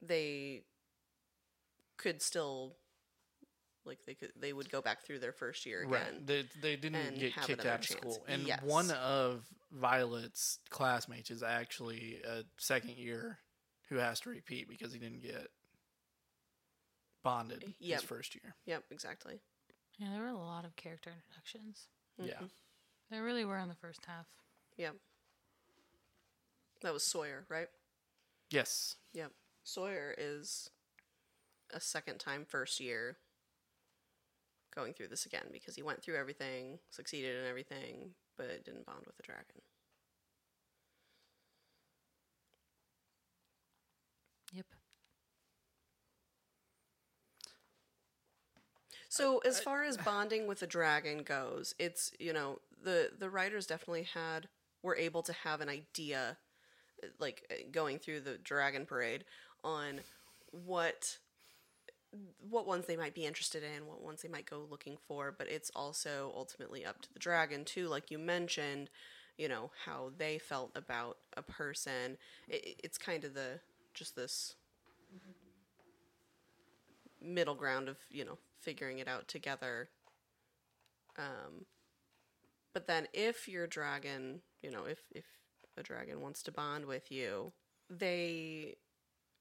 they 0.00 0.64
could 1.96 2.22
still 2.22 2.76
like 3.88 3.98
they 4.06 4.14
could 4.14 4.32
they 4.38 4.52
would 4.52 4.70
go 4.70 4.80
back 4.80 5.02
through 5.02 5.18
their 5.18 5.32
first 5.32 5.66
year 5.66 5.82
again. 5.82 5.90
right, 5.92 6.26
they 6.26 6.44
they 6.60 6.76
didn't 6.76 7.18
get 7.18 7.32
have 7.32 7.46
kicked 7.46 7.60
another 7.64 7.74
out 7.74 7.80
of 7.80 7.86
school. 7.86 8.24
And 8.28 8.42
Yes. 8.42 8.62
one 8.62 8.90
of 8.92 9.44
Violet's 9.72 10.58
classmates 10.70 11.30
is 11.30 11.42
actually 11.42 12.20
a 12.24 12.44
second 12.58 12.96
year 12.98 13.38
who 13.88 13.96
has 13.96 14.20
to 14.20 14.30
repeat 14.30 14.68
because 14.68 14.92
he 14.92 14.98
didn't 14.98 15.22
get 15.22 15.48
bonded 17.24 17.74
Yep. 17.80 18.00
his 18.00 18.08
first 18.08 18.34
year. 18.34 18.54
Yep, 18.66 18.84
exactly. 18.90 19.40
Yeah, 19.98 20.10
there 20.12 20.20
were 20.22 20.28
a 20.28 20.38
lot 20.38 20.64
of 20.64 20.76
character 20.76 21.10
introductions. 21.10 21.88
Yeah. 22.18 22.38
Mhm. 22.38 22.50
There 23.10 23.22
really 23.24 23.44
were 23.44 23.58
in 23.58 23.68
the 23.68 23.74
first 23.74 24.04
half. 24.04 24.26
Yep. 24.76 24.96
That 26.82 26.92
was 26.92 27.02
Sawyer, 27.04 27.44
right? 27.48 27.68
Yes. 28.50 28.96
Yep. 29.12 29.32
Sawyer 29.64 30.14
is 30.16 30.70
a 31.70 31.80
second 31.80 32.18
time 32.18 32.44
first 32.46 32.80
year 32.80 33.18
going 34.74 34.94
through 34.94 35.08
this 35.08 35.26
again 35.26 35.46
because 35.52 35.74
he 35.76 35.82
went 35.82 36.02
through 36.02 36.16
everything, 36.16 36.78
succeeded 36.90 37.36
in 37.36 37.46
everything, 37.48 38.10
but 38.36 38.64
didn't 38.64 38.86
bond 38.86 39.04
with 39.06 39.16
the 39.16 39.22
dragon. 39.22 39.62
Yep. 44.52 44.66
So 49.08 49.38
as 49.38 49.60
far 49.60 49.82
as 49.84 49.96
bonding 50.04 50.46
with 50.46 50.62
a 50.62 50.66
dragon 50.66 51.22
goes, 51.22 51.74
it's 51.78 52.12
you 52.18 52.32
know 52.32 52.60
the 52.82 53.10
the 53.18 53.30
riders 53.30 53.66
definitely 53.66 54.04
had 54.04 54.48
were 54.82 54.96
able 54.96 55.22
to 55.24 55.32
have 55.32 55.60
an 55.60 55.68
idea, 55.68 56.36
like 57.18 57.46
uh, 57.50 57.54
going 57.72 57.98
through 57.98 58.20
the 58.22 58.38
dragon 58.38 58.86
parade 58.86 59.24
on 59.64 60.00
what 60.52 61.18
what 62.48 62.66
ones 62.66 62.86
they 62.86 62.96
might 62.96 63.14
be 63.14 63.26
interested 63.26 63.62
in, 63.62 63.86
what 63.86 64.02
ones 64.02 64.22
they 64.22 64.28
might 64.28 64.48
go 64.48 64.66
looking 64.70 64.96
for, 65.06 65.34
but 65.36 65.48
it's 65.48 65.70
also 65.74 66.32
ultimately 66.34 66.84
up 66.84 67.02
to 67.02 67.12
the 67.12 67.18
dragon 67.18 67.64
too. 67.64 67.88
Like 67.88 68.10
you 68.10 68.18
mentioned, 68.18 68.90
you 69.36 69.48
know 69.48 69.70
how 69.84 70.12
they 70.16 70.38
felt 70.38 70.72
about 70.74 71.18
a 71.36 71.42
person. 71.42 72.16
It, 72.48 72.80
it's 72.82 72.98
kind 72.98 73.24
of 73.24 73.34
the 73.34 73.60
just 73.94 74.16
this 74.16 74.54
middle 77.20 77.54
ground 77.54 77.88
of 77.88 77.96
you 78.10 78.24
know 78.24 78.38
figuring 78.60 78.98
it 78.98 79.08
out 79.08 79.28
together. 79.28 79.88
Um, 81.16 81.66
but 82.72 82.86
then 82.86 83.08
if 83.12 83.48
your 83.48 83.66
dragon, 83.66 84.40
you 84.62 84.70
know, 84.70 84.84
if 84.84 85.00
if 85.14 85.24
a 85.76 85.82
dragon 85.82 86.20
wants 86.20 86.42
to 86.44 86.52
bond 86.52 86.86
with 86.86 87.10
you, 87.10 87.52
they 87.90 88.76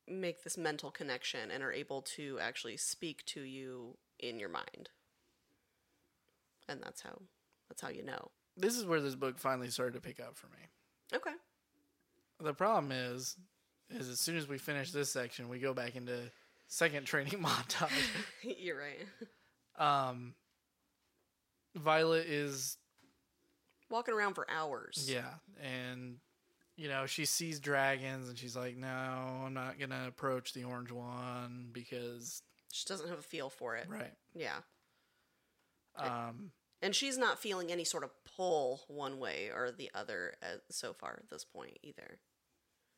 make 0.08 0.44
this 0.44 0.58
mental 0.58 0.92
connection 0.92 1.52
and 1.52 1.64
are 1.64 1.72
able 1.72 2.02
to 2.02 2.38
actually 2.42 2.78
speak 2.78 3.26
to 3.26 3.42
you 3.42 3.98
in 4.20 4.40
your 4.40 4.50
mind. 4.50 4.90
And 6.70 6.82
that's 6.82 7.02
how 7.02 7.22
that's 7.70 7.82
how 7.82 7.90
you 7.90 8.04
know. 8.04 8.32
This 8.56 8.76
is 8.76 8.86
where 8.86 9.02
this 9.02 9.16
book 9.16 9.38
finally 9.38 9.70
started 9.70 9.94
to 9.94 10.02
pick 10.02 10.20
up 10.20 10.36
for 10.36 10.48
me. 10.48 10.68
Okay. 11.14 11.32
The 12.40 12.54
problem 12.54 12.92
is, 12.92 13.36
is 13.90 14.10
as 14.10 14.20
soon 14.20 14.36
as 14.38 14.48
we 14.48 14.58
finish 14.58 14.92
this 14.92 15.12
section, 15.12 15.50
we 15.50 15.60
go 15.60 15.74
back 15.74 15.96
into 15.96 16.32
second 16.68 17.06
training 17.06 17.34
montage. 17.42 17.90
You're 18.42 18.78
right. 18.78 20.10
Um, 20.10 20.34
Violet 21.76 22.26
is 22.28 22.78
Walking 23.90 24.14
around 24.14 24.34
for 24.34 24.46
hours. 24.50 25.08
yeah, 25.10 25.36
and 25.64 26.18
you 26.78 26.88
know 26.88 27.06
she 27.06 27.26
sees 27.26 27.60
dragons, 27.60 28.30
and 28.30 28.38
she's 28.38 28.56
like, 28.56 28.78
"No, 28.78 28.88
I'm 28.88 29.54
not 29.54 29.78
gonna 29.80 30.06
approach 30.08 30.54
the 30.54 30.64
orange 30.64 30.92
one 30.92 31.70
because 31.74 32.42
She 32.72 32.86
doesn't 32.86 33.10
have 33.10 33.20
a 33.20 33.24
feel 33.24 33.50
for 33.50 33.76
it. 33.76 33.88
right." 33.90 34.14
Yeah. 34.36 34.60
Um, 35.96 36.52
And 36.82 36.96
she's 36.96 37.18
not 37.18 37.40
feeling 37.40 37.72
any 37.72 37.84
sort 37.84 38.04
of 38.04 38.12
pull 38.24 38.84
one 38.88 39.18
way 39.18 39.50
or 39.54 39.72
the 39.72 39.90
other 39.96 40.36
at, 40.44 40.62
so 40.70 40.94
far 40.94 41.14
at 41.24 41.30
this 41.30 41.44
point 41.44 41.80
either. 41.82 42.20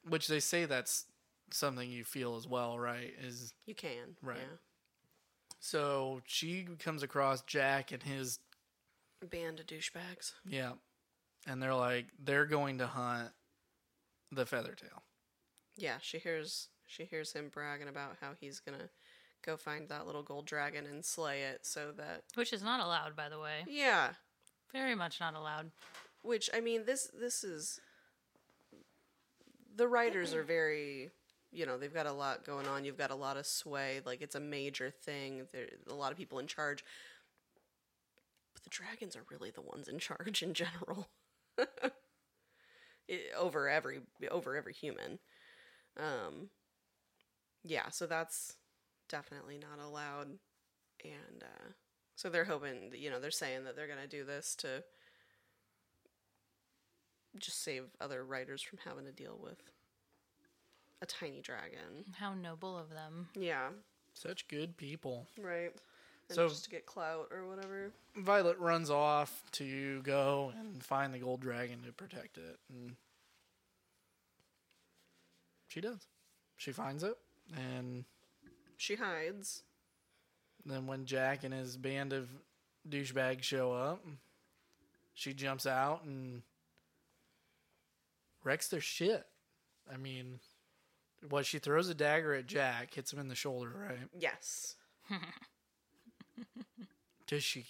which 0.04 0.28
they 0.28 0.40
say 0.42 0.66
that's 0.66 1.06
something 1.52 1.90
you 1.90 2.04
feel 2.04 2.36
as 2.36 2.46
well, 2.48 2.78
right? 2.78 3.14
Is 3.22 3.54
You 3.66 3.76
can. 3.76 4.18
Right. 4.22 4.38
Yeah. 4.38 4.58
so 5.60 6.22
she 6.26 6.66
comes 6.80 7.04
across 7.04 7.42
Jack 7.44 7.92
and 7.92 8.04
his 8.04 8.40
Band 9.30 9.60
of 9.60 9.66
douchebags. 9.68 10.34
yeah, 10.46 10.74
and 11.48 11.62
they're 11.62 11.74
like 11.76 12.08
they're 12.18 12.46
going 12.46 12.78
to 12.80 12.88
hunt 12.88 13.32
the 14.32 14.46
Feathertail. 14.46 15.04
Yeah, 15.76 15.98
she 16.02 16.20
hears 16.20 16.70
she 16.86 17.06
hears 17.06 17.34
him 17.34 17.50
bragging 17.50 17.88
about 17.88 18.18
how 18.22 18.32
he's 18.40 18.60
gonna 18.60 18.90
go 19.46 19.56
find 19.56 19.88
that 19.90 20.06
little 20.06 20.24
gold 20.24 20.46
dragon 20.46 20.86
and 20.86 21.04
slay 21.04 21.44
it 21.44 21.66
so 21.66 21.92
that 21.98 22.24
Which 22.36 22.54
is 22.54 22.64
not 22.64 22.80
allowed, 22.80 23.16
by 23.16 23.30
the 23.30 23.40
way. 23.40 23.64
Yeah. 23.68 24.10
Very 24.74 24.96
much 24.96 25.20
not 25.20 25.36
allowed. 25.36 25.72
Which 26.22 26.50
I 26.54 26.60
mean 26.60 26.86
this 26.86 27.10
this 27.18 27.44
is 27.44 27.80
the 29.76 29.88
riders 29.88 30.34
are 30.34 30.44
very 30.44 31.12
you 31.52 31.66
know, 31.66 31.78
they've 31.78 31.94
got 31.94 32.06
a 32.06 32.14
lot 32.14 32.46
going 32.46 32.68
on. 32.68 32.86
You've 32.86 32.98
got 32.98 33.10
a 33.10 33.16
lot 33.16 33.38
of 33.38 33.46
sway. 33.46 34.02
Like 34.06 34.22
it's 34.22 34.36
a 34.36 34.40
major 34.40 34.92
thing. 34.92 35.48
There 35.52 35.68
a 35.90 35.96
lot 35.96 36.12
of 36.12 36.18
people 36.18 36.40
in 36.40 36.48
charge. 36.48 36.84
But 38.54 38.64
the 38.64 38.70
dragons 38.70 39.16
are 39.16 39.24
really 39.32 39.50
the 39.52 39.62
ones 39.62 39.88
in 39.88 40.00
charge 40.00 40.44
in 40.44 40.54
general. 40.54 41.08
it, 43.10 43.32
over 43.38 43.68
every 43.70 44.02
over 44.32 44.56
every 44.56 44.74
human. 44.74 45.20
Um 45.98 46.50
yeah, 47.64 47.90
so 47.90 48.06
that's 48.08 48.56
definitely 49.10 49.58
not 49.58 49.84
allowed. 49.86 50.28
And 51.04 51.44
uh 51.44 51.72
so 52.16 52.30
they're 52.30 52.46
hoping, 52.46 52.92
you 52.94 53.10
know, 53.10 53.20
they're 53.20 53.32
saying 53.32 53.64
that 53.64 53.76
they're 53.78 53.88
going 53.88 54.00
to 54.02 54.08
do 54.08 54.26
this 54.26 54.54
to 54.56 54.84
just 57.38 57.64
save 57.64 57.84
other 58.02 58.26
riders 58.26 58.62
from 58.62 58.80
having 58.84 59.06
to 59.06 59.12
deal 59.14 59.40
with 59.42 59.62
a 61.02 61.06
tiny 61.06 61.40
dragon. 61.42 62.04
How 62.20 62.34
noble 62.34 62.78
of 62.78 62.90
them. 62.90 63.30
Yeah, 63.40 63.70
Such 64.14 64.50
good 64.50 64.76
people. 64.76 65.28
right. 65.42 65.72
And 66.30 66.36
So- 66.36 66.48
just 66.50 66.64
to 66.66 66.70
get 66.70 66.86
clout 66.86 67.28
or 67.32 67.48
whatever. 67.48 67.92
Violet 68.16 68.58
runs 68.60 68.90
off 68.90 69.44
to 69.54 70.02
go 70.04 70.54
and 70.56 70.84
find 70.84 71.14
the 71.14 71.20
gold 71.20 71.42
dragon 71.42 71.84
to 71.84 71.92
protect 71.92 72.38
it, 72.38 72.60
and 72.70 72.96
she 75.68 75.82
does. 75.82 76.08
She 76.58 76.72
finds 76.72 77.04
it, 77.04 77.18
and 77.56 78.06
She 78.78 78.96
hides. 78.96 79.64
then 80.66 80.88
when 80.88 81.06
Jack 81.06 81.44
and 81.44 81.54
his 81.54 81.78
band 81.78 82.14
of 82.14 82.30
douchebags 82.88 83.44
show 83.44 83.72
up, 83.74 84.06
she 85.14 85.34
jumps 85.34 85.66
out 85.66 86.04
and 86.04 86.44
wrecks 88.44 88.68
their 88.68 88.82
shit. 88.82 89.28
I 89.92 89.98
mean, 89.98 90.40
what 91.30 91.46
she 91.46 91.60
throws 91.60 91.90
a 91.90 91.96
dagger 91.96 92.34
at 92.34 92.46
Jack, 92.48 92.94
hits 92.94 93.12
him 93.14 93.20
in 93.20 93.28
the 93.30 93.36
shoulder, 93.36 93.72
right? 93.72 94.10
Yes. 94.18 94.76
Does 97.28 97.44
she? 97.44 97.66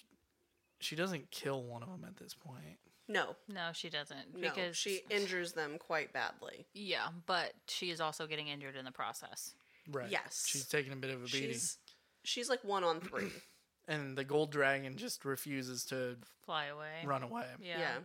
She 0.80 0.96
doesn't 0.96 1.32
kill 1.32 1.64
one 1.64 1.84
of 1.84 1.90
them 1.90 2.06
at 2.08 2.18
this 2.18 2.34
point. 2.34 2.80
No. 3.08 3.36
No, 3.52 3.72
she 3.74 3.90
doesn't. 3.90 4.36
No. 4.36 4.42
Because 4.42 4.78
she 4.78 5.02
injures 5.10 5.54
them 5.54 5.78
quite 5.80 6.14
badly. 6.14 6.68
Yeah, 6.74 7.08
but 7.26 7.54
she 7.68 7.90
is 7.90 8.00
also 8.00 8.28
getting 8.28 8.48
injured 8.48 8.76
in 8.76 8.86
the 8.86 8.92
process. 8.92 9.56
Right. 9.92 10.10
Yes. 10.10 10.46
She's 10.48 10.66
taking 10.66 10.94
a 10.94 10.96
bit 10.96 11.10
of 11.10 11.22
a 11.22 11.26
beating. 11.26 11.50
She's 11.50 11.78
she's 12.24 12.50
like 12.50 12.64
one 12.64 12.84
on 12.84 13.02
three. 13.02 13.32
and 13.88 14.16
the 14.18 14.24
gold 14.24 14.52
dragon 14.52 14.96
just 14.96 15.26
refuses 15.26 15.84
to 15.86 16.18
Fly 16.46 16.66
away. 16.68 17.04
run 17.04 17.24
away. 17.24 17.46
Yeah. 17.60 17.80
yeah. 17.80 17.98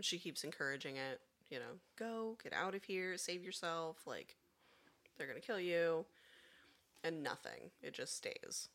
She 0.00 0.18
keeps 0.18 0.44
encouraging 0.44 0.96
it. 0.96 1.20
You 1.50 1.60
know, 1.60 1.78
go 1.98 2.36
get 2.42 2.52
out 2.52 2.74
of 2.74 2.84
here, 2.84 3.16
save 3.16 3.42
yourself. 3.42 3.98
Like 4.06 4.36
they're 5.16 5.28
gonna 5.28 5.40
kill 5.40 5.60
you, 5.60 6.04
and 7.04 7.22
nothing. 7.22 7.70
It 7.80 7.94
just 7.94 8.16
stays. 8.16 8.68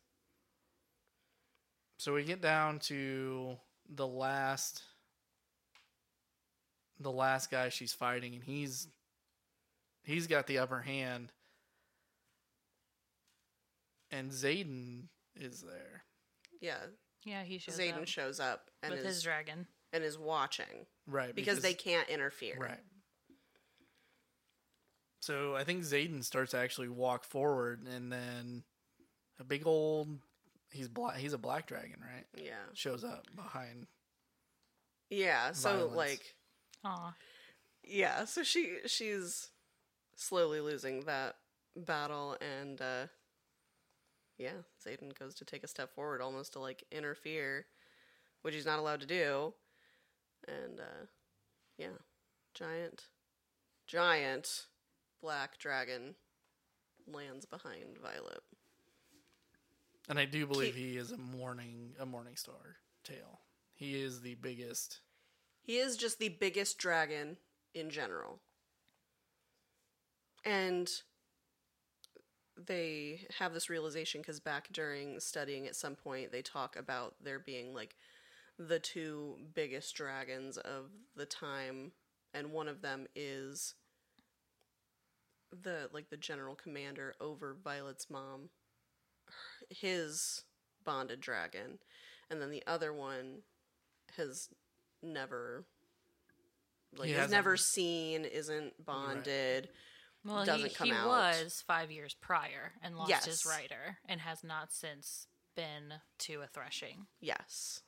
So 1.98 2.14
we 2.14 2.24
get 2.24 2.42
down 2.42 2.80
to 2.80 3.56
the 3.90 4.08
last 4.08 4.84
the 7.00 7.12
last 7.12 7.50
guy 7.52 7.70
she's 7.70 7.94
fighting 7.94 8.34
and 8.36 8.44
he's 8.44 8.88
he's 10.04 10.28
got 10.28 10.48
the 10.48 10.60
upper 10.60 10.82
hand. 10.82 11.32
And 14.12 14.32
Xaden 14.32 15.04
is 15.36 15.62
there. 15.62 16.04
Yeah. 16.62 16.78
Yeah, 17.26 17.44
he 17.44 17.58
shows 17.58 17.80
Xaden 17.80 18.02
up 18.02 18.08
shows 18.08 18.40
up 18.40 18.70
and 18.84 18.92
with 18.92 19.00
is 19.02 19.16
his 19.16 19.24
dragon. 19.24 19.66
and 19.92 20.04
is 20.04 20.18
watching 20.18 20.86
Right. 21.08 21.34
because, 21.34 21.62
they 21.62 21.74
can't 21.74 22.08
interfere. 22.10 22.58
Right. 22.60 22.80
So 25.22 25.56
I 25.56 25.64
think 25.64 25.84
Xaden 25.84 26.24
starts 26.24 26.52
to 26.52 26.58
actually 26.58 26.90
walk 26.90 27.24
forward 27.24 27.88
and 27.88 28.12
then 28.12 28.64
a 29.40 29.44
big 29.46 29.66
old 29.66 30.20
he's 30.74 30.88
black 30.90 31.18
he's 31.18 31.34
a 31.34 31.38
black 31.38 31.68
dragon, 31.68 31.98
right? 32.02 32.26
Yeah. 32.36 32.54
Shows 32.74 33.04
up 33.04 33.28
behind 33.36 33.88
Yeah. 35.10 35.52
So 35.54 35.70
Violence. 35.70 35.96
like 35.96 36.36
Aw. 36.86 37.14
yeah, 37.84 38.26
so 38.26 38.44
she 38.44 38.78
she's 38.88 39.50
slowly 40.16 40.60
losing 40.60 41.02
that 41.06 41.36
battle 41.76 42.38
and 42.42 42.82
uh 42.82 43.08
yeah, 44.38 44.62
Xaden 44.86 45.18
goes 45.18 45.36
to 45.36 45.46
take 45.46 45.64
a 45.64 45.68
step 45.68 45.94
forward 45.94 46.22
almost 46.22 46.54
to 46.54 46.60
like 46.60 46.84
interfere, 46.92 47.68
which 48.42 48.56
he's 48.56 48.66
not 48.66 48.80
allowed 48.80 49.00
to 49.02 49.08
do. 49.08 49.54
And 50.48 50.80
uh 50.80 51.06
yeah, 51.78 51.98
giant 52.54 53.06
giant 53.88 54.66
black 55.22 55.58
dragon 55.60 56.16
lands 57.08 57.46
behind 57.46 57.98
Violet. 58.02 58.42
And 60.10 60.20
I 60.20 60.26
do 60.26 60.46
believe 60.46 60.76
he 60.76 60.98
is 60.98 61.12
a 61.12 61.18
morning 61.18 61.94
a 62.00 62.06
morning 62.06 62.36
star 62.36 62.78
tail. 63.04 63.40
He 63.74 64.02
is 64.02 64.22
the 64.22 64.36
biggest. 64.36 65.00
He 65.62 65.78
is 65.78 65.96
just 65.96 66.20
the 66.20 66.30
biggest 66.30 66.78
dragon 66.78 67.38
in 67.74 67.90
general. 67.90 68.40
And 70.46 70.90
they 72.68 73.28
have 73.40 73.54
this 73.54 73.70
realization 73.70 74.22
because 74.22 74.40
back 74.40 74.68
during 74.72 75.20
studying 75.20 75.68
at 75.68 75.76
some 75.76 75.96
point, 75.96 76.32
they 76.32 76.42
talk 76.42 76.76
about 76.76 77.16
there 77.24 77.40
being 77.40 77.74
like 77.74 77.96
the 78.60 78.80
two 78.80 79.38
biggest 79.56 79.96
dragons 79.96 80.58
of 80.58 80.92
the 81.16 81.26
time, 81.26 81.92
and 82.34 82.52
one 82.52 82.68
of 82.68 82.82
them 82.82 83.08
is 83.16 83.74
the 85.52 85.90
like 85.94 86.10
the 86.10 86.18
general 86.18 86.56
commander 86.56 87.16
over 87.20 87.56
Violet's 87.64 88.10
mom. 88.10 88.50
His 89.74 90.44
bonded 90.84 91.20
dragon, 91.22 91.80
and 92.30 92.42
then 92.42 92.50
the 92.52 92.64
other 92.68 92.94
one 92.94 93.40
has 94.18 94.50
never 95.02 95.66
like 96.96 97.08
He 97.10 97.14
has 97.16 97.32
never 97.32 97.58
seen, 97.58 98.24
isn't 98.26 98.86
bonded. 98.86 99.70
Well, 100.26 100.46
doesn't 100.46 100.70
he, 100.70 100.74
come 100.76 100.88
he 100.88 100.94
out. 100.94 101.08
was 101.08 101.64
five 101.68 101.92
years 101.92 102.14
prior 102.14 102.74
and 102.82 102.96
lost 102.98 103.10
Yes. 103.10 103.26
his 103.26 103.46
rider 103.46 103.98
and 104.08 104.22
has 104.22 104.44
not 104.44 104.72
since 104.72 105.28
been 105.56 105.96
to 106.20 106.42
a 106.42 106.48
threshing. 106.48 107.08
Yes, 107.20 107.82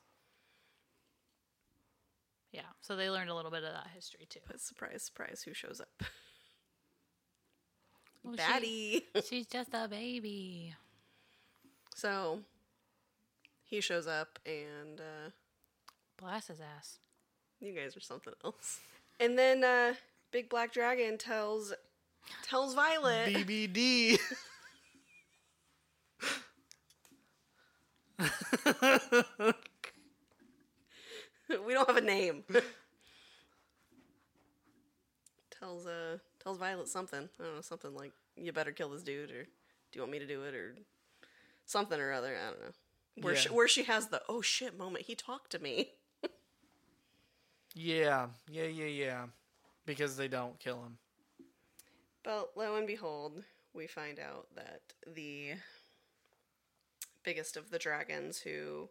Yeah, 2.52 2.62
so 2.82 2.96
they 2.96 3.10
learned 3.10 3.30
a 3.30 3.36
little 3.36 3.52
bit 3.52 3.64
of 3.64 3.72
that 3.74 3.88
history 3.94 4.26
too. 4.30 4.40
but 4.48 4.60
surprise, 4.62 5.04
surprise, 5.04 5.44
who 5.44 5.54
shows 5.54 5.80
up? 5.82 6.04
Well, 8.24 8.34
she- 8.34 8.38
Batty. 8.38 9.06
she's 9.30 9.46
just 9.48 9.70
a 9.74 9.88
baby. 9.88 10.74
So 11.96 12.42
he 13.64 13.82
shows 13.82 14.06
up, 14.06 14.38
and 14.46 15.00
uh, 15.00 15.32
Blast 16.18 16.50
his 16.50 16.60
ass. 16.60 17.00
you 17.60 17.74
guys 17.74 17.98
are 17.98 18.02
something 18.02 18.34
else. 18.44 18.82
And 19.20 19.40
then 19.40 19.64
uh, 19.64 19.94
Big 20.32 20.50
Black 20.50 20.74
Dragon 20.74 21.18
tells 21.18 21.74
tells 22.44 22.74
Violet. 22.74 23.34
BBD. 23.34 24.20
we 31.66 31.74
don't 31.74 31.88
have 31.88 31.98
a 31.98 32.02
name. 32.02 32.44
tells 35.60 35.86
uh 35.86 36.18
tells 36.44 36.58
Violet 36.58 36.90
something. 36.90 37.30
I 37.40 37.44
don't 37.44 37.56
know, 37.56 37.62
something 37.62 37.96
like 37.96 38.12
you 38.36 38.52
better 38.52 38.74
kill 38.74 38.90
this 38.90 39.04
dude 39.04 39.32
or 39.32 39.44
do 39.44 39.50
you 39.94 40.02
want 40.02 40.12
me 40.12 40.20
to 40.20 40.28
do 40.28 40.44
it 40.44 40.54
or 40.54 40.76
something 41.66 42.00
or 42.00 42.12
other. 42.12 42.36
I 42.36 42.50
don't 42.50 42.62
know. 42.62 42.72
Where 43.22 43.36
she, 43.36 43.50
where 43.50 43.68
she 43.68 43.84
has 43.84 44.08
the 44.08 44.22
oh 44.28 44.42
shit 44.42 44.78
moment. 44.78 45.06
He 45.06 45.16
talked 45.16 45.52
to 45.52 45.60
me. 45.60 45.92
yeah, 47.74 48.28
yeah, 48.50 48.66
yeah, 48.66 48.86
yeah. 48.86 49.26
Because 49.86 50.18
they 50.18 50.28
don't 50.28 50.60
kill 50.60 50.84
him. 50.84 50.98
But 52.24 52.52
lo 52.56 52.76
and 52.76 52.88
behold, 52.88 53.44
we 53.74 53.88
find 53.88 54.20
out 54.20 54.48
that 54.56 54.82
the 55.06 55.52
biggest 57.24 57.56
of 57.56 57.70
the 57.70 57.80
dragons 57.80 58.40
who 58.40 58.90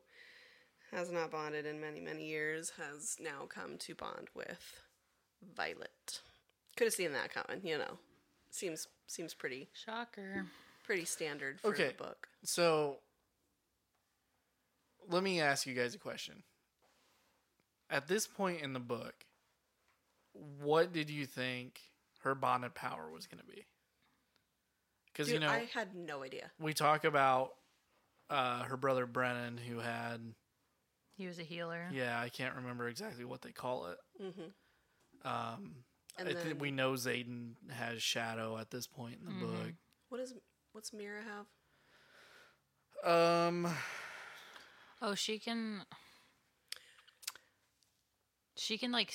has 0.92 1.10
not 1.10 1.30
bonded 1.30 1.66
in 1.66 1.80
many, 1.80 2.01
many 2.01 2.26
years 2.26 2.72
has 2.78 3.16
now 3.20 3.46
come 3.48 3.76
to 3.78 3.94
bond 3.94 4.28
with 4.34 4.80
Violet. 5.56 6.20
Could 6.76 6.84
have 6.84 6.94
seen 6.94 7.12
that 7.12 7.32
coming, 7.32 7.66
you 7.66 7.78
know. 7.78 7.98
Seems 8.51 8.86
seems 9.06 9.34
pretty 9.34 9.68
Shocker. 9.72 10.46
Pretty 10.85 11.05
standard 11.05 11.61
for 11.61 11.69
Okay. 11.69 11.89
the 11.89 12.05
book. 12.05 12.28
So, 12.44 12.98
let 15.09 15.23
me 15.23 15.40
ask 15.40 15.66
you 15.66 15.74
guys 15.74 15.94
a 15.94 15.98
question. 15.98 16.43
At 17.90 18.06
this 18.06 18.27
point 18.27 18.61
in 18.61 18.73
the 18.73 18.81
book, 18.81 19.15
what 20.32 20.93
did 20.93 21.11
you 21.11 21.27
think 21.27 21.81
her 22.20 22.35
bonded 22.35 22.74
power 22.74 23.11
was 23.11 23.27
going 23.27 23.40
to 23.40 23.47
be? 23.47 23.65
Because 25.06 25.31
you 25.31 25.39
know 25.39 25.51
I 25.51 25.69
had 25.73 25.94
no 25.94 26.23
idea. 26.23 26.51
we 26.59 26.74
talk 26.74 27.05
about 27.05 27.52
uh, 28.31 28.65
her 28.65 28.77
brother 28.77 29.06
Brennan, 29.06 29.56
who 29.59 29.78
had 29.78 30.35
He 31.16 31.27
was 31.27 31.39
a 31.39 31.43
healer. 31.44 31.86
yeah, 31.93 32.19
I 32.20 32.28
can't 32.31 32.56
remember 32.56 32.89
exactly 32.89 33.24
what 33.24 33.43
they 33.43 33.52
call 33.52 33.86
it. 33.86 33.98
hmm 34.20 35.28
Um, 35.28 35.85
And 36.19 36.28
I 36.28 36.32
then 36.35 36.43
think 36.43 36.61
we 36.61 36.70
know 36.73 36.93
Xaden 36.94 37.55
has 37.70 38.02
Shadow 38.02 38.59
at 38.59 38.70
this 38.70 38.86
point 38.86 39.20
in 39.27 39.39
the 39.39 39.47
Mhm. 39.47 39.77
what 40.09 40.20
is 40.20 40.35
what's 40.74 40.92
Mira 40.92 41.22
have? 41.22 41.46
Um, 43.10 43.72
Oh, 45.01 45.14
she 45.14 45.38
can. 45.38 45.84
She 48.56 48.78
can 48.78 48.92
like. 48.92 49.14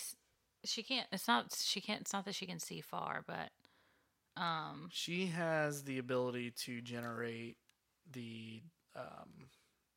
She 0.64 0.84
can't. 0.84 1.08
It's 1.12 1.28
not. 1.28 1.54
She 1.56 1.82
can't. 1.82 2.02
It's 2.02 2.14
not 2.14 2.26
that 2.26 2.36
she 2.36 2.46
can 2.46 2.60
see 2.60 2.82
far, 2.82 3.24
but. 3.28 3.50
Um. 4.42 4.90
she 4.92 5.26
has 5.28 5.84
the 5.84 5.98
ability 5.98 6.52
to 6.52 6.80
generate 6.82 7.58
the 8.12 8.62
um, 8.96 9.50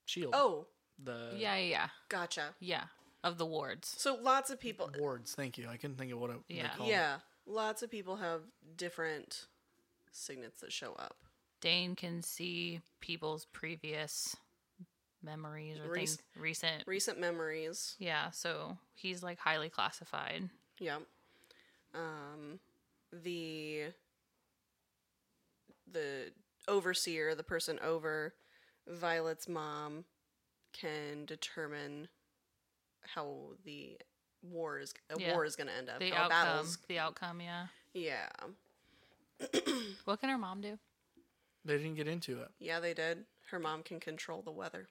shield. 0.05 0.35
Oh, 0.37 0.67
the 1.03 1.31
Yeah. 1.37 1.57
Yeah. 1.57 1.69
Yeah. 1.69 1.89
gotcha. 2.09 2.55
Yeah. 2.59 2.85
Of 3.23 3.39
the 3.39 3.47
wards. 3.47 3.95
So 3.99 4.17
lots 4.21 4.51
of 4.51 4.59
people 4.59 4.91
wards. 4.99 5.35
Thank 5.35 5.59
you. 5.59 5.69
I 5.69 5.77
couldn't 5.77 5.97
think 5.97 6.11
of 6.13 6.19
what 6.19 6.31
it, 6.31 6.37
Yeah. 6.49 6.63
they 6.63 6.69
called. 6.77 6.89
Yeah, 6.91 7.17
lots 7.47 7.83
of 7.85 7.91
people 7.91 8.17
have 8.17 8.41
different 8.77 9.47
signets 10.11 10.61
that 10.61 10.73
show 10.73 10.95
up. 10.95 11.19
Dain 11.63 11.95
can 11.97 12.23
see 12.23 12.81
people's 13.01 13.47
previous 13.47 14.37
memories 15.23 15.79
or 15.79 15.85
Rec- 15.89 15.95
things 15.95 16.19
recent. 16.39 16.83
Recent 16.87 17.19
memories. 17.19 17.95
Yeah. 17.99 18.31
So 18.33 18.77
he's 18.95 19.23
like 19.23 19.39
highly 19.39 19.71
classified. 19.71 20.51
Yep. 20.81 21.03
Um, 21.95 22.59
the 23.13 23.93
the 25.91 26.33
overseer, 26.69 27.35
the 27.35 27.43
person 27.45 27.79
over 27.83 28.35
Violet's 28.89 29.49
mom, 29.49 30.05
can 30.73 31.25
determine 31.27 32.09
how 33.15 33.51
the 33.65 33.97
war 34.43 34.79
is 34.81 34.93
a 35.17 35.21
Yeah. 35.21 35.33
war 35.35 35.45
is 35.45 35.55
going 35.55 35.69
to 35.69 35.75
end 35.75 35.89
up. 35.89 36.01
The 36.01 36.11
how 36.11 36.25
outcome. 36.25 36.29
battles. 36.47 36.79
The 36.89 36.99
outcome. 36.99 37.41
Yeah. 37.41 37.67
Yeah, 37.95 38.29
What 40.07 40.19
can 40.21 40.31
her 40.31 40.39
mom 40.39 40.63
do? 40.63 40.79
They 41.65 41.77
didn't 41.79 41.95
get 41.95 42.09
into 42.09 42.41
it. 42.41 42.49
yeah, 42.59 42.81
they 42.81 42.95
did. 42.95 43.25
Her 43.51 43.59
mom 43.59 43.83
can 43.83 44.01
control 44.01 44.43
the 44.43 44.51
weather. 44.51 44.89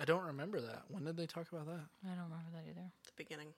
I 0.00 0.04
don't 0.04 0.24
remember 0.24 0.60
that. 0.60 0.84
When 0.88 1.04
did 1.04 1.16
they 1.16 1.26
talk 1.26 1.52
about 1.52 1.66
that? 1.66 1.84
I 2.04 2.14
don't 2.14 2.24
remember 2.24 2.50
that 2.54 2.64
either. 2.68 2.80
At 2.80 3.06
the 3.06 3.12
beginning. 3.16 3.48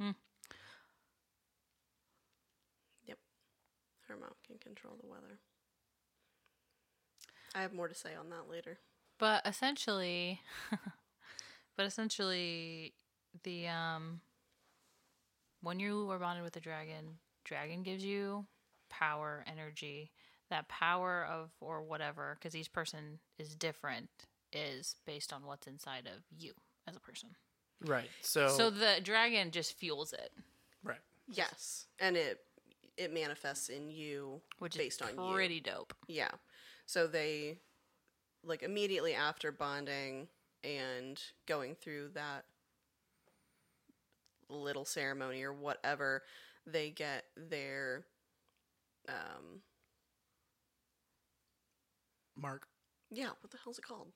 Hmm. 0.00 0.10
Yep, 3.06 3.18
her 4.08 4.16
mom 4.16 4.32
can 4.46 4.58
control 4.58 4.94
the 5.00 5.08
weather. 5.08 5.38
I 7.54 7.62
have 7.62 7.72
more 7.72 7.88
to 7.88 7.94
say 7.94 8.10
on 8.18 8.30
that 8.30 8.50
later. 8.50 8.78
But 9.18 9.46
essentially, 9.46 10.40
but 11.76 11.86
essentially, 11.86 12.94
the 13.42 13.68
um, 13.68 14.20
when 15.62 15.80
you 15.80 16.10
are 16.10 16.18
bonded 16.18 16.44
with 16.44 16.56
a 16.56 16.60
dragon, 16.60 17.18
dragon 17.44 17.82
gives 17.82 18.04
you 18.04 18.46
power, 18.88 19.44
energy. 19.50 20.10
That 20.50 20.68
power 20.68 21.26
of 21.30 21.50
or 21.60 21.82
whatever, 21.82 22.38
because 22.38 22.56
each 22.56 22.72
person 22.72 23.18
is 23.38 23.54
different, 23.54 24.08
is 24.52 24.96
based 25.06 25.32
on 25.32 25.44
what's 25.44 25.66
inside 25.66 26.06
of 26.06 26.22
you 26.38 26.52
as 26.86 26.96
a 26.96 27.00
person. 27.00 27.28
Right. 27.84 28.08
So, 28.22 28.48
So 28.48 28.70
the 28.70 28.94
dragon 29.02 29.50
just 29.50 29.78
fuels 29.78 30.12
it, 30.14 30.32
right. 30.82 31.00
Yes, 31.30 31.86
and 32.00 32.16
it 32.16 32.40
it 32.96 33.12
manifests 33.12 33.68
in 33.68 33.90
you 33.90 34.40
which 34.58 34.76
based 34.76 35.02
is 35.02 35.08
on 35.08 35.28
you. 35.28 35.34
pretty 35.34 35.60
dope. 35.60 35.92
Yeah. 36.08 36.30
So 36.86 37.06
they 37.06 37.58
like 38.42 38.62
immediately 38.62 39.14
after 39.14 39.52
bonding 39.52 40.28
and 40.64 41.20
going 41.46 41.74
through 41.74 42.08
that 42.14 42.44
little 44.48 44.84
ceremony 44.84 45.42
or 45.42 45.52
whatever, 45.52 46.22
they 46.66 46.90
get 46.90 47.24
their 47.36 48.04
um 49.08 49.62
Mark. 52.36 52.68
yeah, 53.10 53.30
what 53.40 53.50
the 53.50 53.58
hell's 53.64 53.78
it 53.78 53.84
called? 53.84 54.12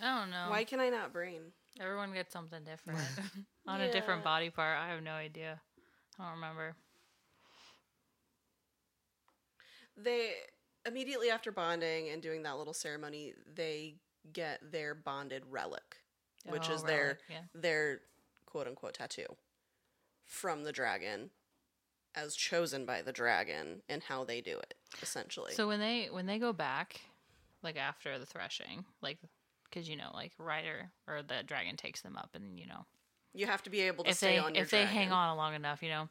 I 0.00 0.20
don't 0.20 0.30
know. 0.30 0.46
Why 0.50 0.64
can 0.64 0.80
I 0.80 0.88
not 0.88 1.12
brain? 1.12 1.52
Everyone 1.80 2.12
gets 2.12 2.32
something 2.32 2.64
different 2.64 3.00
on 3.66 3.80
a 3.80 3.90
different 3.92 4.24
body 4.24 4.50
part. 4.50 4.78
I 4.78 4.88
have 4.88 5.02
no 5.02 5.12
idea. 5.12 5.60
I 6.18 6.24
don't 6.24 6.34
remember. 6.34 6.76
They 9.96 10.34
immediately 10.86 11.30
after 11.30 11.52
bonding 11.52 12.08
and 12.08 12.22
doing 12.22 12.42
that 12.42 12.56
little 12.56 12.74
ceremony, 12.74 13.34
they 13.54 13.96
get 14.32 14.60
their 14.72 14.94
bonded 14.94 15.44
relic, 15.46 15.99
which 16.48 16.68
Oh, 16.70 16.74
is 16.74 16.82
their 16.84 17.18
yeah. 17.28 17.42
their 17.54 18.00
quote 18.46 18.66
unquote 18.66 18.94
tattoo 18.94 19.36
from 20.26 20.62
the 20.64 20.72
dragon 20.72 21.30
as 22.14 22.34
chosen 22.34 22.84
by 22.84 23.02
the 23.02 23.12
dragon 23.12 23.82
and 23.88 24.02
how 24.04 24.24
they 24.24 24.40
do 24.40 24.58
it 24.58 24.74
essentially. 25.02 25.52
So 25.52 25.68
when 25.68 25.80
they 25.80 26.08
when 26.10 26.26
they 26.26 26.38
go 26.38 26.52
back, 26.52 27.00
like 27.62 27.76
after 27.76 28.18
the 28.18 28.26
threshing, 28.26 28.84
like 29.00 29.18
because 29.64 29.88
you 29.88 29.96
know, 29.96 30.10
like 30.14 30.32
rider 30.38 30.90
or 31.06 31.22
the 31.22 31.42
dragon 31.44 31.76
takes 31.76 32.02
them 32.02 32.16
up, 32.16 32.30
and 32.34 32.58
you 32.58 32.66
know, 32.66 32.84
you 33.32 33.46
have 33.46 33.62
to 33.64 33.70
be 33.70 33.80
able 33.82 34.04
to 34.04 34.10
if 34.10 34.16
stay 34.16 34.34
they 34.34 34.38
on 34.38 34.54
your 34.54 34.64
if 34.64 34.70
they 34.70 34.84
hang 34.84 35.12
on 35.12 35.36
long 35.36 35.54
enough, 35.54 35.82
you 35.82 35.90
know. 35.90 36.08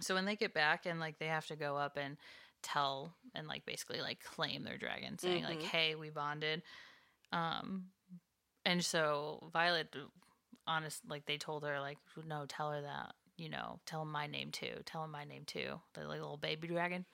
So 0.00 0.14
when 0.14 0.26
they 0.26 0.36
get 0.36 0.52
back 0.54 0.86
and 0.86 1.00
like 1.00 1.18
they 1.18 1.26
have 1.26 1.46
to 1.46 1.56
go 1.56 1.76
up 1.76 1.96
and 1.96 2.16
tell 2.62 3.14
and 3.34 3.46
like 3.46 3.64
basically 3.64 4.00
like 4.00 4.22
claim 4.22 4.62
their 4.62 4.76
dragon, 4.78 5.18
saying 5.18 5.44
like, 5.44 5.62
Mhm. 5.62 5.66
"Hey, 5.66 5.94
we 5.94 6.10
bonded," 6.10 6.62
um, 7.32 7.86
and 8.66 8.84
so 8.84 9.48
Violet, 9.50 9.96
honest, 10.66 11.00
like 11.08 11.24
they 11.24 11.38
told 11.38 11.64
her 11.64 11.80
like, 11.80 11.96
"No, 12.26 12.44
tell 12.46 12.70
her 12.72 12.82
that 12.82 13.14
you 13.36 13.48
know, 13.48 13.78
tell 13.86 14.02
him 14.02 14.10
my 14.10 14.26
name 14.26 14.50
too. 14.50 14.72
Tell 14.84 15.04
him 15.04 15.10
my 15.10 15.24
name 15.24 15.44
too. 15.46 15.80
The 15.94 16.00
like, 16.00 16.20
little 16.20 16.36
baby 16.36 16.68
dragon. 16.68 17.04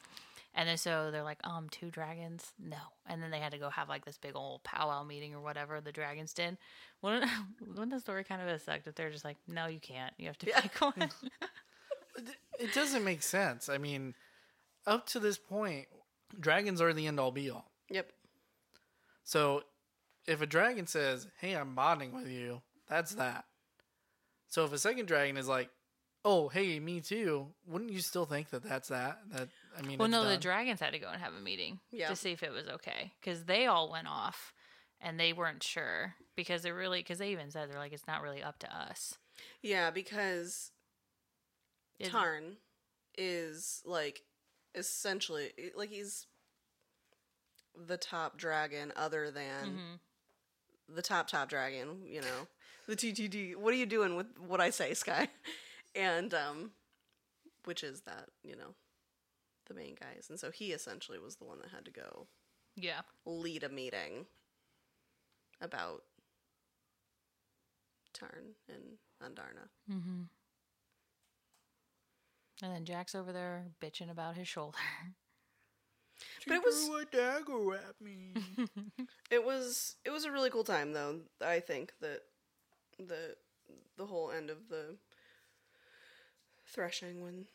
And 0.54 0.68
then 0.68 0.76
so 0.76 1.10
they're 1.10 1.22
like, 1.22 1.40
um, 1.44 1.68
two 1.70 1.90
dragons? 1.90 2.52
No. 2.58 2.76
And 3.06 3.22
then 3.22 3.30
they 3.30 3.38
had 3.38 3.52
to 3.52 3.58
go 3.58 3.70
have 3.70 3.88
like 3.88 4.04
this 4.04 4.18
big 4.18 4.36
old 4.36 4.62
powwow 4.62 5.02
meeting 5.02 5.34
or 5.34 5.40
whatever 5.40 5.80
the 5.80 5.92
dragons 5.92 6.32
did. 6.32 6.58
Wouldn't, 7.00 7.24
wouldn't 7.66 7.90
the 7.90 8.00
story 8.00 8.24
kind 8.24 8.42
of 8.42 8.48
have 8.48 8.62
sucked 8.62 8.86
if 8.86 8.94
they're 8.94 9.10
just 9.10 9.24
like, 9.24 9.38
no, 9.48 9.66
you 9.66 9.80
can't. 9.80 10.12
You 10.18 10.26
have 10.26 10.38
to 10.38 10.46
pick 10.46 10.80
one. 10.80 11.10
It 12.60 12.74
doesn't 12.74 13.02
make 13.02 13.22
sense. 13.22 13.70
I 13.70 13.78
mean, 13.78 14.14
up 14.86 15.06
to 15.08 15.18
this 15.18 15.38
point, 15.38 15.86
dragons 16.38 16.80
are 16.80 16.92
the 16.92 17.06
end 17.06 17.18
all 17.18 17.32
be 17.32 17.48
all. 17.50 17.64
Yep. 17.90 18.12
So 19.24 19.62
if 20.26 20.40
a 20.40 20.46
dragon 20.46 20.86
says, 20.86 21.26
"Hey, 21.40 21.54
I'm 21.54 21.74
bonding 21.74 22.12
with 22.12 22.28
you," 22.28 22.62
that's 22.88 23.14
that. 23.14 23.44
So 24.48 24.64
if 24.64 24.72
a 24.72 24.78
second 24.78 25.06
dragon 25.06 25.36
is 25.36 25.48
like, 25.48 25.70
"Oh, 26.24 26.48
hey, 26.48 26.78
me 26.80 27.00
too," 27.00 27.54
wouldn't 27.66 27.90
you 27.92 28.00
still 28.00 28.26
think 28.26 28.50
that 28.50 28.62
that's 28.62 28.88
that? 28.88 29.18
That 29.30 29.48
I 29.76 29.82
mean, 29.82 29.98
well, 29.98 30.06
it's 30.06 30.12
no, 30.12 30.28
the 30.28 30.36
dragons 30.36 30.80
had 30.80 30.92
to 30.92 30.98
go 30.98 31.08
and 31.08 31.20
have 31.22 31.34
a 31.34 31.40
meeting 31.40 31.80
Yeah. 31.90 32.08
to 32.08 32.16
see 32.16 32.32
if 32.32 32.42
it 32.42 32.52
was 32.52 32.68
okay 32.68 33.12
because 33.20 33.44
they 33.44 33.66
all 33.66 33.90
went 33.90 34.08
off 34.08 34.52
and 35.00 35.18
they 35.18 35.32
weren't 35.32 35.62
sure 35.62 36.14
because 36.36 36.62
they're 36.62 36.74
really 36.74 37.00
because 37.00 37.18
they 37.18 37.32
even 37.32 37.50
said 37.50 37.70
they're 37.70 37.78
like 37.78 37.92
it's 37.92 38.06
not 38.06 38.22
really 38.22 38.42
up 38.42 38.58
to 38.60 38.76
us. 38.76 39.18
Yeah, 39.62 39.90
because 39.90 40.70
It- 41.98 42.10
Tairn 42.10 42.58
is 43.18 43.82
like 43.84 44.22
essentially 44.74 45.52
like 45.74 45.90
he's 45.90 46.26
the 47.74 47.96
top 47.96 48.36
dragon 48.36 48.92
other 48.96 49.30
than 49.30 49.78
Mhm. 49.78 50.00
The 50.88 51.02
top 51.02 51.28
top 51.28 51.48
dragon, 51.48 52.02
you 52.06 52.20
know. 52.20 52.46
The 52.88 52.96
TTD. 52.96 53.54
What 53.54 53.72
are 53.72 53.76
you 53.76 53.86
doing 53.86 54.16
with 54.16 54.26
what 54.40 54.60
I 54.60 54.70
say, 54.70 54.92
Sky? 54.94 55.28
And 55.94 56.32
um 56.34 56.70
which 57.64 57.84
is 57.84 58.00
that, 58.02 58.30
you 58.42 58.56
know, 58.56 58.74
the 59.68 59.74
main 59.74 59.94
guys. 59.94 60.26
And 60.28 60.40
so 60.40 60.50
he 60.50 60.72
essentially 60.72 61.18
was 61.20 61.36
the 61.36 61.44
one 61.44 61.58
that 61.60 61.70
had 61.70 61.84
to 61.84 61.90
go 61.92 62.26
Yeah, 62.76 63.02
lead 63.24 63.62
a 63.62 63.68
meeting 63.68 64.26
about 65.60 66.02
Tairn 68.12 68.54
and 68.68 68.98
Andarna. 69.22 69.68
mm-hmm. 69.90 70.22
and 72.62 72.72
then 72.74 72.84
Jack's 72.84 73.14
over 73.14 73.32
there 73.32 73.66
bitching 73.80 74.10
about 74.10 74.36
his 74.36 74.48
shoulder. 74.48 74.78
She 76.40 76.50
but 76.50 76.56
it 76.56 76.64
was- 76.64 76.84
threw 76.86 76.96
a 76.98 77.04
dagger 77.04 77.74
at 77.74 78.00
me. 78.00 78.32
It 79.30 79.44
was 79.44 79.96
it 80.04 80.10
was 80.10 80.24
a 80.26 80.30
really 80.30 80.50
cool 80.50 80.64
time 80.64 80.92
though. 80.92 81.20
I 81.40 81.60
think 81.60 81.94
that 82.00 82.20
the 82.98 83.34
the 83.96 84.04
whole 84.06 84.30
end 84.30 84.50
of 84.50 84.68
the 84.68 84.96
threshing 86.66 87.22
when 87.22 87.46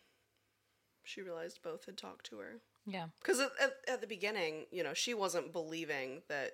she 1.03 1.21
realized 1.21 1.59
both 1.63 1.85
had 1.85 1.97
talked 1.97 2.25
to 2.31 2.37
her. 2.39 2.55
yeah, 2.85 3.07
Because 3.21 3.39
at, 3.39 3.51
at, 3.61 3.73
at 3.87 4.01
the 4.01 4.07
beginning, 4.07 4.65
you 4.71 4.83
know, 4.83 4.93
she 4.93 5.13
wasn't 5.13 5.53
believing 5.53 6.21
that 6.29 6.51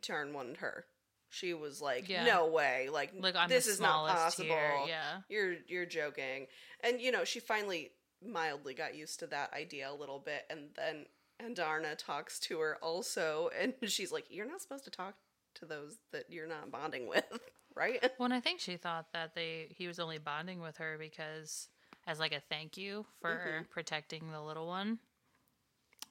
Tairn 0.00 0.32
wanted 0.32 0.58
her. 0.58 0.84
She 1.28 1.54
was 1.54 1.80
like, 1.80 2.08
Yeah. 2.10 2.24
"No 2.24 2.46
way! 2.46 2.88
Like, 2.92 3.12
like 3.18 3.36
I'm 3.36 3.48
this 3.48 3.66
is 3.66 3.80
not 3.80 4.06
possible. 4.08 4.46
here. 4.50 4.72
Yeah, 4.86 5.20
You're 5.30 5.54
you're 5.66 5.86
joking." 5.86 6.46
And 6.84 7.00
you 7.00 7.10
know, 7.10 7.24
she 7.24 7.40
finally 7.40 7.90
mildly 8.22 8.74
got 8.74 8.94
used 8.94 9.18
to 9.20 9.26
that 9.28 9.52
idea 9.54 9.90
a 9.90 9.94
little 9.94 10.18
bit, 10.18 10.44
and 10.50 10.68
then 10.76 11.06
Andarna 11.44 11.96
talks 11.96 12.38
to 12.40 12.58
her 12.60 12.76
also, 12.82 13.50
and 13.60 13.74
she's 13.86 14.12
like, 14.12 14.26
"You're 14.30 14.46
not 14.46 14.62
supposed 14.62 14.84
to 14.84 14.90
talk 14.90 15.14
to 15.56 15.66
those 15.66 15.98
that 16.12 16.26
you're 16.30 16.46
not 16.46 16.70
bonding 16.70 17.06
with, 17.08 17.24
right?" 17.74 18.02
Well, 18.18 18.24
and 18.26 18.34
I 18.34 18.40
think 18.40 18.60
she 18.60 18.76
thought 18.76 19.12
that 19.12 19.34
they 19.34 19.68
he 19.76 19.86
was 19.86 19.98
only 19.98 20.18
bonding 20.18 20.60
with 20.60 20.76
her 20.78 20.96
because 20.98 21.68
as 22.06 22.18
like 22.18 22.32
a 22.32 22.40
thank 22.40 22.76
you 22.76 23.06
for 23.20 23.34
Mm-hmm. 23.34 23.62
protecting 23.70 24.30
the 24.30 24.40
little 24.42 24.66
one. 24.66 24.98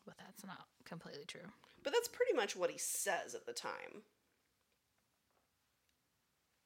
But 0.06 0.18
that's 0.18 0.46
not 0.46 0.68
completely 0.86 1.26
true. 1.26 1.52
But 1.84 1.94
that's 1.94 2.08
pretty 2.08 2.34
much 2.34 2.56
what 2.56 2.70
he 2.72 2.78
says 2.78 3.36
at 3.36 3.46
the 3.46 3.54
time. 3.54 4.04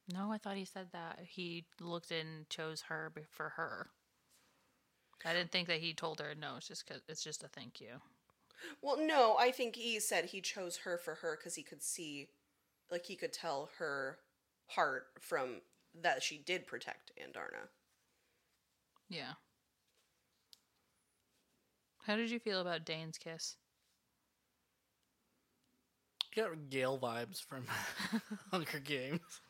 No, 0.08 0.32
I 0.32 0.40
thought 0.40 0.58
he 0.58 0.66
said 0.66 0.92
that 0.94 1.20
he 1.20 1.68
looked 1.80 2.10
and 2.10 2.50
chose 2.50 2.82
her 2.84 3.14
for 3.30 3.50
her. 3.50 3.92
I 5.26 5.34
didn't 5.34 5.52
think 5.52 5.68
that 5.68 5.82
he 5.82 5.94
told 5.94 6.22
her 6.22 6.34
no. 6.36 6.56
It's 6.56 6.68
just 6.70 6.86
cause 6.86 7.02
it's 7.10 7.22
just 7.24 7.44
a 7.44 7.50
thank 7.50 7.82
you. 7.82 8.02
Well, 8.82 8.98
no, 8.98 9.36
I 9.38 9.52
think 9.52 9.76
he 9.76 10.00
said 10.00 10.26
he 10.26 10.42
chose 10.42 10.78
her 10.78 10.98
for 10.98 11.16
her 11.16 11.38
because 11.38 11.56
he 11.56 11.64
could 11.64 11.84
see, 11.84 12.30
like, 12.92 13.06
he 13.06 13.16
could 13.16 13.34
tell 13.34 13.70
her 13.80 14.20
heart 14.68 15.08
from 15.20 15.62
that 15.94 16.24
she 16.24 16.38
did 16.38 16.68
protect 16.68 17.12
Andarna. 17.18 17.70
Yeah. 19.10 19.34
How 22.04 22.16
did 22.16 22.30
you 22.30 22.40
feel 22.40 22.62
about 22.62 22.86
Dain's 22.86 23.18
kiss? 23.18 23.58
Got 26.36 26.70
Gale 26.70 27.00
vibes 27.00 27.42
from 27.44 27.66
Hunger 28.52 28.80
Games. 28.80 29.42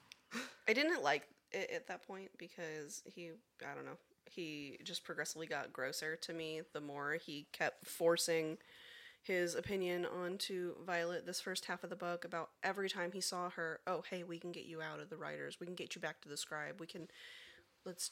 I 0.68 0.73
didn't 0.73 1.03
like 1.03 1.27
it 1.52 1.69
at 1.73 1.88
that 1.88 2.06
point 2.06 2.32
because 2.38 3.02
he, 3.06 3.32
I 3.61 3.73
don't 3.73 3.86
know, 3.86 3.98
he 4.26 4.77
just 4.84 5.03
progressively 5.03 5.48
got 5.48 5.73
grosser 5.73 6.15
to 6.18 6.34
me 6.34 6.61
the 6.73 6.82
more 6.82 7.14
he 7.23 7.48
kept 7.53 7.88
forcing 7.88 8.57
his 9.26 9.56
opinion 9.56 10.06
onto 10.06 10.76
Violet 10.85 11.26
this 11.26 11.41
first 11.41 11.65
half 11.65 11.84
of 11.84 11.89
the 11.89 11.95
book 11.95 12.26
about 12.26 12.49
every 12.64 12.89
time 12.89 13.11
he 13.11 13.22
saw 13.22 13.49
her, 13.52 13.80
oh, 13.88 14.03
hey, 14.10 14.23
we 14.23 14.38
can 14.39 14.52
get 14.52 14.65
you 14.65 14.81
out 14.81 14.99
of 14.99 15.10
the 15.10 15.18
riders. 15.18 15.57
We 15.60 15.65
can 15.65 15.76
get 15.76 15.95
you 15.95 16.02
back 16.02 16.22
to 16.22 16.30
the 16.30 16.38
scribe. 16.38 16.80
We 16.80 16.88
can, 16.88 17.07
let's, 17.85 18.11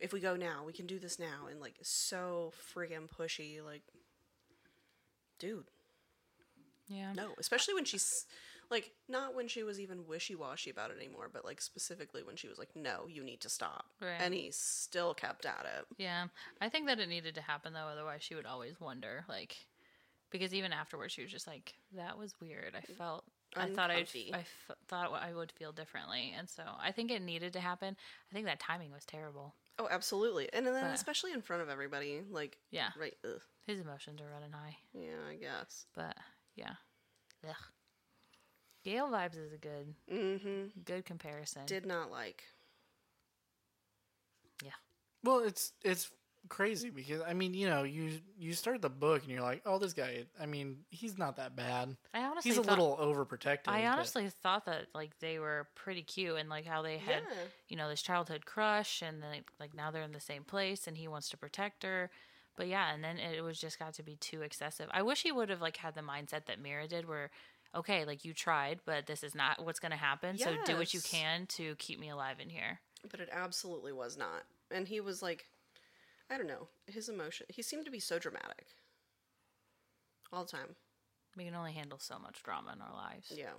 if 0.00 0.12
we 0.12 0.20
go 0.20 0.36
now, 0.36 0.62
we 0.66 0.72
can 0.72 0.86
do 0.86 0.98
this 0.98 1.18
now. 1.18 1.46
And 1.50 1.60
like, 1.60 1.74
so 1.82 2.52
friggin' 2.74 3.08
pushy. 3.08 3.64
Like, 3.64 3.82
dude, 5.38 5.64
Yeah. 6.88 7.12
no. 7.14 7.34
Especially 7.38 7.74
when 7.74 7.84
she's, 7.84 8.26
like, 8.70 8.92
not 9.08 9.34
when 9.34 9.48
she 9.48 9.62
was 9.62 9.80
even 9.80 10.06
wishy 10.06 10.34
washy 10.34 10.70
about 10.70 10.90
it 10.90 10.96
anymore, 10.98 11.28
but 11.32 11.44
like 11.44 11.60
specifically 11.60 12.22
when 12.22 12.36
she 12.36 12.48
was 12.48 12.58
like, 12.58 12.74
no, 12.74 13.06
you 13.08 13.22
need 13.22 13.40
to 13.40 13.48
stop. 13.48 13.86
Right. 14.00 14.20
And 14.20 14.32
he 14.32 14.50
still 14.52 15.14
kept 15.14 15.44
at 15.46 15.66
it. 15.78 15.86
Yeah. 15.98 16.26
I 16.60 16.68
think 16.68 16.86
that 16.86 16.98
it 17.00 17.08
needed 17.08 17.34
to 17.34 17.42
happen 17.42 17.72
though, 17.72 17.88
otherwise 17.92 18.22
she 18.22 18.34
would 18.34 18.46
always 18.46 18.80
wonder, 18.80 19.24
like 19.28 19.56
because 20.38 20.52
even 20.52 20.72
afterwards 20.72 21.12
she 21.12 21.22
was 21.22 21.30
just 21.30 21.46
like, 21.46 21.74
That 21.96 22.18
was 22.18 22.34
weird. 22.40 22.74
I 22.76 22.80
felt 22.94 23.24
I 23.56 23.68
thought 23.70 23.90
I'd, 23.90 23.98
Uncomfy. 23.98 24.32
I 24.34 24.38
f- 24.40 24.76
thought 24.88 25.12
I 25.12 25.32
would 25.32 25.52
feel 25.52 25.70
differently, 25.70 26.34
and 26.36 26.48
so 26.50 26.64
I 26.80 26.90
think 26.90 27.12
it 27.12 27.22
needed 27.22 27.52
to 27.52 27.60
happen. 27.60 27.96
I 28.30 28.34
think 28.34 28.46
that 28.46 28.58
timing 28.58 28.90
was 28.90 29.04
terrible. 29.04 29.54
Oh, 29.78 29.86
absolutely. 29.88 30.52
And 30.52 30.66
then 30.66 30.74
But- 30.74 30.92
especially 30.94 31.32
in 31.32 31.40
front 31.40 31.62
of 31.62 31.68
everybody, 31.68 32.20
like, 32.28 32.58
Yeah, 32.72 32.90
right, 32.98 33.14
ugh. 33.24 33.40
his 33.66 33.78
emotions 33.80 34.20
are 34.20 34.28
running 34.28 34.50
high, 34.50 34.76
yeah, 34.92 35.22
I 35.30 35.36
guess. 35.36 35.86
but 35.94 36.16
yeah, 36.56 36.74
ugh. 37.48 37.54
Gale 38.82 39.06
vibes 39.08 39.38
is 39.38 39.52
a 39.52 39.56
good, 39.58 39.94
Mm-hmm. 40.12 40.80
good 40.84 41.04
comparison. 41.04 41.64
Did 41.66 41.86
not 41.86 42.10
like. 42.10 42.42
Yeah. 44.64 44.72
Well, 45.22 45.40
it's 45.40 45.72
it's 45.82 46.10
crazy 46.48 46.90
because 46.90 47.22
I 47.26 47.34
mean, 47.34 47.54
you 47.54 47.68
know, 47.68 47.82
you 47.82 48.20
you 48.38 48.52
start 48.52 48.82
the 48.82 48.90
book 48.90 49.22
and 49.22 49.30
you're 49.30 49.42
like, 49.42 49.62
oh, 49.66 49.78
this 49.78 49.92
guy. 49.92 50.24
I 50.40 50.46
mean, 50.46 50.78
he's 50.90 51.18
not 51.18 51.36
that 51.36 51.56
bad. 51.56 51.96
I 52.12 52.20
honestly, 52.24 52.50
He's 52.50 52.58
a 52.58 52.62
thought, 52.62 52.78
little 52.78 52.96
overprotective. 52.96 53.68
I 53.68 53.82
but- 53.82 53.88
honestly 53.88 54.28
thought 54.42 54.66
that 54.66 54.86
like 54.94 55.18
they 55.20 55.38
were 55.38 55.68
pretty 55.74 56.02
cute 56.02 56.36
and 56.36 56.48
like 56.48 56.66
how 56.66 56.82
they 56.82 56.98
had 56.98 57.22
yeah. 57.28 57.42
you 57.68 57.76
know 57.76 57.88
this 57.88 58.02
childhood 58.02 58.46
crush 58.46 59.02
and 59.02 59.22
then 59.22 59.42
like 59.58 59.74
now 59.74 59.90
they're 59.90 60.02
in 60.02 60.12
the 60.12 60.20
same 60.20 60.44
place 60.44 60.86
and 60.86 60.96
he 60.96 61.08
wants 61.08 61.28
to 61.30 61.36
protect 61.36 61.82
her 61.82 62.10
but 62.56 62.68
yeah 62.68 62.92
and 62.92 63.02
then 63.02 63.18
it 63.18 63.42
was 63.42 63.58
just 63.58 63.78
got 63.78 63.94
to 63.94 64.02
be 64.02 64.16
too 64.16 64.42
excessive 64.42 64.86
i 64.92 65.02
wish 65.02 65.22
he 65.22 65.32
would 65.32 65.48
have 65.48 65.60
like 65.60 65.76
had 65.78 65.94
the 65.94 66.00
mindset 66.00 66.46
that 66.46 66.60
mira 66.60 66.86
did 66.86 67.08
where 67.08 67.30
okay 67.74 68.04
like 68.04 68.24
you 68.24 68.32
tried 68.32 68.78
but 68.84 69.06
this 69.06 69.22
is 69.24 69.34
not 69.34 69.64
what's 69.64 69.80
going 69.80 69.90
to 69.90 69.96
happen 69.98 70.36
so 70.38 70.54
do 70.64 70.76
what 70.76 70.92
you 70.94 71.00
can 71.00 71.46
to 71.46 71.74
keep 71.76 71.98
me 71.98 72.10
alive 72.10 72.36
in 72.40 72.48
here 72.50 72.80
But 73.10 73.20
it 73.20 73.28
absolutely 73.32 73.92
was 73.92 74.16
not. 74.16 74.44
And 74.70 74.88
he 74.88 75.00
was 75.00 75.22
like, 75.22 75.46
I 76.30 76.36
don't 76.38 76.46
know, 76.46 76.68
his 76.86 77.08
emotion. 77.08 77.46
He 77.48 77.62
seemed 77.62 77.84
to 77.84 77.90
be 77.90 78.00
so 78.00 78.18
dramatic. 78.18 78.66
All 80.32 80.44
the 80.44 80.50
time. 80.50 80.74
we 81.36 81.44
can 81.44 81.54
only 81.54 81.72
handle 81.72 81.98
so 81.98 82.18
much 82.18 82.42
drama 82.42 82.72
in 82.74 82.80
our 82.80 82.92
lives 82.92 83.32
Yeah. 83.34 83.50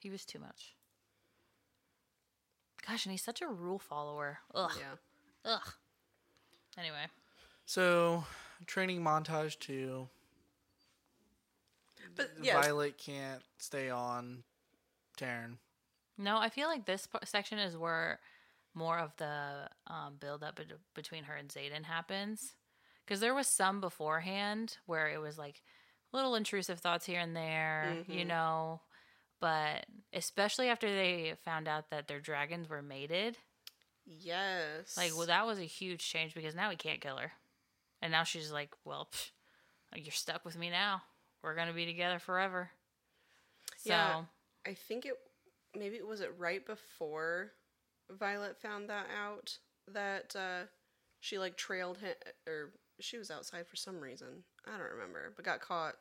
he 0.00 0.10
was 0.10 0.24
too 0.24 0.38
much 0.40 0.74
gosh 2.86 3.04
and 3.04 3.12
he's 3.12 3.22
such 3.22 3.42
a 3.42 3.46
rule 3.46 3.78
follower 3.78 4.38
ugh 4.54 4.72
Yeah. 4.78 4.96
ugh 5.52 5.74
anyway 6.78 7.06
So, 7.66 8.24
training 8.66 9.02
montage 9.02 9.58
two. 9.60 10.08
But 12.16 12.30
yeah, 12.42 12.60
Violet 12.60 12.98
can't 12.98 13.42
stay 13.58 13.88
on 13.90 14.42
Taryn. 15.16 15.58
No, 16.18 16.38
I 16.38 16.48
feel 16.48 16.66
like 16.68 16.84
this 16.86 17.06
section 17.24 17.58
is 17.60 17.76
where 17.76 18.18
more 18.74 18.98
of 18.98 19.14
the 19.16 19.68
um, 19.86 20.16
build 20.18 20.42
up 20.42 20.56
bet- 20.56 20.66
between 20.94 21.24
her 21.24 21.34
and 21.34 21.48
Xaden 21.48 21.84
happens. 21.84 22.54
Because 23.04 23.20
there 23.20 23.34
was 23.34 23.46
some 23.48 23.80
beforehand 23.80 24.78
where 24.86 25.08
it 25.08 25.20
was 25.20 25.38
like 25.38 25.62
little 26.12 26.34
intrusive 26.34 26.80
thoughts 26.80 27.06
here 27.06 27.20
and 27.20 27.36
there, 27.36 28.00
you 28.06 28.24
Mhm. 28.24 28.26
know. 28.26 28.80
But 29.40 29.86
especially 30.12 30.68
after 30.68 30.88
they 30.88 31.34
found 31.44 31.68
out 31.68 31.90
that 31.90 32.08
their 32.08 32.20
dragons 32.20 32.68
were 32.68 32.82
mated, 32.82 33.36
Yes. 34.06 34.96
Like, 34.96 35.16
well, 35.16 35.26
that 35.26 35.46
was 35.46 35.58
a 35.58 35.64
huge 35.64 36.00
change 36.08 36.34
because 36.34 36.54
now 36.54 36.70
he 36.70 36.76
can't 36.76 37.00
kill 37.00 37.16
her, 37.18 37.32
and 38.02 38.10
now 38.12 38.24
she's 38.24 38.50
like, 38.52 38.74
well, 38.84 39.08
psh, 39.12 39.30
you're 39.96 40.12
stuck 40.12 40.44
with 40.44 40.56
me 40.58 40.70
now. 40.70 41.02
We're 41.42 41.54
gonna 41.54 41.72
be 41.72 41.86
together 41.86 42.18
forever. 42.18 42.70
So 43.76 43.92
Yeah. 43.92 44.24
I 44.66 44.74
think 44.74 45.06
it 45.06 45.14
maybe 45.74 45.96
it 45.96 46.06
was 46.06 46.20
it 46.20 46.32
right 46.38 46.64
before 46.64 47.52
Violet 48.18 48.56
found 48.60 48.88
that 48.90 49.06
out 49.16 49.58
that 49.92 50.34
uh, 50.36 50.66
she 51.20 51.38
like 51.38 51.56
trailed 51.56 51.98
him 51.98 52.14
or 52.46 52.72
she 53.00 53.18
was 53.18 53.30
outside 53.30 53.66
for 53.66 53.76
some 53.76 54.00
reason. 54.00 54.44
I 54.66 54.72
don't 54.78 54.90
remember, 54.92 55.32
but 55.36 55.44
got 55.44 55.60
caught. 55.60 55.94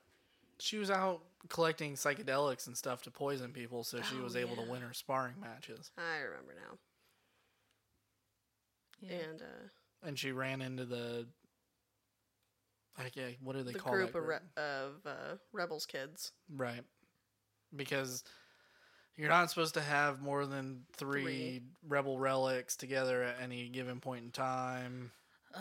She 0.60 0.78
was 0.78 0.92
out 0.92 1.22
collecting 1.48 1.94
psychedelics 1.94 2.68
and 2.68 2.78
stuff 2.78 3.02
to 3.04 3.12
poison 3.12 3.52
people, 3.54 3.84
so 3.86 4.02
she 4.02 4.18
Oh, 4.20 4.24
was 4.24 4.36
able 4.36 4.56
yeah. 4.58 4.66
to 4.66 4.72
win 4.72 4.82
her 4.82 4.94
sparring 4.94 5.36
matches. 5.40 5.92
I 5.98 6.18
remember 6.18 6.54
now. 6.70 6.78
yeah. 9.02 9.16
And 9.30 9.42
uh, 9.42 10.06
And 10.08 10.20
she 10.20 10.32
ran 10.32 10.62
into 10.62 10.86
the. 10.86 11.28
I 12.98 13.08
can't, 13.08 13.36
what 13.42 13.56
do 13.56 13.64
they 13.64 13.72
the 13.72 13.80
call 13.80 13.94
group 13.94 14.12
that 14.12 14.18
of, 14.18 14.26
re- 14.28 14.38
of 14.58 14.92
uh, 15.06 15.36
rebels 15.54 15.86
kids. 15.86 16.34
Right. 16.54 16.82
Because 17.74 18.26
you're 19.20 19.30
not 19.30 19.50
supposed 19.50 19.74
to 19.74 19.82
have 19.82 20.22
more 20.22 20.46
than 20.46 20.86
three, 20.94 21.22
Three. 21.24 21.62
rebel 21.88 22.18
relics 22.18 22.76
together 22.78 23.22
at 23.24 23.36
any 23.42 23.68
given 23.68 24.00
point 24.00 24.24
in 24.24 24.32
time. 24.32 25.12
I 25.54 25.60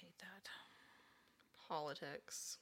hate 0.00 0.18
that. 0.18 0.48
Politics. 1.68 2.58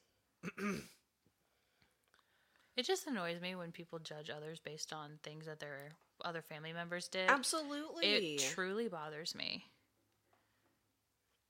It 2.76 2.84
just 2.84 3.06
annoys 3.06 3.40
me 3.40 3.54
when 3.54 3.72
people 3.72 3.98
judge 3.98 4.28
others 4.28 4.60
based 4.60 4.92
on 4.92 5.18
things 5.22 5.46
that 5.46 5.60
their 5.60 5.92
other 6.22 6.42
family 6.42 6.74
members 6.74 7.08
did. 7.08 7.30
Absolutely. 7.30 8.34
It 8.34 8.40
truly 8.54 8.88
bothers 8.88 9.34
me. 9.34 9.64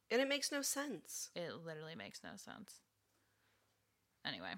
and 0.08 0.20
it 0.20 0.28
makes 0.28 0.52
no 0.52 0.62
sense. 0.62 1.30
It 1.34 1.50
literally 1.66 1.96
makes 1.96 2.20
no 2.22 2.30
sense. 2.36 2.74
Anyway, 4.24 4.52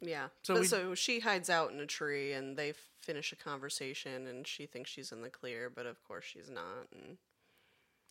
Yeah. 0.00 0.28
So 0.42 0.54
So, 0.54 0.60
we- 0.60 0.66
so 0.66 0.94
she 0.94 1.20
hides 1.20 1.50
out 1.50 1.70
in 1.72 1.80
a 1.80 1.86
tree 1.86 2.32
and 2.32 2.56
they 2.56 2.72
finish 3.00 3.32
a 3.32 3.36
conversation 3.36 4.26
and 4.26 4.46
she 4.46 4.66
thinks 4.66 4.90
she's 4.90 5.12
in 5.12 5.22
the 5.22 5.30
clear, 5.30 5.70
but 5.70 5.86
of 5.86 6.02
course 6.04 6.24
she's 6.24 6.50
not. 6.50 6.88
And 6.92 7.18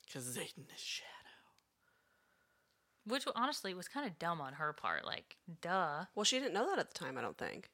Because 0.06 0.26
Xaden 0.38 0.74
is 0.74 0.80
shadow. 0.82 1.08
which 3.06 3.26
honestly 3.36 3.74
was 3.74 3.88
kind 3.88 4.06
of 4.06 4.20
dumb 4.20 4.42
on 4.42 4.54
her 4.54 4.74
part. 4.74 5.06
Like, 5.06 5.38
duh. 5.62 6.06
well, 6.16 6.24
she 6.26 6.40
didn't 6.40 6.54
know 6.54 6.68
that 6.70 6.80
at 6.80 6.90
the 6.94 6.98
time, 7.00 7.18
I 7.18 7.22
don't 7.22 7.38
think. 7.38 7.70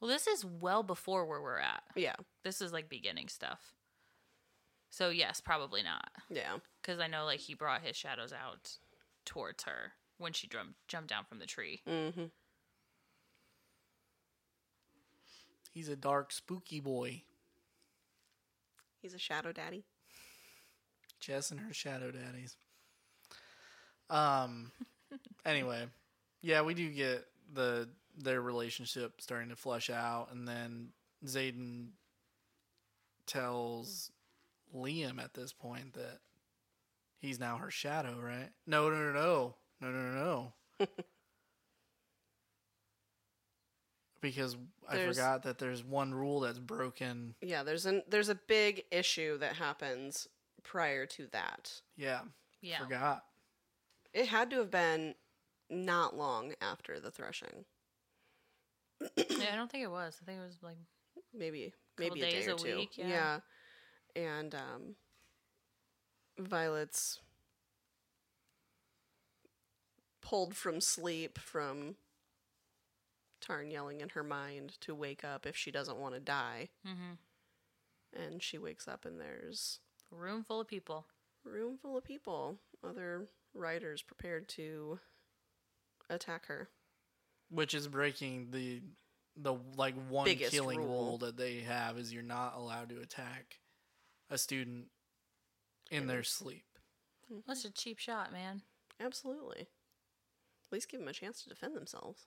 Well, 0.00 0.10
this 0.10 0.26
is 0.26 0.44
well 0.44 0.82
before 0.82 1.24
where 1.24 1.40
we're 1.40 1.58
at. 1.58 1.82
Yeah. 1.94 2.16
This 2.42 2.60
is 2.60 2.72
like 2.72 2.88
beginning 2.88 3.28
stuff. 3.28 3.72
So 4.90 5.10
yes, 5.10 5.40
probably 5.40 5.82
not. 5.82 6.10
Yeah. 6.30 6.58
Because 6.82 7.00
I 7.00 7.06
know 7.06 7.24
like 7.24 7.40
he 7.40 7.54
brought 7.54 7.82
his 7.82 7.96
shadows 7.96 8.32
out 8.32 8.76
towards 9.24 9.64
her 9.64 9.92
when 10.18 10.32
she 10.32 10.46
drum- 10.46 10.74
jumped 10.88 11.08
down 11.10 11.24
from 11.24 11.38
the 11.38 11.46
tree. 11.46 11.82
Mm-hmm. 11.88 12.24
He's 15.76 15.90
a 15.90 15.94
dark, 15.94 16.32
spooky 16.32 16.80
boy. 16.80 17.20
He's 19.02 19.12
a 19.12 19.18
shadow 19.18 19.52
daddy. 19.52 19.84
Jess 21.20 21.50
and 21.50 21.60
her 21.60 21.74
shadow 21.74 22.10
daddies. 22.10 22.56
Um. 24.08 24.72
anyway, 25.44 25.84
yeah, 26.40 26.62
we 26.62 26.72
do 26.72 26.88
get 26.88 27.26
the 27.52 27.90
their 28.16 28.40
relationship 28.40 29.20
starting 29.20 29.50
to 29.50 29.56
flush 29.56 29.90
out, 29.90 30.28
and 30.32 30.48
then 30.48 30.92
Xaden 31.26 31.88
tells 33.26 34.10
Liam 34.74 35.22
at 35.22 35.34
this 35.34 35.52
point 35.52 35.92
that 35.92 36.20
he's 37.18 37.38
now 37.38 37.58
her 37.58 37.70
shadow, 37.70 38.16
right? 38.18 38.48
No, 38.66 38.88
no, 38.88 38.96
no, 38.96 39.12
no, 39.12 39.54
no, 39.82 39.90
no, 39.90 40.14
no, 40.14 40.52
no. 40.80 40.86
Because 44.20 44.56
I 44.88 44.96
There's- 44.96 45.16
forgot 45.16 45.42
that 45.44 45.58
there's 45.58 45.82
one 45.84 46.14
rule 46.14 46.40
that's 46.40 46.58
broken. 46.58 47.34
Yeah, 47.40 47.62
there's 47.62 47.86
an 47.86 48.02
there's 48.08 48.28
a 48.28 48.34
big 48.34 48.84
issue 48.90 49.38
that 49.38 49.56
happens 49.56 50.28
prior 50.62 51.06
to 51.06 51.26
that. 51.28 51.80
Yeah, 51.96 52.22
Yeah. 52.60 52.78
forgot. 52.78 53.24
It 54.12 54.26
had 54.28 54.50
to 54.50 54.56
have 54.58 54.70
been 54.70 55.14
not 55.68 56.16
long 56.16 56.54
after 56.60 56.98
the 57.00 57.10
threshing. 57.10 57.64
yeah, 59.16 59.52
I 59.52 59.56
don't 59.56 59.70
think 59.70 59.84
it 59.84 59.90
was. 59.90 60.18
I 60.22 60.24
think 60.24 60.38
it 60.40 60.46
was 60.46 60.62
like 60.62 60.78
Maybe 61.34 61.72
maybe 61.98 62.22
a 62.22 62.30
days 62.30 62.46
day 62.46 62.50
or 62.50 62.54
a 62.54 62.58
two. 62.58 62.76
week, 62.76 62.96
yeah. 62.96 63.40
And 64.14 64.54
um 64.54 64.96
Violet's 66.38 67.20
pulled 70.22 70.56
from 70.56 70.80
sleep 70.80 71.38
from 71.38 71.96
Tairn 73.46 73.70
yelling 73.70 74.00
in 74.00 74.08
her 74.10 74.22
mind 74.24 74.80
to 74.80 74.94
wake 74.94 75.24
up 75.24 75.46
if 75.46 75.56
she 75.56 75.70
doesn't 75.70 75.98
want 75.98 76.14
to 76.14 76.20
die. 76.20 76.68
mhm. 76.84 77.18
And 78.12 78.42
she 78.42 78.56
wakes 78.58 78.88
up 78.88 79.04
and 79.04 79.20
there's 79.20 79.80
a 80.12 80.16
room 80.16 80.42
full 80.42 80.60
of 80.60 80.68
people. 80.68 81.06
room 81.44 81.76
full 81.78 81.96
of 81.96 82.02
people, 82.04 82.58
other 82.82 83.28
riders 83.54 84.02
prepared 84.02 84.48
to 84.50 84.98
attack 86.10 86.46
her. 86.46 86.68
which 87.48 87.72
is 87.74 87.86
breaking 87.88 88.50
the 88.50 88.82
the 89.36 89.54
like 89.76 89.94
one 90.08 90.24
Biggest 90.24 90.50
killing 90.50 90.78
rule. 90.80 90.88
rule. 90.88 91.18
that 91.18 91.36
they 91.36 91.60
have 91.60 91.98
is 91.98 92.12
you're 92.12 92.22
not 92.22 92.56
allowed 92.56 92.88
to 92.88 93.00
attack 93.00 93.60
a 94.30 94.38
student 94.38 94.90
in 95.90 96.06
their 96.06 96.22
sleep. 96.24 96.64
That's 97.46 97.64
a 97.66 97.70
cheap 97.70 97.98
shot, 97.98 98.32
man. 98.32 98.62
Absolutely. 98.98 99.60
At 99.60 100.72
least 100.72 100.88
give 100.88 101.00
them 101.00 101.08
a 101.08 101.12
chance 101.12 101.42
to 101.42 101.48
defend 101.50 101.76
themselves. 101.76 102.26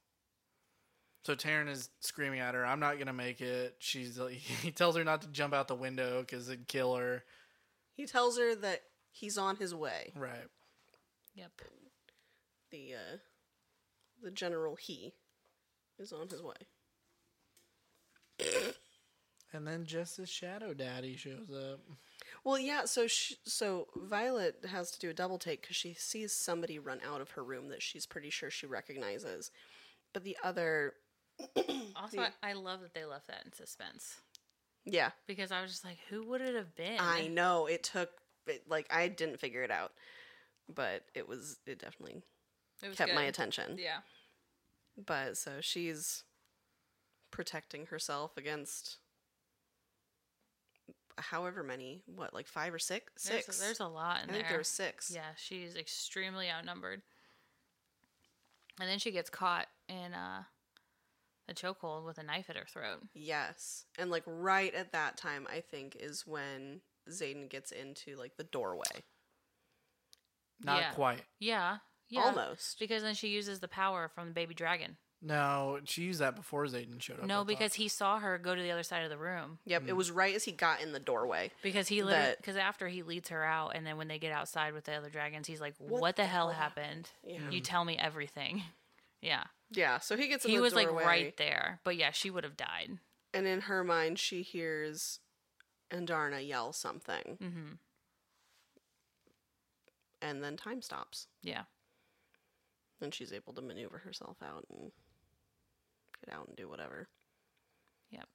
So 1.24 1.36
Taryn 1.36 1.68
is 1.70 1.90
screaming 2.00 2.40
at 2.40 2.56
her, 2.56 2.66
"I'm 2.66 2.80
not 2.80 2.98
gonna 2.98 3.14
make 3.14 3.42
it." 3.42 3.76
She's 3.80 4.18
like, 4.18 4.34
he 4.38 4.72
tells 4.72 4.96
her 4.96 5.04
not 5.04 5.22
to 5.24 5.28
jump 5.28 5.54
out 5.54 5.68
the 5.68 5.76
window 5.76 6.22
because 6.22 6.48
it'd 6.50 6.68
kill 6.68 6.96
her. 6.96 7.24
He 7.94 8.06
tells 8.06 8.38
her 8.38 8.56
that 8.56 8.84
he's 9.12 9.38
on 9.38 9.58
his 9.58 9.76
way. 9.76 10.14
Right. 10.16 10.48
Yep. 11.36 11.62
The 12.72 12.94
uh 12.94 13.18
the 14.22 14.32
general 14.32 14.76
he 14.76 15.14
is 15.98 16.12
on 16.12 16.30
his 16.30 16.42
way. 16.42 16.56
And 19.52 19.66
then 19.66 19.86
just 19.86 20.18
his 20.18 20.30
shadow 20.30 20.76
daddy 20.76 21.16
shows 21.16 21.50
up. 21.50 21.80
Well, 22.44 22.60
yeah, 22.60 22.86
so 22.86 23.08
sh 23.08 23.34
so 23.46 23.88
Violet 23.96 24.64
has 24.70 24.92
to 24.92 25.00
do 25.00 25.10
a 25.10 25.14
double 25.14 25.40
take 25.40 25.68
cuz 25.68 25.76
she 25.76 25.96
sees 25.96 26.34
somebody 26.34 26.78
run 26.78 27.02
out 27.02 27.20
of 27.20 27.32
her 27.32 27.44
room 27.44 27.70
that 27.70 27.82
she's 27.82 28.06
pretty 28.06 28.30
sure 28.30 28.52
she 28.52 28.68
recognizes. 28.68 29.50
But 30.14 30.24
the 30.24 30.38
other 30.44 30.94
Also, 31.96 32.22
I, 32.22 32.30
I 32.42 32.54
love 32.54 32.80
that 32.82 32.94
they 32.94 33.04
left 33.04 33.28
that 33.28 33.44
in 33.46 33.52
suspense 33.52 34.16
yeah, 34.86 35.12
because 35.28 35.52
I 35.52 35.62
was 35.62 35.72
just 35.72 35.86
like, 35.86 35.98
who 36.10 36.24
would 36.30 36.42
it 36.42 36.56
have 36.56 36.76
been? 36.76 36.98
I 37.00 37.28
know 37.28 37.66
it 37.68 37.84
took 37.84 38.10
it, 38.48 38.64
like 38.70 38.88
I 38.90 39.08
didn't 39.08 39.40
figure 39.40 39.64
it 39.64 39.72
out. 39.72 39.94
But 40.74 41.04
it 41.16 41.28
was 41.28 41.58
it 41.66 41.80
definitely 41.80 42.22
It 42.84 42.90
was 42.90 42.98
kept 42.98 43.16
my 43.16 43.24
attention. 43.24 43.78
Yeah. 43.80 44.00
But 45.04 45.38
so 45.38 45.62
she's 45.62 46.24
protecting 47.32 47.88
herself 47.88 48.38
against 48.38 48.98
however 51.18 51.64
many, 51.64 52.02
what, 52.06 52.34
like 52.34 52.48
five 52.48 52.74
or 52.74 52.80
six? 52.80 53.24
There's, 53.24 53.46
Six. 53.46 53.60
there's 53.60 53.80
a 53.80 53.88
lot 53.88 54.24
in 54.24 54.30
I 54.30 54.34
there. 54.34 54.36
think 54.36 54.48
there 54.50 54.58
were 54.58 54.64
six. 54.64 55.12
Yeah, 55.14 55.32
she's 55.36 55.76
extremely 55.76 56.50
outnumbered. 56.50 57.02
And 58.80 58.88
then 58.88 59.00
she 59.00 59.12
gets 59.12 59.30
caught 59.30 59.68
in 59.90 60.14
uh, 60.14 60.44
a 61.50 61.54
chokehold 61.54 62.06
with 62.06 62.18
a 62.18 62.24
knife 62.24 62.50
at 62.50 62.58
her 62.58 62.66
throat. 62.66 63.00
Yes. 63.14 63.86
And 63.98 64.10
like 64.12 64.24
right 64.26 64.74
at 64.74 64.92
that 64.92 65.18
time, 65.18 65.48
I 65.52 65.62
think, 65.62 65.96
is 66.00 66.26
when 66.26 66.82
Xaden 67.10 67.50
gets 67.50 67.72
into 67.72 68.16
like 68.16 68.38
the 68.38 68.44
doorway. 68.44 69.04
Not 70.62 70.82
Yeah. 70.82 70.92
quite. 70.92 71.24
Yeah, 71.40 71.78
yeah. 72.10 72.24
Almost. 72.24 72.80
Because 72.80 73.04
then 73.04 73.16
she 73.16 73.30
uses 73.30 73.60
the 73.60 73.68
power 73.68 74.10
from 74.10 74.28
the 74.28 74.34
baby 74.34 74.54
dragon. 74.54 74.98
No, 75.22 75.80
she 75.84 76.04
used 76.04 76.22
that 76.22 76.36
before 76.36 76.66
Xaden 76.66 77.02
showed 77.02 77.20
up. 77.20 77.26
No, 77.26 77.44
because 77.44 77.74
he 77.74 77.90
saw 77.90 78.20
her 78.20 78.38
go 78.38 78.56
to 78.56 78.62
the 78.62 78.72
other 78.72 78.84
side 78.84 79.04
of 79.04 79.10
the 79.10 79.18
room. 79.18 79.60
Yep. 79.66 79.84
It 79.88 79.92
mm. 79.92 79.98
was 79.98 80.12
right 80.12 80.34
as 80.34 80.46
he 80.46 80.54
got 80.54 80.82
in 80.82 80.94
the 80.94 81.00
doorway. 81.00 81.52
Because 81.62 81.90
he 81.90 82.04
literally, 82.04 82.36
because 82.38 82.56
after 82.56 82.88
he 82.88 83.04
leads 83.04 83.28
her 83.30 83.44
out, 83.44 83.76
and 83.76 83.86
then 83.86 83.98
when 83.98 84.08
they 84.08 84.18
get 84.18 84.32
outside 84.32 84.74
with 84.74 84.86
the 84.86 84.94
other 84.94 85.10
dragons, 85.10 85.46
he's 85.46 85.60
like, 85.60 85.76
"What, 85.78 86.02
What 86.02 86.16
the, 86.16 86.22
the 86.22 86.28
hell 86.28 86.50
hell 86.50 86.58
happened? 86.58 87.10
Yeah. 87.26 87.50
You 87.50 87.60
tell 87.60 87.84
me 87.84 87.98
everything." 87.98 88.64
Yeah, 89.22 89.44
Yeah. 89.72 90.00
So 90.00 90.16
he 90.18 90.28
gets 90.28 90.46
in 90.46 90.52
he 90.52 90.58
the 90.58 90.64
was 90.64 90.74
like 90.74 90.90
right 90.92 91.36
there, 91.38 91.80
but 91.84 91.96
yeah, 91.98 92.12
she 92.12 92.30
would 92.30 92.44
have 92.44 92.56
died. 92.58 93.00
And 93.34 93.46
in 93.46 93.62
her 93.62 93.84
mind, 93.84 94.18
she 94.20 94.42
hears 94.42 95.20
Andarna 95.92 96.46
yell 96.48 96.72
something. 96.74 97.38
hmm 97.40 97.74
And 100.22 100.44
then 100.44 100.58
time 100.58 100.82
stops. 100.82 101.28
Yeah, 101.44 101.64
And 103.02 103.14
she's 103.14 103.32
able 103.34 103.54
to 103.54 103.62
maneuver 103.62 104.00
herself 104.00 104.38
out 104.44 104.66
and 104.70 104.92
get 106.26 106.34
out 106.34 106.48
and 106.48 106.56
do 106.58 106.68
whatever. 106.70 107.08
yep. 108.10 108.28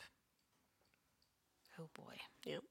Oh 1.79 1.89
boy. 1.95 2.15
Yep. 2.47 2.63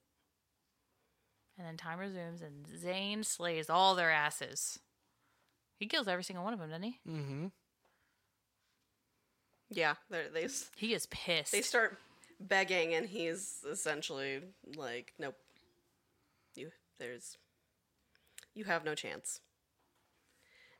And 1.58 1.66
then 1.66 1.76
time 1.76 1.98
resumes, 1.98 2.40
and 2.42 2.66
Zane 2.66 3.22
slays 3.22 3.68
all 3.70 3.94
their 3.94 4.10
asses. 4.10 4.78
He 5.78 5.86
kills 5.86 6.08
every 6.08 6.24
single 6.24 6.42
one 6.44 6.52
of 6.54 6.58
them, 6.58 6.70
doesn't 6.70 6.82
he? 6.82 6.98
Mm-hmm. 7.06 7.46
Yeah, 9.74 9.94
they're- 10.08 10.30
they 10.30 10.48
He 10.76 10.94
is 10.94 11.06
pissed. 11.06 11.52
they 11.52 11.62
start 11.62 12.00
begging, 12.40 12.94
and 12.94 13.08
he's 13.08 13.64
essentially 13.68 14.42
like, 14.76 15.12
"Nope, 15.18 15.36
you 16.54 16.72
there's 16.98 17.36
you 18.54 18.64
have 18.64 18.84
no 18.84 18.94
chance," 18.94 19.40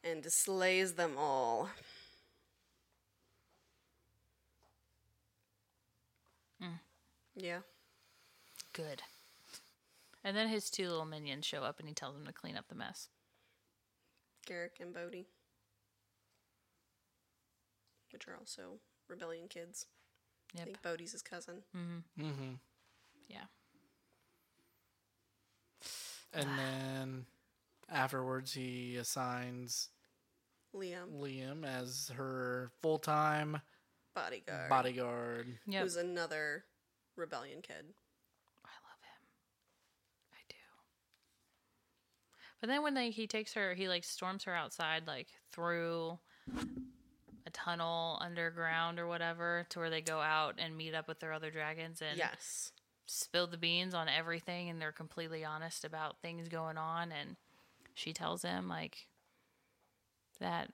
and 0.02 0.24
slays 0.32 0.94
them 0.94 1.16
all. 1.18 1.70
Mm. 6.62 6.78
Yeah, 7.36 7.60
Good. 8.72 9.02
And 10.26 10.34
then 10.36 10.48
his 10.48 10.70
two 10.70 10.88
little 10.88 11.04
minions 11.04 11.44
show 11.44 11.62
up, 11.64 11.78
and 11.78 11.86
he 11.88 11.94
tells 11.94 12.14
them 12.14 12.24
to 12.26 12.32
clean 12.32 12.56
up 12.56 12.68
the 12.68 12.74
mess. 12.74 13.10
Garrick 14.46 14.78
and 14.80 14.94
Bodhi, 14.94 15.26
which 18.14 18.28
are 18.28 18.36
also 18.38 18.78
rebellion 19.08 19.48
kids. 19.48 19.86
I 20.56 20.62
think 20.62 20.80
Bodhi's 20.82 21.12
his 21.12 21.20
cousin. 21.20 21.62
Mm-hmm. 21.76 22.52
Yeah. 23.28 23.46
And 26.32 26.48
then 26.56 27.26
afterwards, 27.90 28.52
he 28.52 28.96
assigns 28.96 29.88
Liam, 30.74 31.20
Liam 31.20 31.64
as 31.64 32.12
her 32.16 32.70
full 32.80 32.98
time 32.98 33.60
bodyguard, 34.14 34.68
bodyguard. 34.70 35.46
Yep. 35.66 35.82
who's 35.82 35.96
another 35.96 36.64
rebellion 37.16 37.60
kid. 37.62 37.84
I 38.64 38.74
love 38.86 39.00
him. 39.02 39.26
I 40.32 40.42
do. 40.48 40.54
But 42.60 42.68
then 42.68 42.82
when 42.84 42.94
they, 42.94 43.10
he 43.10 43.26
takes 43.26 43.54
her, 43.54 43.74
he 43.74 43.88
like 43.88 44.04
storms 44.04 44.44
her 44.44 44.54
outside, 44.54 45.08
like 45.08 45.28
through 45.52 46.18
a 46.56 46.60
tunnel 47.54 48.18
underground 48.20 48.98
or 48.98 49.06
whatever, 49.06 49.64
to 49.70 49.78
where 49.78 49.88
they 49.90 50.02
go 50.02 50.20
out 50.20 50.56
and 50.58 50.76
meet 50.76 50.94
up 50.94 51.08
with 51.08 51.20
their 51.20 51.32
other 51.32 51.50
dragons 51.50 52.02
and 52.02 52.18
Yes. 52.18 52.72
spill 53.06 53.46
the 53.46 53.56
beans 53.56 53.94
on 53.94 54.08
everything, 54.08 54.68
and 54.68 54.80
they're 54.82 54.92
completely 54.92 55.44
honest 55.44 55.84
about 55.84 56.20
things 56.20 56.48
going 56.48 56.76
on. 56.76 57.10
And 57.12 57.36
she 57.94 58.12
tells 58.12 58.42
him 58.42 58.68
like 58.68 59.06
that 60.40 60.70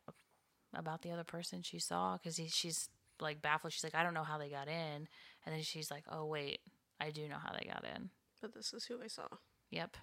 about 0.75 1.03
the 1.03 1.11
other 1.13 1.25
person 1.25 1.63
she 1.63 1.79
saw 1.79 2.17
because 2.17 2.41
she's 2.53 2.89
like 3.21 3.43
baffled. 3.43 3.73
She's 3.73 3.85
like, 3.85 3.95
I 3.95 4.03
don't 4.03 4.15
know 4.15 4.25
how 4.25 4.39
they 4.39 4.49
got 4.49 4.67
in, 4.69 5.07
and 5.45 5.55
then 5.55 5.63
she's 5.63 5.91
like, 5.91 6.05
Oh 6.11 6.25
wait, 6.27 6.61
I 7.01 7.11
do 7.11 7.29
know 7.29 7.37
how 7.43 7.53
they 7.53 7.69
got 7.69 7.85
in. 7.85 8.11
But 8.41 8.55
this 8.55 8.73
is 8.73 8.85
who 8.87 9.03
I 9.03 9.07
saw. 9.09 9.29
Yep. 9.71 9.97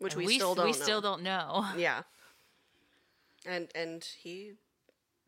Which 0.00 0.14
And 0.14 0.26
we, 0.26 0.34
still 0.36 0.54
don't 0.56 0.64
we 0.66 0.72
know. 0.72 0.78
still 0.78 1.00
don't 1.00 1.22
know. 1.22 1.64
Yeah. 1.76 2.02
And 3.46 3.68
and 3.74 4.02
he 4.22 4.52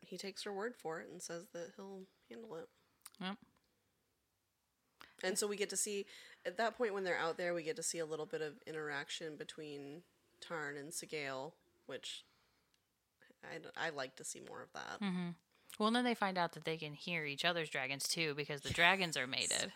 he 0.01 0.17
takes 0.17 0.43
her 0.43 0.53
word 0.53 0.75
for 0.75 0.99
it 0.99 1.09
and 1.11 1.21
says 1.21 1.45
that 1.53 1.71
he'll 1.75 2.01
handle 2.29 2.55
it. 2.55 2.67
Yep. 3.21 3.37
And 5.23 5.37
so 5.37 5.47
we 5.47 5.55
get 5.57 5.69
to 5.71 5.77
see 5.77 6.05
at 6.45 6.57
that 6.57 6.77
point 6.77 6.93
when 6.93 7.03
they're 7.03 7.17
out 7.17 7.37
there, 7.37 7.53
we 7.53 7.63
get 7.63 7.75
to 7.77 7.83
see 7.83 7.99
a 7.99 8.05
little 8.05 8.25
bit 8.27 8.41
of 8.41 8.53
interaction 8.67 9.35
between 9.35 10.03
Tairn 10.41 10.77
and 10.77 10.91
Sgaeyl, 10.91 11.53
which 11.87 12.23
I, 13.43 13.87
I 13.87 13.89
like 13.89 14.15
to 14.17 14.23
see 14.23 14.41
more 14.47 14.61
of 14.61 14.71
that. 14.73 15.01
Well, 15.79 15.91
then 15.91 16.03
they 16.05 16.13
find 16.15 16.37
out 16.37 16.53
that 16.53 16.65
they 16.65 16.77
can 16.77 16.93
hear 16.93 17.25
each 17.25 17.45
other's 17.45 17.69
dragons 17.69 18.07
too 18.07 18.33
because 18.35 18.61
the 18.61 18.69
dragons 18.73 19.17
are 19.17 19.27
mated. 19.27 19.71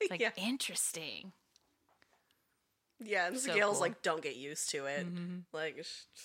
It's 0.00 0.10
like 0.10 0.20
Yeah. 0.20 0.30
interesting. 0.36 1.32
Yeah, 3.04 3.28
and 3.28 3.38
So 3.38 3.50
Sgaeyl's 3.50 3.60
cool. 3.60 3.70
Mm-hmm. 3.72 3.80
like, 3.80 4.02
don't 4.02 4.22
get 4.22 4.36
used 4.36 4.70
to 4.70 4.86
it. 4.86 5.06
Like, 5.52 5.84
sh- 5.84 6.20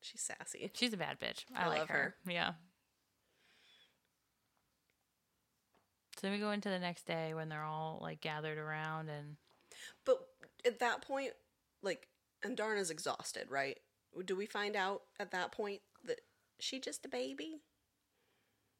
she's 0.00 0.20
sassy. 0.20 0.70
She's 0.74 0.92
a 0.92 0.96
bad 0.96 1.18
bitch. 1.20 1.44
I, 1.54 1.64
I 1.64 1.68
like 1.68 1.78
love 1.80 1.88
her. 1.88 2.14
her. 2.24 2.32
Yeah. 2.32 2.52
So 6.20 6.26
then 6.26 6.32
we 6.32 6.38
go 6.38 6.50
into 6.50 6.68
the 6.68 6.78
next 6.78 7.06
day 7.06 7.32
when 7.32 7.48
they're 7.48 7.64
all 7.64 7.98
like 8.02 8.20
gathered 8.20 8.58
around 8.58 9.08
and 9.08 9.36
But 10.04 10.18
at 10.66 10.78
that 10.80 11.00
point, 11.00 11.32
like, 11.82 12.08
Andarna's 12.44 12.90
exhausted, 12.90 13.46
right? 13.50 13.78
Do 14.26 14.36
we 14.36 14.44
find 14.44 14.76
out 14.76 15.02
at 15.18 15.30
that 15.30 15.52
point 15.52 15.80
that 16.04 16.20
she 16.58 16.78
just 16.78 17.06
a 17.06 17.08
baby? 17.08 17.62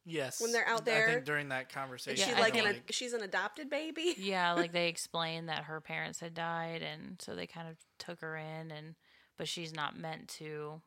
Yes. 0.04 0.40
When 0.40 0.52
they're 0.52 0.68
out 0.68 0.82
I 0.82 0.84
there, 0.84 1.08
think 1.08 1.24
during 1.24 1.48
that 1.50 1.72
conversation, 1.72 2.28
she 2.28 2.34
I 2.34 2.40
like 2.40 2.56
an 2.56 2.64
don't 2.64 2.82
she's 2.90 3.12
an 3.12 3.22
adopted 3.22 3.70
baby? 3.70 4.14
yeah, 4.18 4.52
like 4.52 4.72
they 4.72 4.88
explain 4.88 5.46
that 5.46 5.64
her 5.64 5.80
parents 5.80 6.20
had 6.20 6.34
died 6.34 6.82
and 6.82 7.20
so 7.20 7.34
they 7.34 7.46
kind 7.46 7.68
of 7.68 7.76
took 7.98 8.20
her 8.20 8.36
in 8.36 8.70
and 8.70 8.96
but 9.38 9.48
she's 9.48 9.74
not 9.74 9.98
meant 9.98 10.28
to 10.28 10.82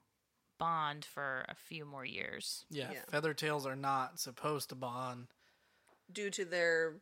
bond 0.58 1.06
for 1.06 1.46
a 1.50 1.56
few 1.56 1.86
more 1.86 2.06
years. 2.06 2.66
yeah, 2.70 2.92
Yeah. 2.92 3.02
feather 3.10 3.34
tails 3.34 3.66
are 3.66 3.76
not 3.76 4.20
supposed 4.20 4.70
to 4.70 4.76
bond. 4.76 5.28
Due 6.12 6.30
to 6.32 6.46
their 6.46 6.98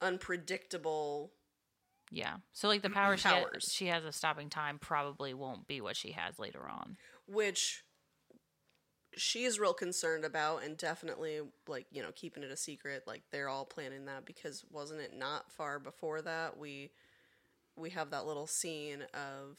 unpredictable 0.00 1.32
Yeah. 2.10 2.38
So 2.52 2.66
like 2.68 2.82
the 2.82 2.90
power 2.90 3.16
she, 3.16 3.28
ha- 3.28 3.40
Powers. 3.44 3.70
she 3.72 3.86
has 3.86 4.04
a 4.04 4.12
stopping 4.12 4.50
time 4.50 4.78
probably 4.78 5.32
won't 5.34 5.66
be 5.68 5.80
what 5.80 5.96
she 5.96 6.12
has 6.12 6.38
later 6.38 6.68
on. 6.68 6.96
which 7.26 7.84
she 9.16 9.44
is 9.44 9.58
real 9.58 9.74
concerned 9.74 10.24
about 10.24 10.62
and 10.62 10.76
definitely 10.76 11.40
like 11.66 11.86
you 11.90 12.00
know 12.02 12.12
keeping 12.14 12.42
it 12.44 12.50
a 12.50 12.56
secret 12.56 13.02
like 13.08 13.22
they're 13.32 13.48
all 13.48 13.64
planning 13.64 14.04
that 14.04 14.24
because 14.24 14.64
wasn't 14.70 15.00
it 15.00 15.12
not 15.16 15.50
far 15.50 15.80
before 15.80 16.22
that 16.22 16.56
we 16.56 16.92
we 17.76 17.90
have 17.90 18.10
that 18.10 18.24
little 18.26 18.46
scene 18.46 19.02
of 19.12 19.58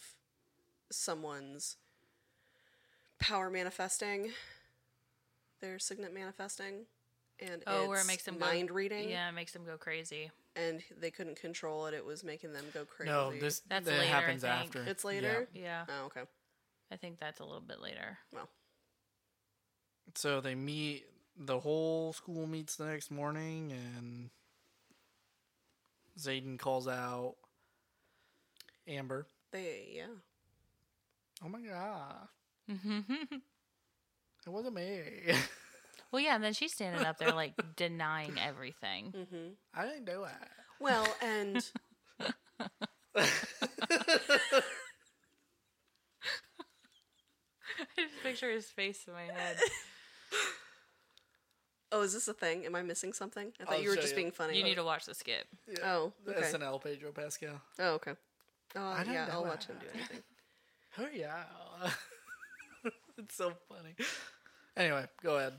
someone's 0.90 1.76
power 3.22 3.50
manifesting 3.50 4.32
their 5.62 5.80
signet 5.80 6.14
manifesting 6.14 6.86
and 7.40 7.64
Oh, 7.68 7.88
where 7.88 8.02
it 8.02 8.08
makes 8.08 8.24
them 8.24 8.38
mind 8.40 8.70
go, 8.70 8.76
reading 8.76 9.10
Yeah, 9.10 9.30
it 9.30 9.34
makes 9.34 9.52
them 9.54 9.64
go 9.66 9.78
crazy. 9.78 10.32
and 10.56 10.82
they 11.00 11.12
couldn't 11.12 11.40
control 11.40 11.86
it 11.86 11.94
it 11.94 12.04
was 12.06 12.24
making 12.24 12.52
them 12.54 12.66
go 12.74 12.84
crazy 12.86 13.12
No, 13.12 13.32
this 13.40 13.62
That's 13.70 13.86
that 13.86 14.00
later, 14.00 14.12
happens 14.12 14.44
after. 14.44 14.84
it's 14.86 15.04
later 15.06 15.48
Yeah. 15.54 15.86
oh 15.88 16.06
okay 16.08 16.24
I 16.92 16.98
think 16.98 17.20
that's 17.20 17.40
a 17.40 17.46
little 17.46 17.62
bit 17.62 17.80
later. 17.80 18.18
well 18.34 18.50
So 20.16 20.42
they 20.42 20.56
meet. 20.56 21.06
The 21.38 21.60
whole 21.60 22.12
school 22.12 22.46
meets 22.46 22.76
the 22.76 22.86
next 22.86 23.10
morning, 23.10 23.72
and 23.72 24.30
Xaden 26.20 26.60
calls 26.60 26.88
out 26.90 27.36
Amber. 28.88 29.26
they 29.52 29.94
yeah 29.96 30.08
Oh 31.44 31.48
my 31.50 31.62
god! 31.62 32.28
Mm-hmm. 32.70 33.00
it 34.46 34.50
wasn't 34.50 34.76
me. 34.76 35.02
Well, 36.12 36.22
yeah, 36.22 36.36
and 36.36 36.44
then 36.44 36.52
she's 36.52 36.74
standing 36.74 37.06
up 37.06 37.20
there 37.20 37.32
like 37.32 37.54
denying 37.78 38.34
everything. 38.38 39.14
Mm-hmm. 39.16 39.48
I 39.74 39.86
didn't 39.86 40.04
do 40.04 40.26
it. 40.26 40.32
well 40.82 41.08
and 41.22 41.64
I 42.20 43.30
just 47.96 48.24
picture 48.24 48.52
his 48.52 48.66
face 48.66 49.06
in 49.08 49.14
my 49.14 49.24
head. 49.24 49.58
Oh, 51.94 52.02
is 52.02 52.14
this 52.14 52.28
a 52.28 52.34
thing? 52.34 52.66
Am 52.66 52.76
I 52.76 52.82
missing 52.84 53.14
something? 53.14 53.52
I 53.60 53.66
thought 53.66 53.76
I'll 53.76 53.82
you 53.82 53.90
were 53.90 53.96
show 53.96 54.02
just 54.02 54.14
you. 54.14 54.22
being 54.22 54.32
funny. 54.32 54.58
You 54.58 54.64
need 54.64 54.76
to 54.76 54.84
watch 54.84 55.06
the 55.06 55.14
skit. 55.14 55.46
Oh, 55.84 56.14
The 56.26 56.38
okay. 56.38 56.48
SNL 56.52 56.82
Pedro 56.84 57.12
Pascal. 57.12 57.62
Oh, 57.80 57.90
okay. 57.96 58.14
Oh, 58.76 58.82
I 58.82 59.04
don't 59.04 59.14
yeah, 59.14 59.26
know 59.28 59.34
I'll 59.34 59.46
watch 59.46 59.66
him 59.68 59.76
do 59.80 59.88
anything. 59.94 60.24
Oh 61.00 61.08
yeah. 61.14 61.44
it's 63.18 63.36
so 63.36 63.54
funny. 63.70 63.96
Anyway, 64.76 65.06
go 65.22 65.38
ahead. 65.38 65.54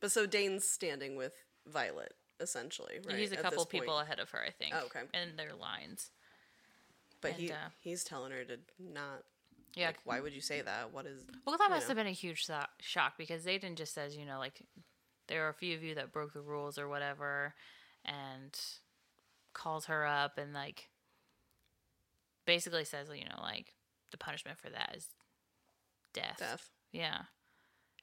But 0.00 0.12
so 0.12 0.26
Dain's 0.26 0.64
standing 0.64 1.16
with 1.16 1.32
Violet, 1.66 2.14
essentially, 2.40 3.00
right? 3.06 3.18
He's 3.18 3.32
a 3.32 3.38
at 3.38 3.42
couple 3.42 3.64
this 3.64 3.64
point. 3.64 3.82
people 3.82 3.98
ahead 3.98 4.20
of 4.20 4.30
her, 4.30 4.40
I 4.40 4.50
think. 4.50 4.74
Oh, 4.76 4.86
okay. 4.86 5.00
In 5.14 5.36
their 5.36 5.54
lines. 5.54 6.10
But 7.20 7.32
and, 7.32 7.40
he 7.40 7.50
uh, 7.50 7.70
he's 7.80 8.04
telling 8.04 8.32
her 8.32 8.44
to 8.44 8.58
not. 8.78 9.24
Yeah. 9.74 9.88
Like, 9.88 9.98
why 10.04 10.20
would 10.20 10.32
you 10.32 10.40
say 10.40 10.60
that? 10.60 10.92
What 10.92 11.06
is? 11.06 11.22
Well, 11.44 11.56
that 11.56 11.64
you 11.64 11.70
must 11.70 11.86
know. 11.86 11.88
have 11.88 11.96
been 11.96 12.06
a 12.06 12.12
huge 12.12 12.46
so- 12.46 12.64
shock 12.80 13.14
because 13.18 13.44
Xaden 13.44 13.74
just 13.74 13.92
says, 13.94 14.16
you 14.16 14.24
know, 14.24 14.38
like 14.38 14.62
there 15.26 15.44
are 15.46 15.50
a 15.50 15.54
few 15.54 15.74
of 15.76 15.82
you 15.82 15.94
that 15.96 16.12
broke 16.12 16.32
the 16.32 16.40
rules 16.40 16.78
or 16.78 16.88
whatever, 16.88 17.54
and 18.04 18.58
calls 19.52 19.86
her 19.86 20.06
up 20.06 20.38
and 20.38 20.52
like 20.52 20.88
basically 22.46 22.84
says, 22.84 23.08
you 23.12 23.24
know, 23.24 23.42
like 23.42 23.74
the 24.10 24.16
punishment 24.16 24.58
for 24.58 24.70
that 24.70 24.94
is 24.96 25.08
death. 26.12 26.36
Death. 26.38 26.70
Yeah, 26.92 27.22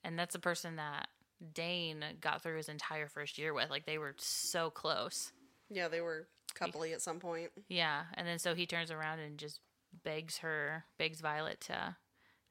and 0.03 0.17
that's 0.17 0.33
the 0.33 0.39
person 0.39 0.75
that 0.77 1.07
Dain 1.53 2.03
got 2.21 2.41
through 2.41 2.57
his 2.57 2.69
entire 2.69 3.07
first 3.07 3.37
year 3.37 3.53
with. 3.53 3.69
Like 3.69 3.85
they 3.85 3.97
were 3.97 4.15
so 4.17 4.69
close. 4.69 5.31
Yeah, 5.69 5.87
they 5.87 6.01
were 6.01 6.27
coupley 6.53 6.93
at 6.93 7.01
some 7.01 7.19
point. 7.19 7.51
Yeah, 7.67 8.03
and 8.13 8.27
then 8.27 8.39
so 8.39 8.55
he 8.55 8.65
turns 8.65 8.91
around 8.91 9.19
and 9.19 9.37
just 9.37 9.59
begs 10.03 10.37
her, 10.39 10.85
begs 10.97 11.21
Violet 11.21 11.61
to, 11.61 11.95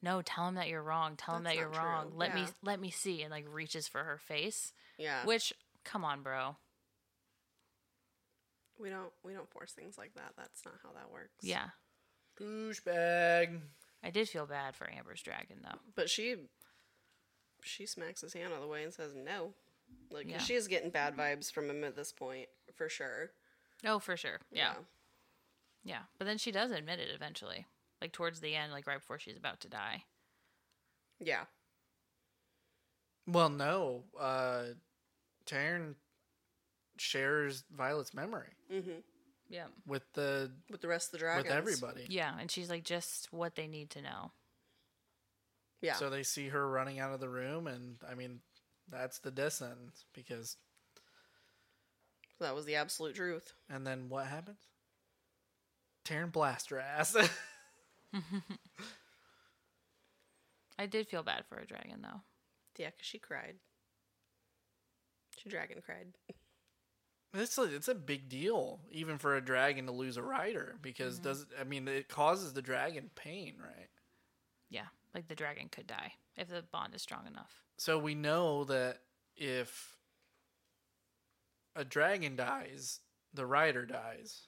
no, 0.02 0.22
tell 0.22 0.48
him 0.48 0.56
that 0.56 0.68
you're 0.68 0.82
wrong. 0.82 1.16
Tell 1.16 1.36
him 1.36 1.44
That's 1.44 1.56
that 1.56 1.60
you're 1.60 1.70
not 1.70 1.80
true. 1.80 1.88
wrong. 1.88 2.12
Let 2.16 2.34
me, 2.34 2.44
let 2.62 2.80
me 2.80 2.90
see, 2.90 3.22
and 3.22 3.30
like 3.30 3.46
reaches 3.50 3.88
for 3.88 4.02
her 4.02 4.18
face. 4.18 4.72
Yeah. 4.98 5.24
Which, 5.24 5.52
come 5.84 6.04
on, 6.04 6.22
bro. 6.22 6.56
We 8.78 8.90
don't 8.90 9.12
we 9.24 9.32
don't 9.32 9.48
force 9.50 9.72
things 9.72 9.96
like 9.96 10.14
that. 10.14 10.32
That's 10.36 10.64
not 10.64 10.74
how 10.82 10.90
that 10.94 11.12
works. 11.12 11.30
Yeah. 11.42 11.68
Douchebag. 12.40 13.60
I 14.04 14.10
did 14.10 14.28
feel 14.28 14.44
bad 14.46 14.76
for 14.76 14.88
Amber's 14.90 15.22
dragon 15.22 15.56
though. 15.62 15.78
But 15.96 16.10
she 16.10 16.36
she 17.62 17.86
smacks 17.86 18.20
his 18.20 18.34
hand 18.34 18.52
out 18.52 18.56
of 18.56 18.62
the 18.62 18.68
way 18.68 18.84
and 18.84 18.92
says 18.92 19.14
no. 19.14 19.54
Like 20.10 20.28
Yeah. 20.28 20.38
she 20.38 20.54
is 20.54 20.68
getting 20.68 20.90
bad 20.90 21.16
vibes 21.16 21.50
from 21.50 21.70
him 21.70 21.82
at 21.84 21.96
this 21.96 22.12
point 22.12 22.48
for 22.74 22.88
sure. 22.88 23.30
Oh, 23.84 23.98
for 23.98 24.16
sure. 24.16 24.40
Yeah. 24.52 24.74
Yeah. 25.82 26.02
But 26.18 26.26
then 26.26 26.38
she 26.38 26.52
does 26.52 26.70
admit 26.70 26.98
it 27.00 27.08
eventually. 27.14 27.66
Like 28.02 28.12
towards 28.12 28.40
the 28.40 28.54
end, 28.54 28.72
like 28.72 28.86
right 28.86 28.98
before 28.98 29.18
she's 29.18 29.36
about 29.38 29.60
to 29.60 29.68
die. 29.68 30.04
Yeah. 31.20 31.44
Well, 33.26 33.48
no. 33.48 34.02
Uh, 34.18 34.64
Taryn 35.46 35.94
shares 36.98 37.64
Violet's 37.74 38.14
memory 38.14 38.50
Mm-hmm. 38.72 38.90
Yeah. 39.54 39.66
with 39.86 40.02
the 40.14 40.50
With 40.68 40.80
the 40.80 40.88
rest 40.88 41.08
of 41.08 41.12
the 41.12 41.18
dragons. 41.18 41.44
with 41.44 41.52
everybody. 41.56 42.06
Yeah. 42.08 42.34
And 42.38 42.50
she's 42.50 42.68
like 42.68 42.82
just 42.82 43.32
what 43.32 43.54
they 43.54 43.68
need 43.68 43.90
to 43.90 44.02
know. 44.02 44.32
Yeah. 45.80 45.94
So 45.94 46.10
they 46.10 46.24
see 46.24 46.48
her 46.48 46.68
running 46.68 46.98
out 46.98 47.12
of 47.12 47.20
the 47.20 47.28
room, 47.28 47.66
and 47.68 47.96
I 48.10 48.14
mean, 48.14 48.40
that's 48.90 49.18
the 49.20 49.30
death 49.30 49.52
sentence 49.52 50.04
because. 50.12 50.56
that 52.40 52.54
was 52.54 52.64
the 52.64 52.74
absolute 52.76 53.14
truth. 53.14 53.52
And 53.70 53.86
then 53.86 54.08
what 54.08 54.26
happens? 54.26 54.58
Tairn 56.04 56.30
blasts 56.30 56.70
her 56.70 56.80
ass. 56.80 57.14
I 60.78 60.86
did 60.86 61.06
feel 61.08 61.22
bad 61.22 61.44
for 61.48 61.58
a 61.58 61.66
dragon 61.66 62.00
though. 62.02 62.20
Yeah, 62.76 62.90
because 62.90 63.06
she 63.06 63.18
cried. 63.18 63.54
She 65.38 65.48
dragon 65.48 65.80
cried. 65.84 66.08
it's 67.34 67.58
a, 67.58 67.62
it's 67.64 67.88
a 67.88 67.94
big 67.94 68.28
deal, 68.28 68.80
even 68.90 69.18
for 69.18 69.36
a 69.36 69.40
dragon 69.40 69.86
to 69.86 69.92
lose 69.92 70.16
a 70.16 70.22
rider, 70.22 70.76
because 70.82 71.14
Mm-hmm. 71.16 71.24
does 71.24 71.46
I 71.60 71.64
mean 71.64 71.88
it 71.88 72.08
causes 72.08 72.52
the 72.52 72.62
dragon 72.62 73.10
pain, 73.14 73.54
right? 73.60 73.88
Yeah. 74.70 74.86
Like 75.14 75.28
the 75.28 75.34
dragon 75.34 75.68
could 75.70 75.86
die 75.86 76.14
if 76.36 76.48
the 76.48 76.62
bond 76.72 76.94
is 76.94 77.02
strong 77.02 77.26
enough. 77.26 77.62
So 77.76 77.98
we 77.98 78.14
know 78.14 78.64
that 78.64 78.98
if 79.36 79.96
a 81.76 81.84
dragon 81.84 82.36
dies, 82.36 83.00
the 83.32 83.46
rider 83.46 83.84
dies. 83.86 84.42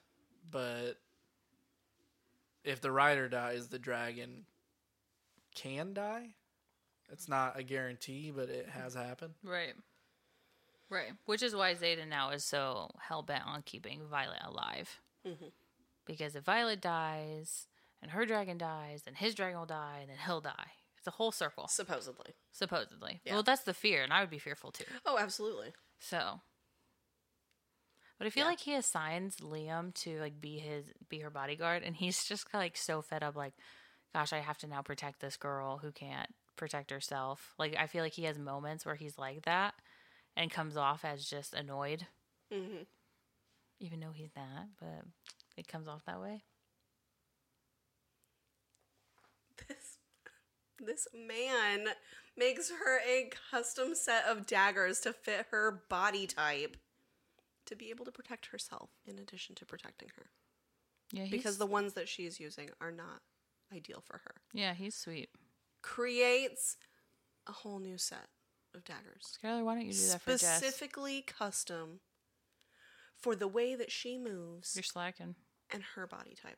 But 0.49 0.93
if 2.63 2.81
the 2.81 2.91
rider 2.91 3.27
dies, 3.29 3.67
the 3.67 3.79
dragon 3.79 4.45
can 5.55 5.93
die. 5.93 6.35
It's 7.09 7.27
not 7.29 7.57
a 7.57 7.63
guarantee, 7.63 8.31
but 8.35 8.49
it 8.49 8.67
has 8.69 8.93
happened. 8.93 9.33
Right. 9.43 9.73
Right. 10.89 11.11
Which 11.25 11.43
is 11.43 11.55
why 11.55 11.73
Xaden 11.75 12.07
now 12.07 12.29
is 12.31 12.43
so 12.45 12.91
hell 12.99 13.21
bent 13.21 13.45
on 13.45 13.61
keeping 13.63 14.01
Violet 14.09 14.39
alive. 14.45 14.99
Mm-hmm. 15.27 15.47
Because 16.05 16.35
if 16.35 16.43
Violet 16.45 16.79
dies 16.81 17.67
and 18.01 18.11
her 18.11 18.25
dragon 18.25 18.57
dies, 18.57 19.01
then 19.03 19.15
his 19.15 19.35
dragon 19.35 19.59
will 19.59 19.65
die, 19.65 19.97
and 20.01 20.09
then 20.09 20.17
he'll 20.25 20.39
die. 20.41 20.71
It's 20.97 21.07
a 21.07 21.11
whole 21.11 21.31
circle, 21.31 21.67
Supposedly. 21.67 22.33
supposedly. 22.51 23.19
Yeah. 23.25 23.33
Well, 23.33 23.43
that's 23.43 23.63
the 23.63 23.73
fear, 23.73 24.03
and 24.03 24.13
I 24.13 24.21
would 24.21 24.29
be 24.29 24.39
fearful 24.39 24.71
too. 24.71 24.85
Oh, 25.05 25.17
absolutely. 25.17 25.73
So, 25.99 26.39
but 28.17 28.27
I 28.27 28.29
feel 28.29 28.43
Yeah. 28.45 28.49
like 28.49 28.59
he 28.61 28.73
assigns 28.75 29.37
Liam 29.37 29.93
to 29.95 30.19
like 30.19 30.39
be 30.41 30.57
his 30.59 30.85
be 31.09 31.19
her 31.19 31.29
bodyguard, 31.29 31.83
and 31.83 31.95
he's 31.95 32.23
just 32.25 32.51
like 32.53 32.77
so 32.77 33.01
fed 33.01 33.23
up. 33.23 33.35
Like, 33.35 33.53
gosh, 34.13 34.33
I 34.33 34.39
have 34.39 34.57
to 34.59 34.67
now 34.67 34.81
protect 34.81 35.19
this 35.19 35.37
girl 35.37 35.77
who 35.79 35.91
can't 35.91 36.33
protect 36.55 36.89
herself. 36.91 37.53
Like, 37.59 37.75
I 37.77 37.87
feel 37.87 38.03
like 38.03 38.13
he 38.13 38.23
has 38.23 38.39
moments 38.39 38.85
where 38.85 38.95
he's 38.95 39.17
like 39.17 39.43
that, 39.43 39.75
and 40.37 40.49
comes 40.51 40.77
off 40.77 41.03
as 41.03 41.25
just 41.25 41.53
annoyed, 41.53 42.05
Mm-hmm. 42.53 42.83
even 43.81 43.99
though 43.99 44.11
he's 44.13 44.31
not. 44.37 44.67
But 44.79 45.03
it 45.57 45.67
comes 45.67 45.87
off 45.89 46.05
that 46.05 46.21
way. 46.21 46.43
This 49.67 49.97
this 50.79 51.07
man 51.13 51.87
makes 52.37 52.69
her 52.69 52.99
a 52.99 53.29
custom 53.51 53.95
set 53.95 54.25
of 54.25 54.45
daggers 54.45 54.99
to 55.01 55.11
fit 55.11 55.47
her 55.49 55.81
body 55.89 56.27
type 56.27 56.77
to 57.65 57.75
be 57.75 57.89
able 57.89 58.05
to 58.05 58.11
protect 58.11 58.45
herself 58.47 58.91
in 59.05 59.17
addition 59.17 59.55
to 59.55 59.65
protecting 59.65 60.09
her. 60.15 60.27
Yeah, 61.11 61.25
Because 61.31 61.57
the 61.57 61.65
ones 61.65 61.93
that 61.93 62.07
she's 62.07 62.39
using 62.39 62.69
are 62.79 62.91
not 62.91 63.21
ideal 63.75 64.01
for 64.05 64.19
her. 64.23 64.35
yeah 64.53 64.73
he's 64.75 64.95
sweet. 64.95 65.29
Creates 65.81 66.77
a 67.47 67.51
whole 67.51 67.79
new 67.79 67.97
set 67.97 68.27
of 68.77 68.85
daggers. 68.85 69.37
Skyler, 69.43 69.63
why 69.63 69.75
don't 69.75 69.85
you 69.85 69.93
do 69.93 70.07
that 70.07 70.21
for 70.21 70.31
Jess? 70.31 70.57
Specifically 70.57 71.21
custom 71.21 71.99
for 73.17 73.35
the 73.35 73.47
way 73.47 73.75
that 73.75 73.91
she 73.91 74.17
moves 74.17 74.73
You're 74.75 74.83
slacking. 74.83 75.35
and 75.71 75.83
her 75.95 76.07
body 76.07 76.35
type. 76.41 76.57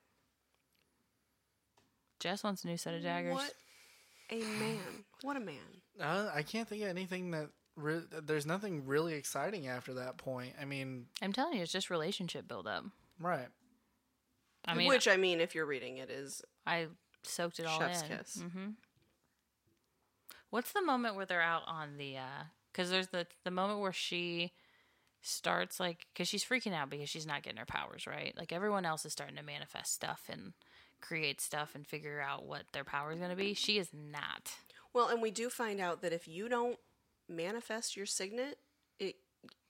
Jess 2.19 2.43
wants 2.43 2.63
a 2.63 2.67
new 2.67 2.77
set 2.77 2.93
of 2.93 3.01
daggers. 3.03 3.33
What 3.33 3.53
a 4.29 4.39
man. 4.39 4.79
What 5.21 5.37
a 5.37 5.39
man. 5.39 5.55
Uh, 5.99 6.29
I 6.33 6.43
can't 6.43 6.67
think 6.67 6.83
of 6.83 6.89
anything 6.89 7.31
that. 7.31 7.49
Re- 7.75 8.01
there's 8.25 8.45
nothing 8.45 8.85
really 8.87 9.13
exciting 9.13 9.67
after 9.69 9.93
that 9.93 10.17
point. 10.17 10.51
I 10.61 10.65
mean, 10.65 11.05
I'm 11.21 11.31
telling 11.31 11.55
you, 11.55 11.63
it's 11.63 11.71
just 11.71 11.89
relationship 11.89 12.45
build 12.45 12.67
up. 12.67 12.83
right. 13.21 13.47
I 14.65 14.73
mean, 14.73 14.89
Which 14.89 15.07
I 15.07 15.15
mean, 15.15 15.39
if 15.39 15.55
you're 15.55 15.65
reading 15.65 15.95
it, 15.97 16.09
is 16.09 16.41
I 16.67 16.87
soaked 17.23 17.57
it 17.61 17.65
all 17.65 17.79
Chef's 17.79 18.01
in. 18.03 18.07
kiss. 18.09 18.41
hmm 18.53 18.67
What's 20.49 20.71
the 20.71 20.81
moment 20.81 21.15
where 21.15 21.25
they're 21.25 21.41
out 21.41 21.63
on 21.67 21.97
the? 21.97 22.17
Because 22.71 22.89
there's 22.89 23.07
the 23.07 23.27
the 23.43 23.51
moment 23.51 23.79
where 23.79 23.93
she 23.93 24.51
starts 25.21 25.79
like 25.79 26.05
because 26.13 26.27
she's 26.29 26.45
freaking 26.45 26.73
out 26.73 26.89
because 26.89 27.09
she's 27.09 27.25
not 27.27 27.43
getting 27.43 27.59
her 27.59 27.65
powers 27.65 28.07
right. 28.07 28.33
Like 28.37 28.51
everyone 28.53 28.85
else 28.85 29.05
is 29.05 29.11
starting 29.11 29.35
to 29.37 29.43
manifest 29.43 29.93
stuff 29.93 30.23
and 30.29 30.53
create 31.01 31.41
stuff 31.41 31.75
and 31.75 31.85
figure 31.85 32.21
out 32.21 32.45
what 32.45 32.63
their 32.73 32.83
power 32.83 33.11
is 33.11 33.19
going 33.19 33.29
to 33.31 33.35
be. 33.35 33.53
She 33.53 33.77
is 33.77 33.89
not. 33.93 34.51
well, 34.93 35.07
and 35.07 35.21
we 35.21 35.31
do 35.31 35.49
find 35.49 35.79
out 35.79 36.01
that 36.01 36.13
if 36.13 36.27
you 36.27 36.49
don't 36.49 36.77
manifest 37.27 37.95
your 37.95 38.05
signet, 38.05 38.57
it 38.99 39.15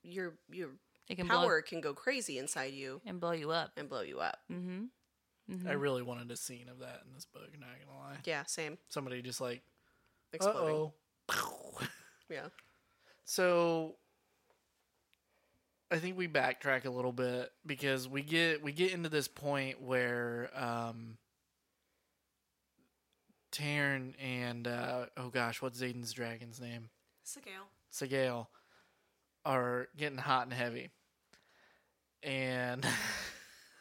your 0.04 0.36
your 0.52 0.70
It 1.08 1.16
can 1.16 1.28
blow 1.28 1.38
power 1.42 1.62
can 1.62 1.82
go 1.82 1.94
crazy 1.94 2.38
inside 2.38 2.74
you 2.74 3.02
and 3.06 3.20
blow 3.20 3.32
you 3.32 3.52
up. 3.52 3.72
and 3.78 3.90
blow 3.90 4.02
you 4.02 4.20
up. 4.20 4.40
Mm-hmm. 4.52 5.68
I 5.68 5.72
really 5.74 6.04
wanted 6.04 6.30
a 6.30 6.38
scene 6.38 6.70
of 6.70 6.80
that 6.80 7.02
in 7.08 7.14
this 7.14 7.26
book. 7.26 7.50
Not 7.60 7.70
gonna 7.84 7.98
lie. 8.00 8.18
Yeah, 8.26 8.44
same. 8.46 8.78
Somebody 8.90 9.22
just 9.24 9.42
like, 9.42 9.58
uh 9.60 9.62
Exploding. 10.34 10.92
oh. 11.30 11.80
Yeah. 12.30 12.50
So 13.26 13.96
I 15.92 15.98
think 15.98 16.16
we 16.16 16.28
backtrack 16.28 16.86
a 16.86 16.90
little 16.92 17.12
bit 17.12 17.52
because 17.66 18.08
we 18.08 18.22
get 18.22 18.62
we 18.62 18.72
get 18.72 18.92
into 18.92 19.10
this 19.10 19.28
point 19.28 19.82
where 19.82 20.52
um 20.56 21.18
Tairn 23.52 24.14
and 24.22 24.68
uh 24.68 25.06
oh 25.18 25.30
gosh, 25.30 25.62
what's 25.62 25.82
Xaden's 25.82 26.14
dragon's 26.14 26.62
name? 26.62 26.90
Sgaeyl. 27.26 27.66
Sgaeyl 27.92 28.48
are 29.44 29.88
getting 29.98 30.20
hot 30.20 30.44
and 30.44 30.54
heavy. 30.54 30.90
And 32.22 32.86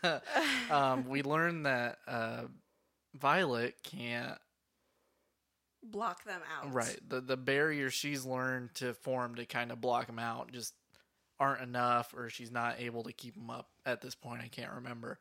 um 0.71 1.07
we 1.07 1.23
learn 1.23 1.65
that 1.65 1.99
uh 2.07 2.45
Violet 3.15 3.75
can't 3.83 4.39
Block 5.91 6.25
them 6.25 6.41
out. 6.57 6.73
Right. 6.73 6.99
The 7.09 7.21
the 7.21 7.37
barriers 7.37 7.95
she's 7.95 8.25
learned 8.25 8.75
to 8.75 8.95
form 8.95 9.37
to 9.37 9.47
kind 9.47 9.73
of 9.73 9.81
block 9.81 10.07
them 10.07 10.19
out 10.19 10.53
just 10.53 10.75
aren't 11.41 11.63
enough, 11.63 12.15
or 12.15 12.29
she's 12.29 12.51
not 12.51 12.81
able 12.81 13.05
to 13.05 13.13
keep 13.13 13.35
them 13.35 13.51
up 13.51 13.69
at 13.87 14.01
this 14.01 14.15
point. 14.15 14.43
I 14.43 14.49
can't 14.49 14.73
remember. 14.73 15.19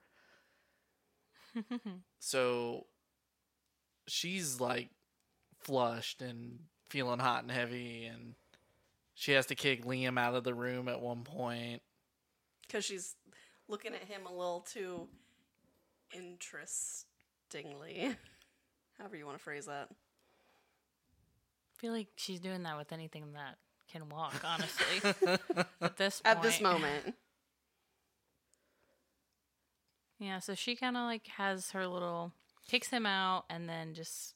so 2.20 2.86
she's 4.08 4.60
like 4.60 4.90
flushed 5.60 6.22
and 6.22 6.60
feeling 6.90 7.20
hot 7.20 7.44
and 7.44 7.52
heavy, 7.52 8.06
and 8.06 8.36
she 9.14 9.34
has 9.34 9.46
to 9.48 9.56
kick 9.56 9.86
Liam 9.86 10.20
out 10.20 10.36
of 10.36 10.44
the 10.44 10.54
room 10.54 10.88
at 10.88 11.02
one 11.02 11.24
point. 11.24 11.82
Because 12.66 12.86
she's 12.86 13.16
looking 13.68 13.94
at 13.94 14.04
him 14.04 14.26
a 14.26 14.32
little 14.32 14.62
too 14.62 15.08
interestingly. 16.14 18.16
However 18.98 19.16
you 19.16 19.26
want 19.26 19.38
to 19.38 19.44
phrase 19.44 19.66
that. 19.66 19.90
I 21.78 21.82
feel 21.82 21.94
like 21.94 22.08
she's 22.16 22.40
doing 22.40 22.64
that 22.64 22.78
with 22.78 22.92
anything 22.92 23.34
that 23.34 23.58
can 23.92 24.10
walk. 24.10 24.34
Honestly, 24.44 25.14
at 25.82 25.98
this 25.98 26.22
At 26.26 26.42
this 26.42 26.60
moment. 26.60 27.16
Yeah, 30.20 30.40
so 30.40 30.56
she 30.56 30.76
kind 30.76 30.98
of 30.98 31.04
like 31.04 31.28
has 31.38 31.72
her 31.72 31.86
little 31.88 32.34
kicks 32.68 32.90
him 32.90 33.06
out 33.06 33.46
and 33.50 33.70
then 33.70 33.94
just 33.94 34.34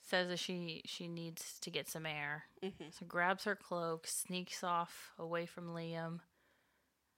says 0.00 0.28
that 0.28 0.38
she 0.38 0.82
she 0.84 1.08
needs 1.08 1.58
to 1.60 1.70
get 1.70 1.88
some 1.88 2.06
air. 2.06 2.44
Mhm. 2.62 2.96
So 2.96 3.04
grabs 3.06 3.44
her 3.44 3.56
cloak, 3.56 4.06
sneaks 4.06 4.62
off 4.62 5.12
away 5.18 5.46
from 5.46 5.74
Liam, 5.74 6.20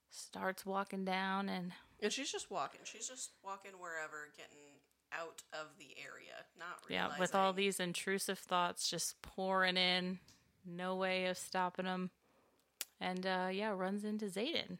starts 0.09 0.65
walking 0.65 1.05
down 1.05 1.51
and 1.51 1.73
And 2.01 2.13
she's 2.13 2.33
just 2.33 2.51
walking. 2.51 2.81
She's 2.85 3.09
just 3.09 3.33
walking 3.45 3.73
wherever, 3.73 4.29
getting 4.37 4.81
out 5.13 5.43
of 5.53 5.67
the 5.79 5.95
area. 5.99 6.33
Not 6.59 6.81
realizing. 6.89 7.13
yeah, 7.13 7.21
with 7.21 7.35
all 7.35 7.53
these 7.53 7.81
intrusive 7.81 8.39
thoughts 8.39 8.89
just 8.89 9.21
pouring 9.23 9.77
in, 9.77 10.19
no 10.65 10.95
way 10.97 11.27
of 11.27 11.37
stopping 11.39 11.85
them. 11.87 12.11
And 13.01 13.27
uh 13.27 13.49
yeah, 13.53 13.71
runs 13.71 14.05
into 14.05 14.27
Xaden. 14.27 14.79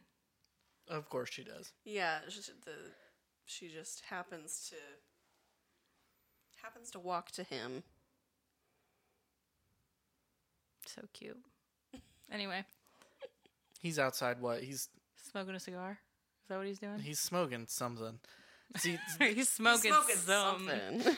Of 0.89 1.09
course 1.09 1.29
she 1.29 1.43
does. 1.43 1.73
Yeah, 1.85 2.19
it's 2.25 2.47
the 2.65 2.71
she 3.45 3.67
just 3.69 4.01
happens 4.09 4.69
to 4.69 4.75
happens 6.63 6.91
to 6.91 6.99
walk 6.99 7.31
to 7.31 7.43
him. 7.43 7.83
So 10.85 11.01
cute. 11.13 11.37
Anyway, 12.31 12.65
He's 13.81 13.99
outside. 13.99 14.41
What? 14.41 14.63
He's 14.63 14.89
smoking 15.31 15.55
a 15.55 15.59
cigar. 15.59 15.99
Is 16.43 16.49
that 16.49 16.57
what 16.57 16.67
he's 16.67 16.79
doing? 16.79 16.99
he's 16.99 17.19
smoking 17.19 17.65
something. 17.67 18.19
See, 18.77 18.97
he's 19.19 19.49
smoking, 19.49 19.93
some. 19.93 20.67
something. 20.67 21.15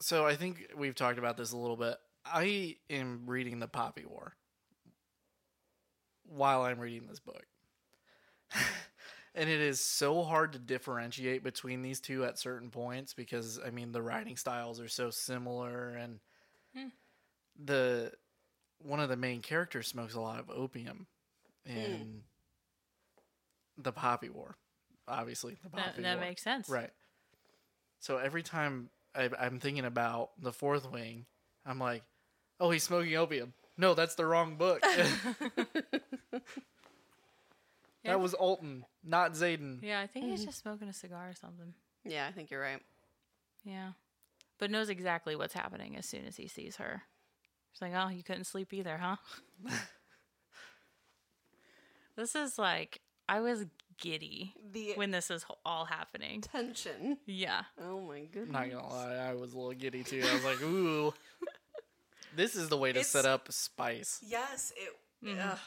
so 0.00 0.26
I 0.26 0.36
think 0.36 0.72
we've 0.76 0.94
talked 0.94 1.18
about 1.18 1.36
this 1.36 1.52
a 1.52 1.56
little 1.56 1.76
bit. 1.76 1.96
I 2.24 2.76
am 2.90 3.22
reading 3.26 3.58
the 3.58 3.68
Poppy 3.68 4.04
War 4.04 4.34
while 6.24 6.62
I'm 6.62 6.78
reading 6.78 7.08
this 7.08 7.20
book. 7.20 7.44
and 9.34 9.50
it 9.50 9.60
is 9.60 9.80
so 9.80 10.22
hard 10.22 10.54
to 10.54 10.58
differentiate 10.58 11.44
between 11.44 11.82
these 11.82 12.00
two 12.00 12.24
at 12.24 12.38
certain 12.38 12.70
points 12.70 13.14
because 13.14 13.60
I 13.64 13.70
mean 13.70 13.92
the 13.92 14.02
writing 14.02 14.36
styles 14.36 14.80
are 14.80 14.88
so 14.88 15.10
similar 15.10 15.90
and 15.90 16.20
hmm. 16.74 16.88
the 17.62 18.12
one 18.78 19.00
of 19.00 19.08
the 19.08 19.16
main 19.16 19.42
characters 19.42 19.88
smokes 19.88 20.14
a 20.14 20.20
lot 20.20 20.40
of 20.40 20.50
opium 20.50 21.06
in 21.64 21.74
hmm. 21.74 23.82
the 23.82 23.92
Poppy 23.92 24.30
War. 24.30 24.56
Obviously, 25.08 25.56
the 25.62 25.70
Poppy 25.70 25.82
That, 25.96 26.02
that 26.02 26.18
War. 26.18 26.26
makes 26.26 26.42
sense. 26.42 26.68
Right. 26.68 26.90
So 28.00 28.18
every 28.18 28.42
time 28.42 28.90
I, 29.14 29.30
I'm 29.38 29.60
thinking 29.60 29.84
about 29.84 30.30
the 30.40 30.52
fourth 30.52 30.90
wing, 30.90 31.26
I'm 31.64 31.78
like, 31.78 32.02
oh, 32.60 32.70
he's 32.70 32.82
smoking 32.82 33.14
opium. 33.16 33.52
No, 33.78 33.94
that's 33.94 34.14
the 34.14 34.26
wrong 34.26 34.56
book. 34.56 34.82
Yeah. 38.06 38.12
that 38.12 38.20
was 38.20 38.34
Altan, 38.34 38.82
not 39.02 39.32
Xaden. 39.32 39.82
Yeah, 39.82 40.00
I 40.00 40.06
think 40.06 40.26
he's 40.26 40.40
mm-hmm. 40.40 40.50
just 40.50 40.62
smoking 40.62 40.88
a 40.88 40.92
cigar 40.92 41.28
or 41.28 41.34
something. 41.34 41.74
yeah, 42.04 42.26
I 42.28 42.32
think 42.32 42.52
you're 42.52 42.60
right. 42.60 42.80
Yeah. 43.64 43.90
But 44.58 44.70
knows 44.70 44.88
exactly 44.88 45.34
what's 45.34 45.54
happening 45.54 45.96
as 45.96 46.06
soon 46.06 46.24
as 46.24 46.36
he 46.36 46.46
sees 46.46 46.76
her. 46.76 47.02
She's 47.72 47.82
like, 47.82 47.92
oh, 47.96 48.08
you 48.08 48.22
couldn't 48.22 48.44
sleep 48.44 48.72
either, 48.72 48.96
huh? 48.96 49.16
this 52.16 52.36
is 52.36 52.58
like, 52.60 53.00
I 53.28 53.40
was 53.40 53.66
giddy 53.98 54.54
The 54.72 54.92
when 54.94 55.10
this 55.10 55.30
is 55.30 55.44
all 55.64 55.84
happening. 55.84 56.40
tension. 56.42 57.18
Yeah. 57.26 57.62
Oh 57.80 58.00
my 58.00 58.20
goodness. 58.24 58.54
I'm 58.56 58.70
not 58.70 58.70
gonna 58.70 58.88
lie, 58.94 59.14
I 59.16 59.34
was 59.34 59.52
a 59.52 59.56
little 59.56 59.72
giddy 59.72 60.02
too. 60.04 60.22
I 60.28 60.34
was 60.34 60.44
like, 60.44 60.62
ooh, 60.62 61.14
this 62.36 62.54
is 62.56 62.68
the 62.68 62.76
way 62.76 62.92
to 62.92 63.00
It's- 63.00 63.10
set 63.10 63.24
up 63.26 63.50
spice. 63.52 64.20
Yes, 64.26 64.72
it 64.76 65.26
mm-hmm. 65.26 65.38
ugh, 65.40 65.58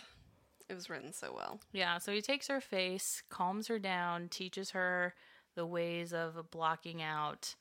it 0.69 0.75
was 0.75 0.89
written 0.89 1.13
so 1.13 1.33
well. 1.35 1.59
Yeah. 1.71 1.97
So 1.97 2.11
he 2.11 2.21
takes 2.21 2.47
her 2.47 2.61
face, 2.61 3.23
calms 3.29 3.67
her 3.67 3.79
down, 3.79 4.29
teaches 4.29 4.71
her 4.71 5.13
the 5.55 5.65
ways 5.65 6.13
of 6.13 6.51
blocking 6.51 7.01
out 7.01 7.55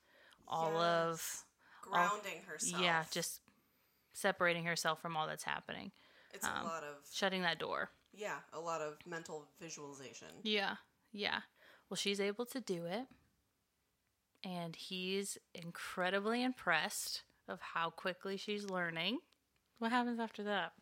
all 0.46 0.76
of, 0.76 1.44
grounding 1.82 2.42
herself. 2.46 2.82
yeah, 2.82 3.04
just 3.10 3.40
separating 4.12 4.64
herself 4.64 5.00
from 5.00 5.16
all 5.16 5.26
that's 5.26 5.44
happening, 5.44 5.90
it's 6.32 6.46
a 6.46 6.50
um, 6.50 6.64
lot 6.64 6.82
of 6.82 6.96
shutting 7.12 7.42
that 7.42 7.58
door. 7.58 7.90
Yeah, 8.16 8.38
a 8.52 8.60
lot 8.60 8.80
of 8.80 8.96
mental 9.06 9.46
visualization. 9.60 10.28
Yeah, 10.42 10.76
yeah. 11.12 11.40
Well, 11.88 11.96
she's 11.96 12.20
able 12.20 12.46
to 12.46 12.60
do 12.60 12.84
it. 12.86 13.06
And 14.44 14.76
he's 14.76 15.36
incredibly 15.54 16.42
impressed 16.44 17.22
of 17.48 17.60
how 17.60 17.90
quickly 17.90 18.36
she's 18.36 18.64
learning. 18.64 19.18
What 19.78 19.90
happens 19.90 20.20
after 20.20 20.42
that? 20.44 20.72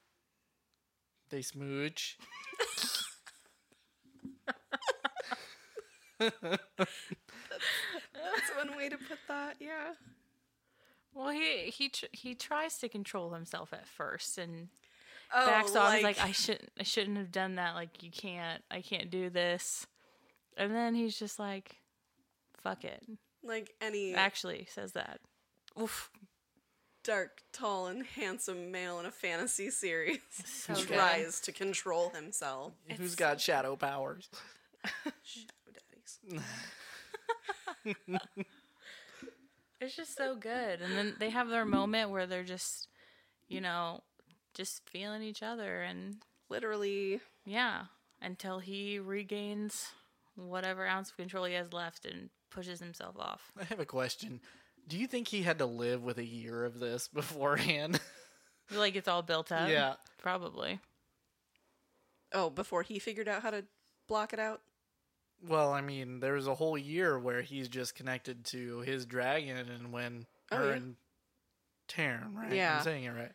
They 1.31 1.43
smooch. 1.43 2.19
That's 6.19 6.33
one 8.57 8.77
way 8.77 8.89
to 8.89 8.97
put 8.97 9.19
that. 9.29 9.57
Yeah. 9.61 9.95
Well, 11.15 11.31
he 11.31 11.71
he 11.71 11.89
tr- 11.89 12.07
he 12.13 12.35
tries 12.35 12.79
to 12.79 12.89
control 12.89 13.31
himself 13.33 13.73
at 13.73 13.87
first 13.87 14.39
and 14.39 14.69
Oh, 15.35 15.47
backs 15.47 15.75
off. 15.77 15.95
He's 15.95 16.05
like, 16.05 16.21
I 16.21 16.33
shouldn't 16.33 16.71
I 16.79 16.83
shouldn't 16.83 17.17
have 17.19 17.33
done 17.33 17.57
that. 17.57 17.75
Like, 17.75 18.03
you 18.03 18.11
can't. 18.11 18.63
I 18.71 18.81
can't 18.81 19.11
do 19.11 19.29
this. 19.31 19.87
And 20.57 20.75
then 20.75 20.95
he's 20.95 21.19
just 21.19 21.39
like, 21.39 21.77
"Fuck 22.63 22.85
it." 22.85 23.05
like 23.43 23.75
any 23.81 24.15
Actually, 24.15 24.67
says 24.71 24.93
that. 24.93 25.21
Oof. 25.81 26.11
dark, 27.05 27.43
tall, 27.53 27.87
and 27.87 28.05
handsome 28.05 28.73
male 28.73 28.99
in 28.99 29.07
a 29.07 29.11
fantasy 29.11 29.71
series 29.71 30.19
So 30.45 30.75
good. 30.75 30.89
tries 30.89 31.41
to 31.41 31.53
control 31.53 32.11
himself. 32.11 32.73
Who's 32.97 33.15
got 33.15 33.41
shadow 33.41 33.77
powers? 33.77 34.29
Shadow 35.23 35.53
daddies. 36.25 36.43
It's 39.81 39.95
just 39.95 40.17
so 40.17 40.35
good. 40.35 40.81
And 40.81 40.97
then 40.97 41.15
they 41.19 41.29
have 41.31 41.49
their 41.49 41.67
moment 41.67 42.11
where 42.11 42.27
they're 42.27 42.43
just, 42.45 42.89
you 43.47 43.61
know, 43.61 44.03
just 44.57 44.89
feeling 44.89 45.23
each 45.23 45.43
other 45.43 45.83
and 45.83 46.17
Literally, 46.49 47.21
yeah, 47.45 47.87
until 48.23 48.61
he 48.61 49.01
regains 49.01 49.89
whatever 50.37 50.87
ounce 50.87 51.11
of 51.11 51.17
control 51.17 51.45
he 51.45 51.55
has 51.55 51.73
left 51.73 52.07
and 52.07 52.31
pushes 52.51 52.79
himself 52.79 53.17
off. 53.19 53.51
I 53.61 53.65
have 53.65 53.81
a 53.81 53.85
question. 53.85 54.41
Do 54.87 54.97
you 54.97 55.09
think 55.09 55.27
he 55.27 55.43
had 55.43 55.59
to 55.59 55.67
live 55.67 56.05
with 56.05 56.19
a 56.19 56.25
year 56.25 56.65
of 56.65 56.79
this 56.79 57.09
beforehand? 57.13 57.99
Like 58.71 58.97
it's 58.97 59.07
all 59.09 59.23
built 59.23 59.51
up. 59.53 59.69
Yeah. 59.69 59.95
Probably. 60.19 60.81
oh, 62.33 62.51
before 62.51 62.83
he 62.83 62.99
figured 62.99 63.29
out 63.29 63.43
how 63.43 63.51
to 63.51 63.65
block 64.09 64.33
it 64.33 64.39
out. 64.41 64.61
well, 65.49 65.73
I 65.73 65.81
mean, 65.81 66.19
there 66.21 66.33
was 66.35 66.47
a 66.49 66.55
whole 66.55 66.77
year 66.77 67.19
where 67.19 67.43
he's 67.43 67.69
just 67.69 67.95
connected 67.95 68.45
to 68.47 68.81
his 68.81 69.07
dragon, 69.07 69.57
and 69.69 69.93
when 69.93 70.27
Oh, 70.51 70.57
her 70.59 70.71
yeah. 70.71 70.75
and 70.77 70.97
Tairn, 71.89 72.35
right? 72.37 72.53
Yeah. 72.53 72.79
I'm 72.79 72.83
saying 72.85 73.05
it 73.05 73.11
right. 73.11 73.33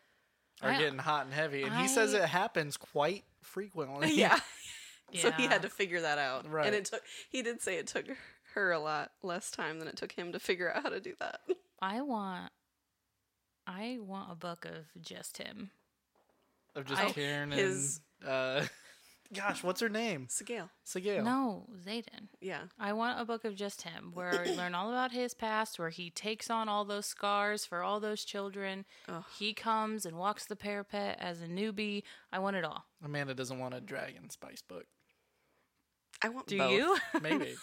Are 0.61 0.69
I- 0.71 0.77
getting 0.79 0.99
hot 0.99 1.25
and 1.25 1.33
heavy, 1.33 1.63
and 1.63 1.75
he 1.75 1.87
says 1.87 2.13
it 2.13 2.23
happens 2.23 2.77
quite 2.77 3.23
frequently. 3.41 4.11
Yeah. 4.13 4.39
So 5.13 5.29
he 5.31 5.43
had 5.45 5.63
to 5.63 5.69
figure 5.69 5.99
that 5.99 6.17
out. 6.17 6.49
Right. 6.49 6.65
And 6.67 6.73
it 6.73 6.85
took 6.85 7.01
he 7.29 7.41
did 7.41 7.61
say 7.61 7.75
it 7.77 7.87
took 7.87 8.05
her 8.53 8.71
a 8.71 8.79
lot 8.79 9.11
less 9.21 9.51
time 9.51 9.79
than 9.79 9.89
it 9.89 9.97
took 9.97 10.13
him 10.13 10.31
to 10.31 10.39
figure 10.39 10.71
out 10.73 10.83
how 10.83 10.89
to 10.89 11.01
do 11.01 11.15
that. 11.19 11.41
I 11.81 11.99
want 11.99 12.49
I 13.67 13.97
want 13.99 14.31
a 14.31 14.35
book 14.35 14.63
of 14.63 14.85
just 15.03 15.37
him. 15.37 15.71
of 16.75 16.85
just 16.85 17.01
I- 17.01 17.09
Tairn 17.09 17.51
his- 17.51 17.99
and 18.21 18.29
uh, 18.29 18.61
gosh, 19.33 19.63
what's 19.63 19.81
her 19.81 19.89
name? 19.89 20.27
Sgaeyl. 20.29 20.69
Sgaeyl. 20.85 21.23
No, 21.23 21.67
Xaden. 21.85 22.27
Yeah. 22.39 22.61
I 22.79 22.93
want 22.93 23.19
a 23.19 23.25
book 23.25 23.45
of 23.45 23.55
just 23.55 23.83
him 23.83 24.11
where 24.13 24.43
we 24.45 24.55
learn 24.55 24.75
all 24.75 24.89
about 24.89 25.11
his 25.11 25.33
past, 25.33 25.79
where 25.79 25.89
he 25.89 26.09
takes 26.09 26.49
on 26.49 26.67
all 26.69 26.85
those 26.85 27.05
scars 27.05 27.65
for 27.65 27.81
all 27.83 27.99
those 27.99 28.23
children. 28.23 28.85
Ugh. 29.07 29.23
He 29.37 29.53
comes 29.53 30.05
and 30.05 30.17
walks 30.17 30.45
the 30.45 30.55
parapet 30.55 31.17
as 31.19 31.41
a 31.41 31.47
newbie. 31.47 32.03
I 32.31 32.39
want 32.39 32.55
it 32.55 32.63
all. 32.65 32.85
Amanda 33.03 33.33
doesn't 33.33 33.59
want 33.59 33.73
a 33.73 33.81
dragon 33.81 34.29
spice 34.29 34.61
book. 34.61 34.85
I 36.23 36.29
want 36.29 36.47
Do 36.47 36.57
both. 36.57 36.71
you? 36.71 36.97
Maybe. 37.21 37.55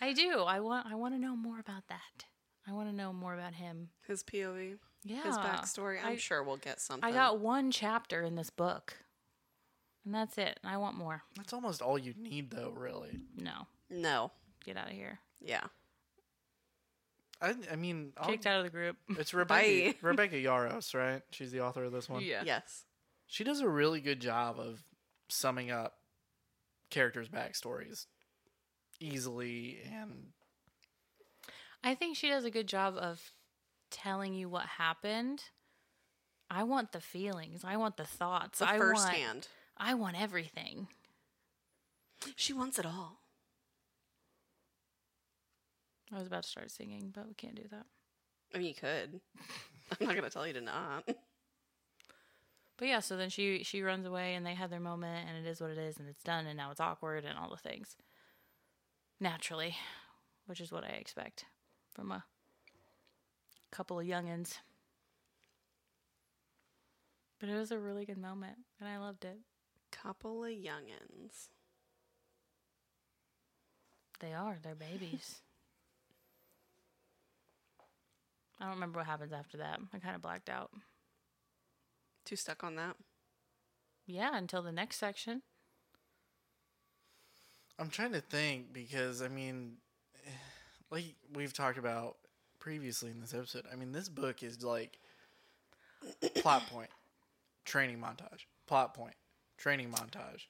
I 0.00 0.12
do. 0.12 0.40
I 0.40 0.60
want 0.60 0.86
I 0.86 0.94
want 0.94 1.14
to 1.14 1.20
know 1.20 1.36
more 1.36 1.58
about 1.60 1.84
that. 1.88 2.24
I 2.66 2.72
want 2.72 2.88
to 2.88 2.94
know 2.94 3.12
more 3.12 3.34
about 3.34 3.54
him. 3.54 3.88
His 4.06 4.22
POV. 4.22 4.78
Yeah. 5.04 5.22
His 5.22 5.36
backstory. 5.36 5.98
I'm 6.02 6.12
I- 6.12 6.16
sure 6.16 6.42
we'll 6.42 6.56
get 6.58 6.80
something. 6.80 7.08
I 7.08 7.12
got 7.12 7.40
one 7.40 7.70
chapter 7.70 8.22
in 8.22 8.36
this 8.36 8.50
book. 8.50 8.94
And 10.04 10.14
that's 10.14 10.36
it. 10.38 10.58
I 10.64 10.76
want 10.78 10.96
more. 10.96 11.22
That's 11.36 11.52
almost 11.52 11.80
all 11.80 11.96
you 11.98 12.12
need, 12.16 12.50
though. 12.50 12.72
Really. 12.76 13.20
No. 13.36 13.66
No. 13.88 14.32
Get 14.64 14.76
out 14.76 14.88
of 14.88 14.92
here. 14.94 15.20
Yeah. 15.40 15.64
I, 17.40 17.54
I 17.72 17.76
mean, 17.76 18.12
I'll- 18.16 18.28
Kicked 18.28 18.46
out 18.46 18.58
of 18.58 18.64
the 18.64 18.70
group. 18.70 18.96
it's 19.10 19.34
Rebecca, 19.34 19.94
Rebecca 20.02 20.36
Yarros, 20.36 20.94
right? 20.94 21.22
She's 21.30 21.50
the 21.52 21.60
author 21.60 21.84
of 21.84 21.92
this 21.92 22.08
one. 22.08 22.22
Yes. 22.22 22.84
She 23.26 23.44
does 23.44 23.60
a 23.60 23.68
really 23.68 24.00
good 24.00 24.20
job 24.20 24.58
of 24.58 24.82
summing 25.28 25.70
up 25.70 25.94
characters' 26.90 27.28
backstories 27.28 28.06
easily 29.00 29.78
and 29.90 30.26
I 31.84 31.94
think 31.94 32.16
she 32.16 32.28
does 32.28 32.44
a 32.44 32.50
good 32.50 32.68
job 32.68 32.96
of 32.96 33.32
telling 33.90 34.34
you 34.34 34.48
what 34.48 34.66
happened. 34.66 35.44
I 36.50 36.64
want 36.64 36.92
the 36.92 37.00
feelings. 37.00 37.64
I 37.64 37.76
want 37.76 37.96
the 37.96 38.04
thoughts. 38.04 38.58
The 38.60 38.68
I 38.68 38.78
first 38.78 39.04
want, 39.04 39.16
hand. 39.16 39.48
I 39.76 39.94
want 39.94 40.20
everything. 40.20 40.88
She 42.36 42.52
wants 42.52 42.78
it 42.78 42.86
all. 42.86 43.18
I 46.14 46.18
was 46.18 46.26
about 46.26 46.42
to 46.42 46.48
start 46.48 46.70
singing, 46.70 47.10
but 47.14 47.26
we 47.26 47.34
can't 47.34 47.54
do 47.54 47.66
that. 47.70 47.86
I 48.54 48.58
mean, 48.58 48.68
you 48.68 48.74
could. 48.74 49.20
I'm 50.00 50.06
not 50.06 50.14
gonna 50.14 50.30
tell 50.30 50.46
you 50.46 50.52
to 50.52 50.60
not. 50.60 51.04
But 52.78 52.88
yeah, 52.88 53.00
so 53.00 53.16
then 53.16 53.30
she 53.30 53.62
she 53.62 53.82
runs 53.82 54.06
away 54.06 54.34
and 54.34 54.44
they 54.44 54.54
have 54.54 54.70
their 54.70 54.80
moment 54.80 55.28
and 55.28 55.44
it 55.44 55.48
is 55.48 55.60
what 55.60 55.70
it 55.70 55.78
is 55.78 55.98
and 55.98 56.08
it's 56.08 56.22
done 56.22 56.46
and 56.46 56.56
now 56.56 56.70
it's 56.70 56.80
awkward 56.80 57.24
and 57.24 57.38
all 57.38 57.50
the 57.50 57.56
things. 57.56 57.96
Naturally, 59.20 59.76
which 60.46 60.60
is 60.60 60.72
what 60.72 60.84
I 60.84 60.88
expect 60.88 61.44
from 61.94 62.12
a 62.12 62.24
couple 63.70 63.98
of 63.98 64.06
youngins. 64.06 64.58
But 67.40 67.48
it 67.48 67.56
was 67.56 67.72
a 67.72 67.78
really 67.78 68.04
good 68.04 68.18
moment, 68.18 68.58
and 68.78 68.88
I 68.88 68.98
loved 68.98 69.24
it. 69.24 69.38
Couple 69.90 70.44
of 70.44 70.50
youngins. 70.50 71.48
They 74.20 74.32
are. 74.32 74.58
They're 74.62 74.76
babies. 74.76 75.40
I 78.60 78.66
don't 78.66 78.74
remember 78.74 79.00
what 79.00 79.06
happens 79.06 79.32
after 79.32 79.58
that. 79.58 79.80
I 79.92 79.98
kind 79.98 80.14
of 80.14 80.22
blacked 80.22 80.48
out. 80.48 80.70
Too 82.24 82.36
stuck 82.36 82.62
on 82.62 82.76
that. 82.76 82.94
Yeah, 84.06 84.30
until 84.34 84.62
the 84.62 84.70
next 84.70 84.98
section. 84.98 85.42
I'm 87.78 87.90
trying 87.90 88.12
to 88.12 88.20
think 88.20 88.72
because 88.72 89.20
I 89.20 89.26
mean, 89.26 89.78
like 90.92 91.16
we've 91.34 91.54
talked 91.54 91.78
about 91.78 92.16
previously 92.60 93.10
in 93.10 93.20
this 93.20 93.34
episode. 93.34 93.64
I 93.72 93.76
mean, 93.76 93.90
this 93.92 94.08
book 94.08 94.42
is 94.42 94.62
like 94.62 94.98
plot 96.36 96.62
point, 96.70 96.90
training 97.64 97.98
montage, 97.98 98.44
plot 98.66 98.94
point, 98.94 99.14
training 99.56 99.88
montage. 99.88 100.42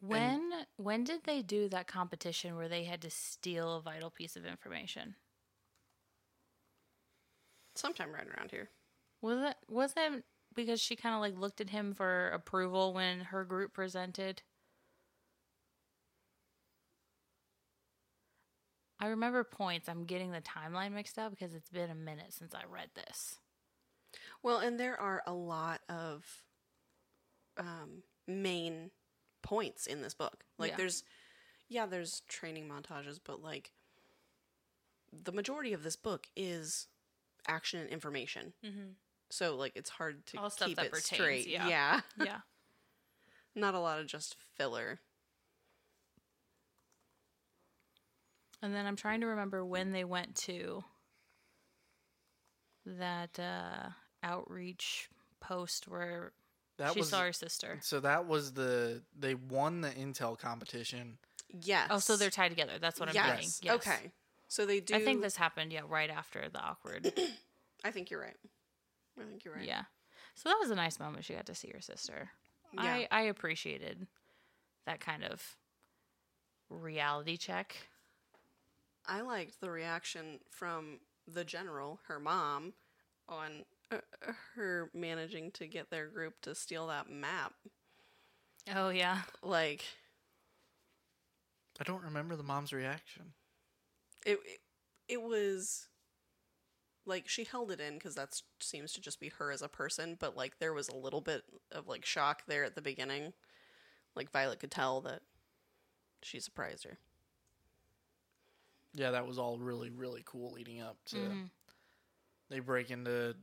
When 0.00 0.50
when 0.76 1.04
did 1.04 1.24
they 1.24 1.42
do 1.42 1.68
that 1.68 1.86
competition 1.86 2.56
where 2.56 2.68
they 2.68 2.84
had 2.84 3.02
to 3.02 3.10
steal 3.10 3.76
a 3.76 3.82
vital 3.82 4.10
piece 4.10 4.36
of 4.36 4.46
information? 4.46 5.16
Sometime 7.74 8.12
right 8.12 8.26
around 8.36 8.50
here. 8.50 8.70
Was 9.20 9.38
it 9.38 9.56
was 9.68 9.94
it 9.96 10.24
because 10.54 10.80
she 10.80 10.96
kind 10.96 11.14
of 11.14 11.20
like 11.20 11.38
looked 11.38 11.60
at 11.60 11.70
him 11.70 11.92
for 11.92 12.28
approval 12.28 12.92
when 12.92 13.20
her 13.20 13.44
group 13.44 13.72
presented? 13.72 14.42
I 19.02 19.08
remember 19.08 19.42
points. 19.42 19.88
I'm 19.88 20.04
getting 20.04 20.30
the 20.30 20.40
timeline 20.40 20.92
mixed 20.92 21.18
up 21.18 21.30
because 21.30 21.54
it's 21.54 21.68
been 21.68 21.90
a 21.90 21.94
minute 21.94 22.32
since 22.32 22.54
I 22.54 22.62
read 22.72 22.88
this. 22.94 23.36
Well, 24.44 24.58
and 24.58 24.78
there 24.78 24.98
are 25.00 25.22
a 25.26 25.32
lot 25.32 25.80
of 25.88 26.24
um, 27.58 28.04
main 28.28 28.90
points 29.42 29.86
in 29.88 30.02
this 30.02 30.14
book. 30.14 30.44
Like 30.56 30.70
Yeah. 30.70 30.76
there's, 30.76 31.02
yeah, 31.68 31.86
there's 31.86 32.22
training 32.28 32.68
montages, 32.68 33.18
but 33.22 33.42
like 33.42 33.72
the 35.12 35.32
majority 35.32 35.72
of 35.72 35.82
this 35.82 35.96
book 35.96 36.28
is 36.36 36.86
action 37.48 37.80
and 37.80 37.90
information. 37.90 38.52
Mm-hmm. 38.64 38.90
So 39.30 39.56
like 39.56 39.72
it's 39.74 39.90
hard 39.90 40.24
to 40.26 40.38
All 40.38 40.50
keep 40.50 40.78
it 40.78 40.92
pertains, 40.92 41.04
straight. 41.06 41.48
yeah. 41.48 41.66
yeah, 41.68 42.00
Yeah. 42.24 42.38
not 43.56 43.74
a 43.74 43.80
lot 43.80 43.98
of 43.98 44.06
just 44.06 44.36
filler. 44.56 45.00
And 48.62 48.74
then 48.74 48.86
I'm 48.86 48.96
trying 48.96 49.20
to 49.20 49.26
remember 49.26 49.64
when 49.64 49.90
they 49.92 50.04
went 50.04 50.36
to 50.36 50.84
that 52.86 53.38
uh, 53.38 53.88
outreach 54.22 55.08
post 55.40 55.88
where 55.88 56.32
That 56.78 56.92
she 56.94 57.00
was 57.00 57.08
saw 57.08 57.22
her 57.22 57.32
sister. 57.32 57.78
so 57.82 58.00
that 58.00 58.26
was 58.26 58.52
the 58.52 59.02
they 59.18 59.34
won 59.34 59.80
the 59.80 59.90
intel 59.90 60.38
competition. 60.38 61.18
Yes. 61.48 61.88
Oh, 61.90 61.98
so 61.98 62.16
they're 62.16 62.30
tied 62.30 62.48
together. 62.48 62.74
That's 62.80 62.98
what 62.98 63.08
I'm 63.08 63.14
yes. 63.14 63.26
getting. 63.26 63.50
Yes. 63.62 63.74
Okay. 63.74 64.12
So 64.48 64.64
they 64.66 64.80
do. 64.80 64.94
I 64.94 65.00
think 65.00 65.22
this 65.22 65.36
happened, 65.36 65.72
yeah, 65.72 65.80
right 65.88 66.10
after 66.10 66.48
the 66.52 66.60
awkward. 66.60 67.12
I 67.84 67.90
think 67.90 68.10
you're 68.10 68.20
right. 68.20 68.36
I 69.20 69.24
think 69.24 69.44
you're 69.44 69.54
right. 69.54 69.66
Yeah. 69.66 69.82
So 70.34 70.48
that 70.48 70.58
was 70.60 70.70
a 70.70 70.74
nice 70.74 70.98
moment. 70.98 71.24
She 71.24 71.34
got 71.34 71.46
to 71.46 71.54
see 71.54 71.70
her 71.74 71.80
sister. 71.80 72.30
Yeah. 72.72 72.82
I, 72.82 73.08
I 73.10 73.22
appreciated 73.22 74.06
that 74.86 75.00
kind 75.00 75.24
of 75.24 75.42
reality 76.70 77.36
check. 77.36 77.76
I 79.06 79.20
liked 79.20 79.60
the 79.60 79.70
reaction 79.70 80.40
from 80.50 81.00
the 81.26 81.44
general, 81.44 82.00
her 82.08 82.20
mom, 82.20 82.74
on 83.28 83.64
uh, 83.90 83.96
uh, 84.26 84.32
her 84.54 84.90
managing 84.94 85.50
to 85.52 85.66
get 85.66 85.90
their 85.90 86.06
group 86.06 86.40
to 86.42 86.54
steal 86.54 86.86
that 86.88 87.10
map. 87.10 87.54
Oh, 88.74 88.90
yeah. 88.90 89.22
Like 89.42 89.84
I 91.80 91.84
don't 91.84 92.02
remember 92.04 92.36
the 92.36 92.42
mom's 92.42 92.72
reaction. 92.72 93.32
it, 94.24 94.38
it, 94.44 94.60
it 95.08 95.22
was 95.22 95.88
like 97.04 97.28
she 97.28 97.44
held 97.44 97.72
it 97.72 97.80
in 97.80 97.94
because 97.94 98.14
that 98.14 98.40
seems 98.60 98.92
to 98.92 99.00
just 99.00 99.18
be 99.18 99.30
her 99.30 99.50
as 99.50 99.62
a 99.62 99.68
person. 99.68 100.16
But 100.18 100.36
like 100.36 100.58
there 100.58 100.72
was 100.72 100.88
a 100.88 100.96
little 100.96 101.20
bit 101.20 101.42
of 101.70 101.88
like 101.88 102.04
shock 102.04 102.42
there 102.46 102.64
at 102.64 102.74
the 102.74 102.82
beginning. 102.82 103.32
Like 104.14 104.30
Violet 104.30 104.60
could 104.60 104.70
tell 104.70 105.00
that 105.02 105.22
she 106.22 106.38
surprised 106.38 106.84
her. 106.84 106.98
Yeah, 108.94 109.12
that 109.12 109.26
was 109.26 109.38
all 109.38 109.58
really 109.58 109.90
really 109.90 110.22
cool 110.26 110.52
leading 110.52 110.80
up 110.80 110.98
to. 111.06 111.16
Mhm. 111.16 111.50
They 112.50 112.60
break 112.60 112.90
into 112.90 113.34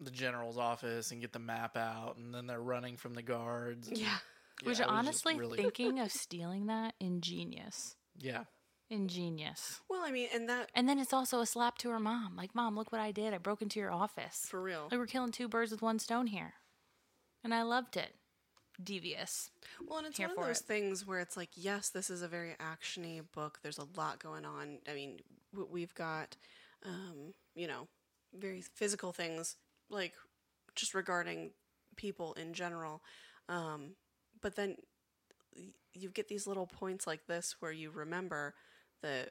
the 0.00 0.10
general's 0.10 0.58
office 0.58 1.10
and 1.10 1.20
get 1.22 1.32
the 1.32 1.38
map 1.38 1.76
out, 1.76 2.16
and 2.18 2.34
then 2.34 2.46
they're 2.46 2.60
running 2.60 2.96
from 2.98 3.14
the 3.14 3.22
guards. 3.22 3.88
Yeah. 3.90 4.18
Yeah, 4.62 4.68
Which 4.68 4.68
was 4.70 4.78
just 4.78 4.90
honestly, 4.90 5.36
really- 5.38 5.58
thinking 5.58 5.98
of 6.00 6.10
stealing 6.10 6.64
that, 6.66 6.94
ingenious. 6.98 7.94
yeah, 8.16 8.44
Ingenious. 8.88 9.82
Well, 9.90 10.00
I 10.02 10.10
mean, 10.10 10.28
and 10.32 10.48
that 10.48 10.70
And 10.74 10.88
then 10.88 10.98
it's 10.98 11.12
also 11.12 11.40
a 11.40 11.46
slap 11.46 11.76
to 11.78 11.90
her 11.90 12.00
mom. 12.00 12.36
Like, 12.36 12.54
mom, 12.54 12.74
look 12.74 12.90
what 12.90 13.00
I 13.02 13.12
did. 13.12 13.34
I 13.34 13.38
broke 13.38 13.60
into 13.60 13.78
your 13.80 13.92
office. 13.92 14.46
for 14.48 14.62
real. 14.62 14.88
Like, 14.90 14.98
we're 14.98 15.06
killing 15.06 15.30
two 15.32 15.46
birds 15.48 15.72
with 15.72 15.82
one 15.82 15.98
stone 15.98 16.28
here. 16.28 16.54
And 17.44 17.52
I 17.52 17.62
loved 17.64 17.98
it. 17.98 18.14
Devious. 18.82 19.50
Well, 19.86 19.98
and 19.98 20.06
it's 20.06 20.18
one 20.18 20.30
of 20.30 20.36
those 20.36 20.60
it. 20.60 20.66
things 20.66 21.06
where 21.06 21.20
it's 21.20 21.36
like, 21.36 21.50
yes, 21.54 21.88
this 21.88 22.10
is 22.10 22.22
a 22.22 22.28
very 22.28 22.54
actiony 22.60 23.22
book. 23.32 23.60
There's 23.62 23.78
a 23.78 23.86
lot 23.96 24.18
going 24.22 24.44
on. 24.44 24.78
I 24.88 24.94
mean, 24.94 25.20
we've 25.70 25.94
got, 25.94 26.36
um, 26.84 27.34
you 27.54 27.66
know, 27.66 27.88
very 28.38 28.60
physical 28.60 29.12
things 29.12 29.56
like 29.88 30.12
just 30.74 30.94
regarding 30.94 31.50
people 31.96 32.34
in 32.34 32.52
general. 32.52 33.02
Um, 33.48 33.96
but 34.42 34.56
then 34.56 34.76
you 35.94 36.10
get 36.10 36.28
these 36.28 36.46
little 36.46 36.66
points 36.66 37.06
like 37.06 37.26
this 37.26 37.56
where 37.60 37.72
you 37.72 37.90
remember 37.90 38.54
that 39.02 39.30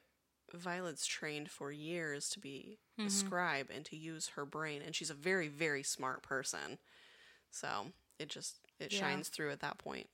Violet's 0.52 1.06
trained 1.06 1.50
for 1.50 1.70
years 1.70 2.28
to 2.30 2.40
be 2.40 2.78
a 2.98 3.10
scribe 3.10 3.68
and 3.74 3.84
to 3.84 3.96
use 3.96 4.28
her 4.36 4.44
brain, 4.44 4.80
and 4.84 4.94
she's 4.94 5.10
a 5.10 5.14
very, 5.14 5.48
very 5.48 5.82
smart 5.82 6.22
person. 6.22 6.78
So 7.50 7.88
it 8.18 8.28
just 8.28 8.58
it 8.78 8.92
Yeah. 8.92 9.00
shines 9.00 9.28
through 9.28 9.50
at 9.52 9.60
that 9.60 9.78
point. 9.78 10.08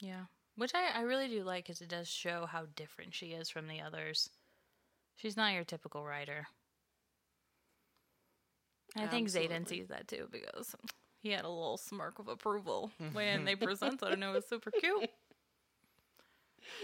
Yeah. 0.00 0.24
Which 0.56 0.72
I, 0.74 0.98
I 0.98 1.02
really 1.02 1.28
do 1.28 1.42
like 1.44 1.64
because 1.64 1.80
it 1.80 1.88
does 1.88 2.08
show 2.08 2.46
how 2.46 2.66
different 2.76 3.14
she 3.14 3.28
is 3.28 3.48
from 3.48 3.68
the 3.68 3.80
others. 3.80 4.28
She's 5.16 5.36
not 5.36 5.54
your 5.54 5.64
typical 5.64 6.04
rider. 6.04 6.46
I 8.96 9.06
think 9.06 9.28
Xaden 9.28 9.66
sees 9.66 9.88
that 9.88 10.06
too 10.08 10.28
because 10.30 10.74
he 11.22 11.30
had 11.30 11.44
a 11.44 11.48
little 11.48 11.78
smirk 11.78 12.18
of 12.18 12.28
approval 12.28 12.90
when 13.12 13.44
they 13.46 13.54
presented 13.56 14.08
and 14.12 14.22
it 14.22 14.28
was 14.32 14.46
super 14.46 14.70
cute. 14.70 15.08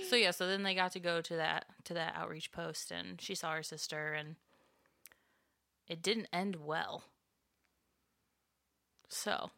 So 0.09 0.17
yeah, 0.17 0.31
so 0.31 0.47
then 0.47 0.63
they 0.63 0.75
got 0.75 0.93
to 0.93 1.01
go 1.01 1.21
to 1.21 1.37
that 1.37 1.67
to 1.85 1.95
that 1.95 2.15
outreach 2.17 2.51
post 2.51 2.91
and 2.91 3.21
she 3.21 3.35
saw 3.35 3.53
her 3.53 3.63
sister 3.63 4.15
and 4.15 4.37
it 5.87 6.03
didn't 6.03 6.29
end 6.33 6.57
well. 6.57 7.05
So 9.11 9.51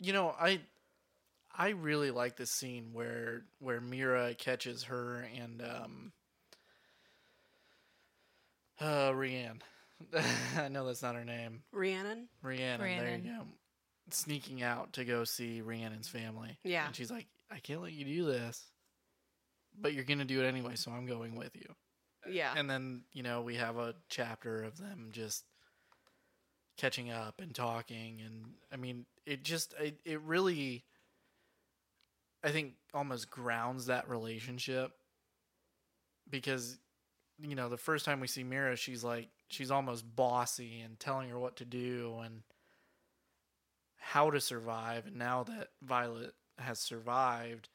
you 0.00 0.12
know 0.12 0.34
I. 0.38 0.60
I 1.58 1.70
really 1.70 2.10
like 2.10 2.36
this 2.36 2.50
scene 2.50 2.90
where 2.92 3.44
where 3.60 3.80
Mira 3.80 4.34
catches 4.34 4.82
her 4.84 5.26
and 5.40 5.62
um 5.62 6.12
uh 8.78 9.12
Rianne. 9.12 9.60
I 10.58 10.68
know 10.68 10.86
that's 10.86 11.02
not 11.02 11.14
her 11.14 11.24
name. 11.24 11.62
Rhiannon? 11.72 12.28
Rhiannon, 12.42 12.80
there 12.80 13.16
you 13.16 13.38
go. 13.38 13.46
Sneaking 14.10 14.62
out 14.62 14.92
to 14.94 15.04
go 15.04 15.24
see 15.24 15.62
Rhiannon's 15.62 16.08
family. 16.08 16.58
Yeah. 16.62 16.86
And 16.86 16.94
she's 16.94 17.10
like, 17.10 17.26
I 17.50 17.58
can't 17.58 17.82
let 17.82 17.92
you 17.92 18.04
do 18.04 18.24
this. 18.26 18.62
But 19.78 19.94
you're 19.94 20.04
gonna 20.04 20.24
do 20.24 20.42
it 20.42 20.46
anyway, 20.46 20.74
so 20.74 20.90
I'm 20.90 21.06
going 21.06 21.34
with 21.34 21.54
you. 21.54 21.74
Yeah. 22.28 22.52
And 22.56 22.68
then, 22.68 23.02
you 23.12 23.22
know, 23.22 23.42
we 23.42 23.56
have 23.56 23.76
a 23.76 23.94
chapter 24.08 24.62
of 24.62 24.78
them 24.78 25.08
just 25.12 25.44
catching 26.76 27.10
up 27.10 27.40
and 27.40 27.54
talking 27.54 28.20
and 28.24 28.44
I 28.72 28.76
mean, 28.76 29.06
it 29.26 29.42
just 29.42 29.74
it, 29.80 29.98
it 30.04 30.20
really 30.22 30.84
I 32.42 32.50
think 32.50 32.74
almost 32.94 33.30
grounds 33.30 33.86
that 33.86 34.08
relationship 34.08 34.92
because 36.30 36.78
you 37.38 37.54
know, 37.54 37.68
the 37.68 37.76
first 37.76 38.06
time 38.06 38.20
we 38.20 38.26
see 38.28 38.44
Mira, 38.44 38.76
she's 38.76 39.04
like 39.04 39.28
she's 39.48 39.70
almost 39.70 40.04
bossy 40.16 40.80
and 40.80 40.98
telling 40.98 41.28
her 41.30 41.38
what 41.38 41.56
to 41.56 41.64
do 41.64 42.18
and 42.24 42.42
how 43.96 44.30
to 44.30 44.40
survive 44.40 45.06
and 45.06 45.16
now 45.16 45.42
that 45.42 45.68
Violet 45.82 46.32
has 46.58 46.78
survived 46.78 47.68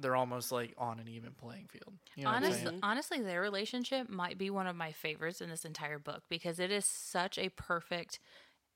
they're 0.00 0.16
almost 0.16 0.50
like 0.50 0.74
on 0.78 0.98
an 0.98 1.08
even 1.08 1.32
playing 1.32 1.66
field. 1.68 1.94
You 2.16 2.24
know 2.24 2.30
honestly, 2.30 2.78
honestly, 2.82 3.20
their 3.20 3.40
relationship 3.40 4.08
might 4.08 4.38
be 4.38 4.50
one 4.50 4.66
of 4.66 4.76
my 4.76 4.92
favorites 4.92 5.40
in 5.40 5.50
this 5.50 5.64
entire 5.64 5.98
book 5.98 6.22
because 6.28 6.58
it 6.58 6.70
is 6.70 6.84
such 6.84 7.38
a 7.38 7.50
perfect 7.50 8.18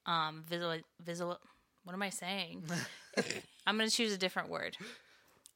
um 0.07 0.45
visual 0.49 0.79
visual. 1.01 1.39
What 1.85 1.93
am 1.93 2.03
I 2.03 2.11
saying? 2.11 2.65
I'm 3.67 3.77
going 3.77 3.89
to 3.89 3.95
choose 3.95 4.13
a 4.13 4.19
different 4.19 4.49
word. 4.49 4.77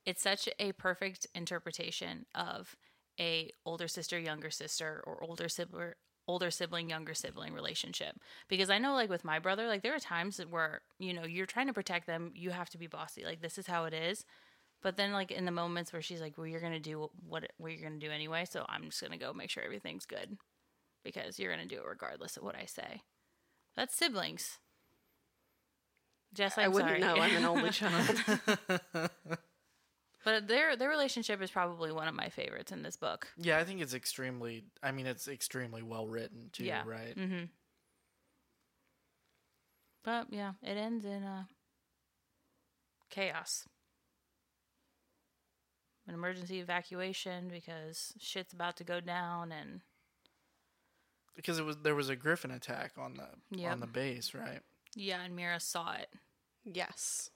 It's 0.04 0.22
such 0.22 0.48
a 0.58 0.72
perfect 0.72 1.26
interpretation 1.34 2.26
of 2.34 2.76
a 3.18 3.50
older 3.64 3.88
sister, 3.88 4.18
younger 4.18 4.50
sister, 4.50 5.02
or 5.06 5.22
older 5.24 5.48
sibling, 5.48 5.92
older 6.28 6.50
sibling 6.50 6.90
younger 6.90 7.14
sibling 7.14 7.54
relationship 7.54 8.14
because 8.48 8.68
i 8.68 8.78
know 8.78 8.92
like 8.92 9.08
with 9.08 9.24
my 9.24 9.38
brother 9.38 9.66
like 9.66 9.82
there 9.82 9.94
are 9.94 9.98
times 9.98 10.38
where 10.50 10.82
you 10.98 11.14
know 11.14 11.24
you're 11.24 11.46
trying 11.46 11.66
to 11.66 11.72
protect 11.72 12.06
them 12.06 12.30
you 12.34 12.50
have 12.50 12.68
to 12.68 12.76
be 12.78 12.86
bossy 12.86 13.24
like 13.24 13.40
this 13.40 13.56
is 13.56 13.66
how 13.66 13.86
it 13.86 13.94
is 13.94 14.26
but 14.82 14.96
then 14.96 15.12
like 15.12 15.30
in 15.30 15.46
the 15.46 15.50
moments 15.50 15.92
where 15.92 16.02
she's 16.02 16.20
like 16.20 16.36
well 16.36 16.46
you're 16.46 16.60
gonna 16.60 16.78
do 16.78 17.08
what 17.26 17.50
what 17.56 17.72
you're 17.72 17.88
gonna 17.88 17.98
do 17.98 18.10
anyway 18.10 18.44
so 18.48 18.64
i'm 18.68 18.84
just 18.84 19.00
gonna 19.00 19.16
go 19.16 19.32
make 19.32 19.48
sure 19.50 19.64
everything's 19.64 20.04
good 20.04 20.36
because 21.02 21.38
you're 21.38 21.50
gonna 21.50 21.66
do 21.66 21.76
it 21.76 21.88
regardless 21.88 22.36
of 22.36 22.42
what 22.42 22.54
i 22.54 22.66
say 22.66 23.00
that's 23.78 23.94
siblings 23.94 24.58
Jess, 26.34 26.58
I'm 26.58 26.64
I 26.64 26.68
wouldn't 26.68 26.90
sorry. 26.90 27.00
know. 27.00 27.16
I'm 27.16 27.36
an 27.36 27.44
only 27.44 27.70
child. 27.72 28.20
but 30.24 30.46
their 30.46 30.76
their 30.76 30.88
relationship 30.90 31.40
is 31.42 31.50
probably 31.50 31.90
one 31.90 32.06
of 32.06 32.14
my 32.14 32.28
favorites 32.28 32.70
in 32.70 32.82
this 32.82 32.96
book. 32.96 33.28
Yeah, 33.38 33.58
I 33.58 33.64
think 33.64 33.80
it's 33.80 33.94
extremely. 33.94 34.64
I 34.82 34.92
mean, 34.92 35.06
it's 35.06 35.26
extremely 35.26 35.82
well 35.82 36.06
written 36.06 36.50
too. 36.52 36.64
Yeah. 36.64 36.82
Right. 36.84 37.16
Mm-hmm. 37.16 37.44
But 40.04 40.26
yeah, 40.30 40.52
it 40.62 40.76
ends 40.76 41.04
in 41.04 41.24
uh, 41.24 41.44
chaos. 43.10 43.64
An 46.06 46.14
emergency 46.14 46.60
evacuation 46.60 47.48
because 47.48 48.12
shit's 48.18 48.52
about 48.52 48.76
to 48.76 48.84
go 48.84 49.00
down, 49.00 49.52
and 49.52 49.80
Because 51.38 51.58
it 51.60 51.64
was 51.64 51.76
there 51.78 51.94
was 51.94 52.08
a 52.08 52.16
griffin 52.16 52.50
attack 52.50 52.92
on 52.98 53.14
the 53.14 53.28
Yep. 53.56 53.70
on 53.72 53.80
the 53.80 53.86
base, 53.86 54.34
right? 54.34 54.60
yeah, 54.96 55.22
and 55.22 55.36
Mira 55.36 55.60
saw 55.60 55.92
it, 55.94 56.08
yes. 56.64 57.30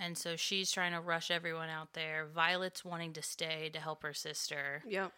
and 0.00 0.16
so 0.16 0.34
she's 0.34 0.72
trying 0.72 0.92
to 0.92 1.00
rush 1.00 1.30
everyone 1.30 1.68
out 1.68 1.92
there. 1.92 2.26
Violet's 2.26 2.84
wanting 2.84 3.12
to 3.12 3.22
stay 3.22 3.68
to 3.74 3.78
help 3.80 4.02
her 4.02 4.14
sister. 4.14 4.82
Yep. 4.86 5.12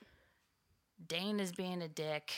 Dain 1.06 1.38
is 1.40 1.52
being 1.52 1.82
a 1.82 1.88
dick. 1.88 2.32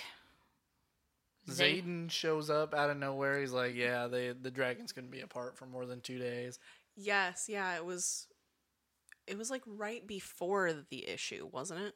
Zay- 1.50 1.80
Zayden 1.80 2.10
shows 2.10 2.50
up 2.50 2.74
out 2.74 2.90
of 2.90 2.98
nowhere. 2.98 3.40
He's 3.40 3.52
like, 3.52 3.74
"Yeah, 3.74 4.06
they 4.08 4.32
the 4.32 4.50
dragon's 4.50 4.92
gonna 4.92 5.06
be 5.08 5.20
apart 5.20 5.56
for 5.56 5.64
more 5.66 5.86
than 5.86 6.00
two 6.02 6.18
days." 6.18 6.58
Yes. 6.96 7.46
Yeah. 7.48 7.74
It 7.76 7.84
was. 7.84 8.26
It 9.26 9.38
was 9.38 9.50
like 9.50 9.62
right 9.66 10.06
before 10.06 10.72
the 10.90 11.06
issue, 11.08 11.48
wasn't 11.52 11.80
it? 11.80 11.94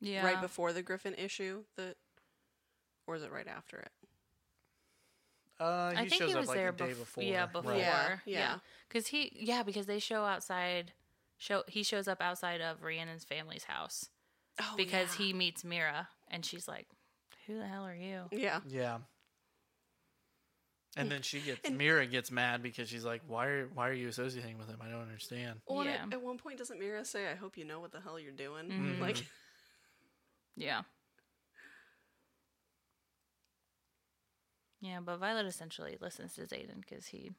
yeah, 0.00 0.24
Right 0.24 0.40
before 0.40 0.72
the 0.72 0.82
Griffin 0.82 1.14
issue. 1.14 1.64
That. 1.76 1.96
Or 3.06 3.14
is 3.16 3.22
it 3.22 3.30
right 3.32 3.46
after 3.48 3.78
it? 3.78 3.90
Uh, 5.58 5.90
he 5.92 5.96
I 5.96 6.00
think 6.08 6.20
shows 6.22 6.28
he 6.28 6.34
up 6.34 6.40
was 6.40 6.48
like 6.48 6.56
there 6.58 6.68
a 6.68 6.72
day 6.72 6.84
bef- 6.90 6.98
before. 6.98 7.22
Yeah, 7.24 7.40
right? 7.44 7.52
before. 7.52 7.74
Yeah, 7.76 8.08
Yeah, 8.26 8.38
yeah. 8.38 8.54
Because 8.88 9.06
he, 9.06 9.32
yeah, 9.34 9.62
because 9.62 9.86
they 9.86 9.98
show 9.98 10.24
outside. 10.24 10.92
Show 11.38 11.62
he 11.68 11.82
shows 11.82 12.08
up 12.08 12.20
outside 12.20 12.60
of 12.60 12.82
Rhiannon's 12.82 13.24
family's 13.24 13.64
house 13.64 14.08
Oh, 14.60 14.74
because 14.76 15.18
yeah. 15.18 15.26
he 15.26 15.32
meets 15.34 15.64
Mira, 15.64 16.08
and 16.28 16.44
she's 16.44 16.66
like, 16.66 16.86
"Who 17.46 17.58
the 17.58 17.66
hell 17.66 17.86
are 17.86 17.94
you?" 17.94 18.22
Yeah. 18.32 18.60
Yeah. 18.66 18.98
And 20.98 21.10
then 21.10 21.20
she 21.20 21.40
gets 21.40 21.60
And- 21.64 21.76
Mira 21.76 22.06
gets 22.06 22.30
mad 22.30 22.62
because 22.62 22.88
she's 22.88 23.04
like, 23.04 23.20
"Why 23.26 23.46
are 23.48 23.66
why 23.68 23.88
are 23.88 23.92
you 23.94 24.08
associating 24.08 24.56
with 24.58 24.68
him? 24.68 24.78
I 24.82 24.88
don't 24.88 25.02
understand." 25.02 25.60
Well, 25.68 25.84
Yeah. 25.84 26.04
at, 26.06 26.14
at 26.14 26.22
one 26.22 26.38
point, 26.38 26.56
doesn't 26.58 26.78
Mira 26.80 27.04
say, 27.04 27.30
"I 27.30 27.34
hope 27.34 27.58
you 27.58 27.64
know 27.66 27.80
what 27.80 27.92
the 27.92 28.00
hell 28.00 28.18
you're 28.18 28.32
doing"? 28.32 28.68
Mhm. 28.70 28.98
Like, 29.00 29.24
Yeah. 30.56 30.82
Yeah, 34.80 35.00
but 35.04 35.18
Violet 35.18 35.46
essentially 35.46 35.96
listens 36.00 36.34
to 36.34 36.42
Xaden 36.42 36.80
because 36.80 37.06
he 37.06 37.32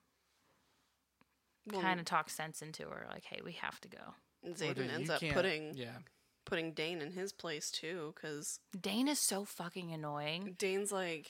well, 1.72 1.82
kind 1.82 2.00
of 2.00 2.06
talks 2.06 2.36
sense 2.36 2.62
into 2.62 2.84
her, 2.84 3.08
like, 3.10 3.26
"Hey, 3.26 3.42
we 3.44 3.54
have 3.54 3.80
to 3.82 3.88
go." 3.88 4.16
Or 4.44 4.52
Xaden 4.52 4.76
did- 4.76 4.92
ends 4.92 5.10
up 5.10 5.22
putting 5.34 5.76
yeah. 5.76 6.00
putting 6.46 6.74
Dain 6.74 7.02
in 7.02 7.12
his 7.12 7.34
place 7.34 7.70
too, 7.72 8.14
because 8.16 8.60
Dain 8.80 9.08
is 9.08 9.20
so 9.20 9.46
fucking 9.46 9.92
annoying. 9.92 10.56
Dain's 10.58 10.92
like, 10.92 11.30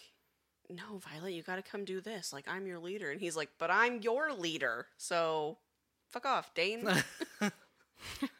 "No, 0.69 0.97
Violet, 0.99 1.33
you 1.33 1.43
got 1.43 1.55
to 1.57 1.63
come 1.63 1.85
do 1.85 2.01
this. 2.01 2.31
Like, 2.31 2.47
I'm 2.47 2.67
your 2.67 2.79
leader," 2.79 3.11
and 3.11 3.19
he's 3.19 3.35
like, 3.35 3.49
"But 3.57 3.71
I'm 3.71 4.01
your 4.01 4.33
leader, 4.33 4.87
so 4.97 5.57
fuck 6.07 6.25
off, 6.25 6.53
Dain." 6.53 6.87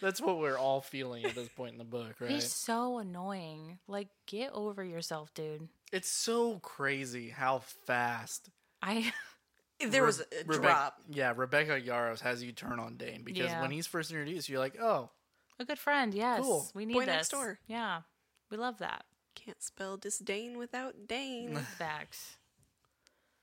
That's 0.00 0.20
what 0.20 0.38
we're 0.38 0.56
all 0.58 0.80
feeling 0.80 1.24
at 1.24 1.34
this 1.34 1.48
point 1.48 1.72
in 1.72 1.78
the 1.78 1.84
book, 1.84 2.14
right? 2.20 2.30
He's 2.30 2.50
so 2.52 2.98
annoying. 2.98 3.78
Like, 3.86 4.08
get 4.26 4.52
over 4.52 4.82
yourself, 4.82 5.32
dude. 5.34 5.68
It's 5.92 6.08
so 6.10 6.58
crazy 6.60 7.28
how 7.28 7.58
fast 7.86 8.48
I 8.82 9.12
there 9.86 10.04
was 10.04 10.20
a 10.20 10.24
Rebe- 10.44 10.62
drop. 10.62 10.96
Yeah, 11.10 11.32
Rebecca 11.36 11.80
Yarros 11.80 12.20
has 12.20 12.42
you 12.42 12.52
turn 12.52 12.78
on 12.80 12.96
Dain 12.96 13.22
because 13.24 13.50
Yeah. 13.50 13.60
when 13.60 13.70
he's 13.70 13.86
first 13.86 14.10
introduced, 14.10 14.48
you're 14.48 14.58
like, 14.58 14.80
"Oh, 14.80 15.10
a 15.58 15.64
good 15.64 15.78
friend. 15.78 16.14
Yes, 16.14 16.40
Cool. 16.40 16.66
we 16.74 16.86
need 16.86 16.94
Boy 16.94 17.00
this. 17.00 17.08
next 17.14 17.28
door. 17.30 17.58
Yeah, 17.66 18.02
we 18.50 18.56
love 18.56 18.78
that. 18.78 19.04
Can't 19.34 19.62
spell 19.62 19.96
disdain 19.98 20.56
without 20.58 21.06
Dain. 21.08 21.56
Facts. 21.78 22.36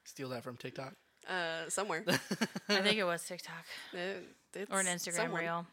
steal 0.05 0.29
that 0.29 0.43
from 0.43 0.57
TikTok." 0.57 0.93
uh, 1.29 1.67
somewhere. 1.69 2.03
I 2.07 2.81
think 2.81 2.97
it 2.97 3.03
was 3.03 3.21
TikTok 3.23 3.65
Uh, 3.93 4.21
it's 4.55 4.71
or 4.71 4.79
an 4.79 4.85
Instagram 4.85 5.15
someone. 5.15 5.41
reel. 5.41 5.67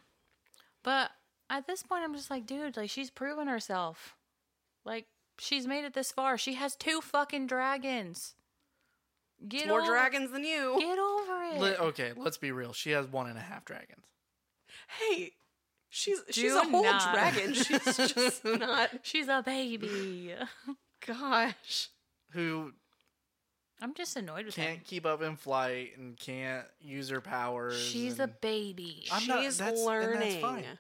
But 0.85 1.11
at 1.51 1.67
this 1.67 1.83
point, 1.83 2.05
I'm 2.05 2.15
just 2.15 2.31
like, 2.31 2.47
dude, 2.47 2.77
like 2.77 2.91
she's 2.91 3.11
proven 3.11 3.49
herself. 3.49 4.15
Like 4.85 5.07
she's 5.39 5.67
made 5.67 5.85
it 5.85 5.95
this 5.95 6.13
far. 6.13 6.39
She 6.39 6.55
has 6.55 6.77
two 6.77 7.01
fucking 7.01 7.49
dragons. 7.49 8.35
Get 9.49 9.67
More 9.67 9.81
over, 9.81 9.91
dragons 9.91 10.31
than 10.31 10.45
you. 10.45 10.77
Get 10.79 10.99
over 10.99 11.43
it. 11.55 11.61
Li- 11.61 11.87
okay, 11.89 12.13
let's 12.17 12.39
be 12.39 12.53
real. 12.53 12.73
She 12.73 12.91
has 12.93 13.07
one 13.07 13.29
and 13.29 13.37
a 13.37 13.43
half 13.43 13.65
dragons. 13.65 14.07
Hey, 14.99 15.33
she's 15.89 16.21
she's 16.31 16.55
a 16.55 16.63
whole 16.65 16.85
not. 16.85 17.13
dragon. 17.13 17.53
She's 17.55 17.97
just 17.97 18.45
not. 18.45 18.91
She's 19.03 19.29
a 19.29 19.43
baby. 19.45 20.35
Gosh. 21.07 21.89
Who 22.31 22.73
I'm 23.85 23.93
just 23.95 24.17
annoyed 24.17 24.47
with 24.47 24.57
her. 24.57 24.63
can't 24.63 24.79
him. 24.79 24.85
keep 24.87 25.05
up 25.05 25.21
in 25.23 25.37
flight 25.37 25.91
and 25.99 26.17
can't 26.17 26.65
use 26.81 27.11
her 27.11 27.21
powers. 27.21 27.79
She's 27.79 28.19
a 28.19 28.27
baby. 28.27 29.07
I'm 29.13 29.27
not- 29.27 29.43
she's 29.43 29.59
that's- 29.59 29.79
and 29.79 29.87
that's 29.87 29.87
learning. 29.87 30.41
fine. 30.41 30.79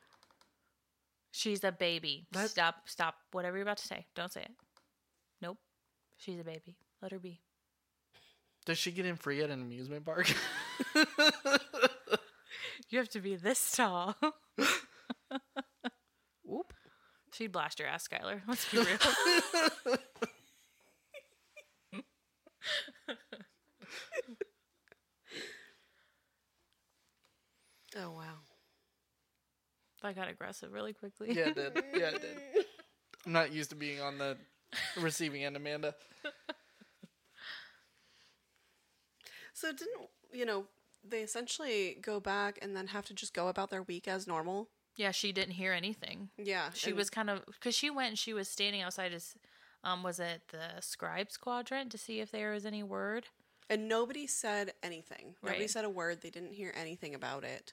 She's 1.32 1.62
a 1.64 1.70
baby. 1.72 2.26
That- 2.32 2.48
Stop, 2.50 2.76
stop. 2.86 3.16
Whatever 3.32 3.58
you're 3.58 3.64
about 3.64 3.76
to 3.76 3.86
say, 3.86 4.06
don't 4.14 4.32
say 4.32 4.42
it. 4.42 4.52
Nope. 5.42 5.58
She's 6.16 6.40
a 6.40 6.44
baby. 6.44 6.76
Let 7.02 7.12
her 7.12 7.18
be. 7.18 7.40
Does 8.64 8.78
she 8.78 8.90
get 8.92 9.04
in 9.04 9.16
free 9.16 9.42
at 9.42 9.50
an 9.50 9.60
amusement 9.60 10.04
park? 10.06 10.32
You 12.90 12.98
have 12.98 13.08
to 13.10 13.20
be 13.20 13.34
this 13.36 13.72
tall. 13.72 14.14
Whoop. 16.44 16.72
She'd 17.32 17.50
blast 17.52 17.78
your 17.80 17.88
ass, 17.88 18.06
Skyler. 18.06 18.40
Let's 18.46 18.70
be 18.70 18.78
real. 18.78 19.96
Oh 27.96 28.10
wow. 28.10 28.34
I 30.02 30.12
got 30.12 30.28
aggressive 30.28 30.72
really 30.72 30.92
quickly. 30.92 31.32
yeah, 31.32 31.48
it 31.48 31.54
did. 31.54 31.72
Yeah, 31.94 32.08
it 32.10 32.20
did. 32.20 32.36
I'm 33.26 33.32
not 33.32 33.52
used 33.52 33.70
to 33.70 33.76
being 33.76 34.00
on 34.02 34.18
the 34.18 34.36
receiving 35.00 35.44
end, 35.44 35.56
Amanda. 35.56 35.94
So 39.56 39.70
didn't 39.70 40.08
you 40.32 40.44
know 40.44 40.64
they 41.08 41.20
essentially 41.22 41.96
go 42.02 42.18
back 42.20 42.58
and 42.60 42.74
then 42.76 42.88
have 42.88 43.04
to 43.06 43.14
just 43.14 43.32
go 43.32 43.48
about 43.48 43.70
their 43.70 43.82
week 43.82 44.08
as 44.08 44.26
normal? 44.26 44.68
Yeah, 44.96 45.10
she 45.12 45.32
didn't 45.32 45.54
hear 45.54 45.72
anything. 45.72 46.30
Yeah. 46.36 46.70
She 46.74 46.90
and- 46.90 46.96
was 46.98 47.08
kind 47.08 47.30
of 47.30 47.44
because 47.46 47.74
she 47.74 47.90
went 47.90 48.08
and 48.10 48.18
she 48.18 48.32
was 48.32 48.48
standing 48.48 48.82
outside 48.82 49.12
his, 49.12 49.34
um, 49.82 50.02
was 50.02 50.18
it 50.20 50.42
the 50.50 50.80
scribes 50.80 51.36
quadrant 51.36 51.90
to 51.92 51.98
see 51.98 52.20
if 52.20 52.30
there 52.30 52.52
was 52.52 52.66
any 52.66 52.82
word. 52.82 53.26
And 53.70 53.88
nobody 53.88 54.26
said 54.26 54.74
anything. 54.82 55.36
Nobody 55.42 55.62
Right. 55.62 55.70
said 55.70 55.84
a 55.84 55.90
word. 55.90 56.20
They 56.20 56.30
didn't 56.30 56.52
hear 56.52 56.72
anything 56.76 57.14
about 57.14 57.44
it. 57.44 57.72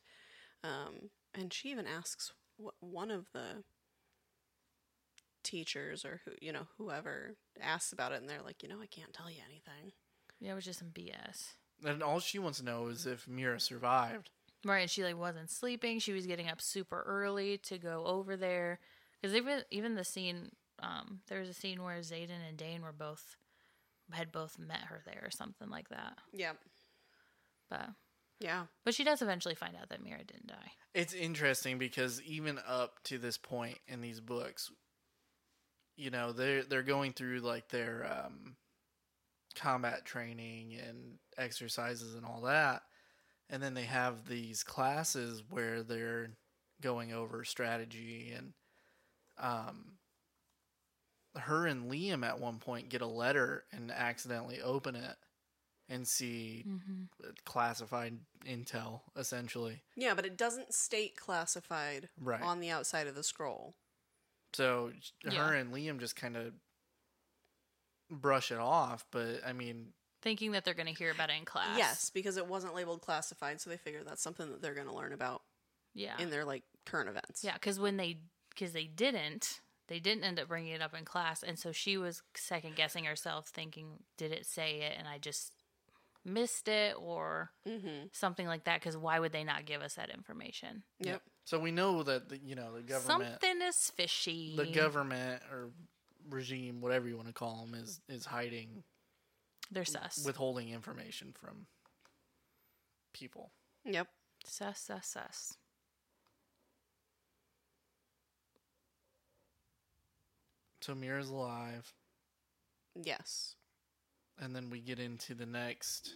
Um, 0.63 1.09
and 1.33 1.51
she 1.53 1.69
even 1.71 1.85
asks 1.87 2.31
wh- 2.63 2.81
one 2.81 3.11
of 3.11 3.31
the 3.33 3.63
teachers 5.43 6.05
or 6.05 6.21
who 6.25 6.31
you 6.39 6.51
know 6.53 6.67
whoever 6.77 7.35
asks 7.59 7.91
about 7.91 8.11
it, 8.11 8.21
and 8.21 8.29
they're 8.29 8.41
like, 8.41 8.61
you 8.63 8.69
know, 8.69 8.79
I 8.81 8.85
can't 8.85 9.13
tell 9.13 9.29
you 9.29 9.41
anything. 9.45 9.91
Yeah, 10.39 10.51
it 10.51 10.55
was 10.55 10.65
just 10.65 10.79
some 10.79 10.89
BS. 10.91 11.55
And 11.83 12.03
all 12.03 12.19
she 12.19 12.39
wants 12.39 12.59
to 12.59 12.65
know 12.65 12.87
is 12.87 13.05
if 13.05 13.27
Mira 13.27 13.59
survived. 13.59 14.29
Right, 14.63 14.81
and 14.81 14.89
she 14.89 15.03
like 15.03 15.17
wasn't 15.17 15.49
sleeping. 15.49 15.99
She 15.99 16.13
was 16.13 16.27
getting 16.27 16.47
up 16.47 16.61
super 16.61 17.03
early 17.07 17.57
to 17.59 17.77
go 17.79 18.05
over 18.05 18.37
there 18.37 18.79
because 19.19 19.35
even 19.35 19.63
even 19.71 19.95
the 19.95 20.03
scene, 20.03 20.51
um, 20.79 21.21
there 21.27 21.39
was 21.39 21.49
a 21.49 21.53
scene 21.53 21.81
where 21.83 21.99
Xaden 21.99 22.47
and 22.47 22.57
Dain 22.57 22.81
were 22.83 22.91
both 22.93 23.35
had 24.11 24.31
both 24.31 24.57
met 24.59 24.81
her 24.85 25.01
there 25.05 25.21
or 25.23 25.31
something 25.31 25.69
like 25.69 25.89
that. 25.89 26.17
Yeah. 26.33 26.53
But 27.69 27.89
Yeah. 28.39 28.65
but 28.83 28.93
she 28.93 29.03
does 29.03 29.21
eventually 29.21 29.55
find 29.55 29.75
out 29.75 29.89
that 29.89 30.03
Mira 30.03 30.23
didn't 30.23 30.47
die. 30.47 30.71
It's 30.93 31.13
interesting 31.13 31.77
because 31.77 32.21
even 32.23 32.59
up 32.67 33.01
to 33.05 33.17
this 33.17 33.37
point 33.37 33.79
in 33.87 34.01
these 34.01 34.19
books, 34.19 34.69
you 35.95 36.09
know, 36.09 36.31
they're 36.31 36.63
they're 36.63 36.83
going 36.83 37.13
through 37.13 37.39
like 37.39 37.69
their 37.69 38.05
um, 38.25 38.55
combat 39.55 40.05
training 40.05 40.75
and 40.75 41.17
exercises 41.37 42.15
and 42.15 42.25
all 42.25 42.41
that, 42.41 42.81
and 43.49 43.61
then 43.61 43.73
they 43.73 43.83
have 43.83 44.27
these 44.27 44.63
classes 44.63 45.43
where 45.49 45.83
they're 45.83 46.31
going 46.81 47.13
over 47.13 47.43
strategy 47.43 48.33
and 48.35 48.53
um, 49.37 49.97
her 51.39 51.65
and 51.65 51.89
Liam 51.91 52.25
at 52.25 52.39
one 52.39 52.59
point 52.59 52.89
get 52.89 53.01
a 53.01 53.07
letter 53.07 53.65
and 53.71 53.91
accidentally 53.91 54.61
open 54.61 54.95
it 54.95 55.15
and 55.89 56.07
see 56.07 56.63
Mm-hmm. 56.67 57.03
classified 57.45 58.19
intel, 58.45 59.01
essentially. 59.15 59.81
Yeah, 59.95 60.13
but 60.13 60.25
it 60.25 60.37
doesn't 60.37 60.73
state 60.73 61.15
classified 61.17 62.09
Right. 62.19 62.41
on 62.41 62.59
the 62.59 62.69
outside 62.69 63.07
of 63.07 63.15
the 63.15 63.23
scroll. 63.23 63.75
So 64.53 64.91
j- 64.99 65.11
Yeah. 65.31 65.47
her 65.47 65.53
and 65.55 65.73
Liam 65.73 65.99
just 65.99 66.15
kind 66.15 66.35
of 66.37 66.53
brush 68.09 68.51
it 68.51 68.57
off, 68.59 69.05
but 69.11 69.45
I 69.45 69.53
mean, 69.53 69.93
Thinking 70.21 70.51
that 70.51 70.63
they're 70.63 70.75
going 70.75 70.85
to 70.85 70.93
hear 70.93 71.09
about 71.11 71.31
it 71.31 71.37
in 71.37 71.45
class. 71.45 71.75
Yes, 71.79 72.09
because 72.11 72.37
it 72.37 72.45
wasn't 72.45 72.75
labeled 72.75 73.01
classified, 73.01 73.59
so 73.59 73.71
they 73.71 73.77
figure 73.77 74.03
that's 74.03 74.21
something 74.21 74.51
that 74.51 74.61
they're 74.61 74.75
going 74.75 74.85
to 74.87 74.93
learn 74.93 75.13
about 75.13 75.41
Yeah. 75.95 76.15
in 76.19 76.29
their 76.29 76.45
like 76.45 76.63
current 76.85 77.09
events. 77.09 77.43
Yeah, 77.43 77.53
because 77.53 77.79
when 77.79 77.97
they 77.97 78.19
because 78.49 78.71
they 78.73 78.85
didn't, 78.85 79.61
they 79.91 79.99
didn't 79.99 80.23
end 80.23 80.39
up 80.39 80.47
bringing 80.47 80.71
it 80.71 80.81
up 80.81 80.93
in 80.97 81.03
class, 81.03 81.43
and 81.43 81.59
so 81.59 81.73
she 81.73 81.97
was 81.97 82.21
second 82.33 82.77
guessing 82.77 83.03
herself, 83.03 83.49
thinking, 83.49 84.03
"Did 84.15 84.31
it 84.31 84.45
say 84.45 84.79
it?" 84.83 84.95
And 84.97 85.05
I 85.05 85.17
just 85.17 85.51
missed 86.23 86.69
it, 86.69 86.95
or 86.97 87.51
Mm-hmm. 87.67 88.05
something 88.13 88.47
like 88.47 88.63
that. 88.63 88.79
Because 88.79 88.95
why 88.95 89.19
would 89.19 89.33
they 89.33 89.43
not 89.43 89.65
give 89.65 89.81
us 89.81 89.95
that 89.95 90.09
information? 90.09 90.83
Yep. 90.99 91.21
so 91.43 91.59
we 91.59 91.71
know 91.71 92.03
that 92.03 92.29
the, 92.29 92.37
you 92.37 92.55
know 92.55 92.73
the 92.73 92.81
government, 92.83 93.41
Something 93.41 93.61
is 93.67 93.91
fishy. 93.93 94.53
the 94.55 94.67
government 94.71 95.41
or 95.51 95.71
regime, 96.29 96.79
whatever 96.79 97.07
you 97.09 97.17
want 97.17 97.27
to 97.27 97.33
call 97.33 97.65
them, 97.65 97.73
is 97.73 97.99
is 98.07 98.25
hiding, 98.25 98.83
They're 99.71 99.83
sus. 99.83 100.23
withholding 100.25 100.69
information 100.69 101.33
from 101.33 101.65
people. 103.13 103.51
Yep. 103.83 104.07
sus, 104.45 104.79
sus, 104.79 105.07
sus. 105.07 105.57
So 110.81 110.95
Mira's 110.95 111.29
alive, 111.29 111.93
Yes. 112.95 113.55
and 114.39 114.55
then 114.55 114.69
we 114.71 114.79
get 114.81 114.99
into 114.99 115.35
the 115.35 115.45
next. 115.45 116.13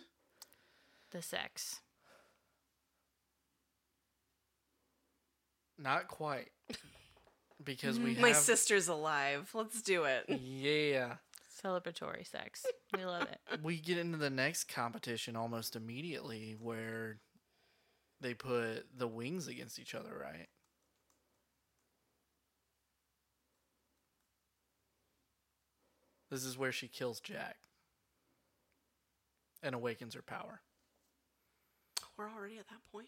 The 1.11 1.21
sex. 1.21 1.81
Not 5.77 6.07
quite, 6.07 6.49
because 7.63 7.99
we 7.99 8.15
My 8.19 8.29
have 8.29 8.37
sister's 8.37 8.87
alive. 8.87 9.49
Let's 9.53 9.81
do 9.81 10.05
it. 10.05 10.25
yeah. 10.29 11.15
Celebratory 11.63 12.25
sex. 12.27 12.65
We 12.95 13.05
love 13.05 13.23
it. 13.23 13.39
we 13.63 13.77
get 13.79 13.97
into 13.97 14.17
the 14.17 14.29
next 14.29 14.65
competition 14.65 15.35
almost 15.35 15.75
immediately 15.75 16.55
where 16.59 17.19
they 18.21 18.33
put 18.33 18.85
the 18.97 19.07
wings 19.07 19.47
against 19.47 19.79
each 19.79 19.93
other, 19.95 20.15
right? 20.19 20.47
This 26.36 26.44
is 26.44 26.57
where 26.57 26.74
she 26.74 26.90
kills 26.90 27.22
Jack 27.22 27.56
and 29.64 29.74
awakens 29.74 30.16
her 30.16 30.22
power. 30.22 30.60
We're 32.18 32.30
already 32.30 32.57
at 32.57 32.68
that 32.68 32.80
point. 32.91 33.07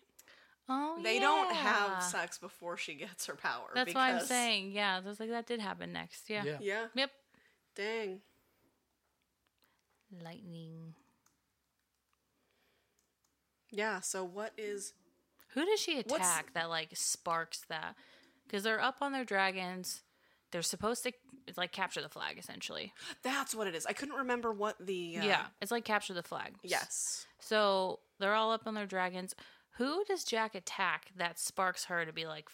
Oh, 0.69 0.97
They 1.03 1.19
don't 1.19 1.49
yeah. 1.53 1.55
have 1.61 2.03
sex 2.03 2.37
before 2.37 2.77
she 2.77 2.93
gets 2.93 3.25
her 3.25 3.35
power. 3.35 3.67
That's 3.75 3.93
why 3.93 4.11
I'm 4.11 4.15
because- 4.15 4.29
saying. 4.29 4.71
Yeah, 4.71 4.95
I 4.95 5.05
was 5.05 5.19
like, 5.19 5.29
that 5.29 5.45
did 5.45 5.59
happen 5.59 5.91
next. 5.91 6.29
Yeah. 6.29 6.45
Yeah. 6.45 6.57
Yeah. 6.61 6.85
Yep. 6.95 7.11
Dang. 7.75 8.21
Lightning. 10.23 10.93
Yeah. 13.71 13.99
So 13.99 14.23
what 14.23 14.53
is? 14.57 14.93
Who 15.49 15.65
does 15.65 15.81
she 15.81 15.97
What's- 15.97 16.13
attack 16.13 16.53
that 16.53 16.69
like 16.69 16.91
sparks 16.93 17.59
that? 17.67 17.95
Because 18.45 18.63
they're 18.63 18.79
up 18.81 18.99
on 19.01 19.11
their 19.11 19.25
dragons. 19.25 20.03
They're 20.51 20.61
supposed 20.61 21.03
to 21.03 21.11
it's 21.47 21.57
like 21.57 21.71
capture 21.71 22.01
the 22.01 22.09
flag 22.09 22.37
essentially. 22.37 22.93
That's 23.23 23.55
what 23.55 23.67
it 23.67 23.75
is. 23.75 23.85
I 23.85 23.93
couldn't 23.93 24.15
remember 24.15 24.51
what 24.51 24.75
the. 24.85 25.17
Uh, 25.21 25.25
yeah, 25.25 25.45
it's 25.61 25.71
like 25.71 25.85
capture 25.85 26.13
the 26.13 26.23
flag. 26.23 26.55
Yes. 26.63 27.25
So 27.39 27.99
they're 28.19 28.33
all 28.35 28.51
up 28.51 28.63
on 28.65 28.73
their 28.73 28.85
dragons. 28.85 29.33
Who 29.77 30.03
does 30.05 30.23
Jack 30.23 30.55
attack 30.55 31.11
that 31.17 31.39
sparks 31.39 31.85
her 31.85 32.03
to 32.05 32.11
be 32.11 32.25
like, 32.25 32.49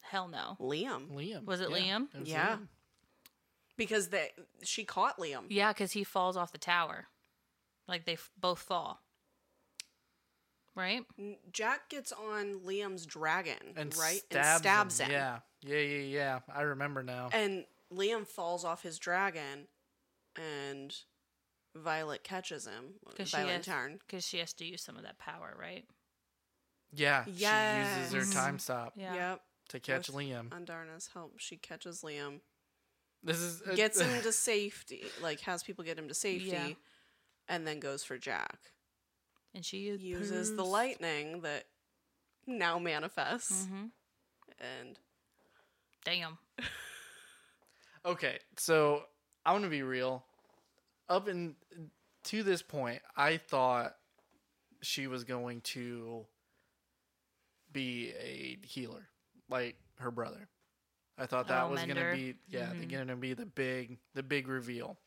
hell 0.00 0.26
no? 0.28 0.56
Liam. 0.58 1.10
Liam. 1.12 1.44
Was 1.44 1.60
it 1.60 1.70
yeah, 1.70 1.76
Liam? 1.76 2.06
it 2.14 2.20
was 2.20 2.28
Yeah. 2.28 2.56
Liam. 2.56 2.68
Because 3.76 4.08
they 4.08 4.30
she 4.62 4.84
caught 4.84 5.18
Liam. 5.18 5.44
Yeah, 5.48 5.72
because 5.72 5.92
he 5.92 6.04
falls 6.04 6.36
off 6.36 6.52
the 6.52 6.58
tower. 6.58 7.08
Like 7.88 8.04
they 8.04 8.14
f- 8.14 8.30
both 8.40 8.60
fall. 8.60 9.01
Right? 10.74 11.04
Jack 11.52 11.90
gets 11.90 12.12
on 12.12 12.60
Liam's 12.66 13.04
dragon, 13.04 13.74
And 13.76 13.94
right? 13.96 14.16
stabs, 14.18 14.46
and 14.46 14.58
stabs 14.58 15.00
him. 15.00 15.06
him. 15.06 15.12
Yeah. 15.12 15.38
Yeah, 15.64 15.78
yeah, 15.78 15.98
yeah. 16.02 16.38
I 16.52 16.62
remember 16.62 17.02
now. 17.02 17.28
And 17.32 17.66
Liam 17.92 18.26
falls 18.26 18.64
off 18.64 18.82
his 18.82 18.98
dragon, 18.98 19.68
and 20.36 20.96
Violet 21.76 22.24
catches 22.24 22.66
him. 22.66 22.94
Because 23.08 23.28
she, 23.28 23.36
Violet 23.36 23.56
has- 23.56 23.64
Tairn. 23.66 24.00
'cause 24.08 24.26
she 24.26 24.38
has 24.38 24.52
to 24.54 24.64
use 24.64 24.82
some 24.82 24.96
of 24.96 25.02
that 25.02 25.18
power, 25.18 25.54
right? 25.58 25.84
yeah. 26.94 27.24
She 27.24 28.00
uses 28.00 28.12
her 28.28 28.34
time 28.34 28.58
stop 28.58 28.94
Yeah. 28.96 29.14
Yep. 29.14 29.42
to 29.70 29.80
catch 29.80 30.08
With 30.08 30.16
Liam. 30.24 30.48
Andarna's 30.50 31.08
help. 31.14 31.38
She 31.38 31.56
catches 31.56 32.02
Liam, 32.02 32.40
This 33.22 33.38
is 33.38 33.62
uh, 33.62 33.74
gets 33.74 34.00
him 34.00 34.08
to 34.22 34.32
safety, 34.32 35.04
like 35.20 35.40
has 35.40 35.62
people 35.62 35.84
get 35.84 35.98
him 35.98 36.08
to 36.08 36.14
safety, 36.14 36.48
Yeah. 36.48 36.68
and 37.48 37.66
then 37.66 37.78
goes 37.80 38.02
for 38.04 38.18
Jack. 38.18 38.58
And 39.54 39.64
she 39.64 39.78
Uses 39.78 40.52
the 40.52 40.64
lightning 40.64 41.42
that 41.42 41.64
now 42.46 42.78
manifests, 42.78 43.66
hmm 43.66 43.86
and 44.60 44.98
Damn. 46.04 46.38
Okay, 48.04 48.38
so 48.56 49.04
I'm 49.46 49.54
gonna 49.56 49.68
be 49.68 49.82
real. 49.82 50.24
Up 51.08 51.28
in 51.28 51.54
to 52.24 52.42
this 52.42 52.62
point, 52.62 53.00
I 53.16 53.36
thought 53.36 53.94
she 54.82 55.06
was 55.06 55.24
going 55.24 55.60
to 55.62 56.26
be 57.72 58.12
a 58.20 58.58
healer, 58.66 59.08
like 59.48 59.76
her 59.98 60.10
brother. 60.10 60.48
I 61.18 61.26
thought 61.26 61.48
that 61.48 61.66
Oh, 61.66 61.70
was 61.70 61.82
gonna 61.82 62.12
be 62.12 62.34
yeah, 62.48 62.72
Mhm. 62.74 62.90
gonna 62.90 63.16
be 63.16 63.34
the 63.34 63.46
big 63.46 63.98
the 64.14 64.22
big 64.22 64.48
reveal. 64.48 64.98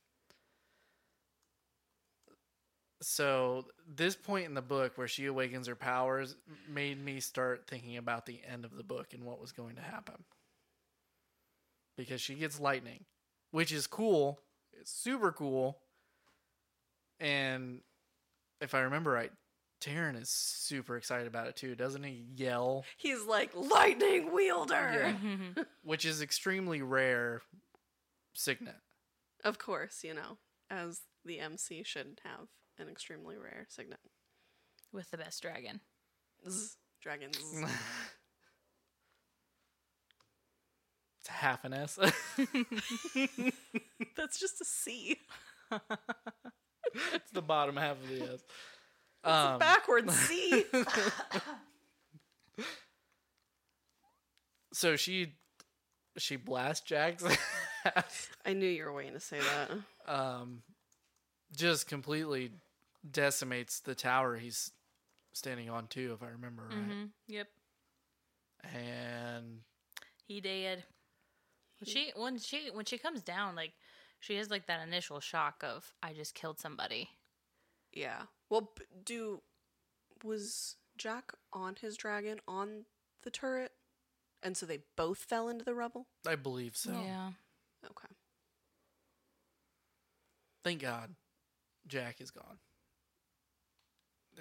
So 3.07 3.67
this 3.87 4.15
point 4.15 4.47
in 4.47 4.55
the 4.55 4.63
book 4.63 4.93
where 4.97 5.07
she 5.07 5.27
awakens 5.27 5.67
her 5.67 5.75
powers 5.75 6.35
made 6.67 6.99
me 6.99 7.19
start 7.19 7.67
thinking 7.67 7.97
about 7.97 8.25
the 8.25 8.39
end 8.51 8.65
of 8.65 8.75
the 8.75 8.83
book 8.83 9.13
and 9.13 9.23
what 9.23 9.39
was 9.39 9.51
going 9.51 9.75
to 9.75 9.81
happen. 9.83 10.15
Because 11.95 12.19
she 12.19 12.33
gets 12.33 12.59
lightning, 12.59 13.05
which 13.51 13.71
is 13.71 13.85
cool. 13.85 14.39
It's 14.73 14.89
super 14.89 15.31
cool. 15.31 15.77
And 17.19 17.81
if 18.59 18.73
I 18.73 18.79
remember 18.79 19.11
right, 19.11 19.31
Tairn 19.79 20.15
is 20.15 20.29
super 20.29 20.97
excited 20.97 21.27
about 21.27 21.45
it 21.45 21.55
too, 21.55 21.75
doesn't 21.75 22.01
he? 22.01 22.25
Yell, 22.35 22.85
he's 22.97 23.23
like 23.25 23.51
lightning 23.53 24.33
wielder. 24.33 25.15
Yeah. 25.23 25.63
which 25.83 26.05
is 26.05 26.23
extremely 26.23 26.81
rare 26.81 27.43
signet. 28.33 28.81
Of 29.43 29.59
course, 29.59 30.03
you 30.03 30.15
know, 30.15 30.39
as 30.71 31.01
the 31.23 31.39
MC 31.39 31.83
should 31.83 32.19
have 32.23 32.47
an 32.79 32.89
extremely 32.89 33.37
rare 33.37 33.65
signet. 33.69 33.99
With 34.93 35.09
the 35.11 35.17
best 35.17 35.41
dragon. 35.41 35.79
Zzz, 36.49 36.77
dragons. 37.01 37.37
It's 41.21 41.29
half 41.29 41.63
an 41.65 41.73
S. 41.73 41.97
That's 44.15 44.39
just 44.39 44.61
a 44.61 44.65
C. 44.65 45.17
it's 47.13 47.31
the 47.33 47.41
bottom 47.41 47.77
half 47.77 47.97
of 47.99 48.07
the 48.07 48.21
S. 48.25 48.29
It's 48.33 48.43
Um, 49.23 49.55
a 49.55 49.57
backwards 49.57 50.13
C. 50.13 50.65
so 54.73 54.95
she 54.95 55.33
she 56.17 56.35
blasts 56.35 56.85
Jack's 56.85 57.23
ass, 57.85 58.29
I 58.45 58.53
knew 58.53 58.67
you 58.67 58.85
were 58.85 58.93
waiting 58.93 59.13
to 59.13 59.19
say 59.19 59.39
that. 59.39 59.71
um, 60.13 60.61
just 61.57 61.87
completely 61.87 62.51
decimates 63.09 63.79
the 63.79 63.95
tower 63.95 64.37
he's 64.37 64.71
standing 65.33 65.69
on 65.69 65.87
too, 65.87 66.15
if 66.15 66.23
I 66.23 66.31
remember 66.31 66.63
right. 66.69 66.77
hmm 66.77 67.03
Yep. 67.27 67.47
And 68.73 69.59
He 70.27 70.41
did. 70.41 70.83
When 71.79 71.87
she 71.87 72.11
when 72.15 72.37
she 72.39 72.69
when 72.71 72.85
she 72.85 72.97
comes 72.97 73.21
down, 73.21 73.55
like 73.55 73.73
she 74.19 74.35
has 74.37 74.49
like 74.49 74.65
that 74.67 74.85
initial 74.87 75.19
shock 75.19 75.63
of 75.63 75.93
I 76.01 76.13
just 76.13 76.33
killed 76.33 76.59
somebody. 76.59 77.09
Yeah. 77.91 78.23
Well, 78.49 78.73
do 79.03 79.41
was 80.23 80.77
Jack 80.97 81.33
on 81.53 81.75
his 81.79 81.97
dragon 81.97 82.39
on 82.47 82.85
the 83.23 83.29
turret, 83.29 83.71
and 84.41 84.55
so 84.55 84.65
they 84.65 84.79
both 84.95 85.17
fell 85.19 85.49
into 85.49 85.65
the 85.65 85.73
rubble. 85.75 86.07
I 86.25 86.35
believe 86.35 86.75
so. 86.75 86.91
Yeah. 86.91 87.31
Okay. 87.85 88.13
Thank 90.63 90.81
God, 90.81 91.13
Jack 91.87 92.19
is 92.21 92.31
gone. 92.31 92.57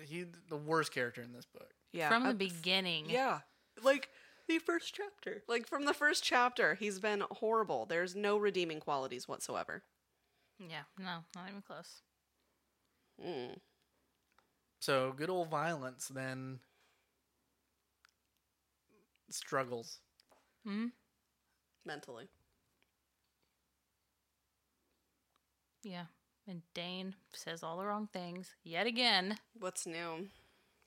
He 0.03 0.25
the 0.49 0.57
worst 0.57 0.93
character 0.93 1.23
in 1.23 1.33
this 1.33 1.47
book. 1.47 1.73
Yeah. 1.93 2.09
From 2.09 2.23
the 2.23 2.29
I'm- 2.29 2.37
beginning. 2.37 3.09
Yeah. 3.09 3.41
Like 3.83 4.09
the 4.49 4.59
first 4.59 4.95
chapter. 4.95 5.43
Like 5.49 5.67
from 5.67 5.85
the 5.85 5.95
first 5.95 6.23
chapter, 6.23 6.75
he's 6.75 6.99
been 7.01 7.23
horrible. 7.31 7.87
There's 7.87 8.15
no 8.15 8.37
redeeming 8.37 8.81
qualities 8.81 9.27
whatsoever. 9.29 9.83
Yeah, 10.59 10.83
no, 10.99 11.25
not 11.35 11.49
even 11.49 11.63
close. 11.63 12.03
Mm. 13.25 13.59
So 14.81 15.13
good 15.17 15.31
old 15.31 15.51
violence 15.51 16.09
then 16.09 16.61
struggles. 19.31 19.99
Hmm. 20.65 20.87
Mentally. 21.85 22.29
Yeah. 25.83 26.05
And 26.47 26.63
Dain 26.75 27.15
says 27.33 27.63
all 27.63 27.79
the 27.79 27.87
wrong 27.87 28.09
things 28.13 28.55
yet 28.63 28.87
again. 28.87 29.39
What's 29.59 29.87
new? 29.87 30.29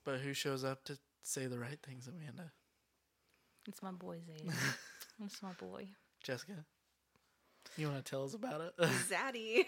But 0.05 0.19
who 0.19 0.33
shows 0.33 0.63
up 0.63 0.83
to 0.85 0.99
say 1.23 1.47
the 1.47 1.59
right 1.59 1.79
things, 1.81 2.07
Amanda? 2.07 2.51
It's 3.67 3.81
my 3.81 3.91
boy 3.91 4.17
Xaden. 4.17 4.53
it's 5.25 5.41
my 5.41 5.51
boy. 5.53 5.87
Jessica? 6.23 6.65
You 7.75 7.87
want 7.89 8.05
to 8.05 8.09
tell 8.09 8.23
us 8.23 8.33
about 8.33 8.61
it? 8.61 8.77
Zaddy. 9.09 9.65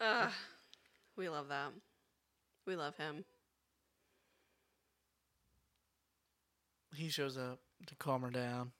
Ah, 0.00 0.30
we 1.16 1.28
love 1.28 1.48
that. 1.48 1.72
We 2.66 2.76
love 2.76 2.96
him. 2.96 3.24
he 6.94 7.08
shows 7.08 7.36
up 7.36 7.60
to 7.86 7.94
calm 7.96 8.22
her 8.22 8.30
down. 8.30 8.72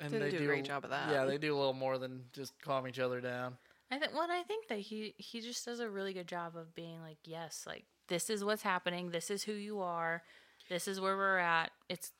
And 0.00 0.10
Didn't 0.12 0.30
do 0.30 0.42
a 0.42 0.46
great 0.46 0.64
job 0.64 0.84
of 0.84 0.90
that. 0.90 1.10
Yeah, 1.10 1.24
they 1.26 1.38
do 1.38 1.54
a 1.54 1.58
little 1.58 1.74
more 1.74 1.98
than 1.98 2.24
just 2.32 2.54
calm 2.62 2.88
each 2.88 2.98
other 2.98 3.20
down. 3.20 3.58
I 3.90 3.98
think 3.98 4.14
well, 4.14 4.28
I 4.30 4.42
think 4.42 4.68
that 4.68 4.78
he 4.78 5.14
he 5.18 5.40
just 5.40 5.64
does 5.64 5.80
a 5.80 5.88
really 5.88 6.12
good 6.12 6.28
job 6.28 6.56
of 6.56 6.74
being 6.74 7.00
like, 7.02 7.18
yes, 7.24 7.64
like 7.66 7.84
this 8.08 8.30
is 8.30 8.44
what's 8.44 8.62
happening. 8.62 9.10
This 9.10 9.30
is 9.30 9.42
who 9.42 9.52
you 9.52 9.80
are. 9.80 10.22
This 10.68 10.86
is 10.86 11.00
where 11.00 11.16
we're 11.16 11.38
at. 11.38 11.70
It's 11.88 12.12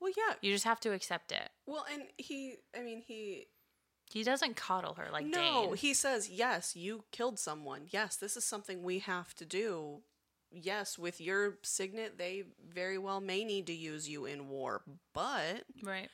Well, 0.00 0.12
yeah. 0.16 0.34
you 0.40 0.52
just 0.52 0.64
have 0.64 0.80
to 0.80 0.92
accept 0.92 1.32
it. 1.32 1.48
Well, 1.66 1.84
and 1.92 2.04
he, 2.16 2.56
I 2.76 2.82
mean, 2.82 3.02
he. 3.06 3.46
He 4.10 4.22
doesn't 4.22 4.56
coddle 4.56 4.94
her 4.94 5.08
like 5.12 5.26
no, 5.26 5.66
Dain. 5.66 5.76
he 5.76 5.92
says, 5.92 6.30
yes, 6.30 6.74
you 6.74 7.04
killed 7.10 7.38
someone. 7.38 7.82
Yes, 7.90 8.16
this 8.16 8.38
is 8.38 8.44
something 8.44 8.82
we 8.82 9.00
have 9.00 9.34
to 9.34 9.44
do. 9.44 9.98
Yes, 10.50 10.98
with 10.98 11.20
your 11.20 11.58
signet, 11.62 12.16
they 12.16 12.44
very 12.72 12.96
well 12.96 13.20
may 13.20 13.44
need 13.44 13.66
to 13.66 13.74
use 13.74 14.08
you 14.08 14.24
in 14.24 14.48
war, 14.48 14.80
but 15.12 15.64
right, 15.82 16.08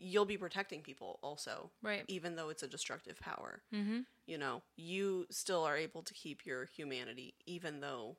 you'll 0.00 0.24
be 0.24 0.38
protecting 0.38 0.80
people 0.80 1.18
also, 1.22 1.70
right. 1.82 2.04
even 2.08 2.34
though 2.34 2.48
it's 2.48 2.62
a 2.62 2.68
destructive 2.68 3.20
power. 3.20 3.62
Mm-hmm. 3.72 4.00
You 4.26 4.38
know, 4.38 4.62
you 4.76 5.26
still 5.30 5.62
are 5.64 5.76
able 5.76 6.02
to 6.02 6.14
keep 6.14 6.46
your 6.46 6.64
humanity, 6.64 7.34
even 7.46 7.80
though 7.80 8.16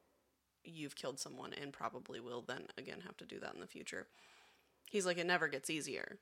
you've 0.63 0.95
killed 0.95 1.19
someone 1.19 1.53
and 1.53 1.73
probably 1.73 2.19
will 2.19 2.43
then 2.47 2.67
again 2.77 3.01
have 3.03 3.17
to 3.17 3.25
do 3.25 3.39
that 3.39 3.55
in 3.55 3.59
the 3.59 3.67
future. 3.67 4.07
He's 4.89 5.07
like, 5.07 5.17
it 5.17 5.25
never 5.25 5.47
gets 5.47 5.69
easier. 5.69 6.19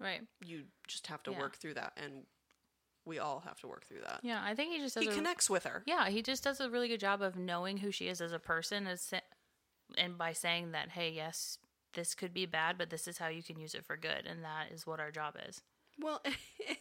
Right. 0.00 0.22
You 0.42 0.64
just 0.86 1.08
have 1.08 1.22
to 1.24 1.32
Yeah. 1.32 1.38
work 1.38 1.56
through 1.56 1.74
that, 1.74 1.92
and 1.96 2.24
we 3.04 3.18
all 3.18 3.40
have 3.40 3.60
to 3.60 3.66
work 3.66 3.84
through 3.84 4.00
that. 4.00 4.20
Yeah, 4.22 4.40
I 4.42 4.54
think 4.54 4.72
he 4.72 4.78
just 4.78 4.94
does. 4.94 5.04
He 5.04 5.10
a, 5.10 5.14
connects 5.14 5.50
with 5.50 5.64
her. 5.64 5.82
Yeah, 5.86 6.08
he 6.08 6.22
just 6.22 6.42
does 6.44 6.60
a 6.60 6.70
really 6.70 6.88
good 6.88 7.00
job 7.00 7.20
of 7.20 7.36
knowing 7.36 7.78
who 7.78 7.90
she 7.90 8.08
is 8.08 8.20
as 8.20 8.32
a 8.32 8.38
person, 8.38 8.86
as 8.86 9.12
and 9.96 10.16
by 10.16 10.32
saying 10.32 10.72
that, 10.72 10.90
hey, 10.90 11.10
yes, 11.10 11.58
this 11.94 12.14
could 12.14 12.32
be 12.34 12.46
bad, 12.46 12.76
but 12.78 12.90
this 12.90 13.08
is 13.08 13.18
how 13.18 13.28
you 13.28 13.42
can 13.42 13.58
use 13.58 13.74
it 13.74 13.84
for 13.84 13.96
good, 13.96 14.26
and 14.26 14.42
that 14.44 14.72
is 14.72 14.86
what 14.86 15.00
our 15.00 15.10
job 15.10 15.36
is. 15.48 15.62
Well, 16.00 16.22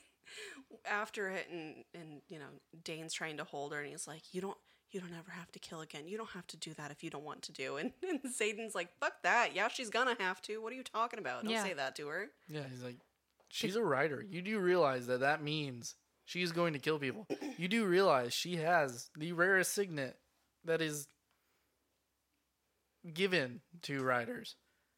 after 0.85 1.29
it, 1.29 1.47
and 1.51 1.83
and 1.93 2.21
you 2.29 2.39
know, 2.39 2.45
Dain's 2.83 3.13
trying 3.13 3.37
to 3.37 3.43
hold 3.43 3.73
her, 3.73 3.79
and 3.81 3.89
he's 3.89 4.07
like, 4.07 4.33
"You 4.33 4.41
don't, 4.41 4.57
you 4.91 4.99
don't 4.99 5.13
ever 5.17 5.31
have 5.31 5.51
to 5.53 5.59
kill 5.59 5.81
again. 5.81 6.07
You 6.07 6.17
don't 6.17 6.29
have 6.31 6.47
to 6.47 6.57
do 6.57 6.73
that 6.75 6.91
if 6.91 7.03
you 7.03 7.09
don't 7.09 7.23
want 7.23 7.41
to 7.43 7.51
do." 7.51 7.77
And, 7.81 7.91
and 8.07 8.19
Xaden's 8.23 8.75
like, 8.75 8.89
"Fuck 8.99 9.23
that. 9.23 9.55
Yeah, 9.55 9.67
she's 9.69 9.89
gonna 9.89 10.15
have 10.19 10.41
to. 10.43 10.61
What 10.61 10.71
are 10.73 10.75
you 10.75 10.83
talking 10.83 11.19
about? 11.19 11.43
Don't 11.43 11.51
Yeah. 11.53 11.63
say 11.63 11.73
that 11.73 11.95
to 11.97 12.07
her." 12.07 12.27
Yeah, 12.47 12.63
he's 12.69 12.83
like, 12.83 12.97
she's 13.49 13.75
a 13.75 13.83
rider. 13.83 14.23
You 14.27 14.41
do 14.41 14.59
realize 14.59 15.07
that 15.07 15.21
that 15.21 15.41
means 15.41 15.95
she 16.25 16.41
is 16.41 16.51
going 16.51 16.73
to 16.73 16.79
kill 16.79 16.99
people. 16.99 17.25
You 17.57 17.67
do 17.69 17.85
realize 17.85 18.33
she 18.33 18.57
has 18.57 19.09
the 19.17 19.31
rarest 19.31 19.73
signet 19.73 20.17
that 20.65 20.81
is 20.81 21.07
given 23.13 23.61
to 23.83 24.03
riders. 24.03 24.55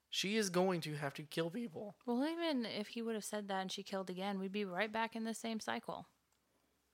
She 0.10 0.38
is 0.38 0.50
going 0.50 0.82
to 0.82 0.96
have 0.96 1.14
to 1.16 1.24
kill 1.24 1.50
people. 1.50 1.96
Well, 2.06 2.26
even 2.26 2.66
if 2.66 2.88
he 2.88 3.02
would 3.02 3.16
have 3.16 3.24
said 3.24 3.48
that 3.48 3.62
and 3.62 3.72
she 3.72 3.84
killed 3.84 4.10
again, 4.10 4.40
we'd 4.40 4.52
be 4.52 4.66
right 4.66 4.92
back 4.92 5.16
in 5.16 5.24
the 5.24 5.34
same 5.36 5.60
cycle. 5.60 6.08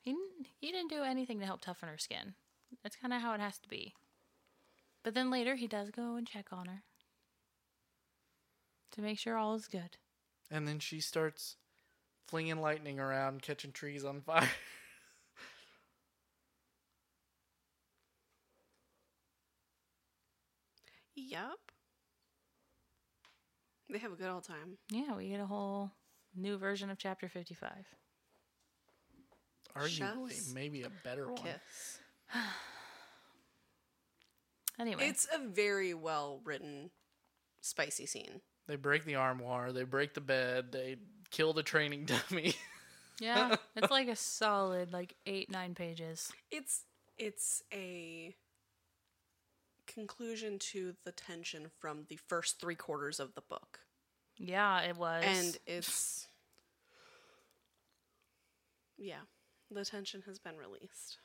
He 0.01 0.11
didn't, 0.11 0.47
he 0.59 0.71
didn't 0.71 0.89
do 0.89 1.03
anything 1.03 1.39
to 1.39 1.45
help 1.45 1.61
toughen 1.61 1.89
her 1.89 1.97
skin. 1.97 2.35
That's 2.83 2.97
kind 2.97 3.13
of 3.13 3.21
how 3.21 3.33
it 3.33 3.39
has 3.39 3.57
to 3.59 3.69
be. 3.69 3.93
But 5.03 5.13
then 5.13 5.31
later, 5.31 5.55
he 5.55 5.67
does 5.67 5.91
go 5.91 6.15
and 6.15 6.27
check 6.27 6.47
on 6.51 6.65
her 6.65 6.83
to 8.91 9.01
make 9.01 9.19
sure 9.19 9.37
all 9.37 9.55
is 9.55 9.67
good. 9.67 9.97
And 10.51 10.67
then 10.67 10.79
she 10.79 10.99
starts 10.99 11.55
flinging 12.27 12.59
lightning 12.61 12.99
around, 12.99 13.41
catching 13.41 13.71
trees 13.71 14.03
on 14.03 14.21
fire. 14.21 14.49
Yep. 21.17 21.64
They 23.95 23.99
have 23.99 24.11
a 24.11 24.17
good 24.17 24.29
old 24.29 24.43
time. 24.43 24.77
Yeah, 24.91 25.15
we 25.15 25.29
get 25.29 25.39
a 25.39 25.45
whole 25.45 25.89
new 26.35 26.57
version 26.57 26.89
of 26.89 26.97
chapter 26.97 27.29
55. 27.29 27.71
Arguably, 29.73 30.31
Chef's 30.31 30.53
maybe 30.53 30.81
a 30.81 30.91
better 31.05 31.27
one. 31.27 31.37
Kiss. 31.37 31.99
Anyway, 34.77 35.07
It's 35.07 35.25
a 35.33 35.39
very 35.39 35.93
well 35.93 36.41
written, 36.43 36.89
spicy 37.61 38.05
scene. 38.05 38.41
They 38.67 38.75
break 38.75 39.05
the 39.05 39.15
armoire, 39.15 39.71
they 39.71 39.83
break 39.83 40.13
the 40.13 40.19
bed, 40.19 40.73
they 40.73 40.97
kill 41.31 41.53
the 41.53 41.63
training 41.63 42.03
dummy. 42.29 42.55
yeah, 43.21 43.55
it's 43.77 43.89
like 43.91 44.09
a 44.09 44.17
solid 44.17 44.91
like 44.91 45.15
eight 45.25 45.49
nine 45.49 45.73
pages. 45.73 46.33
It's 46.51 46.83
it's 47.17 47.63
a 47.73 48.35
conclusion 49.87 50.59
to 50.59 50.95
the 51.05 51.13
tension 51.13 51.71
from 51.79 52.03
the 52.09 52.19
first 52.27 52.59
three 52.59 52.75
quarters 52.75 53.21
of 53.21 53.33
the 53.33 53.41
book. 53.47 53.84
Yeah, 54.37 54.81
it 54.81 54.97
was. 54.97 55.23
and 55.25 55.57
it's 55.65 56.27
yeah 58.97 59.21
the 59.71 59.83
tension 59.83 60.23
has 60.25 60.39
been 60.39 60.55
released 60.55 61.17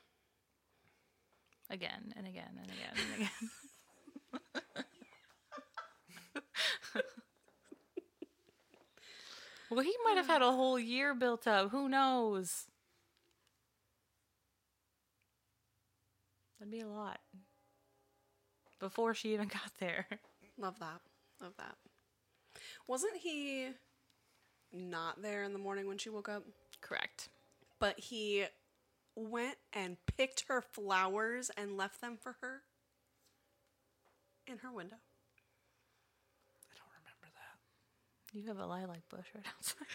again 1.71 2.13
and 2.17 2.27
again 2.27 2.59
and 2.61 2.71
again 2.71 2.95
and 2.97 3.23
again. 3.23 3.51
well, 9.71 9.81
he 9.81 9.95
might 10.05 10.17
have 10.17 10.27
had 10.27 10.43
a 10.43 10.51
whole 10.51 10.79
year 10.79 11.15
built 11.15 11.47
up. 11.47 11.71
Who 11.71 11.89
knows? 11.89 12.67
That'd 16.59 16.73
be 16.73 16.81
a 16.81 16.89
lot. 16.89 17.21
Before 18.79 19.15
she 19.15 19.33
even 19.35 19.49
got 19.53 19.73
there. 19.79 20.07
love 20.59 20.79
that 20.81 21.01
love 21.41 21.55
that 21.57 21.77
wasn't 22.91 23.17
he 23.17 23.69
not 24.73 25.23
there 25.23 25.45
in 25.45 25.53
the 25.53 25.61
morning 25.61 25.87
when 25.87 25.97
she 25.97 26.11
woke 26.11 26.29
up 26.29 26.43
Correct. 26.81 27.29
but 27.79 28.01
he 28.01 28.45
went 29.15 29.55
and 29.73 29.97
picked 30.17 30.47
her 30.49 30.61
flowers 30.61 31.53
and 31.57 31.77
left 31.77 32.01
them 32.01 32.19
for 32.21 32.37
her 32.41 32.63
in 34.49 34.59
her 34.59 34.73
window 34.73 34.97
I 36.69 36.75
don't 36.75 36.89
remember 36.99 37.29
that. 37.37 38.37
You 38.37 38.49
have 38.49 38.59
a 38.59 38.67
lilac 38.67 39.09
bush 39.09 39.27
right 39.37 39.45
outside. 39.57 39.87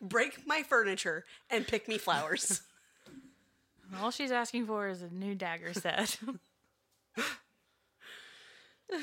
break 0.00 0.46
my 0.46 0.62
furniture 0.62 1.26
and 1.50 1.66
pick 1.66 1.86
me 1.86 1.98
flowers 1.98 2.62
All 4.00 4.10
she's 4.10 4.30
asking 4.30 4.64
for 4.64 4.88
is 4.88 5.02
a 5.02 5.10
new 5.10 5.34
dagger 5.34 5.74
set. 5.74 6.18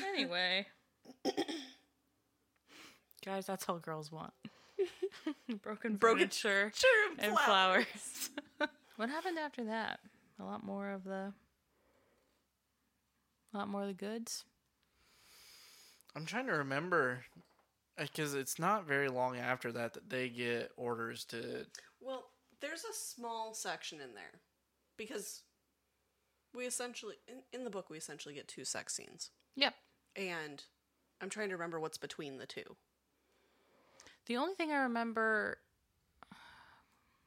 anyway. 0.08 0.66
Guys, 3.24 3.46
that's 3.46 3.68
all 3.68 3.78
girls 3.78 4.10
want. 4.10 4.32
Broken 5.62 5.96
Broken 5.96 5.98
furniture 5.98 6.72
Sure, 6.74 7.10
and 7.18 7.38
flowers. 7.38 8.30
what 8.96 9.10
happened 9.10 9.38
after 9.38 9.64
that? 9.64 10.00
A 10.38 10.44
lot 10.44 10.64
more 10.64 10.90
of 10.90 11.04
the 11.04 11.32
a 13.52 13.56
lot 13.56 13.68
more 13.68 13.82
of 13.82 13.88
the 13.88 13.94
goods. 13.94 14.44
I'm 16.16 16.24
trying 16.24 16.46
to 16.46 16.52
remember 16.52 17.24
because 17.98 18.34
it's 18.34 18.58
not 18.58 18.86
very 18.86 19.08
long 19.08 19.36
after 19.36 19.70
that 19.72 19.92
that 19.94 20.08
they 20.08 20.28
get 20.28 20.70
orders 20.76 21.24
to. 21.26 21.66
Well, 22.00 22.30
there's 22.60 22.84
a 22.84 22.94
small 22.94 23.52
section 23.54 24.00
in 24.00 24.14
there 24.14 24.40
because 24.96 25.42
we 26.54 26.64
essentially 26.64 27.16
in, 27.28 27.42
in 27.52 27.64
the 27.64 27.70
book 27.70 27.90
we 27.90 27.98
essentially 27.98 28.34
get 28.34 28.48
two 28.48 28.64
sex 28.64 28.94
scenes. 28.94 29.30
Yep. 29.56 29.74
And 30.16 30.62
I'm 31.20 31.28
trying 31.28 31.48
to 31.48 31.54
remember 31.54 31.78
what's 31.80 31.98
between 31.98 32.38
the 32.38 32.46
two. 32.46 32.76
The 34.26 34.36
only 34.36 34.54
thing 34.54 34.70
I 34.70 34.82
remember 34.82 35.58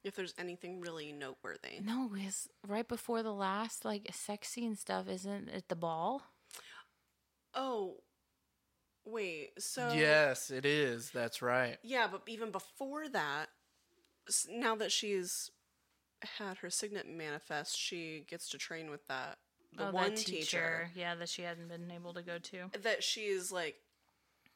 If 0.03 0.15
there's 0.15 0.33
anything 0.37 0.81
really 0.81 1.13
noteworthy. 1.13 1.79
No, 1.81 2.09
because 2.13 2.49
right 2.67 2.87
before 2.87 3.23
the 3.23 3.33
last 3.33 3.85
like 3.85 4.07
sex 4.11 4.49
scene 4.49 4.75
stuff, 4.75 5.07
isn't 5.07 5.49
it 5.49 5.69
the 5.69 5.75
ball? 5.75 6.23
Oh, 7.55 7.97
wait. 9.05 9.51
So 9.59 9.93
yes, 9.93 10.49
it 10.49 10.65
is. 10.65 11.11
That's 11.11 11.41
right. 11.41 11.77
Yeah, 11.83 12.07
but 12.11 12.23
even 12.27 12.51
before 12.51 13.07
that, 13.09 13.47
now 14.49 14.75
that 14.75 14.91
she's 14.91 15.51
had 16.37 16.57
her 16.57 16.69
signet 16.69 17.07
manifest, 17.07 17.77
she 17.77 18.25
gets 18.27 18.49
to 18.49 18.57
train 18.57 18.89
with 18.89 19.07
that 19.07 19.37
the 19.77 19.89
oh, 19.89 19.91
one 19.91 20.15
that 20.15 20.17
teacher. 20.17 20.89
Yeah, 20.95 21.15
that 21.15 21.29
she 21.29 21.41
hadn't 21.43 21.67
been 21.67 21.91
able 21.91 22.13
to 22.13 22.21
go 22.21 22.37
to. 22.37 22.69
that 22.81 23.03
she's 23.03 23.51
like 23.51 23.75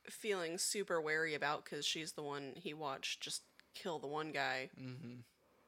feeling 0.09 0.57
super 0.57 1.01
wary 1.01 1.35
about 1.35 1.65
because 1.65 1.85
she's 1.85 2.13
the 2.13 2.23
one 2.23 2.53
he 2.55 2.73
watched 2.73 3.21
just 3.21 3.43
kill 3.73 3.99
the 3.99 4.07
one 4.07 4.31
guy. 4.31 4.69
Mm-hmm. 4.79 5.19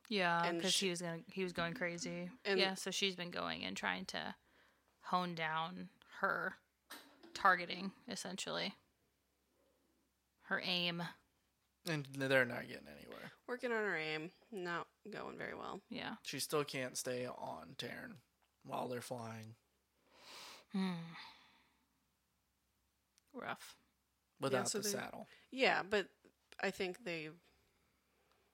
Yeah, 0.08 0.52
because 0.52 0.74
she- 0.74 0.88
he 0.88 0.90
was 0.90 1.02
gonna 1.02 1.20
he 1.32 1.44
was 1.44 1.54
going 1.54 1.74
crazy. 1.74 2.30
And- 2.46 2.60
yeah, 2.60 2.76
so 2.76 2.92
she's 2.92 3.16
been 3.16 3.32
going 3.32 3.64
and 3.64 3.76
trying 3.76 4.06
to 4.06 4.36
hone 5.04 5.36
down 5.36 5.90
her 6.20 6.56
targeting 7.34 7.92
essentially. 8.08 8.76
Her 10.44 10.62
aim. 10.66 11.04
And 11.88 12.08
they're 12.18 12.46
not 12.46 12.68
getting 12.68 12.88
anywhere. 12.88 13.32
Working 13.48 13.72
on 13.72 13.78
her 13.78 13.96
aim, 13.96 14.32
not 14.52 14.88
going 15.10 15.38
very 15.38 15.56
well. 15.56 15.80
Yeah. 15.90 16.16
She 16.24 16.40
still 16.40 16.64
can't 16.64 16.98
stay 16.98 17.26
on 17.28 17.76
Tairn 17.78 18.16
while 18.64 18.88
they're 18.88 19.02
flying 19.02 19.56
Hmm. 20.72 20.94
Rough. 23.34 23.76
without 24.40 24.70
so 24.70 24.80
the 24.80 24.84
they- 24.84 24.90
saddle. 24.92 25.28
Yeah, 25.52 25.84
but 25.84 26.08
I 26.62 26.72
think 26.72 27.04
they 27.04 27.30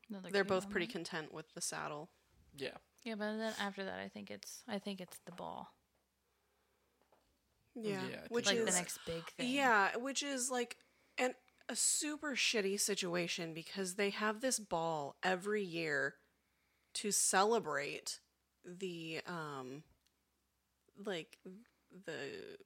Another 0.09 0.29
they're 0.29 0.43
both 0.43 0.69
pretty 0.69 0.85
moment. 0.87 1.07
content 1.09 1.33
with 1.33 1.51
the 1.53 1.61
saddle. 1.61 2.09
Yeah. 2.55 2.77
Yeah, 3.03 3.15
but 3.15 3.37
then 3.37 3.53
after 3.59 3.83
that, 3.83 3.99
I 3.99 4.07
think 4.07 4.29
it's 4.31 4.63
I 4.67 4.79
think 4.79 4.99
it's 5.01 5.17
the 5.25 5.31
ball, 5.31 5.73
Yeah, 7.75 8.07
Yeah, 8.07 8.27
which 8.29 8.45
like 8.45 8.57
is 8.57 8.65
the 8.65 8.71
next 8.71 8.99
big 9.05 9.25
thing. 9.31 9.49
Yeah, 9.51 9.95
which 9.97 10.23
is 10.23 10.49
like 10.49 10.77
an 11.17 11.35
a 11.67 11.75
super 11.75 12.31
shitty 12.35 12.79
situation 12.79 13.53
because 13.53 13.95
they 13.95 14.11
have 14.11 14.41
this 14.41 14.59
ball 14.59 15.17
every 15.23 15.63
year 15.63 16.15
to 16.93 17.11
celebrate 17.11 18.19
the 18.63 19.21
um 19.25 19.83
like 21.03 21.37
the 22.05 22.57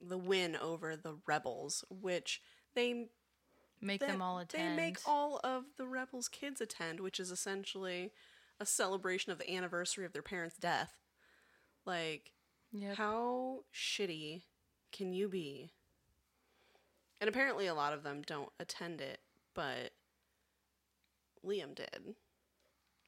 the 0.00 0.18
win 0.18 0.56
over 0.56 0.96
the 0.96 1.16
rebels, 1.26 1.84
which 1.88 2.42
they 2.74 3.08
make 3.80 4.00
that- 4.00 4.08
them 4.08 4.22
all 4.22 4.38
attend. 4.38 4.72
They 4.78 4.82
make 4.84 4.98
all 5.06 5.38
of 5.44 5.64
the 5.76 5.86
rebels' 5.86 6.28
kids 6.28 6.60
attend, 6.60 7.00
which 7.00 7.20
is 7.20 7.30
essentially 7.30 8.12
a 8.58 8.66
celebration 8.66 9.30
of 9.32 9.38
the 9.38 9.50
anniversary 9.54 10.04
of 10.04 10.12
their 10.12 10.22
parents' 10.22 10.56
death. 10.56 10.98
Like 11.84 12.32
Yep. 12.72 12.96
how 12.96 13.64
shitty 13.72 14.42
can 14.92 15.12
you 15.12 15.28
be? 15.28 15.72
And 17.20 17.28
apparently, 17.28 17.66
a 17.66 17.74
lot 17.74 17.92
of 17.92 18.02
them 18.02 18.22
don't 18.22 18.52
attend 18.58 19.00
it, 19.00 19.20
but 19.54 19.92
Liam 21.44 21.74
did, 21.74 22.16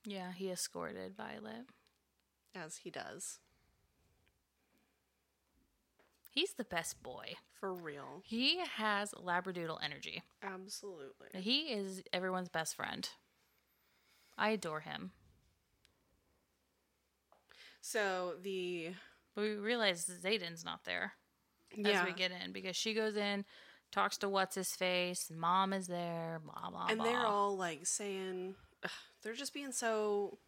Yeah, 0.05 0.33
he 0.33 0.51
escorted 0.51 1.17
Violet. 1.17 1.67
as 2.55 2.79
he 2.79 2.91
does. 2.91 3.41
He's 6.35 6.55
the 6.55 6.65
best 6.65 7.01
boy. 7.03 7.35
For 7.61 7.73
real. 7.73 8.21
He 8.25 8.59
has 8.77 9.13
labradoodle 9.13 9.79
energy. 9.83 10.23
Absolutely. 10.43 11.29
He 11.41 11.73
is 11.73 12.03
everyone's 12.13 12.49
best 12.49 12.75
friend. 12.75 13.09
I 14.37 14.51
adore 14.51 14.81
him. 14.81 15.13
So, 17.81 18.35
the. 18.43 18.91
But 19.35 19.43
we 19.43 19.55
realize 19.55 20.07
Xaden's 20.07 20.65
not 20.65 20.85
there 20.85 21.13
Yeah. 21.77 22.01
as 22.03 22.07
we 22.07 22.13
get 22.13 22.31
in 22.33 22.53
because 22.53 22.77
she 22.77 22.95
goes 22.95 23.17
in, 23.17 23.45
talks 23.93 24.17
to 24.19 24.29
what's 24.29 24.55
his 24.55 24.75
face, 24.75 25.29
and 25.31 25.39
mom 25.39 25.73
is 25.73 25.87
there, 25.87 26.41
blah 26.45 26.71
blah 26.71 26.87
and 26.89 26.99
blah. 26.99 27.07
they're 27.07 27.27
all 27.27 27.57
like 27.57 27.87
saying. 27.87 28.55
ugh, 28.85 28.91
they're 29.23 29.35
just 29.35 29.53
being 29.55 29.73
so 29.73 30.39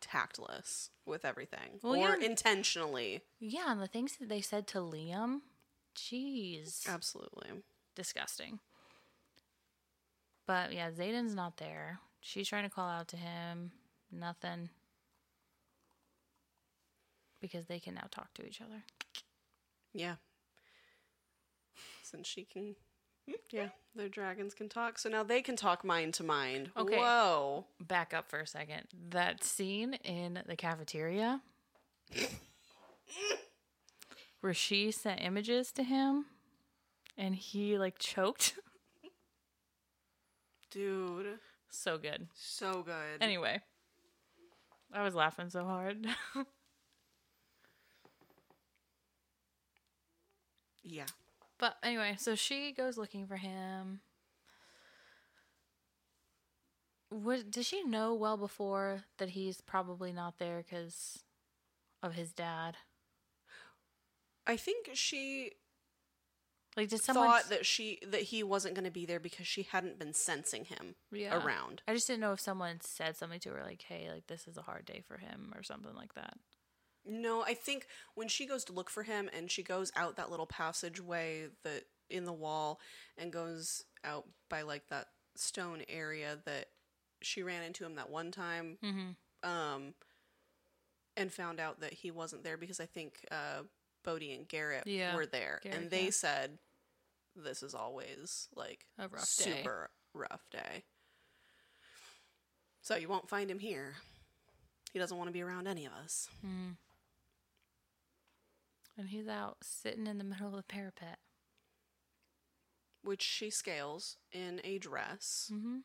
tactless 0.00 0.90
with 1.06 1.24
everything. 1.24 1.80
Well, 1.82 1.94
or 1.94 2.16
yeah. 2.18 2.26
intentionally. 2.26 3.22
yeah, 3.40 3.72
and 3.72 3.80
the 3.80 3.86
things 3.86 4.16
that 4.16 4.28
they 4.28 4.40
said 4.40 4.66
to 4.68 4.78
Liam, 4.78 5.40
jeez, 5.96 6.88
Absolutely. 6.88 7.48
disgusting. 7.94 8.60
But 10.46 10.72
yeah, 10.72 10.90
Xaden's 10.90 11.34
not 11.34 11.58
there. 11.58 12.00
She's 12.20 12.48
trying 12.48 12.64
to 12.64 12.70
call 12.74 12.88
out 12.88 13.08
to 13.08 13.16
him. 13.16 13.72
Nothing. 14.10 14.70
Because 17.40 17.66
they 17.66 17.78
can 17.78 17.94
now 17.94 18.06
talk 18.10 18.32
to 18.34 18.46
each 18.46 18.60
other. 18.60 18.82
Yeah. 19.92 20.14
Since 22.02 22.26
she 22.26 22.44
can. 22.44 22.74
Yeah, 23.50 23.68
their 23.94 24.08
dragons 24.08 24.54
can 24.54 24.68
talk. 24.68 24.98
So 24.98 25.08
now 25.08 25.22
they 25.22 25.42
can 25.42 25.56
talk 25.56 25.84
mind 25.84 26.14
to 26.14 26.24
mind. 26.24 26.70
Okay. 26.76 26.98
Whoa. 26.98 27.66
Back 27.80 28.14
up 28.14 28.28
for 28.28 28.40
a 28.40 28.46
second. 28.46 28.84
That 29.10 29.42
scene 29.44 29.94
in 30.04 30.40
the 30.46 30.56
cafeteria 30.56 31.40
where 34.40 34.54
she 34.54 34.90
sent 34.90 35.20
images 35.22 35.72
to 35.72 35.82
him 35.82 36.26
and 37.16 37.34
he 37.34 37.78
like 37.78 37.98
choked. 37.98 38.54
Dude. 40.70 41.38
so 41.70 41.96
good. 41.98 42.28
So 42.34 42.82
good. 42.82 43.22
Anyway, 43.22 43.60
I 44.92 45.02
was 45.02 45.14
laughing 45.14 45.48
so 45.48 45.64
hard. 45.64 46.06
yeah. 50.84 51.06
But 51.58 51.76
anyway, 51.82 52.16
so 52.18 52.34
she 52.34 52.72
goes 52.72 52.96
looking 52.96 53.26
for 53.26 53.36
him. 53.36 54.00
What 57.10 57.50
does 57.50 57.66
she 57.66 57.82
know 57.84 58.14
well 58.14 58.36
before 58.36 59.04
that 59.18 59.30
he's 59.30 59.60
probably 59.60 60.12
not 60.12 60.38
there 60.38 60.58
because 60.62 61.24
of 62.02 62.14
his 62.14 62.32
dad? 62.32 62.76
I 64.46 64.56
think 64.56 64.90
she 64.94 65.52
Like, 66.76 66.88
did 66.90 67.00
someone 67.02 67.28
thought 67.28 67.48
that 67.50 67.66
she 67.66 67.98
that 68.06 68.22
he 68.22 68.42
wasn't 68.42 68.74
going 68.74 68.84
to 68.84 68.90
be 68.90 69.04
there 69.06 69.18
because 69.20 69.46
she 69.46 69.64
hadn't 69.64 69.98
been 69.98 70.12
sensing 70.14 70.64
him 70.66 70.94
Yeah. 71.10 71.34
around. 71.36 71.82
I 71.88 71.94
just 71.94 72.06
didn't 72.06 72.20
know 72.20 72.32
if 72.32 72.40
someone 72.40 72.80
said 72.80 73.16
something 73.16 73.40
to 73.40 73.50
her, 73.50 73.62
like, 73.64 73.82
"Hey, 73.82 74.10
like 74.10 74.26
this 74.26 74.46
is 74.46 74.56
a 74.56 74.62
hard 74.62 74.84
day 74.84 75.00
for 75.00 75.16
him" 75.18 75.52
or 75.56 75.62
something 75.62 75.94
like 75.94 76.14
that. 76.14 76.38
No, 77.08 77.42
I 77.42 77.54
think 77.54 77.86
when 78.14 78.28
she 78.28 78.46
goes 78.46 78.64
to 78.64 78.72
look 78.72 78.90
for 78.90 79.02
him 79.02 79.30
and 79.36 79.50
she 79.50 79.62
goes 79.62 79.90
out 79.96 80.16
that 80.16 80.30
little 80.30 80.46
passageway 80.46 81.46
that 81.64 81.84
in 82.10 82.24
the 82.24 82.32
wall 82.32 82.80
and 83.16 83.32
goes 83.32 83.84
out 84.04 84.26
by 84.48 84.62
like 84.62 84.88
that 84.88 85.08
stone 85.36 85.82
area 85.88 86.38
that 86.44 86.66
she 87.22 87.42
ran 87.42 87.62
into 87.62 87.84
him 87.84 87.94
that 87.96 88.10
one 88.10 88.30
time 88.30 88.78
Mm-hmm. 88.84 89.48
um 89.50 89.94
and 91.16 91.32
found 91.32 91.58
out 91.58 91.80
that 91.80 91.92
he 91.92 92.10
wasn't 92.12 92.44
there 92.44 92.56
because 92.56 92.78
I 92.80 92.86
think 92.86 93.24
uh 93.30 93.62
Bodhi 94.04 94.32
and 94.32 94.46
Garrett 94.48 94.86
Yeah, 94.86 95.14
were 95.16 95.26
there 95.26 95.60
Garrett, 95.62 95.78
and 95.80 95.90
they 95.90 96.04
yeah. 96.06 96.10
said 96.10 96.58
this 97.36 97.62
is 97.62 97.74
always 97.74 98.48
like 98.56 98.86
A 98.98 99.08
rough 99.08 99.36
day. 99.36 99.44
super 99.62 99.90
rough 100.14 100.48
day. 100.50 100.84
So 102.82 102.96
you 102.96 103.08
won't 103.08 103.28
find 103.28 103.50
him 103.50 103.58
here. 103.58 103.94
He 104.92 104.98
doesn't 104.98 105.16
want 105.16 105.28
to 105.28 105.32
be 105.32 105.42
around 105.42 105.66
any 105.68 105.84
of 105.86 105.92
us. 105.92 106.28
Mm. 106.46 106.76
And 108.98 109.08
he's 109.08 109.28
out 109.28 109.58
sitting 109.62 110.06
in 110.06 110.18
the 110.18 110.24
middle 110.24 110.48
of 110.48 110.56
the 110.56 110.62
parapet. 110.62 111.18
which 113.02 113.22
she 113.22 113.48
scales 113.48 114.18
in 114.32 114.60
a 114.64 114.78
dress 114.78 115.50
Mm-hmm. 115.52 115.78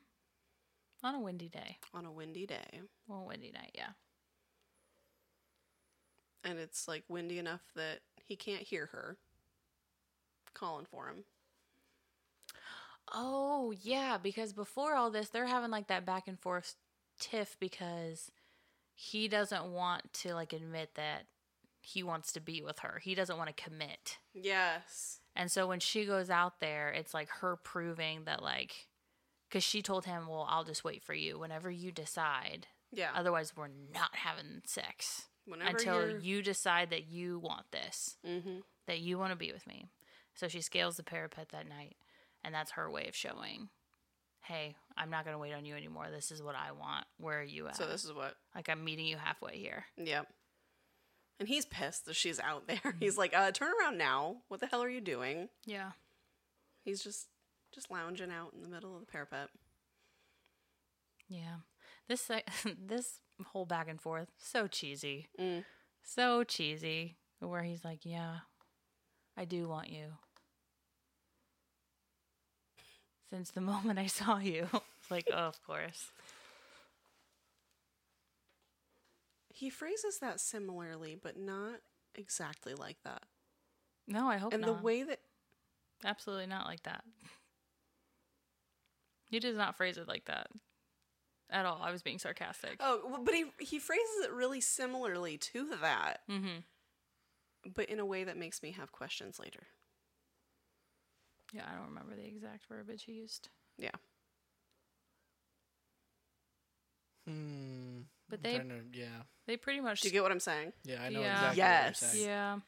On 1.04 1.16
a 1.16 1.20
windy 1.20 1.48
day. 1.50 1.78
on 1.94 2.06
a 2.06 2.12
windy 2.12 2.46
day. 2.46 2.82
Well, 3.08 3.26
windy 3.26 3.52
night, 3.52 3.72
yeah. 3.76 3.92
And 6.44 6.60
it's 6.60 6.88
like 6.88 7.04
windy 7.08 7.40
enough 7.40 7.62
that 7.76 8.00
he 8.26 8.36
can't 8.36 8.64
hear 8.64 8.88
her 8.88 9.18
calling 10.54 10.86
for 10.86 11.08
him. 11.08 11.26
Oh, 13.14 13.72
yeah, 13.72 14.18
because 14.18 14.54
before 14.54 14.96
all 14.96 15.12
this, 15.12 15.30
they're 15.30 15.46
having 15.46 15.72
like 15.72 15.88
that 15.88 16.06
back 16.06 16.28
and 16.28 16.40
forth 16.40 16.76
tiff 17.20 17.58
because 17.60 18.32
he 18.96 19.28
doesn't 19.28 19.66
want 19.72 20.14
to 20.14 20.34
like 20.34 20.54
admit 20.54 20.92
that 20.96 21.26
he 21.86 22.02
wants 22.02 22.32
to 22.32 22.40
be 22.40 22.62
with 22.62 22.80
her. 22.80 23.00
He 23.04 23.14
doesn't 23.14 23.38
want 23.38 23.56
to 23.56 23.64
commit. 23.64 24.18
Yes. 24.34 25.20
And 25.36 25.52
so 25.52 25.68
when 25.68 25.80
she 25.80 26.06
goes 26.06 26.30
out 26.30 26.60
there, 26.60 26.90
it's 26.90 27.14
like 27.14 27.30
her 27.42 27.58
proving 27.58 28.24
that 28.26 28.42
like 28.42 28.88
cuz 29.52 29.64
she 29.64 29.82
told 29.82 30.06
him, 30.06 30.28
"Well, 30.28 30.48
I'll 30.50 30.64
just 30.64 30.84
wait 30.84 31.04
for 31.04 31.14
you 31.14 31.38
whenever 31.38 31.70
you 31.70 31.92
decide. 31.92 32.68
Yeah. 32.92 33.12
Otherwise, 33.14 33.56
we're 33.56 33.68
not 33.68 34.16
having 34.16 34.62
sex 34.66 35.30
Whenever 35.46 35.72
until 35.72 36.10
you're... 36.10 36.20
you 36.20 36.42
decide 36.42 36.90
that 36.92 37.06
you 37.06 37.40
want 37.40 37.72
this." 37.72 38.18
hmm 38.24 38.60
that 38.86 39.00
you 39.00 39.18
want 39.18 39.32
to 39.32 39.38
be 39.38 39.52
with 39.54 39.66
me. 39.66 39.88
So 40.36 40.50
she 40.50 40.60
scales 40.62 40.98
the 40.98 41.04
parapet 41.04 41.50
that 41.50 41.68
night, 41.70 41.96
and 42.44 42.54
that's 42.54 42.72
her 42.72 42.92
way 42.92 43.08
of 43.08 43.16
showing, 43.16 43.70
hey, 44.42 44.76
I'm 44.98 45.10
not 45.10 45.24
going 45.26 45.36
to 45.36 45.40
wait 45.40 45.54
on 45.54 45.66
you 45.66 45.76
anymore. 45.76 46.08
This 46.12 46.32
is 46.32 46.42
what 46.42 46.56
I 46.56 46.72
want. 46.72 47.06
Where 47.18 47.40
are 47.40 47.44
you 47.44 47.68
at? 47.68 47.76
So 47.76 47.88
this 47.88 48.04
is 48.04 48.14
what. 48.14 48.36
like, 48.56 48.70
I'm 48.70 48.84
meeting 48.84 49.06
you 49.06 49.18
halfway 49.18 49.58
here. 49.58 49.86
Yep. 49.98 50.28
And 51.40 51.48
he's 51.48 51.66
pissed 51.66 52.06
that 52.06 52.16
she's 52.16 52.40
out 52.40 52.68
there. 52.68 52.96
He's 53.00 53.18
like, 53.18 53.36
uh, 53.36 53.52
turn 53.52 53.72
around 53.82 53.98
now. 53.98 54.38
What 54.48 54.60
the 54.60 54.68
hell 54.68 54.84
are 54.84 54.90
you 54.90 55.02
doing? 55.02 55.50
Yeah. 55.66 55.92
He's 56.84 57.04
just 57.04 57.28
just 57.74 57.90
lounging 57.90 58.32
out 58.32 58.54
in 58.54 58.62
the 58.62 58.70
middle 58.70 58.94
of 58.94 59.02
the 59.02 59.12
parapet. 59.12 59.50
Yeah. 61.28 61.56
This 62.08 62.30
this 62.80 63.20
whole 63.48 63.66
back 63.66 63.90
and 63.90 64.00
forth 64.00 64.30
so 64.38 64.68
cheesy. 64.68 65.30
Mm. 65.40 65.66
So 66.04 66.44
cheesy 66.44 67.18
where 67.40 67.64
he's 67.64 67.84
like, 67.84 68.06
"Yeah, 68.06 68.40
I 69.36 69.46
do 69.46 69.68
want 69.68 69.90
you." 69.90 70.06
Since 73.30 73.52
the 73.52 73.62
moment 73.72 74.00
I 74.00 74.08
saw 74.08 74.38
you. 74.38 74.68
Like, 75.10 75.28
"Oh, 75.32 75.48
of 75.48 75.64
course." 75.66 76.12
He 79.56 79.70
phrases 79.70 80.18
that 80.20 80.40
similarly, 80.40 81.16
but 81.22 81.38
not 81.38 81.76
exactly 82.16 82.74
like 82.74 82.98
that. 83.04 83.24
No, 84.08 84.28
I 84.28 84.38
hope 84.38 84.52
and 84.52 84.62
not. 84.62 84.70
And 84.70 84.80
the 84.80 84.82
way 84.84 85.04
that 85.04 85.20
Absolutely 86.04 86.48
not 86.48 86.66
like 86.66 86.84
that. 86.84 87.04
He 89.30 89.40
does 89.40 89.56
not 89.56 89.78
phrase 89.78 89.98
it 89.98 90.08
like 90.08 90.26
that 90.26 90.48
at 91.50 91.66
all. 91.66 91.80
I 91.82 91.92
was 91.92 92.02
being 92.02 92.20
sarcastic. 92.20 92.78
oh, 92.82 93.02
well, 93.08 93.22
but 93.24 93.34
he 93.34 93.46
he 93.60 93.80
phrases 93.80 94.26
it 94.26 94.32
really 94.32 94.60
similarly 94.60 95.38
to 95.38 95.76
that, 95.82 96.22
Mm-hmm. 96.30 96.60
but 97.74 97.90
in 97.90 98.00
a 98.00 98.06
way 98.06 98.24
that 98.26 98.36
makes 98.38 98.62
me 98.64 98.72
have 98.72 98.92
questions 98.92 99.40
later. 99.40 99.68
Yeah, 101.54 101.64
I 101.72 101.76
don't 101.78 101.88
remember 101.90 102.16
the 102.16 102.26
exact 102.28 102.66
verbiage 102.68 103.04
he 103.06 103.14
used. 103.14 103.50
Yeah. 103.78 103.92
Hmm. 107.28 108.02
But 108.30 108.42
they- 108.44 108.58
to- 108.58 108.82
yeah, 108.94 109.24
They 109.46 109.58
pretty 109.58 109.82
much. 109.82 110.02
Do 110.02 110.08
you 110.08 110.12
get 110.14 110.24
what 110.24 110.32
I'm 110.32 110.40
saying? 110.40 110.74
yeah, 110.84 111.04
I 111.04 111.10
know 111.10 111.20
Yeah. 111.22 111.52
exactly. 111.52 111.58
Yes. 111.58 112.02
What 112.02 112.08
you're 112.08 112.12
saying. 112.22 112.28
yeah. 112.28 112.60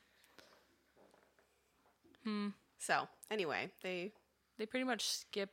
Hmm. 2.23 2.49
So 2.79 3.07
anyway, 3.31 3.71
they 3.81 4.11
They 4.57 4.65
pretty 4.65 4.83
much 4.85 5.07
skip 5.09 5.49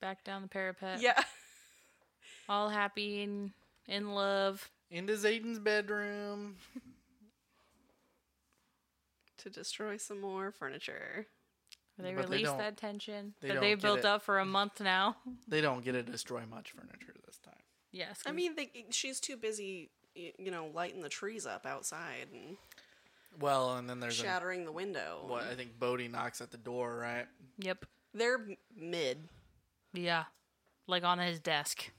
back 0.00 0.24
down 0.24 0.42
the 0.42 0.48
parapet. 0.48 1.00
yeah 1.00 1.22
All 2.48 2.68
happy 2.68 3.22
and 3.22 3.52
in 3.86 4.10
love. 4.14 4.70
Into 4.90 5.14
Xaden's 5.14 5.58
bedroom. 5.58 6.56
to 9.38 9.50
destroy 9.50 9.96
some 9.96 10.20
more 10.20 10.50
furniture. 10.50 11.26
They 11.98 12.12
But 12.14 12.28
release 12.28 12.46
don't- 12.46 12.58
that 12.58 12.76
tension 12.76 13.34
they 13.40 13.48
that 13.48 13.60
they've 13.60 13.80
built 13.80 14.00
it. 14.00 14.04
up 14.04 14.22
for 14.22 14.38
a 14.38 14.44
month 14.44 14.80
now. 14.80 15.16
They 15.46 15.60
don't 15.60 15.84
get 15.84 15.92
to 15.92 16.02
destroy 16.02 16.44
much 16.46 16.72
furniture 16.72 17.14
this 17.26 17.38
time. 17.38 17.53
Yes. 17.94 18.20
I 18.26 18.32
mean, 18.32 18.56
they, 18.56 18.86
she's 18.90 19.20
too 19.20 19.36
busy, 19.36 19.88
you 20.16 20.50
know, 20.50 20.68
lighting 20.74 21.00
the 21.00 21.08
trees 21.08 21.46
up 21.46 21.64
outside 21.64 22.26
and 22.32 22.56
Well, 23.38 23.76
and 23.76 23.88
then 23.88 24.00
there's 24.00 24.18
a, 24.18 24.22
shattering 24.24 24.64
the 24.64 24.72
window. 24.72 25.22
what 25.28 25.44
I 25.44 25.54
think 25.54 25.78
Bodhi 25.78 26.08
knocks 26.08 26.40
at 26.40 26.50
the 26.50 26.56
door, 26.56 26.96
right? 26.96 27.26
Yep. 27.58 27.86
They're 28.12 28.44
mid. 28.76 29.18
Yeah. 29.92 30.24
Like 30.88 31.04
on 31.04 31.20
his 31.20 31.38
desk. 31.38 31.92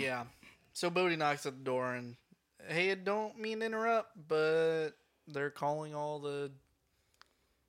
Yeah. 0.00 0.24
So 0.72 0.90
Bodhi 0.90 1.14
knocks 1.14 1.46
at 1.46 1.56
the 1.56 1.64
door 1.64 1.94
and 1.94 2.16
hey, 2.66 2.90
I 2.90 2.96
don't 2.96 3.38
mean 3.38 3.60
to 3.60 3.66
interrupt, 3.66 4.10
but 4.28 4.90
they're 5.28 5.50
calling 5.50 5.94
all 5.94 6.18
the 6.18 6.50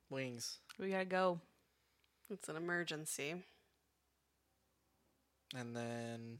wings. 0.09 0.57
We 0.79 0.89
gotta 0.89 1.05
go. 1.05 1.39
It's 2.31 2.49
an 2.49 2.55
emergency. 2.55 3.35
And 5.55 5.75
then 5.75 6.39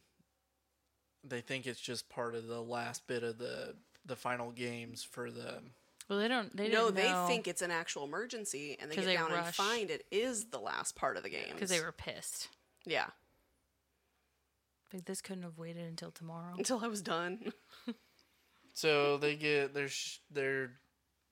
they 1.23 1.41
think 1.41 1.65
it's 1.67 1.79
just 1.79 2.09
part 2.09 2.35
of 2.35 2.47
the 2.47 2.61
last 2.61 3.07
bit 3.07 3.23
of 3.23 3.37
the 3.37 3.75
the 4.05 4.15
final 4.15 4.51
games 4.51 5.03
for 5.03 5.31
the 5.31 5.59
Well, 6.09 6.19
they 6.19 6.27
don't. 6.27 6.55
They 6.55 6.67
no, 6.69 6.85
didn't 6.85 6.95
they 6.95 7.11
know 7.11 7.27
think 7.27 7.47
it's 7.47 7.61
an 7.61 7.71
actual 7.71 8.03
emergency, 8.03 8.77
and 8.79 8.91
they 8.91 8.95
get 8.95 9.05
they 9.05 9.13
down 9.15 9.31
and 9.31 9.45
find 9.47 9.89
it 9.89 10.05
is 10.11 10.45
the 10.45 10.59
last 10.59 10.95
part 10.95 11.17
of 11.17 11.23
the 11.23 11.29
game 11.29 11.53
because 11.53 11.69
they 11.69 11.81
were 11.81 11.91
pissed. 11.91 12.49
yeah. 12.85 13.07
Like 14.93 15.05
this 15.05 15.21
couldn't 15.21 15.43
have 15.43 15.57
waited 15.57 15.85
until 15.87 16.11
tomorrow. 16.11 16.53
Until 16.57 16.79
I 16.83 16.87
was 16.87 17.01
done. 17.01 17.51
So 18.73 19.17
they 19.17 19.35
get 19.35 19.73
their 19.73 19.87
sh- 19.89 20.19
their 20.31 20.71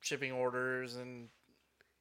shipping 0.01 0.31
orders, 0.31 0.95
and 0.95 1.29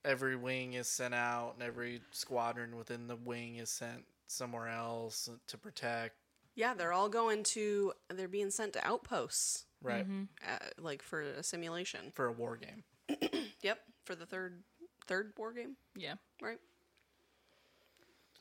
every 0.04 0.36
wing 0.36 0.74
is 0.74 0.88
sent 0.88 1.14
out, 1.14 1.54
and 1.54 1.62
every 1.62 2.00
squadron 2.10 2.76
within 2.76 3.06
the 3.06 3.16
wing 3.16 3.56
is 3.56 3.70
sent 3.70 4.04
somewhere 4.26 4.68
else 4.68 5.28
to 5.48 5.58
protect. 5.58 6.14
yeah, 6.54 6.74
they're 6.74 6.92
all 6.92 7.08
going 7.08 7.42
to. 7.44 7.92
They're 8.08 8.28
being 8.28 8.50
sent 8.50 8.72
to 8.74 8.86
outposts, 8.86 9.64
Right 9.82 10.04
Mm-hmm. 10.04 10.22
uh, 10.48 10.58
like 10.82 11.02
for 11.02 11.20
a 11.22 11.42
simulation. 11.42 12.12
for 12.14 12.26
a 12.26 12.32
war 12.32 12.56
game. 12.56 12.84
Yep, 13.62 13.78
for 14.04 14.14
the 14.16 14.26
third 14.26 14.62
third 15.06 15.32
war 15.36 15.52
game, 15.52 15.76
Yeah. 15.96 16.14
right? 16.40 16.58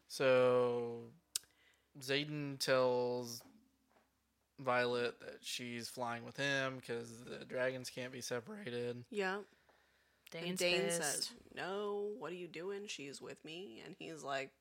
So 0.07 1.03
Xaden 1.99 2.59
tells 2.59 3.41
Violet 4.59 5.19
that 5.21 5.38
she's 5.41 5.88
flying 5.88 6.23
with 6.25 6.38
him 6.38 6.77
because 6.77 7.09
the 7.23 7.45
dragons 7.45 7.89
can't 7.89 8.11
be 8.11 8.21
separated. 8.21 9.03
Yeah. 9.09 9.38
Dain's 10.32 10.48
and 10.49 10.58
Dain 10.58 10.82
pissed. 10.82 11.02
says, 11.02 11.32
"No, 11.56 12.12
what 12.18 12.32
are 12.32 12.36
you 12.36 12.48
doing? 12.48 12.88
She's 12.88 13.22
with 13.22 13.44
me." 13.45 13.82
And 13.86 13.95
he's 13.99 14.24
like, 14.24 14.52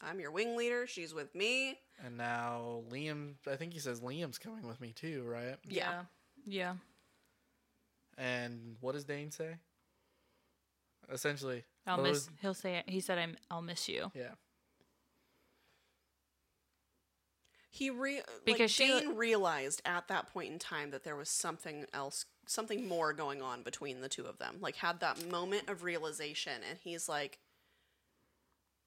"I'm 0.00 0.20
your 0.20 0.30
wing 0.30 0.56
leader. 0.56 0.86
She's 0.86 1.12
with 1.14 1.34
me." 1.34 1.78
And 2.04 2.16
now 2.16 2.82
Liam, 2.90 3.34
I 3.50 3.56
think 3.56 3.72
he 3.72 3.78
says 3.78 4.00
Liam's 4.00 4.38
coming 4.38 4.66
with 4.66 4.80
me 4.80 4.92
too, 4.92 5.24
right? 5.24 5.56
Yeah. 5.68 6.02
Yeah. 6.44 6.74
And 8.18 8.76
what 8.80 8.92
does 8.92 9.04
Dain 9.04 9.30
say? 9.30 9.56
Essentially, 11.10 11.64
I'll 11.86 11.98
miss. 11.98 12.10
was- 12.12 12.30
He'll 12.40 12.54
say. 12.54 12.82
He 12.86 13.00
said, 13.00 13.18
"I'm. 13.18 13.36
I'll 13.50 13.62
miss 13.62 13.88
you." 13.88 14.10
yeah. 14.14 14.32
He 17.70 17.90
re 17.90 18.22
Because 18.44 18.60
like 18.60 18.70
she- 18.70 18.86
Dain 19.00 19.16
realized 19.16 19.82
at 19.84 20.08
that 20.08 20.32
point 20.32 20.52
in 20.52 20.58
time 20.58 20.90
that 20.92 21.04
there 21.04 21.16
was 21.16 21.28
something 21.28 21.86
else, 21.92 22.24
something 22.46 22.88
more 22.88 23.12
going 23.12 23.42
on 23.42 23.62
between 23.62 24.00
the 24.00 24.08
two 24.08 24.24
of 24.24 24.38
them. 24.38 24.56
Like 24.60 24.76
had 24.76 25.00
that 25.00 25.26
moment 25.30 25.68
of 25.68 25.82
realization, 25.82 26.62
and 26.68 26.78
he's 26.78 27.08
like, 27.08 27.38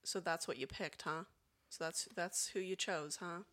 "So 0.04 0.20
that's 0.20 0.48
what 0.48 0.58
you 0.58 0.66
picked, 0.68 1.04
huh? 1.04 1.24
So 1.70 1.84
that's 1.84 2.08
that's 2.16 2.48
who 2.48 2.60
you 2.60 2.76
chose, 2.76 3.18
huh?" 3.18 3.44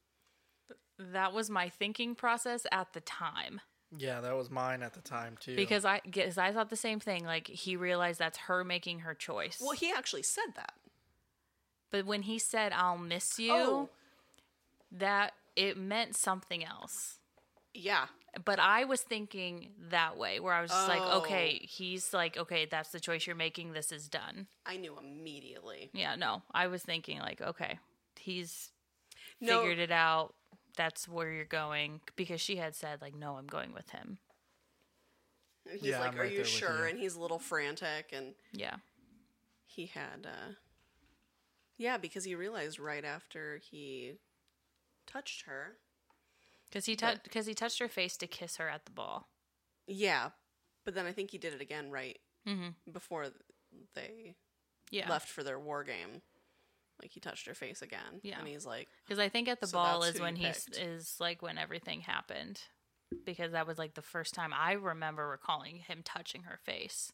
That 0.98 1.32
was 1.35 1.51
my 1.51 1.69
thinking 1.69 2.15
process 2.15 2.66
at 2.73 2.94
the 2.94 3.01
time 3.03 3.61
Yeah, 3.97 4.20
that 4.23 4.35
was 4.35 4.48
mine 4.48 4.82
at 4.82 4.94
the 4.94 5.03
time 5.03 5.36
too. 5.39 5.55
because 5.55 5.85
I 5.85 6.01
because 6.05 6.39
I 6.39 6.53
thought 6.53 6.70
the 6.70 6.77
same 6.77 7.01
thing. 7.01 7.24
Like 7.27 7.47
he 7.48 7.77
realized 7.77 8.19
that's 8.19 8.39
her 8.39 8.65
making 8.65 9.01
her 9.01 9.15
choice. 9.15 9.59
Well, 9.61 9.73
he 9.73 9.93
actually 9.93 10.23
said 10.23 10.55
that. 10.55 10.73
but 11.90 12.07
when 12.07 12.23
he 12.23 12.39
said, 12.39 12.73
"I'll 12.73 12.97
miss 12.98 13.39
you," 13.39 13.53
Oh. 13.55 13.90
That 14.92 15.32
it 15.56 15.76
meant 15.76 16.16
something 16.16 16.64
else. 16.64 17.18
Yeah, 17.74 18.06
But 18.44 18.58
I 18.58 18.84
was 18.84 19.02
thinking 19.02 19.70
that 19.90 20.16
way, 20.16 20.40
where 20.40 20.52
I 20.52 20.60
was 20.62 20.70
just 20.70 20.88
like, 20.88 21.02
Oh. 21.06 21.18
okay, 21.18 21.58
he's 21.62 22.12
like, 22.12 22.36
okay, 22.36 22.66
that's 22.66 22.90
the 22.90 23.00
choice 23.00 23.26
you're 23.26 23.36
making. 23.36 23.72
This 23.72 23.92
is 23.92 24.08
done. 24.08 24.46
I 24.66 24.76
knew 24.76 24.96
immediately. 24.98 25.90
Yeah, 25.92 26.16
no, 26.16 26.42
I 26.52 26.66
was 26.66 26.82
thinking 26.82 27.18
like, 27.20 27.40
okay, 27.40 27.78
he's 28.18 28.70
No. 29.40 29.60
figured 29.60 29.78
it 29.78 29.90
out. 29.90 30.34
That's 30.76 31.08
where 31.08 31.30
you're 31.32 31.44
going 31.46 32.00
because 32.16 32.40
she 32.40 32.56
had 32.56 32.74
said 32.74 33.00
like, 33.00 33.14
no, 33.14 33.36
I'm 33.36 33.46
going 33.46 33.72
with 33.72 33.90
him. 33.90 34.18
And 35.70 35.78
he's 35.80 35.90
Yeah, 35.90 36.00
like, 36.00 36.10
I'm 36.12 36.18
"Are 36.18 36.22
right 36.22 36.32
you 36.32 36.44
sure?" 36.44 36.84
you. 36.84 36.90
And 36.90 36.98
he's 36.98 37.14
a 37.16 37.20
little 37.20 37.38
frantic, 37.38 38.12
and 38.12 38.34
Yeah, 38.52 38.76
he 39.66 39.86
had, 39.86 40.26
uh, 40.26 40.52
yeah, 41.78 41.96
because 41.98 42.24
he 42.24 42.34
realized 42.34 42.78
right 42.78 43.04
after 43.04 43.58
he 43.70 44.18
touched 45.06 45.42
her, 45.42 45.78
because 46.68 46.86
he 46.86 46.96
But- 46.96 47.22
because 47.22 47.46
he 47.46 47.54
touched 47.54 47.78
her 47.78 47.88
face 47.88 48.16
to 48.18 48.26
kiss 48.26 48.56
her 48.56 48.68
at 48.68 48.84
the 48.84 48.92
ball. 48.92 49.28
yeah, 49.86 50.30
but 50.84 50.94
then 50.94 51.06
I 51.06 51.12
think 51.12 51.30
he 51.30 51.38
did 51.38 51.54
it 51.54 51.60
again 51.60 51.90
right 51.90 52.20
Mm-hmm. 52.46 52.90
before 52.92 53.32
they 53.94 54.36
Yeah, 54.90 55.08
left 55.08 55.28
for 55.28 55.42
their 55.42 55.58
war 55.58 55.82
game. 55.84 56.22
Like 57.02 57.10
he 57.12 57.20
touched 57.20 57.46
her 57.46 57.54
face 57.54 57.82
again, 57.82 58.20
Yeah. 58.22 58.38
and 58.38 58.48
he's 58.48 58.64
like, 58.64 58.88
because 59.04 59.18
I 59.18 59.28
think 59.28 59.48
at 59.48 59.60
the 59.60 59.66
So 59.66 59.76
ball 59.78 60.02
is 60.04 60.18
when 60.20 60.36
he 60.36 60.46
is 60.46 61.16
like 61.20 61.42
when 61.42 61.58
everything 61.58 62.02
happened. 62.02 62.62
Because 63.24 63.52
that 63.52 63.66
was 63.66 63.78
like 63.78 63.94
the 63.94 64.02
first 64.02 64.34
time 64.34 64.52
I 64.52 64.72
remember 64.72 65.28
recalling 65.28 65.76
him 65.78 66.02
touching 66.02 66.42
her 66.44 66.56
face. 66.64 67.12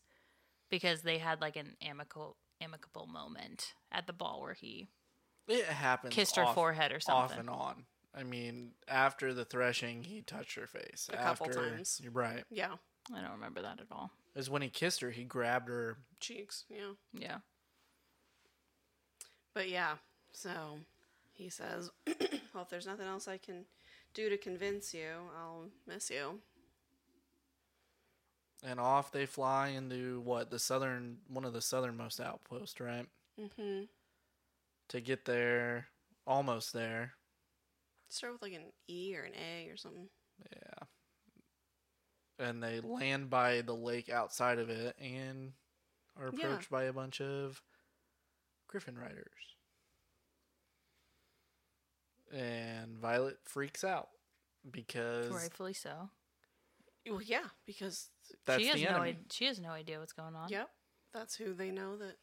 Because 0.70 1.02
they 1.02 1.18
had 1.18 1.40
like 1.40 1.56
an 1.56 1.76
amicable 1.82 2.36
amicable 2.60 3.06
moment 3.06 3.74
at 3.90 4.06
the 4.06 4.12
ball 4.12 4.40
where 4.40 4.54
he 4.54 4.88
it 5.48 5.64
happens. 5.66 6.14
kissed 6.14 6.36
her 6.36 6.44
off- 6.44 6.54
forehead 6.54 6.92
or 6.92 7.00
something. 7.00 7.22
off 7.34 7.38
and 7.38 7.50
on. 7.50 7.84
I 8.14 8.24
mean, 8.24 8.72
after 8.88 9.32
the 9.32 9.44
threshing, 9.44 10.04
he 10.04 10.20
touched 10.20 10.56
her 10.56 10.66
face. 10.66 11.08
A 11.12 11.16
couple 11.16 11.46
times. 11.46 11.98
You're 12.02 12.12
right. 12.12 12.44
yeah, 12.50 12.74
I 13.14 13.20
don't 13.22 13.32
remember 13.32 13.62
that 13.62 13.80
at 13.80 13.86
all. 13.90 14.10
Is 14.34 14.50
when 14.50 14.62
he 14.62 14.68
kissed 14.68 15.00
her, 15.00 15.10
he 15.10 15.24
grabbed 15.24 15.68
her. 15.68 15.96
Cheeks, 16.20 16.64
yeah. 16.68 16.92
Yeah. 17.12 17.36
But 19.54 19.68
yeah, 19.68 19.96
so 20.32 20.78
he 21.32 21.48
says, 21.48 21.90
"Well, 22.06 22.62
if 22.62 22.68
there's 22.70 22.86
nothing 22.86 23.06
else 23.06 23.28
I 23.28 23.36
can 23.38 23.66
do 24.14 24.28
to 24.30 24.36
convince 24.36 24.94
you, 24.94 25.08
I'll 25.38 25.68
miss 25.86 26.10
you." 26.10 26.40
And 28.64 28.78
off 28.78 29.10
they 29.10 29.26
fly 29.26 29.68
into 29.68 30.20
what 30.20 30.50
the 30.50 30.58
southern 30.58 31.18
one 31.28 31.44
of 31.44 31.52
the 31.52 31.60
southernmost 31.60 32.20
outposts, 32.20 32.80
right? 32.80 33.06
Mm-hmm. 33.40 33.82
To 34.92 35.00
get 35.00 35.24
there, 35.24 35.88
almost 36.26 36.72
there. 36.72 37.12
Start 38.10 38.34
with 38.34 38.42
like 38.42 38.52
an 38.52 38.72
E 38.88 39.14
or 39.16 39.22
an 39.24 39.32
A 39.34 39.68
or 39.70 39.76
something. 39.76 40.08
Yeah. 40.54 42.46
And 42.46 42.62
they 42.62 42.80
land 42.80 43.30
by 43.30 43.60
the 43.62 43.74
lake 43.74 44.10
outside 44.10 44.58
of 44.58 44.68
it 44.70 44.94
and 45.00 45.52
are 46.16 46.30
Yeah. 46.32 46.46
approached 46.46 46.68
by 46.70 46.84
a 46.84 46.92
bunch 46.92 47.20
of 47.20 47.62
griffin 48.68 48.98
riders. 48.98 49.56
And 52.32 52.98
Violet 52.98 53.38
freaks 53.44 53.84
out 53.84 54.08
because 54.70 55.28
Rightfully 55.30 55.74
so. 55.74 56.10
Well, 57.08 57.20
yeah, 57.22 57.48
because 57.66 58.10
that's 58.46 58.62
she 58.62 58.68
has 58.68 58.76
the 58.76 58.84
no 58.84 58.90
enemy. 58.96 59.08
idea. 59.10 59.22
She 59.30 59.44
has 59.46 59.58
no 59.60 59.70
idea 59.70 59.98
what's 60.00 60.12
going 60.12 60.34
on. 60.36 60.48
yep, 60.48 60.70
that's 61.12 61.34
who 61.36 61.52
they 61.52 61.70
know 61.70 61.96
that 61.96 62.16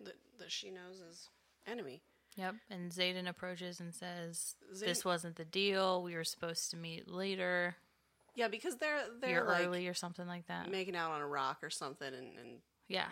that 0.00 0.14
that 0.38 0.52
she 0.52 0.70
knows 0.70 1.00
is 1.00 1.30
enemy. 1.66 2.02
Yep. 2.36 2.54
And 2.70 2.90
Xaden 2.90 3.28
approaches 3.28 3.80
and 3.80 3.94
says, 3.94 4.56
Xaden- 4.74 4.80
"This 4.86 5.04
wasn't 5.04 5.36
the 5.36 5.44
deal. 5.44 6.02
We 6.02 6.16
were 6.16 6.24
supposed 6.24 6.70
to 6.70 6.76
meet 6.76 7.08
later. 7.08 7.76
Yeah, 8.34 8.48
because 8.48 8.76
they're 8.76 9.04
they're 9.20 9.30
You're 9.30 9.44
like 9.44 9.66
early 9.66 9.86
or 9.86 9.94
something 9.94 10.26
like 10.26 10.46
that." 10.48 10.70
making 10.70 10.96
out 10.96 11.12
on 11.12 11.20
a 11.20 11.26
rock 11.26 11.58
or 11.62 11.70
something, 11.70 12.12
and, 12.12 12.36
and 12.38 12.58
yeah. 12.88 13.08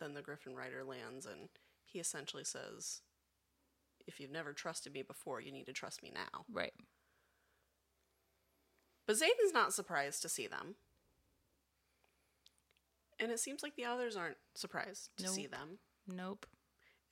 then 0.00 0.14
the 0.14 0.22
Griffin 0.22 0.54
Rider 0.56 0.82
lands, 0.82 1.26
and 1.26 1.48
he 1.84 2.00
essentially 2.00 2.42
says, 2.44 3.02
"If 4.08 4.18
you've 4.18 4.32
never 4.32 4.52
trusted 4.52 4.92
me 4.92 5.02
before, 5.02 5.40
you 5.40 5.52
need 5.52 5.66
to 5.66 5.72
trust 5.72 6.02
me 6.02 6.10
now." 6.12 6.44
Right. 6.52 6.74
But 9.06 9.16
Xaden's 9.16 9.52
not 9.52 9.74
surprised 9.74 10.22
to 10.22 10.28
see 10.28 10.46
them. 10.46 10.76
And 13.20 13.30
it 13.30 13.38
seems 13.38 13.62
like 13.62 13.76
the 13.76 13.84
others 13.84 14.16
aren't 14.16 14.38
surprised 14.56 15.10
to 15.18 15.28
see 15.28 15.46
them. 15.46 15.78
Nope. 16.08 16.46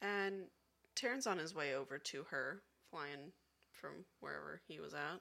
And 0.01 0.47
Tairn's 0.94 1.27
on 1.27 1.39
his 1.39 1.55
way 1.55 1.74
over 1.74 1.98
to 1.98 2.24
her, 2.31 2.62
flying 2.90 3.32
from 3.70 4.05
wherever 4.20 4.60
he 4.69 4.78
was 4.81 4.94
at. 4.94 5.20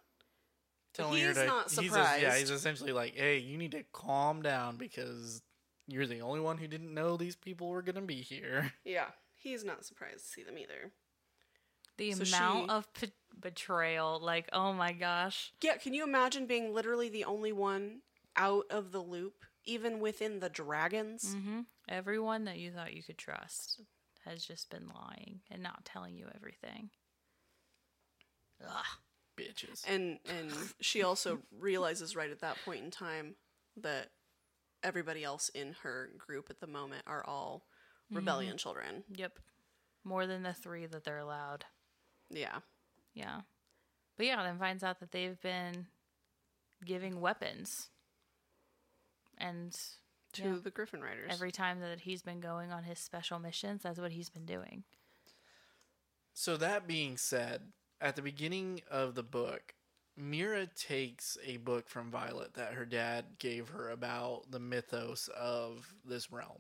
telling 0.94 1.22
her 1.22 1.28
he's 1.30 1.38
to 1.38 1.46
not 1.46 1.72
he's 1.72 1.92
just- 1.94 2.22
yeah, 2.22 2.38
he's 2.38 2.50
essentially 2.50 2.92
like, 2.92 3.16
"Hey, 3.16 3.38
you 3.38 3.58
need 3.58 3.72
to 3.72 3.84
calm 3.94 4.42
down 4.42 4.76
because 4.78 5.42
you're 5.88 6.06
the 6.08 6.22
only 6.22 6.40
one 6.42 6.58
who 6.58 6.68
didn't 6.68 6.94
know 6.94 7.16
these 7.18 7.36
people 7.36 7.70
were 7.70 7.82
going 7.82 7.96
to 7.96 8.02
be 8.02 8.22
here." 8.22 8.74
Yeah, 8.84 9.08
he's 9.38 9.64
not 9.64 9.86
surprised 9.86 10.26
to 10.26 10.30
see 10.32 10.44
them 10.44 10.58
either. 10.58 10.92
The 11.98 12.12
So 12.14 12.24
amount 12.24 12.66
she- 12.66 12.70
of 12.76 12.94
p- 12.94 13.14
betrayal, 13.40 14.20
like, 14.20 14.50
oh 14.54 14.74
my 14.74 14.92
gosh. 14.94 15.54
Yeah, 15.62 15.78
can 15.78 15.94
you 15.94 16.04
imagine 16.04 16.46
being 16.46 16.74
literally 16.74 17.10
the 17.10 17.24
only 17.26 17.52
one 17.54 18.02
out 18.36 18.66
of 18.70 18.92
the 18.92 19.02
loop, 19.02 19.46
even 19.66 20.00
within 20.00 20.40
the 20.40 20.50
dragons? 20.50 21.34
hmm 21.34 21.62
Everyone 21.90 22.46
that 22.46 22.58
you 22.58 22.72
thought 22.72 22.94
you 22.94 23.04
could 23.04 23.18
trust 23.18 23.82
has 24.26 24.46
just 24.46 24.70
been 24.70 24.90
lying 24.94 25.42
and 25.50 25.62
not 25.62 25.86
telling 25.86 26.16
you 26.16 26.28
everything. 26.36 26.90
Ugh. 28.64 28.86
Bitches. 29.38 29.84
And 29.88 30.20
and 30.30 30.52
she 30.82 31.04
also 31.04 31.40
realizes 31.58 32.16
right 32.16 32.30
at 32.30 32.42
that 32.42 32.58
point 32.64 32.84
in 32.84 32.92
time 32.92 33.36
that 33.78 34.10
everybody 34.84 35.24
else 35.24 35.50
in 35.50 35.76
her 35.84 36.10
group 36.18 36.48
at 36.50 36.60
the 36.60 36.68
moment 36.68 37.04
are 37.08 37.26
all 37.26 37.66
mm-hmm. 38.06 38.18
rebellion 38.18 38.58
children. 38.58 39.04
Yep. 39.16 39.40
More 40.04 40.26
than 40.26 40.44
the 40.44 40.54
three 40.54 40.86
that 40.88 41.04
they're 41.04 41.20
allowed. 41.20 41.66
Yeah. 42.30 42.60
Yeah. 43.14 43.42
But 44.18 44.26
yeah, 44.26 44.44
then 44.44 44.58
finds 44.58 44.84
out 44.84 45.00
that 45.00 45.12
they've 45.12 45.40
been 45.42 45.88
giving 46.86 47.22
weapons. 47.22 47.90
And 49.38 49.78
To 50.34 50.44
yeah, 50.44 50.56
the 50.64 50.72
Griffin 50.72 51.02
Riders. 51.02 51.30
every 51.30 51.52
time 51.52 51.80
that 51.82 52.02
he's 52.02 52.22
been 52.22 52.40
going 52.40 52.72
on 52.72 52.84
his 52.84 53.00
special 53.00 53.40
missions, 53.40 53.84
that's 53.84 54.00
what 54.00 54.12
he's 54.12 54.30
been 54.30 54.46
doing. 54.46 54.84
So 56.34 56.58
that 56.58 56.88
being 56.88 57.18
said, 57.18 57.62
at 58.00 58.16
the 58.16 58.22
beginning 58.22 58.82
of 58.90 59.16
the 59.16 59.24
book, 59.24 59.74
Mira 60.18 60.68
takes 60.68 61.38
a 61.46 61.58
book 61.58 61.90
from 61.90 62.12
Violet 62.12 62.54
that 62.56 62.74
her 62.74 62.86
dad 62.86 63.26
gave 63.40 63.70
her 63.70 63.90
about 63.90 64.52
the 64.52 64.60
mythos 64.60 65.30
of 65.38 65.94
this 66.06 66.32
realm. 66.32 66.60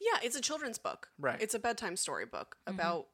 yeah, 0.00 0.18
it's 0.22 0.36
a 0.36 0.40
children's 0.40 0.78
book. 0.78 1.08
Right. 1.18 1.40
It's 1.40 1.54
a 1.54 1.58
bedtime 1.58 1.96
story 1.96 2.26
book 2.26 2.56
mm-hmm. 2.66 2.78
about 2.78 3.08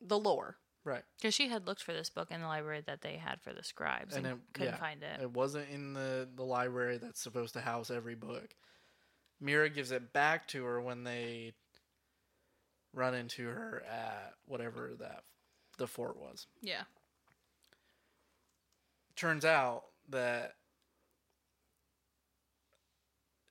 the 0.00 0.18
lore. 0.18 0.56
Right. 0.84 1.02
Because 1.18 1.34
she 1.34 1.48
had 1.48 1.66
looked 1.66 1.82
for 1.82 1.92
this 1.92 2.08
book 2.08 2.30
in 2.30 2.40
the 2.40 2.46
library 2.46 2.82
that 2.86 3.02
they 3.02 3.16
had 3.16 3.40
for 3.42 3.52
the 3.52 3.62
scribes 3.62 4.16
and, 4.16 4.26
And 4.26 4.36
it- 4.36 4.54
couldn't 4.54 4.72
yeah, 4.72 4.78
find 4.78 5.02
it. 5.02 5.20
It 5.20 5.30
wasn't 5.30 5.68
in 5.70 5.92
the, 5.92 6.28
the 6.34 6.44
library 6.44 6.98
that's 6.98 7.20
supposed 7.20 7.54
to 7.54 7.60
house 7.60 7.90
every 7.90 8.14
book. 8.14 8.54
Mira 9.40 9.70
gives 9.70 9.90
it 9.90 10.12
back 10.12 10.46
to 10.48 10.64
her 10.64 10.80
when 10.80 11.04
they 11.04 11.52
run 12.92 13.14
into 13.14 13.46
her 13.46 13.82
at 13.90 14.34
whatever 14.46 14.92
that 14.98 15.24
the 15.78 15.86
fort 15.86 16.16
was. 16.18 16.46
Yeah. 16.60 16.82
turns 19.16 19.44
out 19.44 19.84
that 20.08 20.54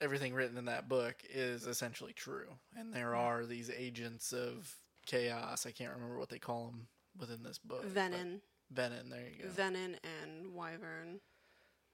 everything 0.01 0.33
written 0.33 0.57
in 0.57 0.65
that 0.65 0.87
book 0.89 1.15
is 1.29 1.65
essentially 1.67 2.13
true 2.13 2.47
and 2.77 2.93
there 2.93 3.15
are 3.15 3.45
these 3.45 3.69
agents 3.69 4.31
of 4.31 4.73
chaos 5.05 5.65
i 5.65 5.71
can't 5.71 5.93
remember 5.93 6.17
what 6.17 6.29
they 6.29 6.39
call 6.39 6.67
them 6.67 6.87
within 7.19 7.43
this 7.43 7.57
book 7.59 7.83
but- 7.83 7.93
Venin. 7.93 8.39
venin 8.73 9.09
there 9.09 9.27
you 9.37 9.43
go 9.43 9.49
Venin 9.49 9.95
and 10.23 10.53
Wyvern. 10.53 11.19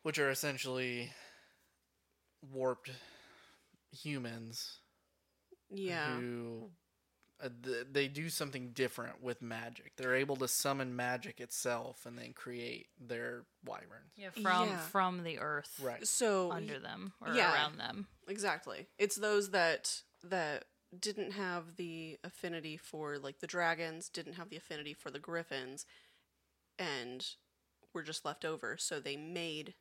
which 0.03 0.19
are 0.19 0.29
essentially 0.29 1.11
warped 2.53 2.91
humans 3.95 4.79
Yeah. 5.69 6.15
who 6.15 6.69
uh, 7.43 7.49
th- 7.63 7.87
they 7.91 8.07
do 8.07 8.29
something 8.29 8.69
different 8.71 9.21
with 9.21 9.41
magic 9.41 9.91
they're 9.97 10.15
able 10.15 10.37
to 10.37 10.47
summon 10.47 10.95
magic 10.95 11.41
itself 11.41 12.05
and 12.05 12.17
then 12.17 12.31
create 12.33 12.87
their 12.99 13.43
wyverns 13.65 14.13
Yeah, 14.15 14.29
from 14.29 14.69
Yeah. 14.69 14.77
from 14.79 15.23
the 15.23 15.39
earth 15.39 15.77
right 15.81 16.07
So 16.07 16.51
under 16.51 16.79
them 16.79 17.11
or 17.19 17.33
yeah. 17.33 17.53
around 17.53 17.77
them. 17.77 18.07
Exactly. 18.27 18.87
It's 18.97 19.17
those 19.17 19.49
that 19.51 20.01
that 20.23 20.65
didn't 20.97 21.31
have 21.31 21.75
the 21.75 22.17
affinity 22.23 22.77
for 22.77 23.17
like 23.17 23.39
the 23.39 23.47
dragons, 23.47 24.07
didn't 24.07 24.33
have 24.33 24.49
the 24.49 24.55
affinity 24.57 24.93
for 24.93 25.11
the 25.11 25.19
griffins, 25.19 25.85
and 26.79 27.25
were 27.93 28.01
just 28.03 28.23
left 28.25 28.45
over. 28.45 28.77
So 28.77 28.99
they 28.99 29.17
made 29.17 29.73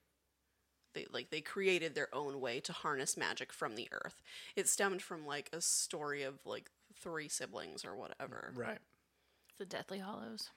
they 0.94 1.06
like 1.12 1.30
they 1.30 1.40
created 1.40 1.94
their 1.94 2.08
own 2.14 2.40
way 2.40 2.60
to 2.60 2.72
harness 2.72 3.16
magic 3.16 3.52
from 3.52 3.76
the 3.76 3.88
earth. 3.92 4.22
It 4.56 4.68
stemmed 4.68 5.02
from 5.02 5.26
like 5.26 5.50
a 5.52 5.60
story 5.60 6.22
of 6.22 6.34
like 6.44 6.70
three 6.94 7.28
siblings 7.28 7.84
or 7.84 7.94
whatever. 7.94 8.52
right 8.56 8.78
The 9.58 9.66
Deathly 9.66 9.98
Hallows. 9.98 10.50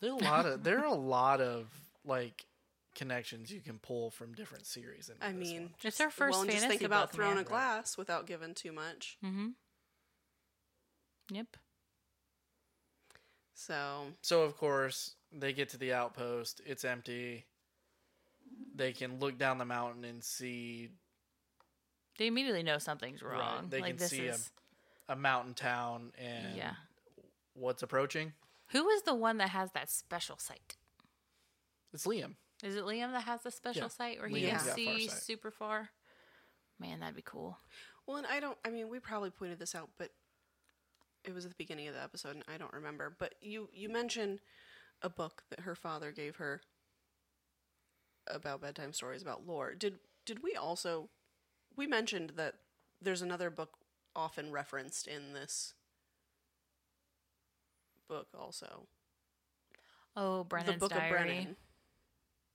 There 0.00 0.12
are 0.12 0.18
a 0.18 0.24
lot 0.24 0.46
of 0.46 0.62
there 0.62 0.78
are 0.78 0.84
a 0.84 0.94
lot 0.94 1.40
of 1.40 1.66
like 2.04 2.46
connections 2.94 3.50
you 3.52 3.60
can 3.60 3.78
pull 3.78 4.10
from 4.10 4.32
different 4.32 4.66
series. 4.66 5.10
I 5.20 5.32
this 5.32 5.48
mean, 5.48 5.62
one. 5.62 5.70
It's 5.82 5.98
their 5.98 6.10
first 6.10 6.34
well, 6.34 6.42
and 6.42 6.50
just 6.50 6.66
think 6.66 6.82
about 6.82 7.12
throwing 7.12 7.34
man. 7.34 7.44
a 7.44 7.48
glass 7.48 7.96
without 7.96 8.26
giving 8.26 8.54
too 8.54 8.72
much. 8.72 9.18
Mm-hmm. 9.24 9.48
Yep. 11.30 11.56
So 13.54 14.06
so 14.22 14.42
of 14.42 14.56
course 14.56 15.14
they 15.32 15.52
get 15.52 15.68
to 15.70 15.76
the 15.76 15.92
outpost. 15.92 16.60
It's 16.64 16.84
empty. 16.84 17.44
They 18.74 18.92
can 18.92 19.18
look 19.18 19.38
down 19.38 19.58
the 19.58 19.64
mountain 19.64 20.04
and 20.04 20.22
see 20.22 20.90
They 22.18 22.26
immediately 22.28 22.62
know 22.62 22.78
something's 22.78 23.22
Right, 23.22 23.38
wrong. 23.38 23.68
they 23.68 23.80
like 23.80 23.90
can 23.90 23.96
this 23.98 24.10
see 24.10 24.28
'em. 24.28 24.34
is 24.34 24.50
a 25.08 25.16
mountain 25.16 25.54
town 25.54 26.12
and 26.18 26.56
yeah. 26.56 26.74
what's 27.54 27.82
approaching. 27.82 28.32
Who 28.68 28.88
is 28.90 29.02
the 29.02 29.14
one 29.14 29.38
that 29.38 29.50
has 29.50 29.72
that 29.72 29.90
special 29.90 30.36
sight? 30.38 30.76
It's 31.92 32.06
Liam. 32.06 32.36
Is 32.62 32.76
it 32.76 32.84
Liam 32.84 33.12
that 33.12 33.22
has 33.24 33.42
the 33.42 33.50
special 33.50 33.82
Yeah. 33.82 33.88
sight 33.88 34.18
where 34.18 34.28
he 34.28 34.42
Liam's 34.42 34.48
can 34.48 34.56
got 34.56 34.64
far 34.64 34.74
see 34.74 35.08
super 35.08 35.50
far? 35.50 35.90
Man, 36.78 37.00
that'd 37.00 37.16
be 37.16 37.22
cool. 37.22 37.58
Well, 38.06 38.16
and 38.18 38.26
I 38.26 38.40
don't. 38.40 38.58
I 38.64 38.70
mean, 38.70 38.88
we 38.88 39.00
probably 39.00 39.30
pointed 39.30 39.58
this 39.58 39.74
out, 39.74 39.90
but 39.98 40.12
it 41.24 41.32
was 41.34 41.44
at 41.44 41.50
the 41.50 41.56
beginning 41.56 41.88
of 41.88 41.94
the 41.94 42.02
episode, 42.02 42.36
and 42.36 42.44
I 42.48 42.56
don't 42.58 42.72
remember. 42.72 43.10
But 43.18 43.34
you 43.40 43.68
you 43.72 43.88
mentioned 43.88 44.40
a 45.02 45.08
book 45.08 45.44
that 45.50 45.60
her 45.60 45.74
father 45.74 46.10
gave 46.12 46.36
her 46.36 46.60
about 48.30 48.60
bedtime 48.60 48.92
stories 48.92 49.22
about 49.22 49.46
lore. 49.46 49.74
Did 49.74 49.98
did 50.24 50.42
we 50.42 50.54
also 50.54 51.08
we 51.76 51.86
mentioned 51.86 52.32
that 52.36 52.54
there's 53.00 53.22
another 53.22 53.50
book 53.50 53.78
often 54.16 54.50
referenced 54.50 55.06
in 55.06 55.32
this 55.32 55.74
book 58.08 58.28
also 58.38 58.86
Oh, 60.16 60.42
Brennan's 60.42 60.74
the 60.74 60.78
book 60.80 60.90
diary. 60.90 61.04
of 61.04 61.26
Brennan. 61.26 61.56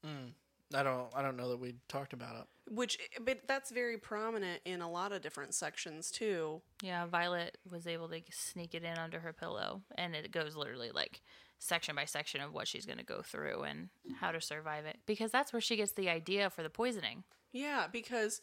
Mm. 0.05 0.31
I 0.75 0.83
don't. 0.83 1.07
I 1.15 1.21
don't 1.21 1.37
know 1.37 1.49
that 1.49 1.59
we 1.59 1.75
talked 1.87 2.11
about 2.11 2.35
it. 2.35 2.73
which 2.73 2.97
but 3.21 3.41
that's 3.47 3.71
very 3.71 3.97
prominent 3.97 4.59
in 4.65 4.81
a 4.81 4.89
lot 4.91 5.11
of 5.13 5.21
different 5.21 5.53
sections 5.53 6.11
too. 6.11 6.61
Yeah, 6.81 7.05
Violet 7.05 7.57
was 7.71 7.87
able 7.87 8.09
to 8.09 8.19
sneak 8.31 8.73
it 8.75 8.83
in 8.83 8.97
under 8.97 9.19
her 9.21 9.31
pillow, 9.31 9.81
and 9.97 10.13
it 10.15 10.31
goes 10.31 10.55
literally 10.57 10.91
like 10.91 11.21
section 11.63 11.95
by 11.95 12.05
section 12.05 12.41
of 12.41 12.53
what 12.53 12.67
she's 12.67 12.85
going 12.85 12.97
to 12.97 13.05
go 13.05 13.21
through 13.21 13.63
and 13.63 13.89
how 14.19 14.31
to 14.31 14.41
survive 14.41 14.85
it. 14.85 14.97
Because 15.05 15.31
that's 15.31 15.53
where 15.53 15.61
she 15.61 15.75
gets 15.75 15.93
the 15.93 16.09
idea 16.09 16.49
for 16.49 16.63
the 16.63 16.69
poisoning. 16.69 17.23
Yeah, 17.51 17.87
because 17.91 18.41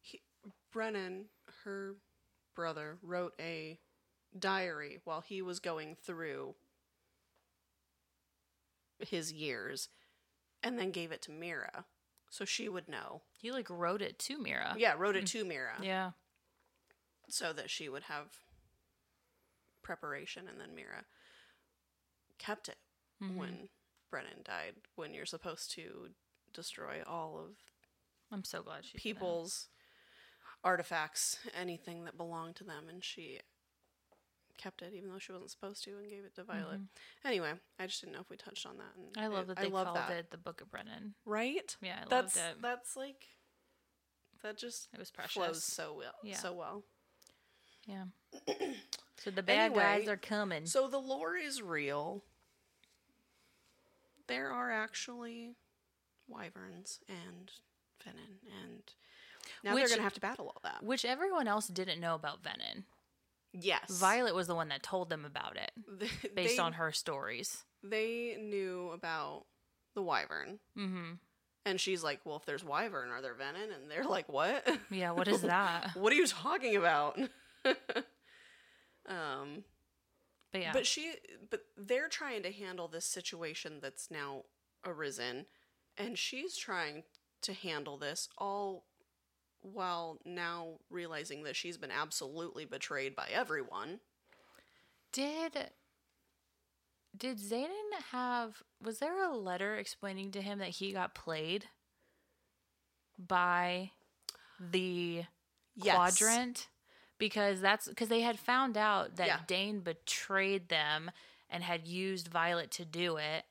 he, 0.00 0.22
Brennan, 0.72 1.26
her 1.64 1.96
brother, 2.54 2.98
wrote 3.02 3.34
a 3.40 3.78
diary 4.38 5.00
while 5.04 5.20
he 5.20 5.42
was 5.42 5.58
going 5.60 5.96
through 6.00 6.54
his 8.98 9.32
years 9.32 9.88
and 10.62 10.78
then 10.78 10.90
gave 10.90 11.12
it 11.12 11.22
to 11.22 11.30
Mira 11.30 11.84
so 12.30 12.44
she 12.44 12.68
would 12.68 12.88
know. 12.88 13.22
He 13.40 13.52
like 13.52 13.70
wrote 13.70 14.02
it 14.02 14.18
to 14.20 14.38
Mira. 14.38 14.74
Yeah, 14.76 14.94
wrote 14.98 15.14
it 15.14 15.26
to 15.26 15.44
mm. 15.44 15.48
Mira 15.48 15.74
Yeah. 15.80 16.10
so 17.28 17.52
that 17.52 17.70
she 17.70 17.88
would 17.88 18.04
have 18.04 18.26
preparation 19.82 20.48
and 20.48 20.60
then 20.60 20.74
Mira 20.74 21.04
kept 22.38 22.68
it 22.68 22.76
when 23.18 23.68
Brennan 24.10 24.42
died 24.44 24.74
when 24.96 25.14
you're 25.14 25.24
supposed 25.26 25.70
to 25.72 26.08
destroy 26.52 27.02
all 27.06 27.38
of 27.38 27.56
I'm 28.30 28.44
so 28.44 28.62
glad 28.62 28.84
she 28.84 28.98
people's 28.98 29.68
artifacts, 30.62 31.38
anything 31.58 32.04
that 32.04 32.16
belonged 32.16 32.56
to 32.56 32.64
them, 32.64 32.84
and 32.88 33.02
she 33.02 33.40
kept 34.56 34.82
it 34.82 34.92
even 34.94 35.10
though 35.10 35.18
she 35.18 35.32
wasn't 35.32 35.50
supposed 35.50 35.82
to 35.84 35.96
and 35.98 36.08
gave 36.08 36.24
it 36.24 36.34
to 36.36 36.44
Violet. 36.44 36.80
Anyway, 37.24 37.52
I 37.78 37.86
just 37.86 38.00
didn't 38.00 38.12
know 38.14 38.20
if 38.20 38.30
we 38.30 38.36
touched 38.36 38.66
on 38.66 38.76
that. 38.78 38.94
And 38.96 39.12
Mm-hmm. 39.14 39.20
I 39.22 39.26
love 39.36 39.46
that 39.48 39.58
I 39.58 39.62
they 39.64 39.68
love 39.70 39.86
called 39.86 39.96
that. 39.98 40.10
it 40.12 40.30
the 40.30 40.36
Book 40.38 40.60
of 40.60 40.70
Brennan. 40.70 41.14
Right? 41.24 41.76
Yeah, 41.82 41.96
I 42.02 42.08
that's 42.08 42.36
loved 42.36 42.56
it. 42.58 42.62
that's 42.62 42.96
like 42.96 43.26
that 44.42 44.56
just 44.58 44.88
It 44.92 44.98
was 44.98 45.10
flows 45.10 45.24
precious. 45.26 45.64
so 45.64 45.94
well. 45.96 46.14
Yeah. 46.22 46.36
So 46.36 46.52
well. 46.52 46.84
Yeah. 47.86 48.04
so 49.18 49.30
the 49.30 49.42
bad 49.42 49.74
guys 49.74 50.08
are 50.08 50.16
coming. 50.16 50.66
So 50.66 50.88
the 50.88 50.98
lore 50.98 51.36
is 51.36 51.62
real. 51.62 52.22
There 54.26 54.50
are 54.50 54.70
actually 54.72 55.54
wyverns 56.28 57.00
and 57.08 57.50
venin, 58.02 58.38
and 58.62 58.82
now 59.62 59.74
Which- 59.74 59.82
they're 59.84 59.96
gonna 59.96 60.02
have 60.02 60.14
to 60.14 60.20
battle 60.20 60.46
all 60.54 60.60
that. 60.62 60.82
which 60.82 61.04
everyone 61.04 61.46
else 61.46 61.68
didn't 61.68 62.00
know 62.00 62.14
about 62.14 62.42
Venin. 62.42 62.84
Yes, 63.52 63.90
Violet 64.00 64.34
was 64.34 64.46
the 64.46 64.54
one 64.54 64.68
that 64.68 64.82
told 64.82 65.10
them 65.10 65.24
about 65.24 65.56
it 65.56 65.70
They- 65.88 66.28
based 66.34 66.56
they- 66.56 66.62
on 66.62 66.74
her 66.74 66.90
stories. 66.92 67.64
they 67.82 68.36
knew 68.40 68.90
about 68.90 69.44
the 69.94 70.02
wyvern. 70.02 70.58
Mm-hmm. 70.76 71.12
And 71.66 71.80
she's 71.80 72.02
like, 72.02 72.20
Well, 72.24 72.36
if 72.36 72.46
there's 72.46 72.64
wyvern, 72.64 73.10
are 73.10 73.20
there 73.22 73.34
venin? 73.34 73.74
And 73.74 73.90
they're 73.90 74.04
like, 74.04 74.28
What? 74.28 74.66
Yeah, 74.90 75.10
what 75.12 75.28
is 75.28 75.42
that? 75.54 75.94
what 75.94 76.12
are 76.12 76.16
you 76.16 76.26
talking 76.26 76.76
about? 76.76 77.18
um, 79.08 79.64
But 80.52 80.60
yeah, 80.60 80.72
But 80.72 80.86
she, 80.86 81.14
but 81.50 81.64
they're 81.76 82.08
trying 82.08 82.42
to 82.42 82.52
handle 82.52 82.88
this 82.88 83.04
situation 83.06 83.80
that's 83.80 84.10
now 84.10 84.44
arisen, 84.84 85.46
and 85.96 86.18
she's 86.18 86.56
trying 86.56 87.04
to 87.42 87.52
handle 87.52 87.98
this 87.98 88.28
all 88.38 88.84
while 89.62 90.18
now 90.24 90.78
realizing 90.90 91.42
that 91.44 91.56
she's 91.56 91.76
been 91.78 91.90
absolutely 91.90 92.64
betrayed 92.64 93.14
by 93.16 93.28
everyone. 93.32 94.00
did 95.12 95.70
did 97.16 97.38
Xaden 97.38 97.92
have 98.10 98.62
was 98.82 98.98
there 98.98 99.22
a 99.24 99.36
letter 99.36 99.76
explaining 99.76 100.30
to 100.32 100.42
him 100.42 100.58
that 100.58 100.68
he 100.70 100.92
got 100.92 101.14
played 101.14 101.66
by 103.18 103.90
the 104.58 105.24
Yes. 105.76 105.94
quadrant? 105.94 106.68
Because 107.18 107.60
that's 107.60 107.88
because 107.88 108.08
they 108.08 108.20
had 108.22 108.38
found 108.38 108.76
out 108.76 109.16
that 109.16 109.26
Yeah. 109.26 109.40
Dain 109.46 109.80
betrayed 109.80 110.68
them 110.68 111.10
and 111.48 111.62
had 111.62 111.86
used 111.86 112.28
Violet 112.28 112.70
to 112.72 112.84
do 112.84 113.16
it. 113.16 113.44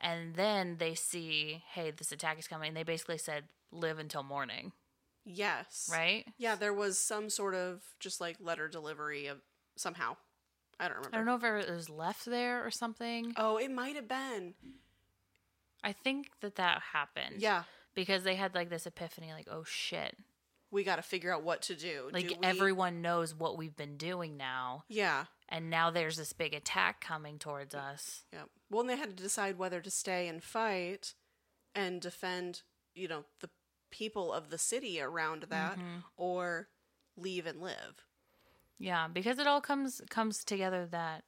And 0.00 0.34
then 0.36 0.76
they 0.78 0.94
see, 0.94 1.64
hey, 1.72 1.90
this 1.90 2.12
attack 2.12 2.38
is 2.38 2.46
coming. 2.46 2.74
They 2.74 2.84
basically 2.84 3.18
said, 3.18 3.44
live 3.72 3.98
until 3.98 4.22
morning, 4.22 4.72
Yes. 5.24 5.88
right? 5.92 6.24
Yeah, 6.36 6.54
there 6.54 6.72
was 6.72 6.98
some 6.98 7.28
sort 7.30 7.54
of 7.54 7.82
just 7.98 8.20
like 8.20 8.36
letter 8.40 8.68
delivery 8.68 9.26
of 9.26 9.38
somehow. 9.76 10.16
I 10.78 10.86
don't 10.86 10.98
remember. 10.98 11.16
I 11.16 11.18
don't 11.18 11.26
know 11.26 11.58
if 11.58 11.66
it 11.68 11.74
was 11.74 11.90
left 11.90 12.24
there 12.26 12.64
or 12.64 12.70
something. 12.70 13.32
Oh, 13.36 13.56
it 13.56 13.70
might 13.72 13.96
have 13.96 14.06
been. 14.06 14.54
I 15.82 15.92
think 15.92 16.28
that 16.40 16.54
that 16.56 16.80
happened. 16.92 17.36
Yeah. 17.40 17.64
Because 17.94 18.22
they 18.22 18.36
had 18.36 18.54
like 18.54 18.70
this 18.70 18.86
epiphany, 18.86 19.32
like, 19.32 19.48
oh 19.50 19.64
shit. 19.64 20.16
We 20.70 20.84
got 20.84 20.96
to 20.96 21.02
figure 21.02 21.32
out 21.32 21.42
what 21.42 21.62
to 21.62 21.74
do. 21.74 22.10
Like 22.12 22.28
Do 22.28 22.34
we- 22.40 22.46
everyone 22.46 23.00
knows 23.00 23.34
what 23.34 23.56
we've 23.56 23.76
been 23.76 23.96
doing 23.96 24.36
now. 24.36 24.84
Yeah. 24.88 25.24
And 25.48 25.70
now 25.70 25.90
there's 25.90 26.16
this 26.16 26.32
big 26.32 26.52
attack 26.52 27.00
coming 27.00 27.38
towards 27.38 27.74
us. 27.74 28.24
Yeah. 28.32 28.42
Well, 28.70 28.82
and 28.82 28.90
they 28.90 28.96
had 28.96 29.16
to 29.16 29.22
decide 29.22 29.56
whether 29.56 29.80
to 29.80 29.90
stay 29.90 30.28
and 30.28 30.42
fight 30.42 31.14
and 31.74 32.00
defend, 32.00 32.62
you 32.94 33.08
know, 33.08 33.24
the 33.40 33.48
people 33.90 34.32
of 34.32 34.50
the 34.50 34.58
city 34.58 35.00
around 35.00 35.46
that 35.48 35.78
mm-hmm. 35.78 36.00
or 36.18 36.68
leave 37.16 37.46
and 37.46 37.62
live. 37.62 38.04
Yeah, 38.78 39.08
because 39.08 39.38
it 39.38 39.46
all 39.46 39.60
comes 39.60 40.02
comes 40.10 40.44
together 40.44 40.86
that 40.90 41.24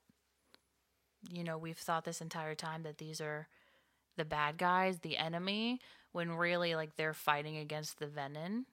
you 1.28 1.44
know, 1.44 1.58
we've 1.58 1.76
thought 1.76 2.04
this 2.04 2.20
entire 2.20 2.54
time 2.54 2.82
that 2.84 2.98
these 2.98 3.20
are 3.20 3.48
the 4.16 4.24
bad 4.24 4.58
guys, 4.58 4.98
the 4.98 5.16
enemy, 5.16 5.80
when 6.12 6.32
really 6.32 6.74
like 6.74 6.96
they're 6.96 7.14
fighting 7.14 7.56
against 7.56 7.98
the 7.98 8.06
venin 8.06 8.64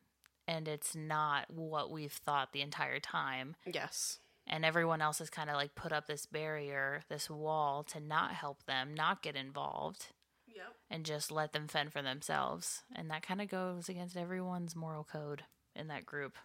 and 0.47 0.67
it's 0.67 0.95
not 0.95 1.49
what 1.51 1.91
we've 1.91 2.11
thought 2.13 2.53
the 2.53 2.61
entire 2.61 2.99
time. 2.99 3.55
Yes. 3.65 4.19
And 4.47 4.63
everyone 4.63 5.01
else 5.01 5.19
has 5.19 5.29
kind 5.29 5.49
of 5.49 5.55
like 5.57 5.75
put 5.75 5.91
up 5.91 6.07
this 6.07 6.25
barrier, 6.25 7.01
this 7.09 7.29
wall 7.29 7.83
to 7.91 7.99
not 7.99 8.31
help 8.31 8.63
them, 8.65 8.93
not 8.93 9.21
get 9.21 9.35
involved 9.35 10.07
Yep. 10.47 10.73
and 10.89 11.05
just 11.05 11.31
let 11.31 11.51
them 11.51 11.67
fend 11.67 11.91
for 11.91 12.01
themselves. 12.01 12.83
And 12.95 13.11
that 13.11 13.23
kind 13.23 13.41
of 13.41 13.49
goes 13.49 13.89
against 13.89 14.15
everyone's 14.15 14.75
moral 14.75 15.03
code 15.03 15.43
in 15.75 15.87
that 15.89 16.05
group. 16.05 16.37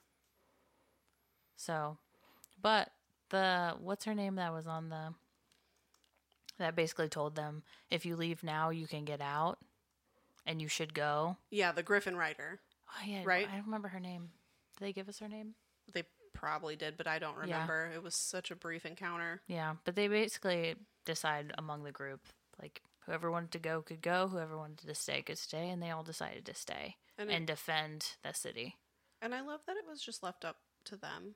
So, 1.57 1.97
but 2.61 2.91
the 3.31 3.77
what's 3.81 4.05
her 4.05 4.15
name 4.15 4.35
that 4.35 4.53
was 4.53 4.67
on 4.67 4.89
the 4.89 5.15
that 6.59 6.77
basically 6.77 7.09
told 7.09 7.35
them 7.35 7.63
if 7.91 8.05
you 8.05 8.17
leave 8.17 8.43
now, 8.43 8.71
you 8.71 8.87
can 8.87 9.05
get 9.05 9.21
out 9.21 9.59
and 10.45 10.61
you 10.61 10.69
should 10.69 10.93
go. 10.93 11.37
Yeah, 11.51 11.73
the 11.73 11.83
Griffin 11.83 12.17
Rider. 12.17 12.61
Oh 12.95 13.05
yeah, 13.07 13.23
Right. 13.25 13.49
I 13.51 13.57
don't 13.57 13.65
remember 13.67 13.89
her 13.89 14.01
name. 14.01 14.31
Did 14.79 14.85
they 14.87 14.93
give 14.93 15.09
us 15.09 15.19
her 15.21 15.29
name? 15.29 15.55
They 15.93 16.05
probably 16.35 16.77
did, 16.77 16.97
but 16.97 17.07
I 17.07 17.19
don't 17.19 17.35
Yeah. 17.47 17.55
remember. 17.55 17.91
It 17.95 18.03
was 18.03 18.15
such 18.15 18.51
a 18.51 18.57
brief 18.57 18.85
encounter. 18.87 19.43
Yeah, 19.47 19.77
but 19.85 19.95
they 19.97 20.09
basically 20.09 20.77
decide 21.05 21.53
among 21.59 21.85
the 21.85 21.93
group 21.93 22.21
like 22.61 22.83
whoever 23.07 23.31
wanted 23.31 23.51
to 23.53 23.59
go 23.59 23.83
could 23.83 24.01
go, 24.03 24.29
whoever 24.29 24.57
wanted 24.57 24.87
to 24.87 24.95
stay 24.95 25.23
could 25.23 25.39
stay, 25.39 25.71
and 25.71 25.83
they 25.83 25.91
all 25.91 26.03
decided 26.05 26.47
to 26.47 26.55
stay 26.55 26.97
And 27.19 27.31
and, 27.31 27.45
it- 27.45 27.47
defend 27.53 28.17
the 28.23 28.33
city. 28.33 28.77
And 29.21 29.35
I 29.35 29.41
love 29.41 29.61
that 29.67 29.77
it 29.77 29.87
was 29.87 30.01
just 30.03 30.23
left 30.23 30.45
up 30.45 30.57
to 30.85 30.97
them. 30.97 31.35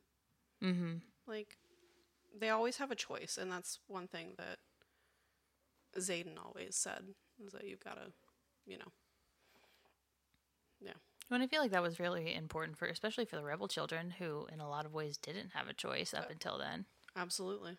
Mm-hmm. 0.62 0.96
Like, 1.26 1.56
they 2.38 2.50
always 2.50 2.76
have 2.78 2.90
a 2.90 2.96
choice, 2.96 3.36
and 3.38 3.50
that's 3.50 3.78
one 3.86 4.08
thing 4.08 4.34
that 4.38 4.58
Xaden 5.96 6.36
always 6.44 6.76
said 6.76 7.14
is 7.44 7.52
that 7.52 7.64
you've 7.64 7.82
got 7.84 7.94
to, 7.94 8.12
you 8.66 8.78
know. 8.78 8.92
Yeah. 10.80 10.92
And 11.30 11.42
I 11.42 11.46
feel 11.48 11.60
like 11.60 11.72
that 11.72 11.82
was 11.82 11.98
really 11.98 12.34
important 12.34 12.78
for, 12.78 12.86
especially 12.86 13.24
for 13.24 13.36
the 13.36 13.42
rebel 13.44 13.66
children, 13.68 14.10
who 14.18 14.46
in 14.52 14.60
a 14.60 14.68
lot 14.68 14.86
of 14.86 14.94
ways 14.94 15.16
didn't 15.16 15.50
have 15.54 15.68
a 15.68 15.74
choice 15.74 16.14
up 16.14 16.30
until 16.30 16.56
then. 16.58 16.84
Absolutely. 17.16 17.78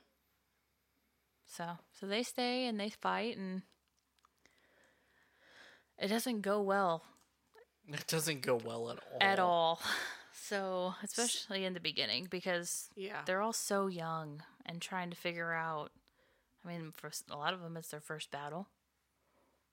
So, 1.46 1.66
so 1.94 2.08
they 2.08 2.24
stay 2.24 2.66
and 2.68 2.78
they 2.80 2.90
fight, 2.90 3.38
and 3.38 3.62
it 5.98 6.08
doesn't 6.10 6.42
go 6.42 6.62
well 6.62 7.04
It 7.88 8.06
doesn't 8.08 8.42
go 8.42 8.56
well 8.56 8.90
at 8.92 9.00
all. 9.00 9.18
at 9.22 9.40
all. 9.40 9.82
So, 10.40 10.94
especially 11.04 11.66
in 11.66 11.74
the 11.74 11.80
beginning, 11.80 12.28
because 12.30 12.90
Yeah. 12.96 13.22
they're 13.26 13.42
all 13.42 13.52
so 13.54 13.88
young 13.88 14.44
and 14.66 14.80
trying 14.82 15.10
to 15.10 15.16
figure 15.18 15.52
out. 15.52 15.92
I 16.64 16.70
mean, 16.70 16.92
for 16.96 17.10
a 17.32 17.36
lot 17.36 17.54
of 17.54 17.62
them, 17.62 17.76
it's 17.76 17.90
their 17.90 18.00
first 18.00 18.30
battle, 18.32 18.68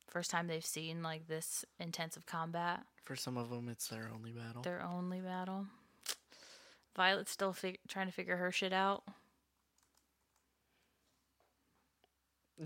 first 0.09 0.31
time 0.31 0.47
they've 0.47 0.65
seen 0.65 1.03
like 1.03 1.27
this 1.27 1.65
intensive 1.81 2.27
combat. 2.27 2.83
For 3.05 3.17
some 3.17 3.37
of 3.37 3.51
them, 3.51 3.69
it's 3.69 3.89
their 3.89 4.09
only 4.15 4.33
battle. 4.33 4.63
Their 4.63 4.83
only 4.83 5.21
battle. 5.21 5.67
Violet's 6.97 7.33
still 7.33 7.53
fig- 7.53 7.81
trying 7.89 8.07
to 8.07 8.13
figure 8.13 8.37
her 8.37 8.53
shit 8.53 8.73
out. 8.73 9.03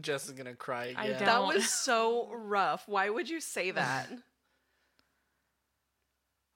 Jess 0.00 0.26
is 0.26 0.32
gonna 0.32 0.54
cry 0.54 0.94
I 0.96 1.06
again. 1.06 1.18
don't- 1.20 1.26
That 1.26 1.42
was 1.54 1.68
so 1.68 2.28
rough. 2.32 2.86
Why 2.86 3.08
would 3.08 3.28
you 3.28 3.40
say 3.40 3.70
that? 3.70 4.08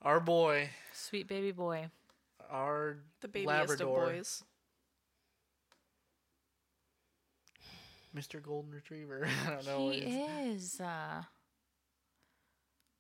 Our 0.02 0.20
boy, 0.20 0.68
Sweet 0.92 1.28
baby 1.28 1.52
boy. 1.52 1.88
our 2.50 2.98
The 3.20 3.28
babyest 3.28 3.68
Labrador, 3.70 4.10
of 4.10 4.16
boys. 4.16 4.44
Mr. 8.16 8.42
Golden 8.42 8.70
Retriever. 8.72 9.26
I 9.46 9.50
don't 9.50 9.66
know. 9.66 9.90
he 9.90 9.98
it's- 9.98 10.46
is. 10.74 10.80
Uh, 10.80 11.22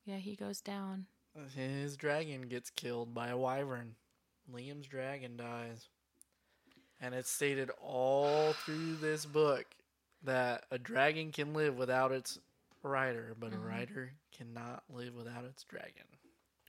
Yeah, 0.04 0.16
he 0.16 0.34
goes 0.36 0.60
down. 0.60 1.06
His 1.54 1.96
dragon 1.96 2.42
gets 2.42 2.70
killed 2.70 3.14
by 3.14 3.28
a 3.28 3.36
wyvern. 3.38 3.94
Liam's 4.52 4.86
dragon 4.86 5.36
dies. 5.36 5.88
And 7.00 7.14
it's 7.14 7.30
stated 7.30 7.70
all 7.80 8.52
through 8.52 8.96
this 8.96 9.24
book 9.26 9.64
that 10.24 10.64
a 10.70 10.78
dragon 10.78 11.32
can 11.32 11.52
live 11.54 11.76
without 11.76 12.12
its 12.12 12.38
rider, 12.82 13.34
but 13.38 13.50
Mhm. 13.52 13.56
a 13.56 13.58
rider 13.58 14.12
cannot 14.30 14.84
live 14.90 15.14
without 15.14 15.44
its 15.44 15.64
dragon. 15.64 16.06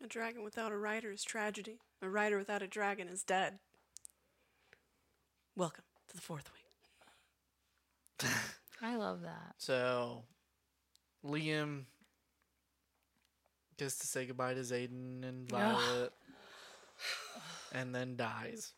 A 0.02 0.08
dragon 0.08 0.44
without 0.44 0.72
a 0.72 0.78
rider 0.78 1.12
is 1.12 1.24
tragedy. 1.24 1.80
A 2.02 2.10
rider 2.10 2.38
without 2.38 2.62
a 2.64 2.68
dragon 2.68 3.08
is 3.08 3.24
dead. 3.24 3.60
Welcome 5.56 5.86
to 6.08 6.16
the 6.16 6.22
fourth 6.22 6.52
wing. 6.52 6.63
I 8.82 8.96
love 8.96 9.22
that. 9.22 9.56
So, 9.58 10.24
Liam 11.26 11.84
gets 13.78 13.98
to 14.00 14.08
say 14.08 14.26
goodbye 14.26 14.54
to 14.54 14.60
Xaden 14.62 15.24
and 15.28 15.50
Violet, 15.50 16.12
and 17.72 17.94
then 17.94 18.16
dies, 18.16 18.74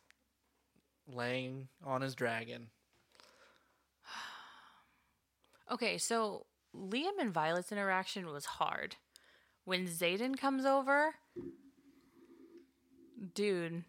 laying 1.08 1.68
on 1.84 2.00
his 2.02 2.14
dragon. 2.14 2.68
Okay, 5.70 5.98
so 5.98 6.46
Liam 6.76 7.18
and 7.20 7.32
Violet's 7.34 7.72
interaction 7.72 8.26
was 8.30 8.44
hard. 8.44 8.94
When 9.64 9.88
Xaden 9.88 10.38
comes 10.38 10.64
over, 10.64 11.14
dude, 13.34 13.82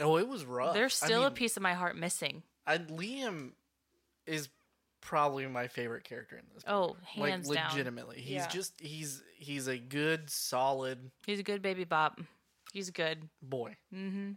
Oh, 0.00 0.16
it 0.16 0.26
was 0.28 0.44
rough. 0.44 0.74
there's 0.74 1.00
I 1.02 1.06
still 1.06 1.24
a 1.24 1.30
piece 1.30 1.56
of 1.56 1.62
my 1.62 1.74
heart 1.74 1.96
missing. 1.96 2.42
I, 2.66 2.78
Liam 2.78 3.52
is 4.28 4.48
probably 5.00 5.46
my 5.46 5.68
favorite 5.68 6.04
character 6.04 6.36
in 6.36 6.44
this. 6.54 6.62
Oh, 6.66 6.96
like 7.16 7.30
hands 7.30 7.48
down. 7.48 7.70
legitimately, 7.70 8.16
he's 8.20 8.34
Yeah. 8.42 8.48
just 8.48 8.80
he's 8.80 9.22
he's 9.36 9.66
a 9.68 9.78
good, 9.78 10.28
solid 10.30 11.10
He's 11.26 11.38
a 11.40 11.44
good 11.44 11.62
baby 11.62 11.84
bop. 11.84 12.20
He's 12.72 12.88
a 12.88 12.92
good. 12.92 13.28
boy, 13.42 13.76
Mm-hmm. 13.94 14.32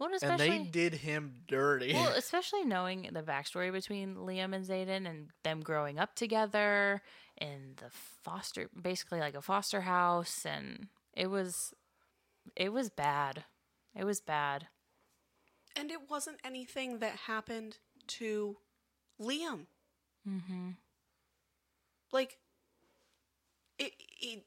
Well, 0.00 0.08
and 0.12 0.22
and 0.22 0.32
especially 0.40 0.58
they 0.58 0.64
did 0.70 0.94
him 0.94 1.34
dirty. 1.46 1.92
well, 1.92 2.12
especially 2.16 2.64
knowing 2.64 3.08
the 3.12 3.22
backstory 3.22 3.70
between 3.70 4.16
Liam 4.16 4.52
and 4.52 4.64
Xaden 4.66 5.08
and 5.08 5.28
them 5.44 5.60
growing 5.60 6.00
up 6.00 6.16
together 6.16 7.00
in 7.40 7.74
the 7.76 7.90
foster, 8.24 8.68
basically 8.80 9.20
like 9.20 9.36
a 9.36 9.40
foster 9.40 9.82
house, 9.82 10.44
and 10.44 10.88
it 11.12 11.28
was, 11.28 11.72
it 12.56 12.72
was 12.72 12.90
bad. 12.90 13.44
It 13.96 14.02
was 14.04 14.20
bad. 14.20 14.66
And 15.76 15.92
it 15.92 16.10
wasn't 16.10 16.38
anything 16.44 16.98
that 16.98 17.14
happened 17.14 17.78
to 18.08 18.56
Liam. 19.20 19.66
Mm-hmm. 20.28 20.70
Like, 22.12 22.38
it, 23.78 23.92
it, 24.20 24.44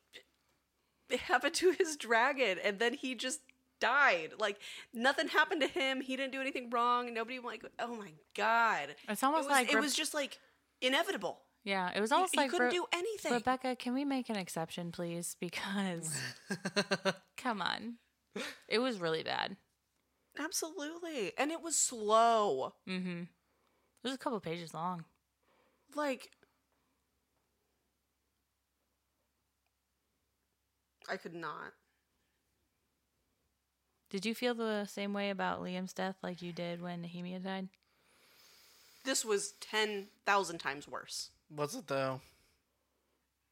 it 1.09 1.19
happened 1.19 1.53
to 1.55 1.71
his 1.71 1.97
dragon, 1.97 2.57
and 2.63 2.79
then 2.79 2.93
he 2.93 3.13
just 3.15 3.41
died. 3.79 4.31
Like, 4.39 4.57
nothing 4.93 5.27
happened 5.27 5.61
to 5.61 5.67
him. 5.67 6.01
He 6.01 6.15
didn't 6.15 6.31
do 6.31 6.41
anything 6.41 6.69
wrong. 6.69 7.13
Nobody, 7.13 7.39
like, 7.39 7.63
oh 7.79 7.95
my 7.95 8.11
God. 8.35 8.95
It's 9.07 9.21
It 9.21 9.25
almost 9.25 9.47
was, 9.49 9.51
like 9.51 9.71
it 9.71 9.75
Re- 9.75 9.81
was 9.81 9.93
just 9.95 10.13
like 10.13 10.39
inevitable. 10.81 11.39
yeah, 11.63 11.91
it 11.95 11.99
was 12.01 12.11
almost 12.11 12.33
he, 12.33 12.41
like 12.41 12.49
couldn't 12.51 12.67
Re- 12.67 12.73
do 12.73 12.85
anything. 12.93 13.33
Rebecca. 13.33 13.75
Can 13.75 13.93
we 13.93 14.05
make 14.05 14.29
an 14.29 14.37
exception, 14.37 14.91
please? 14.91 15.35
Because 15.39 16.17
come 17.37 17.61
on, 17.61 17.95
it 18.67 18.79
was 18.79 18.99
really 18.99 19.23
bad. 19.23 19.57
Absolutely. 20.39 21.33
And 21.37 21.51
it 21.51 21.61
was 21.61 21.75
slow. 21.75 22.73
Mm-hmm. 22.87 23.23
It 24.03 24.07
was 24.07 24.15
a 24.15 24.17
couple 24.17 24.39
pages 24.39 24.73
long. 24.73 25.03
Like, 25.95 26.29
I 31.09 31.17
could 31.17 31.33
not. 31.33 31.73
Did 34.09 34.25
you 34.25 34.33
feel 34.33 34.55
the 34.55 34.85
same 34.85 35.13
way 35.13 35.29
about 35.29 35.61
Liam's 35.61 35.93
death 35.93 36.15
like 36.23 36.41
you 36.41 36.53
did 36.53 36.81
when 36.81 37.01
Nehemia 37.01 37.43
died? 37.43 37.67
This 39.03 39.25
was 39.25 39.53
10,000 39.59 40.57
times 40.59 40.87
worse. 40.87 41.31
Was 41.53 41.75
it 41.75 41.87
though? 41.87 42.21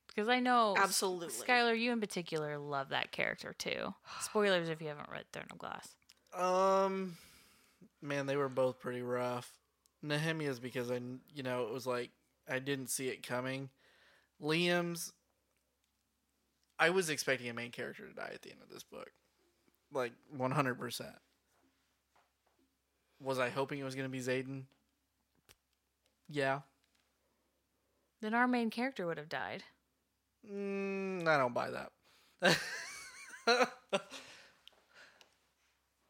Because 0.08 0.30
I 0.30 0.40
know 0.40 0.76
Absolutely. 0.78 1.46
Skyler, 1.46 1.78
you 1.78 1.92
in 1.92 2.00
particular 2.00 2.58
love 2.58 2.90
that 2.90 3.12
character 3.12 3.54
too. 3.58 3.94
Spoilers 4.22 4.70
if 4.70 4.82
you 4.82 4.88
haven't 4.88 5.10
read 5.12 5.26
Throne 5.34 5.48
of 5.52 5.58
Glass. 5.58 5.90
Um, 6.34 7.18
man, 8.02 8.26
they 8.26 8.38
were 8.38 8.50
both 8.50 8.80
pretty 8.80 9.02
rough. 9.02 9.52
Nehemia's 10.08 10.60
because 10.60 10.92
I, 10.92 11.00
you 11.34 11.44
know, 11.44 11.64
it 11.64 11.74
was 11.74 11.86
like 11.88 12.12
I 12.50 12.60
didn't 12.60 12.90
see 12.90 13.08
it 13.08 13.26
coming. 13.26 13.70
Liam's, 14.42 15.14
I 16.78 16.90
was 16.90 17.10
expecting 17.10 17.50
a 17.50 17.54
main 17.54 17.72
character 17.72 18.08
to 18.08 18.14
die 18.14 18.32
at 18.34 18.42
the 18.42 18.52
end 18.52 18.62
of 18.62 18.70
this 18.70 18.84
book, 18.84 19.12
like 19.92 20.14
one 20.36 20.52
hundred 20.52 20.80
percent. 20.80 21.16
Was 23.22 23.40
I 23.40 23.50
hoping 23.50 23.80
it 23.80 23.84
was 23.84 23.96
going 23.96 24.10
to 24.10 24.12
be 24.12 24.20
Xaden? 24.20 24.64
Yeah. 26.30 26.60
Then 28.22 28.34
our 28.34 28.48
main 28.48 28.70
character 28.70 29.06
would 29.06 29.18
have 29.18 29.30
died. 29.30 29.64
Mm, 30.52 31.28
I 31.28 31.38
don't 31.38 31.54
buy 31.54 31.70
that. 31.72 31.92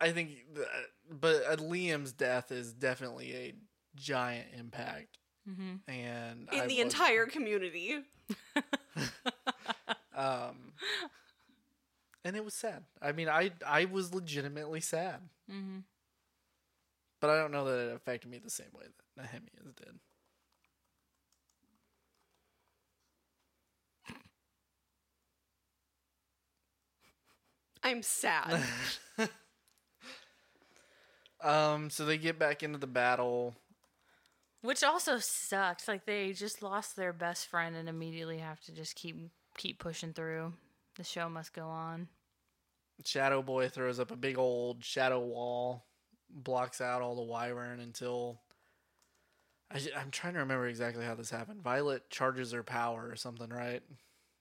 I 0.02 0.12
think, 0.12 0.30
th- 0.56 0.68
but 1.10 1.44
uh, 1.48 1.56
Liam's 1.58 2.12
death 2.12 2.52
is 2.52 2.74
definitely 2.74 3.34
a 3.34 3.54
giant 3.96 4.48
impact, 4.58 5.18
Mm-hmm. 5.50 5.90
and 5.92 6.50
In 6.52 6.60
I 6.62 6.66
the 6.68 6.76
was- 6.76 6.84
entire 6.86 7.26
community. 7.28 7.98
um, 10.16 10.74
and 12.24 12.36
it 12.36 12.44
was 12.44 12.54
sad. 12.56 12.84
I 13.02 13.12
mean, 13.12 13.30
I 13.30 13.52
I 13.66 13.86
was 13.86 14.14
legitimately 14.14 14.82
sad, 14.82 15.22
Mm-hmm. 15.52 15.80
but 17.22 17.30
I 17.30 17.38
don't 17.38 17.52
know 17.52 17.66
that 17.66 17.90
it 17.90 17.96
affected 17.96 18.30
me 18.32 18.40
the 18.40 18.50
same 18.50 18.72
way 18.74 18.86
that 19.18 19.24
Nehemia's 19.24 19.74
did. 19.76 20.00
I'm 27.84 28.02
sad. 28.04 28.64
Um, 31.42 31.90
so 31.92 32.06
they 32.06 32.18
get 32.18 32.40
back 32.40 32.64
into 32.64 32.80
the 32.80 32.88
battle. 32.88 33.54
Which 34.66 34.84
also 34.84 35.18
sucks. 35.20 35.88
Like 35.88 36.06
they 36.06 36.34
just 36.34 36.62
lost 36.62 36.96
their 36.96 37.14
best 37.14 37.48
friend 37.48 37.76
and 37.76 37.88
immediately 37.88 38.40
have 38.40 38.60
to 38.62 38.72
just 38.72 38.96
keep 38.96 39.16
keep 39.58 39.80
pushing 39.80 40.14
through. 40.14 40.54
The 40.96 41.04
show 41.04 41.30
must 41.30 41.54
go 41.54 41.68
on. 41.68 42.08
Shadow 43.04 43.42
Boy 43.42 43.68
throws 43.70 44.00
up 44.00 44.12
a 44.12 44.16
big 44.16 44.38
old 44.38 44.84
shadow 44.84 45.20
wall, 45.20 45.86
blocks 46.30 46.80
out 46.82 47.02
all 47.02 47.16
the 47.16 47.22
wyvern 47.22 47.80
until. 47.80 48.40
I, 49.72 49.78
am 50.00 50.12
trying 50.12 50.34
to 50.34 50.40
remember 50.40 50.68
exactly 50.68 51.04
how 51.04 51.16
this 51.16 51.32
happened. 51.32 51.62
Violet 51.62 52.10
charges 52.10 52.52
her 52.52 52.64
power 52.64 53.10
or 53.10 53.16
something, 53.16 53.50
right? 53.50 53.82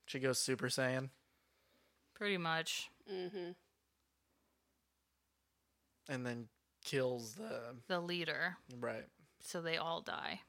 She 0.07 0.19
goes 0.21 0.39
Super 0.39 0.69
Saiyan, 0.69 1.09
Pretty 2.15 2.37
much. 2.37 2.91
mm-hmm. 3.11 3.53
and 6.09 6.27
then 6.27 6.49
kills 6.85 7.33
the 7.35 7.75
The 7.89 8.01
leader. 8.01 8.59
right. 8.79 9.07
So 9.47 9.61
they 9.61 9.77
all 9.77 10.01
die. 10.01 10.41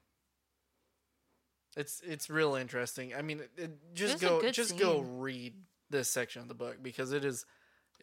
It's 1.78 2.02
it's 2.06 2.30
real 2.30 2.56
interesting. 2.56 3.14
I 3.14 3.22
mean, 3.22 3.42
it, 3.42 3.52
it, 3.58 3.72
just 3.94 4.14
It's 4.16 4.22
go 4.24 4.40
good 4.42 4.54
just 4.54 4.78
go 4.80 5.00
read 5.02 5.54
this 5.90 6.10
section 6.10 6.42
of 6.42 6.48
the 6.48 6.54
book 6.54 6.78
because 6.82 7.12
it 7.12 7.26
is 7.26 7.46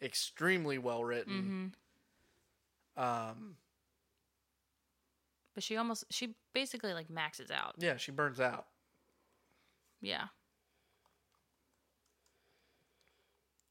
extremely 0.01 0.77
well 0.77 1.03
written. 1.03 1.73
Mm-hmm. 2.97 3.03
Um, 3.03 3.55
But 5.55 5.63
she 5.63 5.75
almost 5.77 6.05
she 6.11 6.35
basically 6.53 6.93
like 6.93 7.09
maxes 7.09 7.49
out. 7.49 7.73
yeah, 7.79 7.97
she 7.97 8.11
burns 8.11 8.39
out. 8.39 8.67
Yeah. 10.01 10.27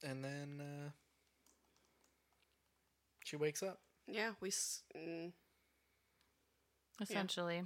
and 0.04 0.24
then 0.24 0.60
uh, 0.60 0.90
she 3.24 3.36
wakes 3.36 3.62
up. 3.62 3.78
Yeah, 4.08 4.32
we. 4.40 4.48
s- 4.48 4.82
Mm, 4.96 5.32
Essentially. 7.00 7.58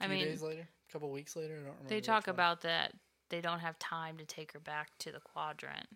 A 0.00 0.04
I 0.04 0.06
few 0.08 0.16
mean, 0.16 0.24
days 0.26 0.42
later, 0.42 0.68
a 0.88 0.92
couple 0.92 1.10
weeks 1.10 1.36
later. 1.36 1.54
I 1.54 1.56
don't 1.56 1.66
remember. 1.66 1.88
they 1.88 2.00
talk 2.00 2.28
about 2.28 2.62
that 2.62 2.92
they 3.30 3.40
don't 3.40 3.60
have 3.60 3.78
time 3.78 4.18
to 4.18 4.24
take 4.24 4.52
her 4.52 4.60
back 4.60 4.90
to 5.00 5.12
the 5.12 5.20
quadrant. 5.20 5.88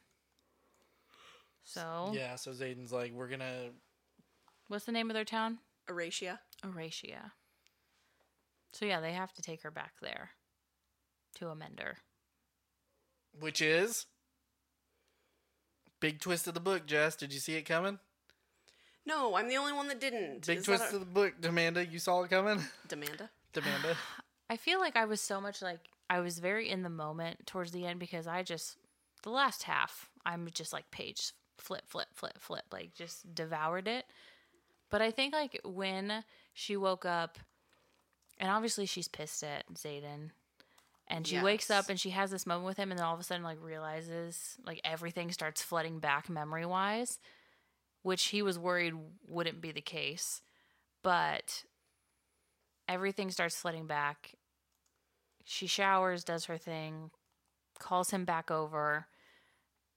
So, 1.64 2.12
Yeah, 2.14 2.36
so 2.36 2.52
Xaden's 2.52 2.92
like, 2.92 3.12
we're 3.12 3.28
gonna. 3.28 3.70
what's 4.68 4.84
the 4.86 4.92
name 4.92 5.10
of 5.10 5.14
their 5.14 5.24
town? 5.24 5.58
Aretia. 5.88 6.38
Oratia. 6.64 7.32
So 8.72 8.84
yeah, 8.84 9.00
they 9.00 9.12
have 9.12 9.32
to 9.34 9.42
take 9.42 9.62
her 9.62 9.70
back 9.70 9.94
there 10.00 10.30
to 11.36 11.48
amend 11.48 11.80
her. 11.80 11.98
Which 13.38 13.60
is 13.60 14.06
big 16.00 16.20
twist 16.20 16.46
of 16.46 16.55
the 16.55 16.60
book, 16.60 16.86
Jess. 16.86 17.16
Did 17.16 17.32
you 17.32 17.40
see 17.40 17.55
it 17.56 17.62
coming? 17.62 17.98
No, 19.07 19.36
I'm 19.36 19.49
the 19.49 19.57
only 19.57 19.73
one 19.73 19.89
that 19.89 20.01
didn't. 20.01 20.47
Big 20.47 20.59
Is 20.59 20.65
twist 20.65 20.91
that 20.91 20.94
of 20.94 21.01
the 21.01 21.07
book, 21.07 21.41
Demanda. 21.41 21.91
You 21.91 21.99
saw 21.99 22.23
it 22.23 22.31
coming, 22.31 22.59
a- 22.59 22.89
Demanda? 22.89 23.28
Demanda. 23.55 23.97
I 24.51 24.57
feel 24.57 24.81
like 24.81 24.97
I 24.97 25.05
was 25.05 25.20
so 25.20 25.41
much 25.41 25.62
like 25.62 25.81
I 26.09 26.20
was 26.20 26.39
very 26.39 26.68
in 26.68 26.83
the 26.83 26.91
moment 26.91 27.47
towards 27.47 27.73
the 27.73 27.86
end 27.86 27.99
because 27.99 28.26
I 28.26 28.43
just 28.43 28.76
the 29.23 29.31
last 29.31 29.65
half 29.65 30.09
I'm 30.25 30.49
just 30.52 30.73
like 30.73 30.91
page 30.91 31.33
flip 31.59 31.83
flip 31.86 32.09
flip 32.15 32.39
flip 32.39 32.65
like 32.73 32.94
just 32.94 33.35
devoured 33.35 33.89
it. 33.89 34.05
But 34.91 35.02
I 35.02 35.10
think 35.10 35.33
like 35.35 35.60
when 35.65 36.25
she 36.55 36.76
woke 36.76 37.05
up 37.05 37.39
and 38.39 38.51
obviously 38.51 38.86
she's 38.86 39.09
pissed 39.09 39.43
at 39.43 39.65
Xaden 39.75 40.31
and 41.09 41.26
she 41.26 41.41
wakes 41.41 41.70
up 41.70 41.89
and 41.89 41.99
she 41.99 42.10
has 42.10 42.31
this 42.31 42.47
moment 42.47 42.67
with 42.67 42.76
him 42.76 42.91
and 42.91 42.99
then 42.99 43.07
all 43.07 43.15
of 43.15 43.20
a 43.20 43.25
sudden 43.25 43.43
like 43.43 43.59
realizes 43.62 44.57
like 44.65 44.81
everything 44.85 45.33
starts 45.33 45.62
flooding 45.62 45.99
back 45.99 46.28
memory 46.28 46.67
wise 46.67 47.18
which 48.07 48.26
he 48.26 48.41
was 48.41 48.57
worried 48.57 48.94
wouldn't 49.26 49.60
be 49.60 49.73
the 49.73 49.81
case 49.81 50.41
but 51.02 51.65
everything 52.89 53.31
starts 53.31 53.57
flooding 53.57 53.86
back. 53.86 54.35
She 55.44 55.67
showers 55.67 56.25
does 56.25 56.47
her 56.47 56.59
thing 56.59 57.10
calls 57.78 58.10
him 58.10 58.25
back 58.25 58.51
over 58.51 59.07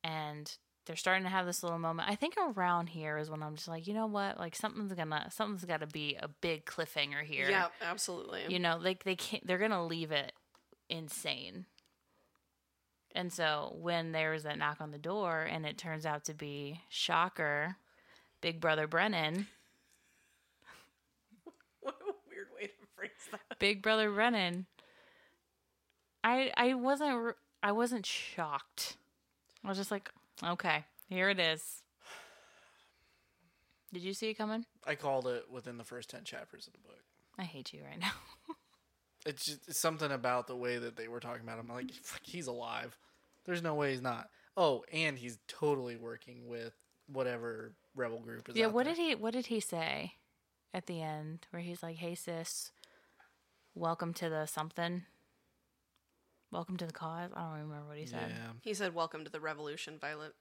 and 0.03 0.55
they're 0.85 0.95
starting 0.95 1.23
to 1.23 1.29
have 1.29 1.45
this 1.45 1.63
little 1.63 1.79
moment. 1.79 2.09
I 2.09 2.15
think 2.15 2.35
around 2.37 2.87
here 2.87 3.17
is 3.17 3.29
when 3.29 3.41
i'm 3.43 3.55
just 3.55 3.67
like 3.67 3.87
you 3.87 3.93
know 3.93 4.07
what? 4.07 4.39
Like 4.39 4.55
something's 4.55 4.93
gonna 4.93 5.29
something's 5.31 5.65
gotta 5.65 5.87
be 5.87 6.17
a 6.19 6.27
big 6.27 6.65
cliffhanger 6.65 7.23
here. 7.23 7.49
Yeah, 7.49 7.67
absolutely. 7.81 8.41
you 8.49 8.59
know 8.59 8.79
like 8.81 9.03
they 9.03 9.15
can't 9.15 9.45
they're 9.45 9.57
gonna 9.57 9.85
leave 9.85 10.11
it 10.11 10.33
insane. 10.89 11.65
And 13.13 13.31
so 13.31 13.75
when 13.79 14.11
there 14.11 14.31
was 14.31 14.43
that 14.43 14.57
knock 14.57 14.77
on 14.79 14.91
the 14.91 14.97
door 14.97 15.41
and 15.41 15.65
it 15.65 15.77
turns 15.77 16.05
out 16.07 16.25
to 16.25 16.33
be 16.33 16.81
shocker 16.89 17.77
big 18.41 18.59
brother 18.59 18.87
brennan 18.87 19.47
what 21.81 21.95
a 22.01 22.13
weird 22.29 22.47
way 22.55 22.67
to 22.67 22.73
phrase 22.95 23.09
that. 23.31 23.59
big 23.59 23.81
brother 23.81 24.11
brennan 24.11 24.65
i 26.23 26.51
i 26.57 26.73
wasn't 26.73 27.09
r- 27.11 27.35
i 27.63 27.71
wasn't 27.71 28.05
shocked 28.05 28.97
i 29.63 29.67
was 29.69 29.77
just 29.77 29.91
like 29.91 30.09
okay 30.43 30.83
here 31.09 31.29
it 31.29 31.39
is 31.39 31.83
did 33.93 34.03
you 34.03 34.13
see 34.13 34.29
it 34.29 34.35
coming 34.35 34.65
I 34.85 34.93
called 34.95 35.27
it 35.27 35.45
within 35.51 35.77
the 35.77 35.83
first 35.83 36.09
10 36.11 36.23
chapters 36.23 36.67
of 36.67 36.73
the 36.73 36.79
book. 36.79 37.01
i 37.37 37.43
hate 37.43 37.73
you 37.73 37.81
right 37.83 37.99
now 37.99 38.11
It's 39.25 39.45
just 39.45 39.67
it's 39.67 39.77
something 39.77 40.11
about 40.13 40.47
the 40.47 40.55
way 40.55 40.77
that 40.77 40.95
they 40.95 41.09
were 41.09 41.19
talking 41.19 41.43
about 41.43 41.59
him. 41.59 41.65
I'm 41.69 41.75
like, 41.75 41.91
he's 42.21 42.47
alive. 42.47 42.97
There's 43.45 43.61
no 43.61 43.75
way 43.75 43.91
he's 43.91 44.01
not. 44.01 44.29
Oh, 44.55 44.85
and 44.93 45.17
he's 45.17 45.37
totally 45.49 45.97
working 45.97 46.47
with 46.47 46.73
whatever 47.11 47.73
rebel 47.99 48.19
group 48.19 48.47
is 48.49 48.55
yeah 48.55 48.65
out 48.67 48.73
what 48.73 48.85
there. 48.85 48.95
did 48.95 49.01
he 49.01 49.15
what 49.15 49.33
did 49.33 49.47
he 49.47 49.59
say 49.59 50.13
at 50.73 50.85
the 50.87 51.01
end 51.01 51.45
where 51.51 51.61
he's 51.61 51.83
like 51.83 51.97
hey 51.97 52.15
sis 52.15 52.71
welcome 53.75 54.13
to 54.13 54.29
the 54.29 54.45
something 54.45 55.03
welcome 56.51 56.77
to 56.77 56.85
the 56.85 56.93
cause 56.93 57.29
i 57.35 57.41
don't 57.41 57.59
remember 57.59 57.87
what 57.87 57.97
he 57.97 58.05
said 58.05 58.29
Yeah. 58.29 58.51
He 58.61 58.73
said, 58.73 58.93
"Welcome 58.95 59.23
to 59.25 59.31
the 59.31 59.39
revolution, 59.39 59.97
Violet." 59.99 60.33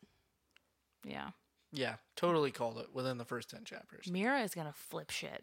yeah, 1.05 1.31
Yeah. 1.73 1.97
Totally 2.17 2.51
called 2.51 2.79
it 2.79 2.93
within 2.95 3.19
the 3.19 3.25
first 3.25 3.51
10 3.51 3.65
chapters. 3.65 4.11
mira 4.11 4.41
is 4.43 4.55
gonna 4.55 4.73
flip 4.73 5.11
shit 5.11 5.43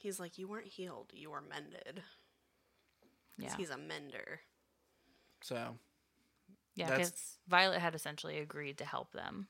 He's 0.00 0.20
like, 0.20 0.38
"You 0.38 0.46
weren't 0.46 0.68
healed. 0.68 1.10
You 1.12 1.30
were 1.30 1.40
mended. 1.40 2.02
yeah 3.36 3.56
He's 3.56 3.70
a 3.70 3.76
mender. 3.76 4.40
So, 5.42 5.76
yeah 6.76 6.90
because 6.90 7.38
violet 7.48 7.80
had 7.80 7.94
essentially 7.96 8.38
agreed 8.38 8.78
to 8.78 8.84
help 8.84 9.12
them 9.12 9.48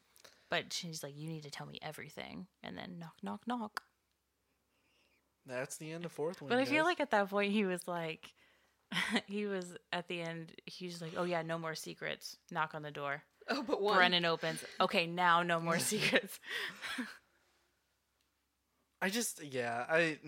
but 0.50 0.72
she's 0.72 1.02
like 1.02 1.16
you 1.16 1.28
need 1.28 1.42
to 1.42 1.50
tell 1.50 1.66
me 1.66 1.78
everything 1.82 2.46
and 2.62 2.76
then 2.76 2.96
knock 2.98 3.14
knock 3.22 3.42
knock 3.46 3.82
that's 5.46 5.76
the 5.78 5.90
end 5.92 6.04
of 6.04 6.12
fourth 6.12 6.40
one. 6.42 6.48
but 6.48 6.58
i 6.58 6.64
feel 6.64 6.84
like 6.84 7.00
at 7.00 7.10
that 7.10 7.28
point 7.30 7.52
he 7.52 7.64
was 7.64 7.86
like 7.86 8.32
he 9.26 9.46
was 9.46 9.76
at 9.92 10.08
the 10.08 10.20
end 10.20 10.52
he 10.66 10.86
was 10.86 11.00
like 11.02 11.12
oh 11.16 11.24
yeah 11.24 11.42
no 11.42 11.58
more 11.58 11.74
secrets 11.74 12.36
knock 12.50 12.74
on 12.74 12.82
the 12.82 12.90
door 12.90 13.22
Oh, 13.50 13.62
but 13.66 13.80
one. 13.80 13.96
Brennan 13.96 14.24
opens. 14.26 14.62
Okay, 14.80 15.06
now 15.06 15.42
no 15.42 15.58
more 15.60 15.78
secrets. 15.78 16.38
I 19.00 19.08
just 19.08 19.42
yeah, 19.42 19.86
I 19.88 20.18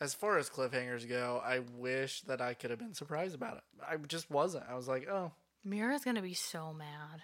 as 0.00 0.14
far 0.14 0.38
as 0.38 0.50
cliffhangers 0.50 1.08
go, 1.08 1.40
I 1.44 1.60
wish 1.78 2.22
that 2.22 2.40
I 2.40 2.54
could 2.54 2.70
have 2.70 2.78
been 2.78 2.94
surprised 2.94 3.34
about 3.34 3.56
it. 3.58 3.62
I 3.88 3.96
just 3.96 4.30
wasn't. 4.30 4.64
I 4.68 4.74
was 4.74 4.88
like, 4.88 5.08
"Oh, 5.08 5.32
Mira's 5.64 6.04
gonna 6.04 6.22
be 6.22 6.34
so 6.34 6.72
mad. 6.72 7.22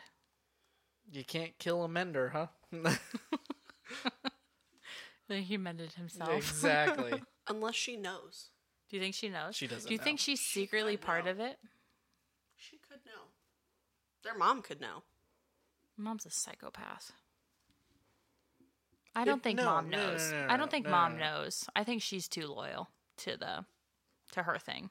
You 1.12 1.24
can't 1.24 1.58
kill 1.58 1.82
a 1.82 1.88
mender, 1.88 2.30
huh?" 2.30 2.46
That 5.28 5.40
he 5.40 5.56
mended 5.56 5.92
himself. 5.94 6.30
exactly. 6.36 7.20
Unless 7.48 7.74
she 7.74 7.96
knows. 7.96 8.50
Do 8.88 8.96
you 8.96 9.02
think 9.02 9.14
she 9.14 9.28
knows? 9.28 9.56
She 9.56 9.66
doesn't 9.66 9.88
Do 9.88 9.94
you 9.94 9.98
think 9.98 10.20
she's 10.20 10.40
secretly 10.40 10.96
could 10.96 11.04
part 11.04 11.24
know. 11.24 11.32
of 11.32 11.40
it? 11.40 11.58
She 12.56 12.76
could 12.78 13.00
know. 13.04 13.22
Their 14.22 14.36
mom 14.38 14.62
could 14.62 14.80
know. 14.80 15.02
Mom's 15.96 16.26
a 16.26 16.30
psychopath. 16.30 17.12
I 19.16 19.24
don't 19.24 19.42
think 19.42 19.56
no, 19.58 19.64
mom 19.64 19.88
no, 19.90 19.96
no, 19.96 20.06
knows. 20.12 20.30
no, 20.30 20.46
no, 20.46 20.52
I 20.52 20.56
don't 20.56 20.70
think 20.70 20.84
no, 20.84 20.90
mom 20.92 21.12
no, 21.14 21.18
no. 21.18 21.24
knows. 21.40 21.64
I 21.74 21.82
think 21.84 22.02
she's 22.02 22.28
too 22.28 22.46
loyal 22.46 22.90
to 23.18 23.36
the 23.36 23.64
to 24.32 24.42
her 24.42 24.58
thing. 24.58 24.90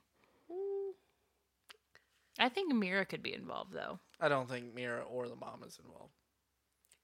Mm. 0.52 0.92
I 2.40 2.50
think 2.50 2.74
Mira 2.74 3.06
could 3.06 3.22
be 3.24 3.34
involved 3.34 3.72
though. 3.74 4.00
I 4.20 4.30
don't 4.30 4.50
think 4.50 4.74
Mira 4.74 5.02
or 5.04 5.28
the 5.28 5.36
mom 5.36 5.64
is 5.68 5.78
involved. 5.84 6.14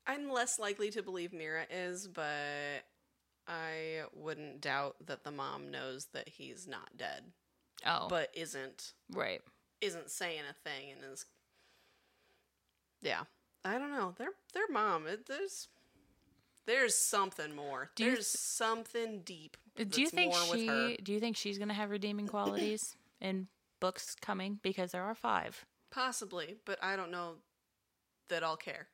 I'm 0.08 0.32
less 0.32 0.58
likely 0.60 0.90
to 0.92 1.04
believe 1.04 1.34
Mira 1.34 1.66
is, 1.70 2.08
but 2.08 2.84
I 3.48 4.04
wouldn't 4.16 4.62
doubt 4.62 4.96
that 5.06 5.24
the 5.24 5.32
mom 5.32 5.72
knows 5.72 6.08
that 6.14 6.28
he's 6.30 6.68
not 6.68 6.98
dead, 6.98 7.24
Oh, 7.86 8.08
but 8.10 8.30
isn't 8.34 8.94
right. 9.14 9.42
isn't 9.82 10.10
saying 10.10 10.42
a 10.50 10.70
thing 10.70 10.92
and 10.92 11.14
is 11.14 11.26
Yeah. 13.02 13.24
I 13.64 13.78
don't 13.78 13.92
know. 13.92 14.16
Their 14.18 14.30
their 14.54 14.68
mom, 14.70 15.06
it, 15.06 15.28
there's 15.28 15.68
there's 16.66 16.96
something 16.98 17.56
more. 17.56 17.92
Do 17.96 18.06
you 18.06 18.12
there's 18.14 18.28
something 18.28 19.22
deep. 19.24 19.58
Do 19.76 20.02
you 20.02 20.10
think 20.10 20.34
more 20.34 20.56
she? 20.56 20.98
Do 21.04 21.14
you 21.14 21.20
think 21.20 21.38
she's 21.38 21.60
gonna 21.60 21.74
have 21.76 21.92
redeeming 21.92 22.28
qualities 22.28 22.96
in 23.20 23.48
books 23.80 24.16
coming? 24.20 24.60
Because 24.64 24.92
there 24.92 25.04
are 25.04 25.14
five. 25.16 25.64
Possibly, 25.92 26.56
but 26.66 26.80
I 26.82 26.96
don't 26.96 27.12
know 27.12 27.36
that 28.30 28.44
I'll 28.44 28.58
care. 28.58 28.88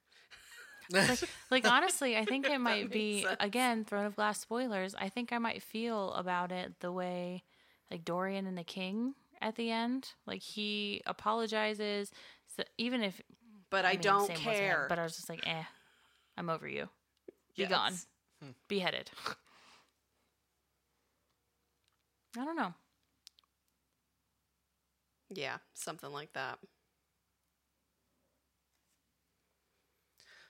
Like 1.52 1.66
honestly, 1.70 2.18
I 2.18 2.26
think 2.26 2.48
it 2.48 2.60
might 2.60 2.90
be 2.90 3.24
sense. 3.24 3.38
again 3.40 3.84
Throne 3.86 4.06
of 4.06 4.16
Glass 4.16 4.40
spoilers. 4.40 4.96
I 4.96 5.10
think 5.10 5.32
I 5.32 5.38
might 5.38 5.62
feel 5.62 6.14
about 6.14 6.52
it 6.52 6.80
the 6.80 6.92
way 6.92 7.44
like 7.92 8.04
Dorian 8.04 8.48
and 8.48 8.58
the 8.58 8.64
King 8.64 9.14
at 9.42 9.56
the 9.56 9.70
end. 9.70 10.10
Like 10.26 10.42
he 10.42 11.02
apologizes, 11.06 12.12
so 12.56 12.64
even 12.78 13.04
if 13.04 13.22
But 13.70 13.86
I, 13.86 13.92
mean, 13.92 14.02
don't 14.02 14.28
same 14.28 14.38
wasn't 14.38 14.56
care. 14.56 14.86
But 14.90 14.98
I 14.98 15.04
was 15.04 15.16
just 15.16 15.30
like, 15.30 15.46
eh, 15.46 15.64
I'm 16.38 16.50
over 16.50 16.68
you. 16.68 16.90
Be 17.56 17.66
gone. 17.66 17.92
Yes. 17.92 18.08
Beheaded. 18.68 19.12
I 22.40 22.46
don't 22.46 22.56
know. 22.56 22.74
Yeah, 25.34 25.58
something 25.74 26.12
like 26.12 26.34
that. 26.34 26.60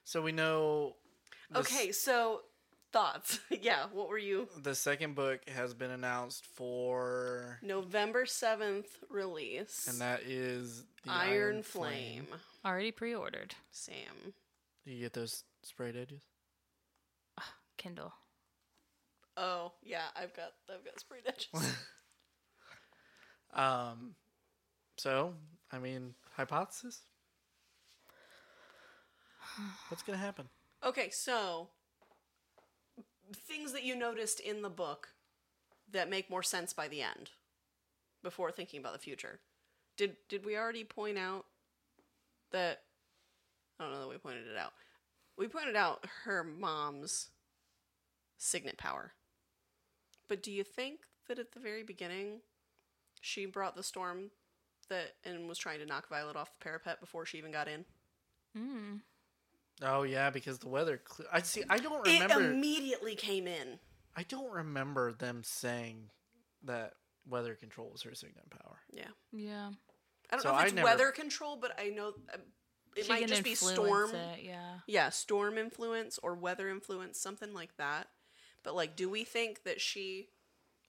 So 0.08 0.22
we 0.22 0.32
know. 0.32 0.96
the 1.52 1.60
s- 1.60 1.66
Okay, 1.66 1.92
so 1.92 2.42
thoughts. 2.94 3.40
yeah, 3.62 3.88
what 3.92 4.08
were 4.08 4.18
you? 4.18 4.48
The 4.64 4.74
second 4.74 5.16
book 5.16 5.42
has 5.50 5.74
been 5.74 5.92
announced 5.92 6.46
for, 6.46 7.60
November 7.62 8.24
7th 8.24 8.86
release. 9.10 9.86
and 9.90 10.00
that 10.00 10.22
is 10.24 10.84
the 11.04 11.12
Iron, 11.12 11.62
Flame. 11.62 12.28
Already 12.66 12.92
pre-ordered. 12.92 13.56
Sam. 13.72 14.34
Do 14.86 14.92
you 14.94 15.02
get 15.02 15.12
those 15.14 15.44
sprayed 15.64 15.98
edges? 15.98 16.22
Kindle. 17.78 18.14
Oh, 19.36 19.74
yeah, 19.84 20.06
I've 20.16 20.34
got 20.36 20.54
I've 20.68 20.84
got 20.86 21.00
sprayed 21.00 21.24
edges. 21.28 21.76
Um, 23.54 24.16
so 24.98 25.34
I 25.72 25.80
mean, 25.80 26.14
hypothesis. 26.36 27.02
What's 29.90 30.04
gonna 30.04 30.18
happen? 30.18 30.50
okay, 30.84 31.10
so 31.10 31.70
things 33.34 33.74
that 33.74 33.84
you 33.84 33.96
noticed 33.96 34.40
in 34.40 34.62
the 34.62 34.70
book 34.70 35.10
that 35.92 36.10
make 36.10 36.30
more 36.30 36.44
sense 36.44 36.74
by 36.74 36.88
the 36.88 37.02
end 37.02 37.32
before 38.24 38.52
thinking 38.52 38.80
about 38.80 38.94
the 38.94 39.00
future. 39.00 39.40
Did 39.98 40.18
did 40.30 40.46
we 40.46 40.58
already 40.58 40.84
point 40.84 41.18
out 41.18 41.46
that 42.52 42.82
I 43.80 43.84
don't 43.84 43.94
know 43.94 44.02
that 44.02 44.10
we 44.10 44.18
pointed 44.18 44.48
it 44.48 44.58
out. 44.58 44.74
We 45.38 45.48
pointed 45.48 45.76
out 45.76 46.06
her 46.24 46.44
mom's 46.44 47.30
signet 48.38 48.78
power. 48.78 49.14
But 50.28 50.44
do 50.44 50.52
you 50.52 50.64
think 50.64 51.02
that 51.28 51.40
at 51.40 51.52
the 51.52 51.60
very 51.60 51.84
beginning 51.84 52.42
she 53.22 53.46
brought 53.46 53.76
the 53.76 53.84
storm 53.84 54.32
that 54.90 55.16
and 55.24 55.48
was 55.48 55.58
trying 55.58 55.80
to 55.80 55.86
knock 55.86 56.10
Violet 56.10 56.36
off 56.36 56.52
the 56.58 56.64
parapet 56.64 57.00
before 57.00 57.26
she 57.26 57.38
even 57.38 57.52
got 57.52 57.68
in? 57.68 57.86
Mm. 58.58 59.02
Oh 59.84 60.04
yeah, 60.04 60.30
because 60.30 60.60
the 60.60 60.68
weather. 60.70 61.02
Cle- 61.04 61.26
I 61.32 61.42
see. 61.42 61.64
I 61.70 61.78
don't 61.78 62.06
remember. 62.06 62.42
It 62.42 62.52
immediately 62.54 63.16
came 63.16 63.48
in. 63.48 63.80
I 64.16 64.24
don't 64.24 64.52
remember 64.52 65.14
them 65.14 65.42
saying 65.44 66.10
that 66.64 66.94
weather 67.30 67.54
control 67.54 67.90
was 67.92 68.02
her 68.02 68.16
signet 68.16 68.50
power. 68.50 68.80
Yeah. 68.92 69.10
Yeah. 69.32 69.70
I 70.32 70.36
don't 70.36 70.42
So 70.42 70.50
know 70.50 70.56
if 70.56 70.62
I 70.62 70.66
it's 70.66 70.74
never- 70.74 70.86
weather 70.86 71.12
control, 71.12 71.58
but 71.58 71.80
I 71.80 71.90
know 71.90 72.14
uh, 72.34 72.38
it 72.96 73.04
She 73.06 73.10
might 73.10 73.20
can 73.20 73.28
just 73.28 73.44
be 73.44 73.52
influence 73.52 73.76
storm. 73.76 74.16
It, 74.16 74.40
yeah. 74.44 74.80
Yeah, 74.88 75.10
storm 75.10 75.58
influence 75.60 76.18
or 76.24 76.34
weather 76.36 76.70
influence, 76.70 77.20
something 77.20 77.54
like 77.54 77.78
that. 77.78 78.08
But 78.64 78.74
like, 78.76 78.96
do 78.96 79.08
we 79.10 79.24
think 79.24 79.64
that 79.64 79.80
she 79.80 80.30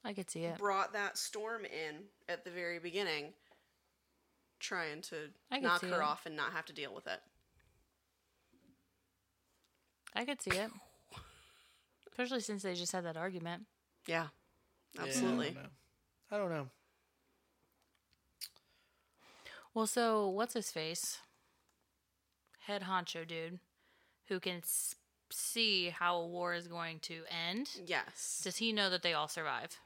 I 0.05 0.15
could 0.15 0.31
see 0.31 0.45
it. 0.45 0.57
brought 0.59 0.95
that 0.95 1.19
storm 1.19 1.65
in 1.67 2.05
at 2.29 2.45
the 2.45 2.51
very 2.51 2.79
beginning, 2.79 3.35
trying 4.59 5.03
to 5.03 5.17
I 5.51 5.57
could 5.57 5.63
knock 5.65 5.81
see 5.83 5.89
her 5.89 5.97
it. 6.01 6.03
off 6.03 6.25
and 6.27 6.35
not 6.37 6.53
have 6.53 6.65
to 6.67 6.73
deal 6.73 6.95
with 6.95 7.07
it? 7.07 7.21
I 10.15 10.25
could 10.25 10.41
see 10.43 10.51
it. 10.51 10.71
Especially 12.11 12.41
since 12.41 12.63
they 12.63 12.75
just 12.75 12.93
had 12.93 13.05
that 13.05 13.17
argument. 13.17 13.65
Yeah, 14.07 14.29
Yeah, 14.95 15.03
absolutely. 15.03 15.49
I 15.51 15.53
don't 15.53 15.63
know. 15.63 15.69
I 16.33 16.37
don't 16.39 16.51
know. 16.51 16.69
Well, 19.75 19.87
so 19.87 20.29
what's 20.29 20.55
his 20.55 20.71
face? 20.71 21.19
Head 22.67 22.83
honcho 22.83 23.27
dude 23.27 23.61
who 24.29 24.41
can 24.41 24.63
see 25.31 25.91
how 25.91 26.17
a 26.17 26.27
war 26.27 26.55
is 26.55 26.67
going 26.67 26.99
to 27.01 27.23
end. 27.31 27.71
yes. 27.87 28.41
Does 28.43 28.57
he 28.57 28.73
know 28.73 28.91
that 28.91 29.03
they 29.03 29.15
all 29.15 29.29
survive? 29.29 29.77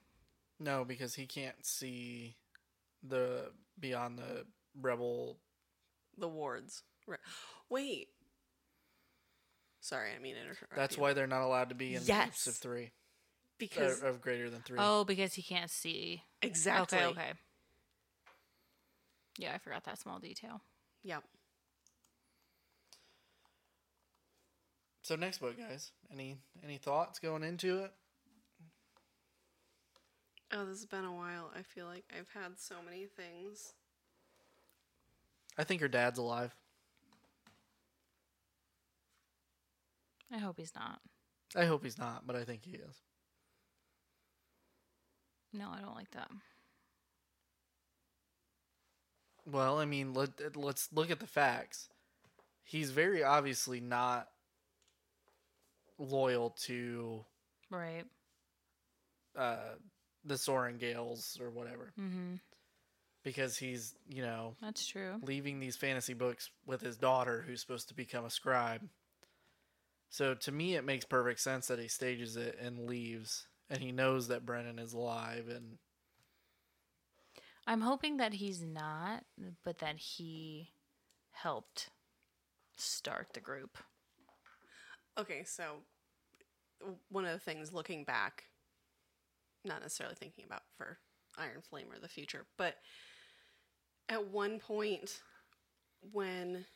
No, 0.59 0.85
because 0.85 1.15
he 1.15 1.27
can't 1.27 1.67
see 1.67 2.37
the 3.03 3.51
beyond 3.79 4.19
the 4.19 4.47
rebel. 4.81 5.39
the 6.17 6.29
wards. 6.29 6.83
Right. 7.07 7.19
Wait. 7.69 8.09
Sorry, 9.83 10.11
I 10.17 10.21
mean 10.21 10.37
to 10.37 10.41
interrupt. 10.41 10.77
That's 10.77 10.97
why 10.97 11.13
they're 11.13 11.27
not 11.27 11.43
allowed 11.43 11.71
to 11.71 11.75
be 11.75 11.97
in 11.97 12.05
Yes. 12.05 12.25
groups 12.25 12.47
of 12.47 12.55
three, 12.55 12.93
because 13.59 14.01
of 14.01 14.21
greater 14.21 14.49
than 14.49 14.63
three. 14.63 14.79
Oh, 14.81 15.05
because 15.05 15.35
he 15.35 15.43
can't 15.43 15.71
see. 15.71 16.23
exactly. 16.41 16.99
Okay, 16.99 17.07
okay. 17.09 17.33
Yeah, 19.39 19.55
I 19.55 19.59
forgot 19.59 19.83
that 19.85 19.99
small 19.99 20.21
detail. 20.21 20.61
Yep. 21.03 21.25
So 25.03 25.17
next 25.17 25.39
book, 25.39 25.59
guys. 25.59 25.91
Any 26.13 26.39
any 26.63 26.79
thoughts 26.79 27.19
going 27.19 27.43
into 27.43 27.81
it? 27.81 27.93
Oh, 30.53 30.65
this 30.65 30.77
has 30.79 30.87
been 30.87 31.05
a 31.05 31.13
while. 31.13 31.51
I 31.59 31.63
feel 31.63 31.87
like 31.87 32.05
I've 32.17 32.29
had 32.41 32.61
so 32.61 32.77
many 32.85 33.07
things. 33.07 33.73
I 35.59 35.65
think 35.65 35.81
her 35.81 35.89
dad's 35.89 36.21
alive. 36.21 36.55
I 40.33 40.39
hope 40.39 40.57
he's 40.59 40.75
not. 40.75 41.01
I 41.55 41.67
hope 41.67 41.85
he's 41.85 41.99
not, 41.99 42.27
but 42.27 42.35
I 42.37 42.45
think 42.45 42.65
he 42.65 42.73
is. 42.73 42.97
No, 45.53 45.69
I 45.71 45.81
don't 45.83 45.95
like 45.95 46.11
that. 46.13 46.31
Well, 49.45 49.79
I 49.79 49.85
mean, 49.85 50.15
let 50.15 50.57
let's 50.57 50.89
look 50.93 51.11
at 51.11 51.21
the 51.21 51.27
facts. 51.27 51.89
He's 52.65 52.91
very 52.91 53.23
obviously 53.25 53.81
not 53.81 54.29
loyal 55.99 56.51
to 56.63 57.25
Right. 57.71 58.05
uh, 59.37 59.75
the 60.25 60.35
Sorrengails 60.35 61.41
or 61.41 61.51
whatever 61.51 61.93
Mm-hmm. 62.01 62.35
because 63.25 63.57
he's 63.59 63.95
you 64.09 64.23
know 64.23 64.55
That's 64.61 64.87
true. 64.87 65.21
leaving 65.23 65.59
these 65.61 65.77
fantasy 65.77 66.15
books 66.15 66.49
with 66.67 66.81
his 66.81 66.97
daughter 66.97 67.43
who's 67.47 67.61
supposed 67.61 67.89
to 67.89 67.95
become 67.95 68.25
a 68.25 68.31
scribe. 68.31 68.89
So 70.13 70.35
to 70.35 70.53
me, 70.53 70.75
it 70.75 70.85
makes 70.85 71.07
perfect 71.07 71.41
sense 71.41 71.69
that 71.69 71.79
he 71.79 71.89
stages 71.89 72.37
it 72.37 72.59
and 72.61 72.87
leaves, 72.87 73.47
and 73.71 73.81
he 73.81 73.93
knows 73.93 74.29
that 74.29 74.45
Brennan 74.45 74.79
is 74.79 74.93
alive, 74.93 75.49
and 75.49 75.79
I'm 77.67 77.81
hoping 77.81 78.19
that 78.19 78.35
he's 78.35 78.63
not, 78.63 79.25
but 79.65 79.79
that 79.79 79.97
he 79.97 80.75
helped 81.31 81.89
start 82.77 83.29
the 83.33 83.41
group. 83.41 83.79
Okay, 85.17 85.45
so 85.45 85.77
one 87.09 87.25
of 87.25 87.33
the 87.33 87.39
things 87.39 87.73
looking 87.73 88.05
back, 88.05 88.45
not 89.65 89.81
necessarily 89.81 90.17
thinking 90.17 90.45
about 90.45 90.65
for 90.77 90.99
Iron 91.39 91.63
Flame 91.63 91.87
or 91.91 91.99
the 91.99 92.07
future, 92.07 92.45
but 92.59 92.75
at 94.11 94.29
one 94.29 94.59
point 94.59 95.23
when 96.13 96.67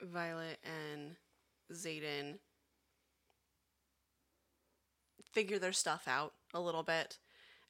Violet 0.00 0.58
and 0.64 1.16
Xaden 1.72 2.38
figure 5.32 5.58
their 5.58 5.72
stuff 5.72 6.06
out 6.06 6.34
a 6.52 6.60
little 6.60 6.82
bit, 6.82 7.18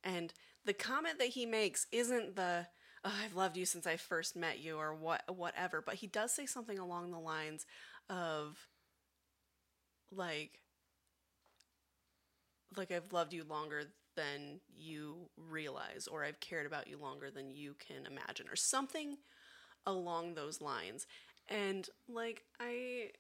and 0.03 0.33
the 0.65 0.73
comment 0.75 1.19
that 1.19 1.29
he 1.29 1.47
makes 1.47 1.87
isn't 1.93 2.37
the 2.37 2.67
oh, 3.05 3.13
"I've 3.23 3.35
loved 3.37 3.57
you 3.57 3.67
since 3.67 3.87
I 3.87 3.97
first 3.97 4.37
met 4.37 4.59
you" 4.61 4.77
or 4.79 4.95
what 4.95 5.23
whatever, 5.35 5.83
but 5.83 5.97
he 5.97 6.07
does 6.07 6.33
say 6.35 6.47
something 6.47 6.79
along 6.79 7.11
the 7.11 7.19
lines 7.19 7.67
of 8.09 8.69
like 10.11 10.61
like 12.77 12.91
I've 12.91 13.13
loved 13.13 13.33
you 13.33 13.45
longer 13.45 13.85
than 14.17 14.61
you 14.75 15.29
realize 15.37 16.07
or 16.07 16.25
I've 16.25 16.41
cared 16.41 16.67
about 16.67 16.89
you 16.89 16.99
longer 16.99 17.31
than 17.31 17.51
you 17.51 17.75
can 17.79 18.07
imagine 18.07 18.47
or 18.49 18.57
something 18.57 19.17
along 19.87 20.35
those 20.35 20.61
lines. 20.61 21.07
And 21.49 21.89
like 22.09 22.45
I 22.61 23.11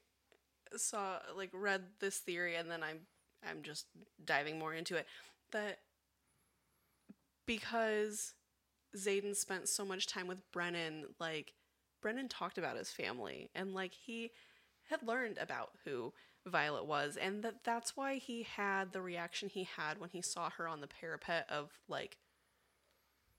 saw 0.78 1.18
like 1.36 1.50
read 1.52 1.82
this 2.00 2.18
theory 2.18 2.56
and 2.56 2.70
then 2.70 2.82
I'm 2.82 3.00
I'm 3.48 3.62
just 3.62 3.86
diving 4.24 4.58
more 4.58 4.74
into 4.74 4.96
it 4.96 5.06
that 5.52 5.78
because 7.46 8.34
Xaden 8.96 9.34
spent 9.36 9.68
so 9.68 9.84
much 9.84 10.06
time 10.06 10.26
with 10.26 10.50
Brennan 10.52 11.06
like 11.18 11.52
Brennan 12.00 12.28
talked 12.28 12.58
about 12.58 12.76
his 12.76 12.90
family 12.90 13.50
and 13.54 13.74
like 13.74 13.92
he 13.92 14.30
had 14.90 15.02
learned 15.02 15.38
about 15.38 15.70
who 15.84 16.12
Violet 16.46 16.84
was 16.86 17.16
and 17.16 17.42
that 17.42 17.64
that's 17.64 17.96
why 17.96 18.16
he 18.16 18.42
had 18.42 18.92
the 18.92 19.00
reaction 19.00 19.48
he 19.48 19.64
had 19.64 19.98
when 19.98 20.10
he 20.10 20.20
saw 20.20 20.50
her 20.50 20.68
on 20.68 20.80
the 20.80 20.86
parapet 20.86 21.46
of 21.48 21.70
like 21.88 22.18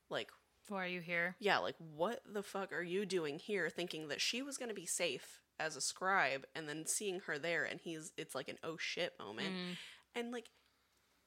like 0.09 0.30
Why 0.69 0.85
are 0.85 0.88
you 0.88 1.01
here? 1.01 1.35
yeah 1.39 1.59
like 1.59 1.75
what 1.77 2.22
the 2.31 2.43
fuck 2.43 2.73
are 2.73 2.81
you 2.83 3.05
doing 3.05 3.39
here 3.39 3.69
thinking 3.69 4.07
that 4.07 4.22
she 4.22 4.41
was 4.41 4.57
going 4.57 4.69
to 4.69 4.75
be 4.75 4.85
safe 4.88 5.39
as 5.59 5.75
a 5.75 5.82
scribe 5.82 6.45
and 6.56 6.67
then 6.67 6.85
seeing 6.85 7.19
her 7.22 7.38
there 7.40 7.64
and 7.64 7.80
he's 7.82 8.11
it's 8.17 8.35
like 8.35 8.50
an 8.50 8.58
oh 8.64 8.77
shit 8.77 9.14
moment 9.19 9.50
mm. 9.50 9.77
and 10.14 10.32
like 10.32 10.50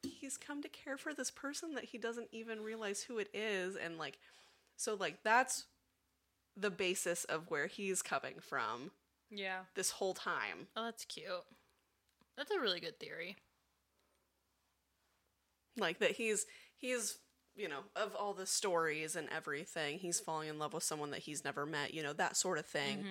he's 0.02 0.36
come 0.36 0.62
to 0.62 0.68
care 0.68 0.96
for 0.96 1.12
this 1.14 1.30
person 1.30 1.74
that 1.74 1.84
he 1.84 1.98
doesn't 1.98 2.28
even 2.30 2.60
realize 2.62 3.02
who 3.02 3.18
it 3.18 3.28
is 3.34 3.74
and 3.76 3.98
like 3.98 4.18
so 4.76 4.94
like 4.94 5.22
that's 5.24 5.64
the 6.56 6.70
basis 6.70 7.24
of 7.24 7.50
where 7.50 7.66
he's 7.66 8.02
coming 8.02 8.34
from 8.40 8.90
Yeah. 9.30 9.60
this 9.74 9.90
whole 9.92 10.14
time 10.14 10.68
Oh, 10.76 10.84
that's 10.84 11.04
cute. 11.04 11.26
That's 12.36 12.50
a 12.50 12.60
really 12.60 12.80
good 12.80 12.98
theory. 13.00 13.36
like 15.76 15.98
that 16.00 16.12
he's 16.12 16.46
he's 16.76 17.18
you 17.58 17.68
know 17.68 17.80
of 17.96 18.14
all 18.14 18.32
the 18.32 18.46
stories 18.46 19.16
and 19.16 19.28
everything 19.34 19.98
he's 19.98 20.20
falling 20.20 20.48
in 20.48 20.58
love 20.58 20.72
with 20.72 20.84
someone 20.84 21.10
that 21.10 21.20
he's 21.20 21.44
never 21.44 21.66
met 21.66 21.92
you 21.92 22.02
know 22.02 22.12
that 22.12 22.36
sort 22.36 22.56
of 22.58 22.64
thing 22.66 23.04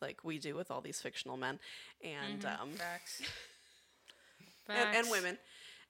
like 0.00 0.22
we 0.24 0.38
do 0.38 0.54
with 0.54 0.70
all 0.70 0.80
these 0.80 1.00
fictional 1.00 1.36
men 1.36 1.58
and 2.02 2.44
um 2.44 2.70
Facts. 2.76 3.20
and, 4.68 4.96
and 4.96 5.10
women 5.10 5.38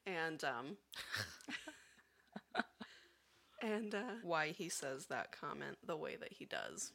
and 0.06 0.42
um 0.44 0.76
and 3.62 3.94
uh 3.94 4.02
why 4.22 4.48
he 4.48 4.68
says 4.68 5.06
that 5.06 5.32
comment 5.38 5.76
the 5.86 5.96
way 5.96 6.16
that 6.16 6.32
he 6.32 6.46
does 6.46 6.92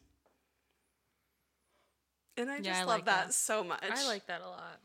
and 2.37 2.49
i 2.49 2.55
Yeah, 2.57 2.63
just 2.63 2.75
I 2.75 2.79
love 2.79 2.87
like 2.87 3.05
that, 3.05 3.27
that. 3.27 3.33
so 3.33 3.63
much 3.63 3.83
I 3.83 4.07
like 4.07 4.25
that 4.27 4.41
a 4.41 4.49
lot. 4.49 4.79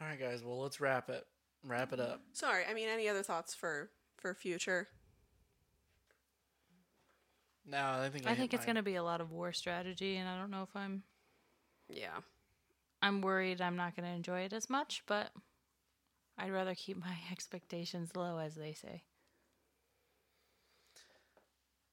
all 0.00 0.06
right, 0.08 0.18
guys. 0.18 0.42
Well, 0.42 0.58
let's 0.60 0.80
wrap 0.80 1.10
it. 1.10 1.26
Wrap 1.64 1.92
it 1.92 2.00
up. 2.00 2.20
sorry 2.32 2.64
i 2.68 2.74
mean 2.74 2.88
any 2.88 3.08
other 3.08 3.22
thoughts 3.22 3.54
for 3.54 3.90
for 4.16 4.34
future 4.34 4.88
No, 7.66 7.78
I 8.02 8.08
think 8.10 8.26
I 8.26 8.30
hit 8.30 8.38
think 8.38 8.54
it's 8.54 8.60
mine. 8.62 8.66
going 8.74 8.76
to 8.84 8.90
be 8.90 8.96
a 8.96 9.02
lot 9.02 9.20
of 9.20 9.30
war 9.30 9.52
strategy, 9.52 10.16
and 10.16 10.28
I 10.28 10.36
don't 10.38 10.50
know 10.50 10.62
if 10.62 10.74
I'm. 10.74 11.02
yeah 11.88 12.18
I'm 13.02 13.20
worried 13.22 13.60
I'm 13.60 13.76
not 13.76 13.94
going 13.94 14.08
to 14.08 14.14
enjoy 14.14 14.40
it 14.40 14.52
as 14.52 14.68
much, 14.68 15.02
but 15.06 15.30
I'd 16.36 16.50
rather 16.50 16.74
keep 16.74 16.96
my 16.98 17.16
expectations 17.30 18.16
low, 18.16 18.38
as 18.38 18.54
they 18.56 18.72
say. 18.72 19.04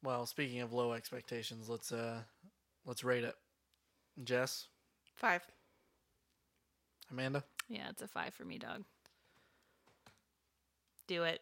Well, 0.03 0.25
speaking 0.25 0.61
of 0.61 0.73
low 0.73 0.93
expectations, 0.93 1.69
let's 1.69 1.91
uh, 1.91 2.21
let's 2.85 3.03
rate 3.03 3.23
it. 3.23 3.35
Jess, 4.23 4.67
five 5.15 5.43
Amanda, 7.11 7.43
Yeah, 7.69 7.89
it's 7.89 8.01
a 8.01 8.07
five 8.07 8.33
for 8.33 8.45
me, 8.45 8.57
dog. 8.57 8.83
Do 11.07 11.23
it. 11.23 11.41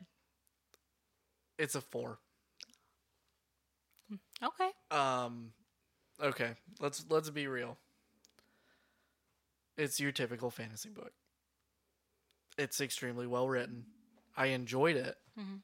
it's 1.57 1.75
a 1.75 1.81
four. 1.81 2.19
Okay. 4.43 4.69
Um, 4.91 5.51
okay, 6.21 6.51
let's 6.79 7.05
let's 7.09 7.29
be 7.29 7.47
real. 7.47 7.77
It's 9.77 9.99
your 9.99 10.11
typical 10.11 10.49
fantasy 10.51 10.89
book. 10.89 11.11
It's 12.57 12.79
extremely 12.79 13.25
well 13.27 13.47
written. 13.49 13.85
I 14.37 14.47
enjoyed 14.47 14.95
it. 14.95 15.15
Mhm. 15.39 15.61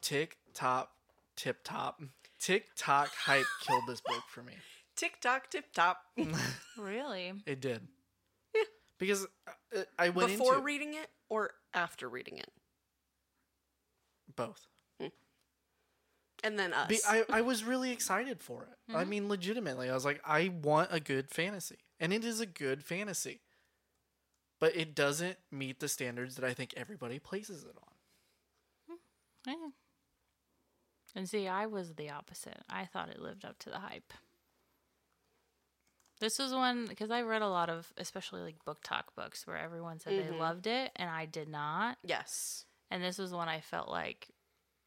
tick 0.00 0.38
top, 0.54 0.92
tip 1.36 1.58
top, 1.64 2.00
tick 2.38 2.68
tock 2.76 3.10
hype 3.14 3.46
killed 3.60 3.84
this 3.86 4.00
book 4.00 4.22
for 4.28 4.42
me. 4.42 4.54
Tick 4.96 5.20
tock, 5.20 5.48
tip 5.48 5.72
top. 5.72 5.98
Really? 6.76 7.32
It 7.46 7.60
did. 7.60 7.86
Yeah. 8.98 9.06
Because 9.06 9.26
uh, 9.76 9.82
I 9.98 10.08
went 10.10 10.30
Before 10.30 10.54
into 10.54 10.64
reading 10.64 10.94
it 10.94 11.08
or 11.28 11.52
after 11.74 12.08
reading 12.08 12.38
it? 12.38 12.50
both. 14.38 14.68
Mm. 15.02 15.10
And 16.44 16.58
then 16.58 16.72
us. 16.72 16.88
Be, 16.88 16.98
I, 17.06 17.24
I 17.28 17.40
was 17.42 17.64
really 17.64 17.90
excited 17.90 18.40
for 18.40 18.62
it. 18.62 18.94
I 18.94 19.00
mm-hmm. 19.00 19.10
mean, 19.10 19.28
legitimately, 19.28 19.90
I 19.90 19.94
was 19.94 20.04
like, 20.04 20.20
I 20.24 20.50
want 20.62 20.88
a 20.92 21.00
good 21.00 21.28
fantasy, 21.28 21.78
and 22.00 22.12
it 22.12 22.24
is 22.24 22.40
a 22.40 22.46
good 22.46 22.84
fantasy, 22.84 23.42
but 24.60 24.74
it 24.76 24.94
doesn't 24.94 25.36
meet 25.50 25.80
the 25.80 25.88
standards 25.88 26.36
that 26.36 26.44
I 26.44 26.54
think 26.54 26.72
everybody 26.76 27.18
places 27.18 27.64
it 27.64 27.76
on. 27.76 28.94
Hmm. 29.46 29.50
Yeah. 29.50 29.70
And 31.16 31.28
see, 31.28 31.48
I 31.48 31.66
was 31.66 31.94
the 31.94 32.10
opposite. 32.10 32.62
I 32.70 32.84
thought 32.84 33.08
it 33.08 33.20
lived 33.20 33.44
up 33.44 33.58
to 33.60 33.70
the 33.70 33.78
hype. 33.78 34.12
This 36.20 36.38
was 36.38 36.52
one 36.52 36.86
because 36.86 37.10
I 37.10 37.22
read 37.22 37.42
a 37.42 37.48
lot 37.48 37.70
of, 37.70 37.92
especially 37.96 38.40
like 38.40 38.56
BookTok 38.66 39.14
books, 39.16 39.46
where 39.46 39.56
everyone 39.56 40.00
said 40.00 40.14
they 40.14 40.30
mm-hmm. 40.30 40.38
loved 40.38 40.66
it, 40.66 40.90
and 40.96 41.08
I 41.08 41.26
did 41.26 41.48
not. 41.48 41.98
yes. 42.02 42.64
And 42.90 43.02
this 43.02 43.18
was 43.18 43.32
one 43.32 43.48
I 43.48 43.60
felt 43.60 43.90
like 43.90 44.28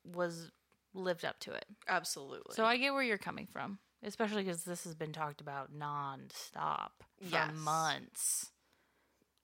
was 0.04 0.52
lived 0.94 1.24
up 1.24 1.40
to 1.42 1.54
it. 1.54 1.66
Absolutely. 1.88 2.56
So 2.56 2.66
I 2.66 2.78
get 2.78 2.94
where 2.94 3.04
you're 3.04 3.20
coming 3.20 3.46
from, 3.46 3.78
especially 4.04 4.44
because 4.44 4.64
this 4.64 4.84
has 4.86 4.96
been 4.96 5.14
talked 5.14 5.42
about 5.42 5.72
nonstop 5.72 6.90
for 7.20 7.28
Yes. 7.30 7.54
months. 7.54 8.50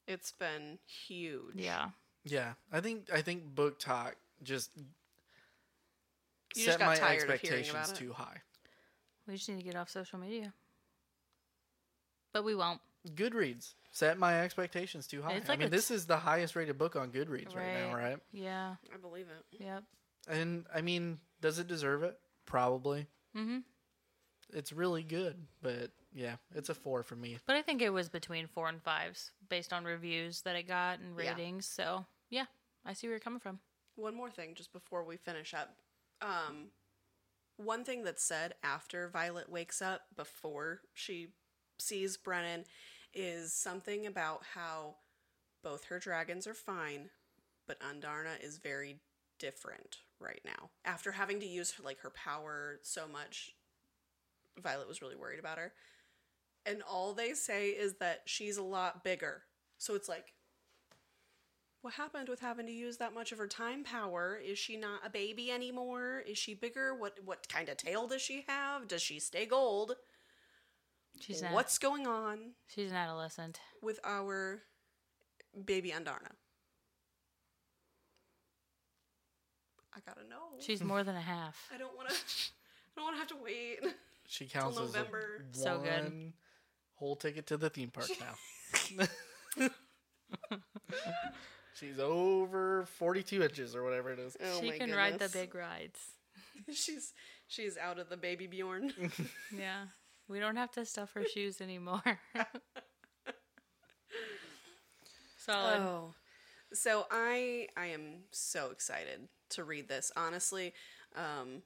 it's 0.08 0.32
been 0.32 0.80
huge. 0.86 1.56
Yeah. 1.56 1.90
Yeah, 2.24 2.54
I 2.72 2.82
think 2.82 3.10
I 3.14 3.22
think 3.22 3.54
BookTok 3.56 4.14
just 4.42 4.72
You 6.56 6.64
set 6.64 6.66
just 6.66 6.80
got 6.80 6.88
my 6.88 6.96
tired 6.96 7.30
expectations 7.30 7.70
about 7.70 7.96
too 7.96 8.14
high. 8.14 8.42
We 9.28 9.36
just 9.36 9.50
need 9.50 9.58
to 9.58 9.64
get 9.64 9.76
off 9.76 9.90
social 9.90 10.18
media. 10.18 10.54
But 12.38 12.44
we 12.44 12.54
won't. 12.54 12.80
Goodreads 13.16 13.74
set 13.90 14.20
my 14.20 14.44
expectations 14.44 15.08
too 15.08 15.24
high. 15.24 15.34
It's 15.34 15.50
I 15.50 15.56
mean, 15.56 15.70
a 15.70 15.72
this 15.72 15.90
is 15.90 16.06
the 16.06 16.18
highest 16.18 16.56
rated 16.56 16.78
book 16.78 16.96
on 16.96 17.10
Goodreads 17.10 17.56
right, 17.56 17.74
now, 17.74 17.96
Right. 17.96 18.04
right? 18.12 18.18
Yeah. 18.32 18.76
I 18.94 18.98
believe 18.98 19.26
it. 19.28 19.60
Yep. 19.64 19.84
And 20.30 20.66
I 20.72 20.82
mean, 20.82 21.18
does 21.42 21.58
it 21.58 21.66
deserve 21.68 22.04
it? 22.04 22.16
Probably. 22.46 23.08
Mm-hmm. 23.36 23.60
It's 24.54 24.72
really 24.72 25.02
good, 25.02 25.48
but 25.64 25.90
yeah, 26.14 26.36
it's 26.54 26.70
a 26.70 26.76
four 26.76 27.02
for 27.02 27.16
me. 27.16 27.40
But 27.48 27.56
I 27.56 27.64
think 27.64 27.82
it 27.82 27.90
was 27.90 28.08
between 28.08 28.46
four 28.46 28.70
and 28.70 28.84
fives 28.84 29.32
based 29.50 29.74
on 29.74 29.84
reviews 29.84 30.42
that 30.42 30.56
it 30.56 30.68
got 30.68 31.00
and 31.00 31.18
Yeah. 31.20 31.32
ratings. 31.32 31.66
So 31.66 32.06
yeah, 32.30 32.46
I 32.86 32.94
see 32.94 33.08
where 33.08 33.14
you're 33.16 33.20
coming 33.20 33.40
from. 33.40 33.62
One 33.96 34.14
more 34.14 34.30
thing, 34.30 34.54
just 34.54 34.72
before 34.72 35.04
we 35.04 35.18
finish 35.18 35.56
up. 35.56 35.76
Um, 36.22 36.68
one 37.56 37.84
thing 37.84 38.04
that's 38.04 38.24
said 38.24 38.54
after 38.62 39.10
Violet 39.10 39.50
wakes 39.50 39.82
up, 39.82 40.02
before 40.16 40.82
she 40.94 41.30
sees 41.80 42.18
Brennan, 42.18 42.66
is 43.14 43.54
something 43.54 44.06
about 44.06 44.42
how 44.54 44.96
both 45.64 45.86
her 45.86 46.00
dragons 46.00 46.48
are 46.48 46.54
fine, 46.54 47.10
but 47.68 47.80
Andarna 47.80 48.42
is 48.42 48.58
very 48.58 49.00
different 49.40 49.98
right 50.20 50.42
now. 50.46 50.70
After 50.86 51.12
having 51.12 51.40
to 51.40 51.48
use 51.48 51.74
like 51.84 52.00
her 52.00 52.12
power 52.12 52.80
so 52.84 53.08
much, 53.08 53.54
Violet 54.62 54.88
was 54.88 55.02
really 55.02 55.16
worried 55.16 55.40
about 55.40 55.58
her. 55.58 55.74
And 56.66 56.82
all 56.84 57.14
they 57.14 57.34
say 57.34 57.70
is 57.70 57.96
that 57.96 58.24
she's 58.26 58.58
a 58.58 58.64
lot 58.64 59.04
bigger. 59.04 59.44
So 59.78 59.96
it's 59.96 60.10
like, 60.10 60.34
what 61.82 61.94
happened 61.94 62.28
with 62.28 62.40
having 62.40 62.66
to 62.66 62.72
use 62.72 62.98
that 62.98 63.14
much 63.14 63.32
of 63.32 63.38
her 63.38 63.48
time 63.48 63.84
power? 63.84 64.38
Is 64.44 64.58
she 64.58 64.76
not 64.76 65.06
a 65.06 65.10
baby 65.10 65.52
anymore? 65.52 66.24
Is 66.28 66.38
she 66.38 66.54
bigger? 66.54 66.94
What 66.94 67.20
what 67.24 67.48
kind 67.48 67.70
of 67.70 67.78
tail 67.78 68.08
does 68.08 68.22
she 68.22 68.44
have? 68.48 68.88
Does 68.88 69.02
she 69.02 69.20
stay 69.20 69.46
gold? 69.46 69.96
She's 71.20 71.42
an, 71.42 71.52
What's 71.54 71.78
going 71.78 72.06
on 72.08 72.52
she's 72.68 72.92
an 72.92 72.98
adolescent. 72.98 73.60
with 73.82 74.00
our 74.04 74.62
baby 75.66 75.90
Andarna. 75.92 76.32
I 79.96 80.00
gotta 80.06 80.28
know. 80.30 80.60
She's 80.60 80.84
more 80.84 81.04
than 81.04 81.16
a 81.16 81.22
half. 81.22 81.58
I 81.74 81.78
don't 81.78 81.96
want 81.98 82.10
to. 82.10 82.16
I 82.96 83.00
don't 83.00 83.06
want 83.06 83.16
to 83.16 83.20
have 83.20 83.28
to 83.30 83.44
wait. 83.44 83.80
She 84.28 84.46
counts 84.46 84.78
as 84.78 84.86
November. 84.94 85.46
a 85.54 85.58
So 85.58 85.80
good. 85.80 86.34
whole 86.96 87.16
ticket 87.16 87.48
to 87.48 87.58
the 87.58 87.70
theme 87.70 87.90
park 87.92 88.10
now. 88.20 89.06
She's 91.80 92.00
over 92.00 92.86
42 92.98 93.44
inches 93.44 93.76
or 93.76 93.84
whatever 93.84 94.12
it 94.12 94.20
is. 94.20 94.36
Oh 94.44 94.62
she 94.62 94.72
my 94.72 94.78
can 94.80 94.92
ride 94.92 95.20
the 95.20 95.30
big 95.30 95.54
rides. 95.54 96.00
she's 96.74 97.14
she's 97.48 97.78
out 97.78 98.00
of 98.00 98.10
the 98.10 98.18
baby 98.18 98.48
Bjorn. 98.48 98.92
Yeah. 99.56 99.84
We 100.30 100.40
don't 100.40 100.58
have 100.58 100.72
to 100.72 100.86
stuff 100.86 101.14
her 101.14 101.24
shoes 101.24 101.62
anymore. 101.62 102.20
Solid. 105.38 105.78
Oh. 105.80 106.14
So 106.74 107.06
I 107.10 107.68
I 107.78 107.88
am 107.88 108.24
so 108.32 108.70
excited 108.72 109.30
to 109.50 109.64
read 109.64 109.88
this. 109.88 110.12
Honestly, 110.18 110.74
um, 111.16 111.62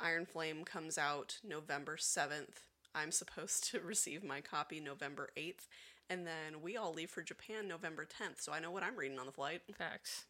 Iron 0.00 0.26
Flame 0.26 0.64
comes 0.64 0.98
out 0.98 1.38
November 1.44 1.96
seventh. 1.96 2.60
I'm 2.94 3.12
supposed 3.12 3.70
to 3.70 3.80
receive 3.84 4.24
my 4.24 4.40
copy 4.40 4.80
November 4.80 5.28
eighth, 5.36 5.68
and 6.08 6.26
then 6.26 6.60
we 6.62 6.76
all 6.76 6.92
leave 6.92 7.10
for 7.10 7.22
Japan 7.22 7.68
November 7.68 8.04
tenth. 8.04 8.40
So 8.40 8.52
I 8.52 8.58
know 8.58 8.72
what 8.72 8.82
I'm 8.82 8.96
reading 8.96 9.18
on 9.20 9.26
the 9.26 9.32
flight. 9.32 9.62
Facts. 9.78 10.24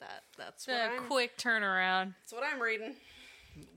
That 0.00 0.24
that's 0.36 0.66
It's 0.66 0.66
what 0.66 0.80
a 0.80 0.94
I'm. 0.96 1.06
quick 1.06 1.36
turnaround. 1.38 2.14
That's 2.22 2.32
what 2.32 2.42
I'm 2.42 2.60
reading. 2.60 2.96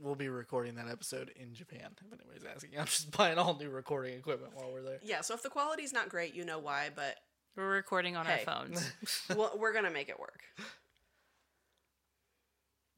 We'll 0.02 0.16
be 0.16 0.30
recording 0.30 0.76
that 0.76 0.88
episode 0.90 1.32
in 1.36 1.54
Japan, 1.54 1.96
if 2.06 2.14
anybody's 2.14 2.44
asking. 2.46 2.78
I'm 2.80 2.86
just 2.86 3.12
buying 3.18 3.38
all 3.38 3.56
new 3.60 3.70
recording 3.70 4.14
equipment 4.18 4.54
while 4.56 4.72
we're 4.72 4.82
there. 4.82 5.00
Yeah. 5.04 5.22
So 5.22 5.34
if 5.34 5.44
the 5.44 5.50
quality's 5.50 5.94
not 5.94 6.10
great, 6.10 6.34
you 6.36 6.46
know 6.46 6.60
why. 6.60 6.90
But 6.96 7.16
We're 7.56 7.70
recording 7.70 8.16
on 8.16 8.26
Hey. 8.26 8.44
our 8.46 8.54
phones. 8.64 8.92
well, 9.36 9.54
we're 9.58 9.74
gonna 9.74 9.92
make 9.92 10.10
it 10.10 10.20
work 10.20 10.44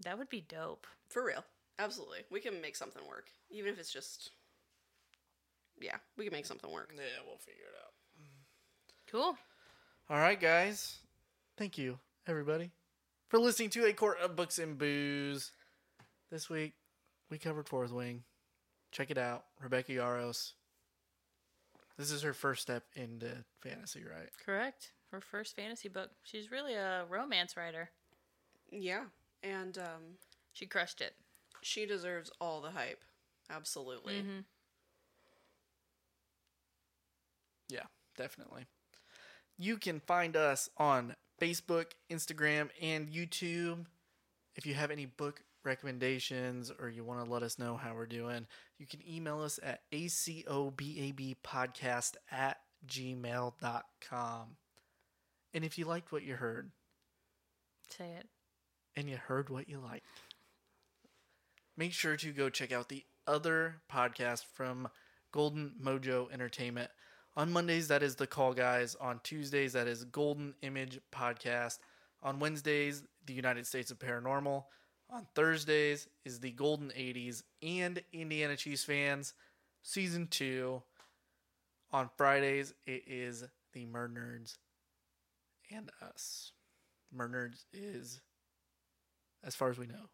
that 0.03 0.17
would 0.17 0.29
be 0.29 0.41
dope. 0.41 0.87
for 1.09 1.23
real. 1.25 1.43
Absolutely, 1.77 2.19
we 2.29 2.39
can 2.41 2.61
make 2.61 2.75
something 2.75 3.01
work, 3.07 3.27
even 3.49 3.71
if 3.73 3.79
it's 3.79 3.91
just. 3.91 4.31
Yeah, 5.81 5.95
we 6.17 6.25
can 6.25 6.33
make 6.33 6.45
something 6.45 6.69
work. 6.71 6.91
Yeah, 6.95 7.03
we'll 7.25 7.37
figure 7.37 7.63
it 7.63 7.75
out. 7.81 7.93
Cool. 9.09 9.37
All 10.09 10.17
right, 10.17 10.39
guys. 10.39 10.97
Thank 11.57 11.77
you, 11.77 11.99
everybody, 12.27 12.71
for 13.29 13.39
listening 13.39 13.69
to 13.71 13.85
A 13.85 13.93
Court 13.93 14.17
of 14.21 14.35
Books 14.35 14.59
and 14.59 14.77
Booze. 14.77 15.51
This 16.31 16.49
week, 16.49 16.73
we 17.29 17.37
covered 17.37 17.67
Fourth 17.67 17.91
Wing. 17.91 18.23
Check 18.91 19.09
it 19.11 19.17
out. 19.17 19.45
Rebecca 19.61 19.91
Yarros. 19.91 20.53
This 21.97 22.11
is 22.11 22.21
her 22.21 22.33
first 22.33 22.61
step 22.61 22.83
into 22.95 23.27
fantasy, 23.61 24.03
right? 24.03 24.29
Correct. 24.45 24.91
Her 25.11 25.21
first 25.21 25.55
fantasy 25.55 25.89
book. 25.89 26.11
She's 26.23 26.51
really 26.51 26.75
a 26.75 27.05
romance 27.09 27.57
writer. 27.57 27.89
Yeah, 28.71 29.05
and 29.43 29.77
um, 29.77 30.17
She 30.53 30.65
crushed 30.67 31.01
it. 31.01 31.13
she 31.61 31.85
deserves 31.85 32.29
all 32.39 32.61
the 32.61 32.71
hype. 32.71 33.03
Absolutely. 33.49 34.23
Yeah, 37.69 37.83
definitely. 38.15 38.65
You 39.57 39.77
can 39.77 39.99
find 39.99 40.35
us 40.37 40.69
on 40.77 41.15
Facebook, 41.41 41.87
Instagram, 42.11 42.69
and 42.81 43.09
YouTube. 43.09 43.85
If 44.55 44.65
you 44.67 44.75
have 44.75 44.91
any 44.91 45.05
book 45.05 45.41
recommendations 45.63 46.71
or 46.79 46.89
you 46.89 47.03
want 47.03 47.23
to 47.25 47.31
let 47.31 47.43
us 47.43 47.59
know 47.59 47.77
how 47.77 47.93
we're 47.93 48.05
doing, 48.05 48.47
you 48.77 48.85
can 48.85 48.99
email 49.07 49.41
us 49.41 49.59
at 49.63 49.81
acobabpodcast 49.91 52.13
at 52.31 52.57
gmail.com. 52.87 54.47
And 55.53 55.65
if 55.65 55.77
you 55.77 55.85
liked 55.85 56.11
what 56.11 56.23
you 56.23 56.35
heard, 56.35 56.71
Say 57.89 58.11
it. 58.19 58.27
and 58.95 59.09
you 59.09 59.17
heard 59.17 59.49
what 59.49 59.67
you 59.67 59.79
liked, 59.79 60.05
make 61.75 61.91
sure 61.93 62.15
to 62.17 62.31
go 62.31 62.49
check 62.49 62.71
out 62.71 62.89
the 62.89 63.03
other 63.25 63.77
podcast 63.91 64.45
from 64.53 64.87
Golden 65.31 65.73
Mojo 65.81 66.31
Entertainment. 66.31 66.91
On 67.35 67.51
Mondays, 67.51 67.87
that 67.87 68.03
is 68.03 68.15
The 68.15 68.27
Call 68.27 68.53
Guys. 68.53 68.95
On 68.95 69.19
Tuesdays, 69.23 69.73
that 69.73 69.87
is 69.87 70.03
Golden 70.03 70.53
Image 70.61 70.99
Podcast. 71.11 71.79
On 72.21 72.39
Wednesdays, 72.39 73.03
The 73.25 73.33
United 73.33 73.65
States 73.67 73.91
of 73.91 73.99
Paranormal. 73.99 74.65
On 75.11 75.25
Thursdays 75.33 76.07
is 76.23 76.39
the 76.39 76.51
Golden 76.51 76.89
80s 76.89 77.43
and 77.63 78.01
Indiana 78.13 78.55
Chiefs 78.55 78.83
fans, 78.83 79.33
Season 79.81 80.27
2. 80.27 80.81
On 81.91 82.09
Fridays, 82.15 82.75
it 82.85 83.03
is 83.07 83.43
The 83.73 83.85
MurdNerds 83.87 84.57
and 85.71 85.89
us. 86.01 86.51
MurdNerds 87.15 87.65
is, 87.73 88.21
as 89.43 89.55
far 89.55 89.71
as 89.71 89.79
we 89.79 89.87
know, 89.87 90.09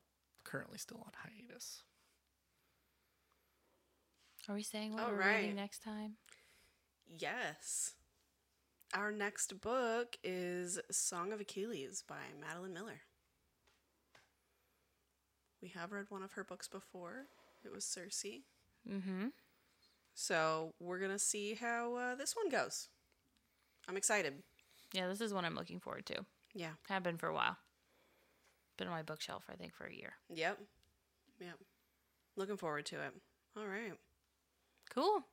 currently 0.46 0.78
still 0.78 1.04
on 1.06 1.12
hiatus. 1.14 1.84
Are 4.48 4.56
we 4.56 4.64
saying 4.64 4.94
what 4.94 5.04
All 5.04 5.10
we're 5.12 5.20
right. 5.20 5.38
reading 5.42 5.56
next 5.56 5.84
time? 5.84 6.14
Yes. 7.06 7.96
Our 8.94 9.12
next 9.12 9.60
book 9.60 10.16
is 10.24 10.80
Song 10.90 11.34
of 11.34 11.42
Achilles 11.42 12.04
by 12.08 12.16
Madeline 12.40 12.74
Miller. 12.74 13.02
We 15.66 15.72
have 15.72 15.92
read 15.92 16.06
one 16.10 16.22
of 16.22 16.34
her 16.34 16.44
books 16.44 16.68
before. 16.68 17.26
It 17.64 17.72
was 17.74 17.84
Circe. 17.84 18.24
Mm-hmm. 18.88 19.30
So 20.14 20.76
we're 20.80 21.00
gonna 21.00 21.18
see 21.18 21.56
how 21.56 21.96
uh, 21.96 22.14
this 22.14 22.36
one 22.36 22.50
goes. 22.50 22.90
I'm 23.90 23.98
excited. 23.98 24.36
Yeah, 24.94 25.08
this 25.08 25.22
is 25.22 25.34
one 25.34 25.44
I'm 25.44 25.56
looking 25.56 25.80
forward 25.80 26.06
to. 26.06 26.24
Yeah. 26.54 26.74
Have 26.88 27.02
been 27.02 27.18
for 27.18 27.30
a 27.30 27.34
while. 27.34 27.58
Been 28.78 28.88
on 28.88 28.94
my 28.94 29.02
bookshelf, 29.02 29.46
I 29.52 29.56
think, 29.56 29.74
for 29.74 29.88
a 29.88 29.92
year. 29.92 30.14
Yep. 30.36 30.60
Yep. 31.42 31.58
Looking 32.36 32.58
forward 32.58 32.86
to 32.86 32.98
it. 32.98 33.14
All 33.58 33.66
right. 33.66 33.94
Cool. 34.94 35.24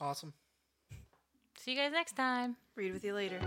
Awesome. 0.00 0.34
See 1.58 1.72
you 1.72 1.76
guys 1.76 1.90
next 1.90 2.14
time. 2.14 2.54
Read 2.76 2.92
with 2.92 3.04
you 3.04 3.12
later. 3.12 3.40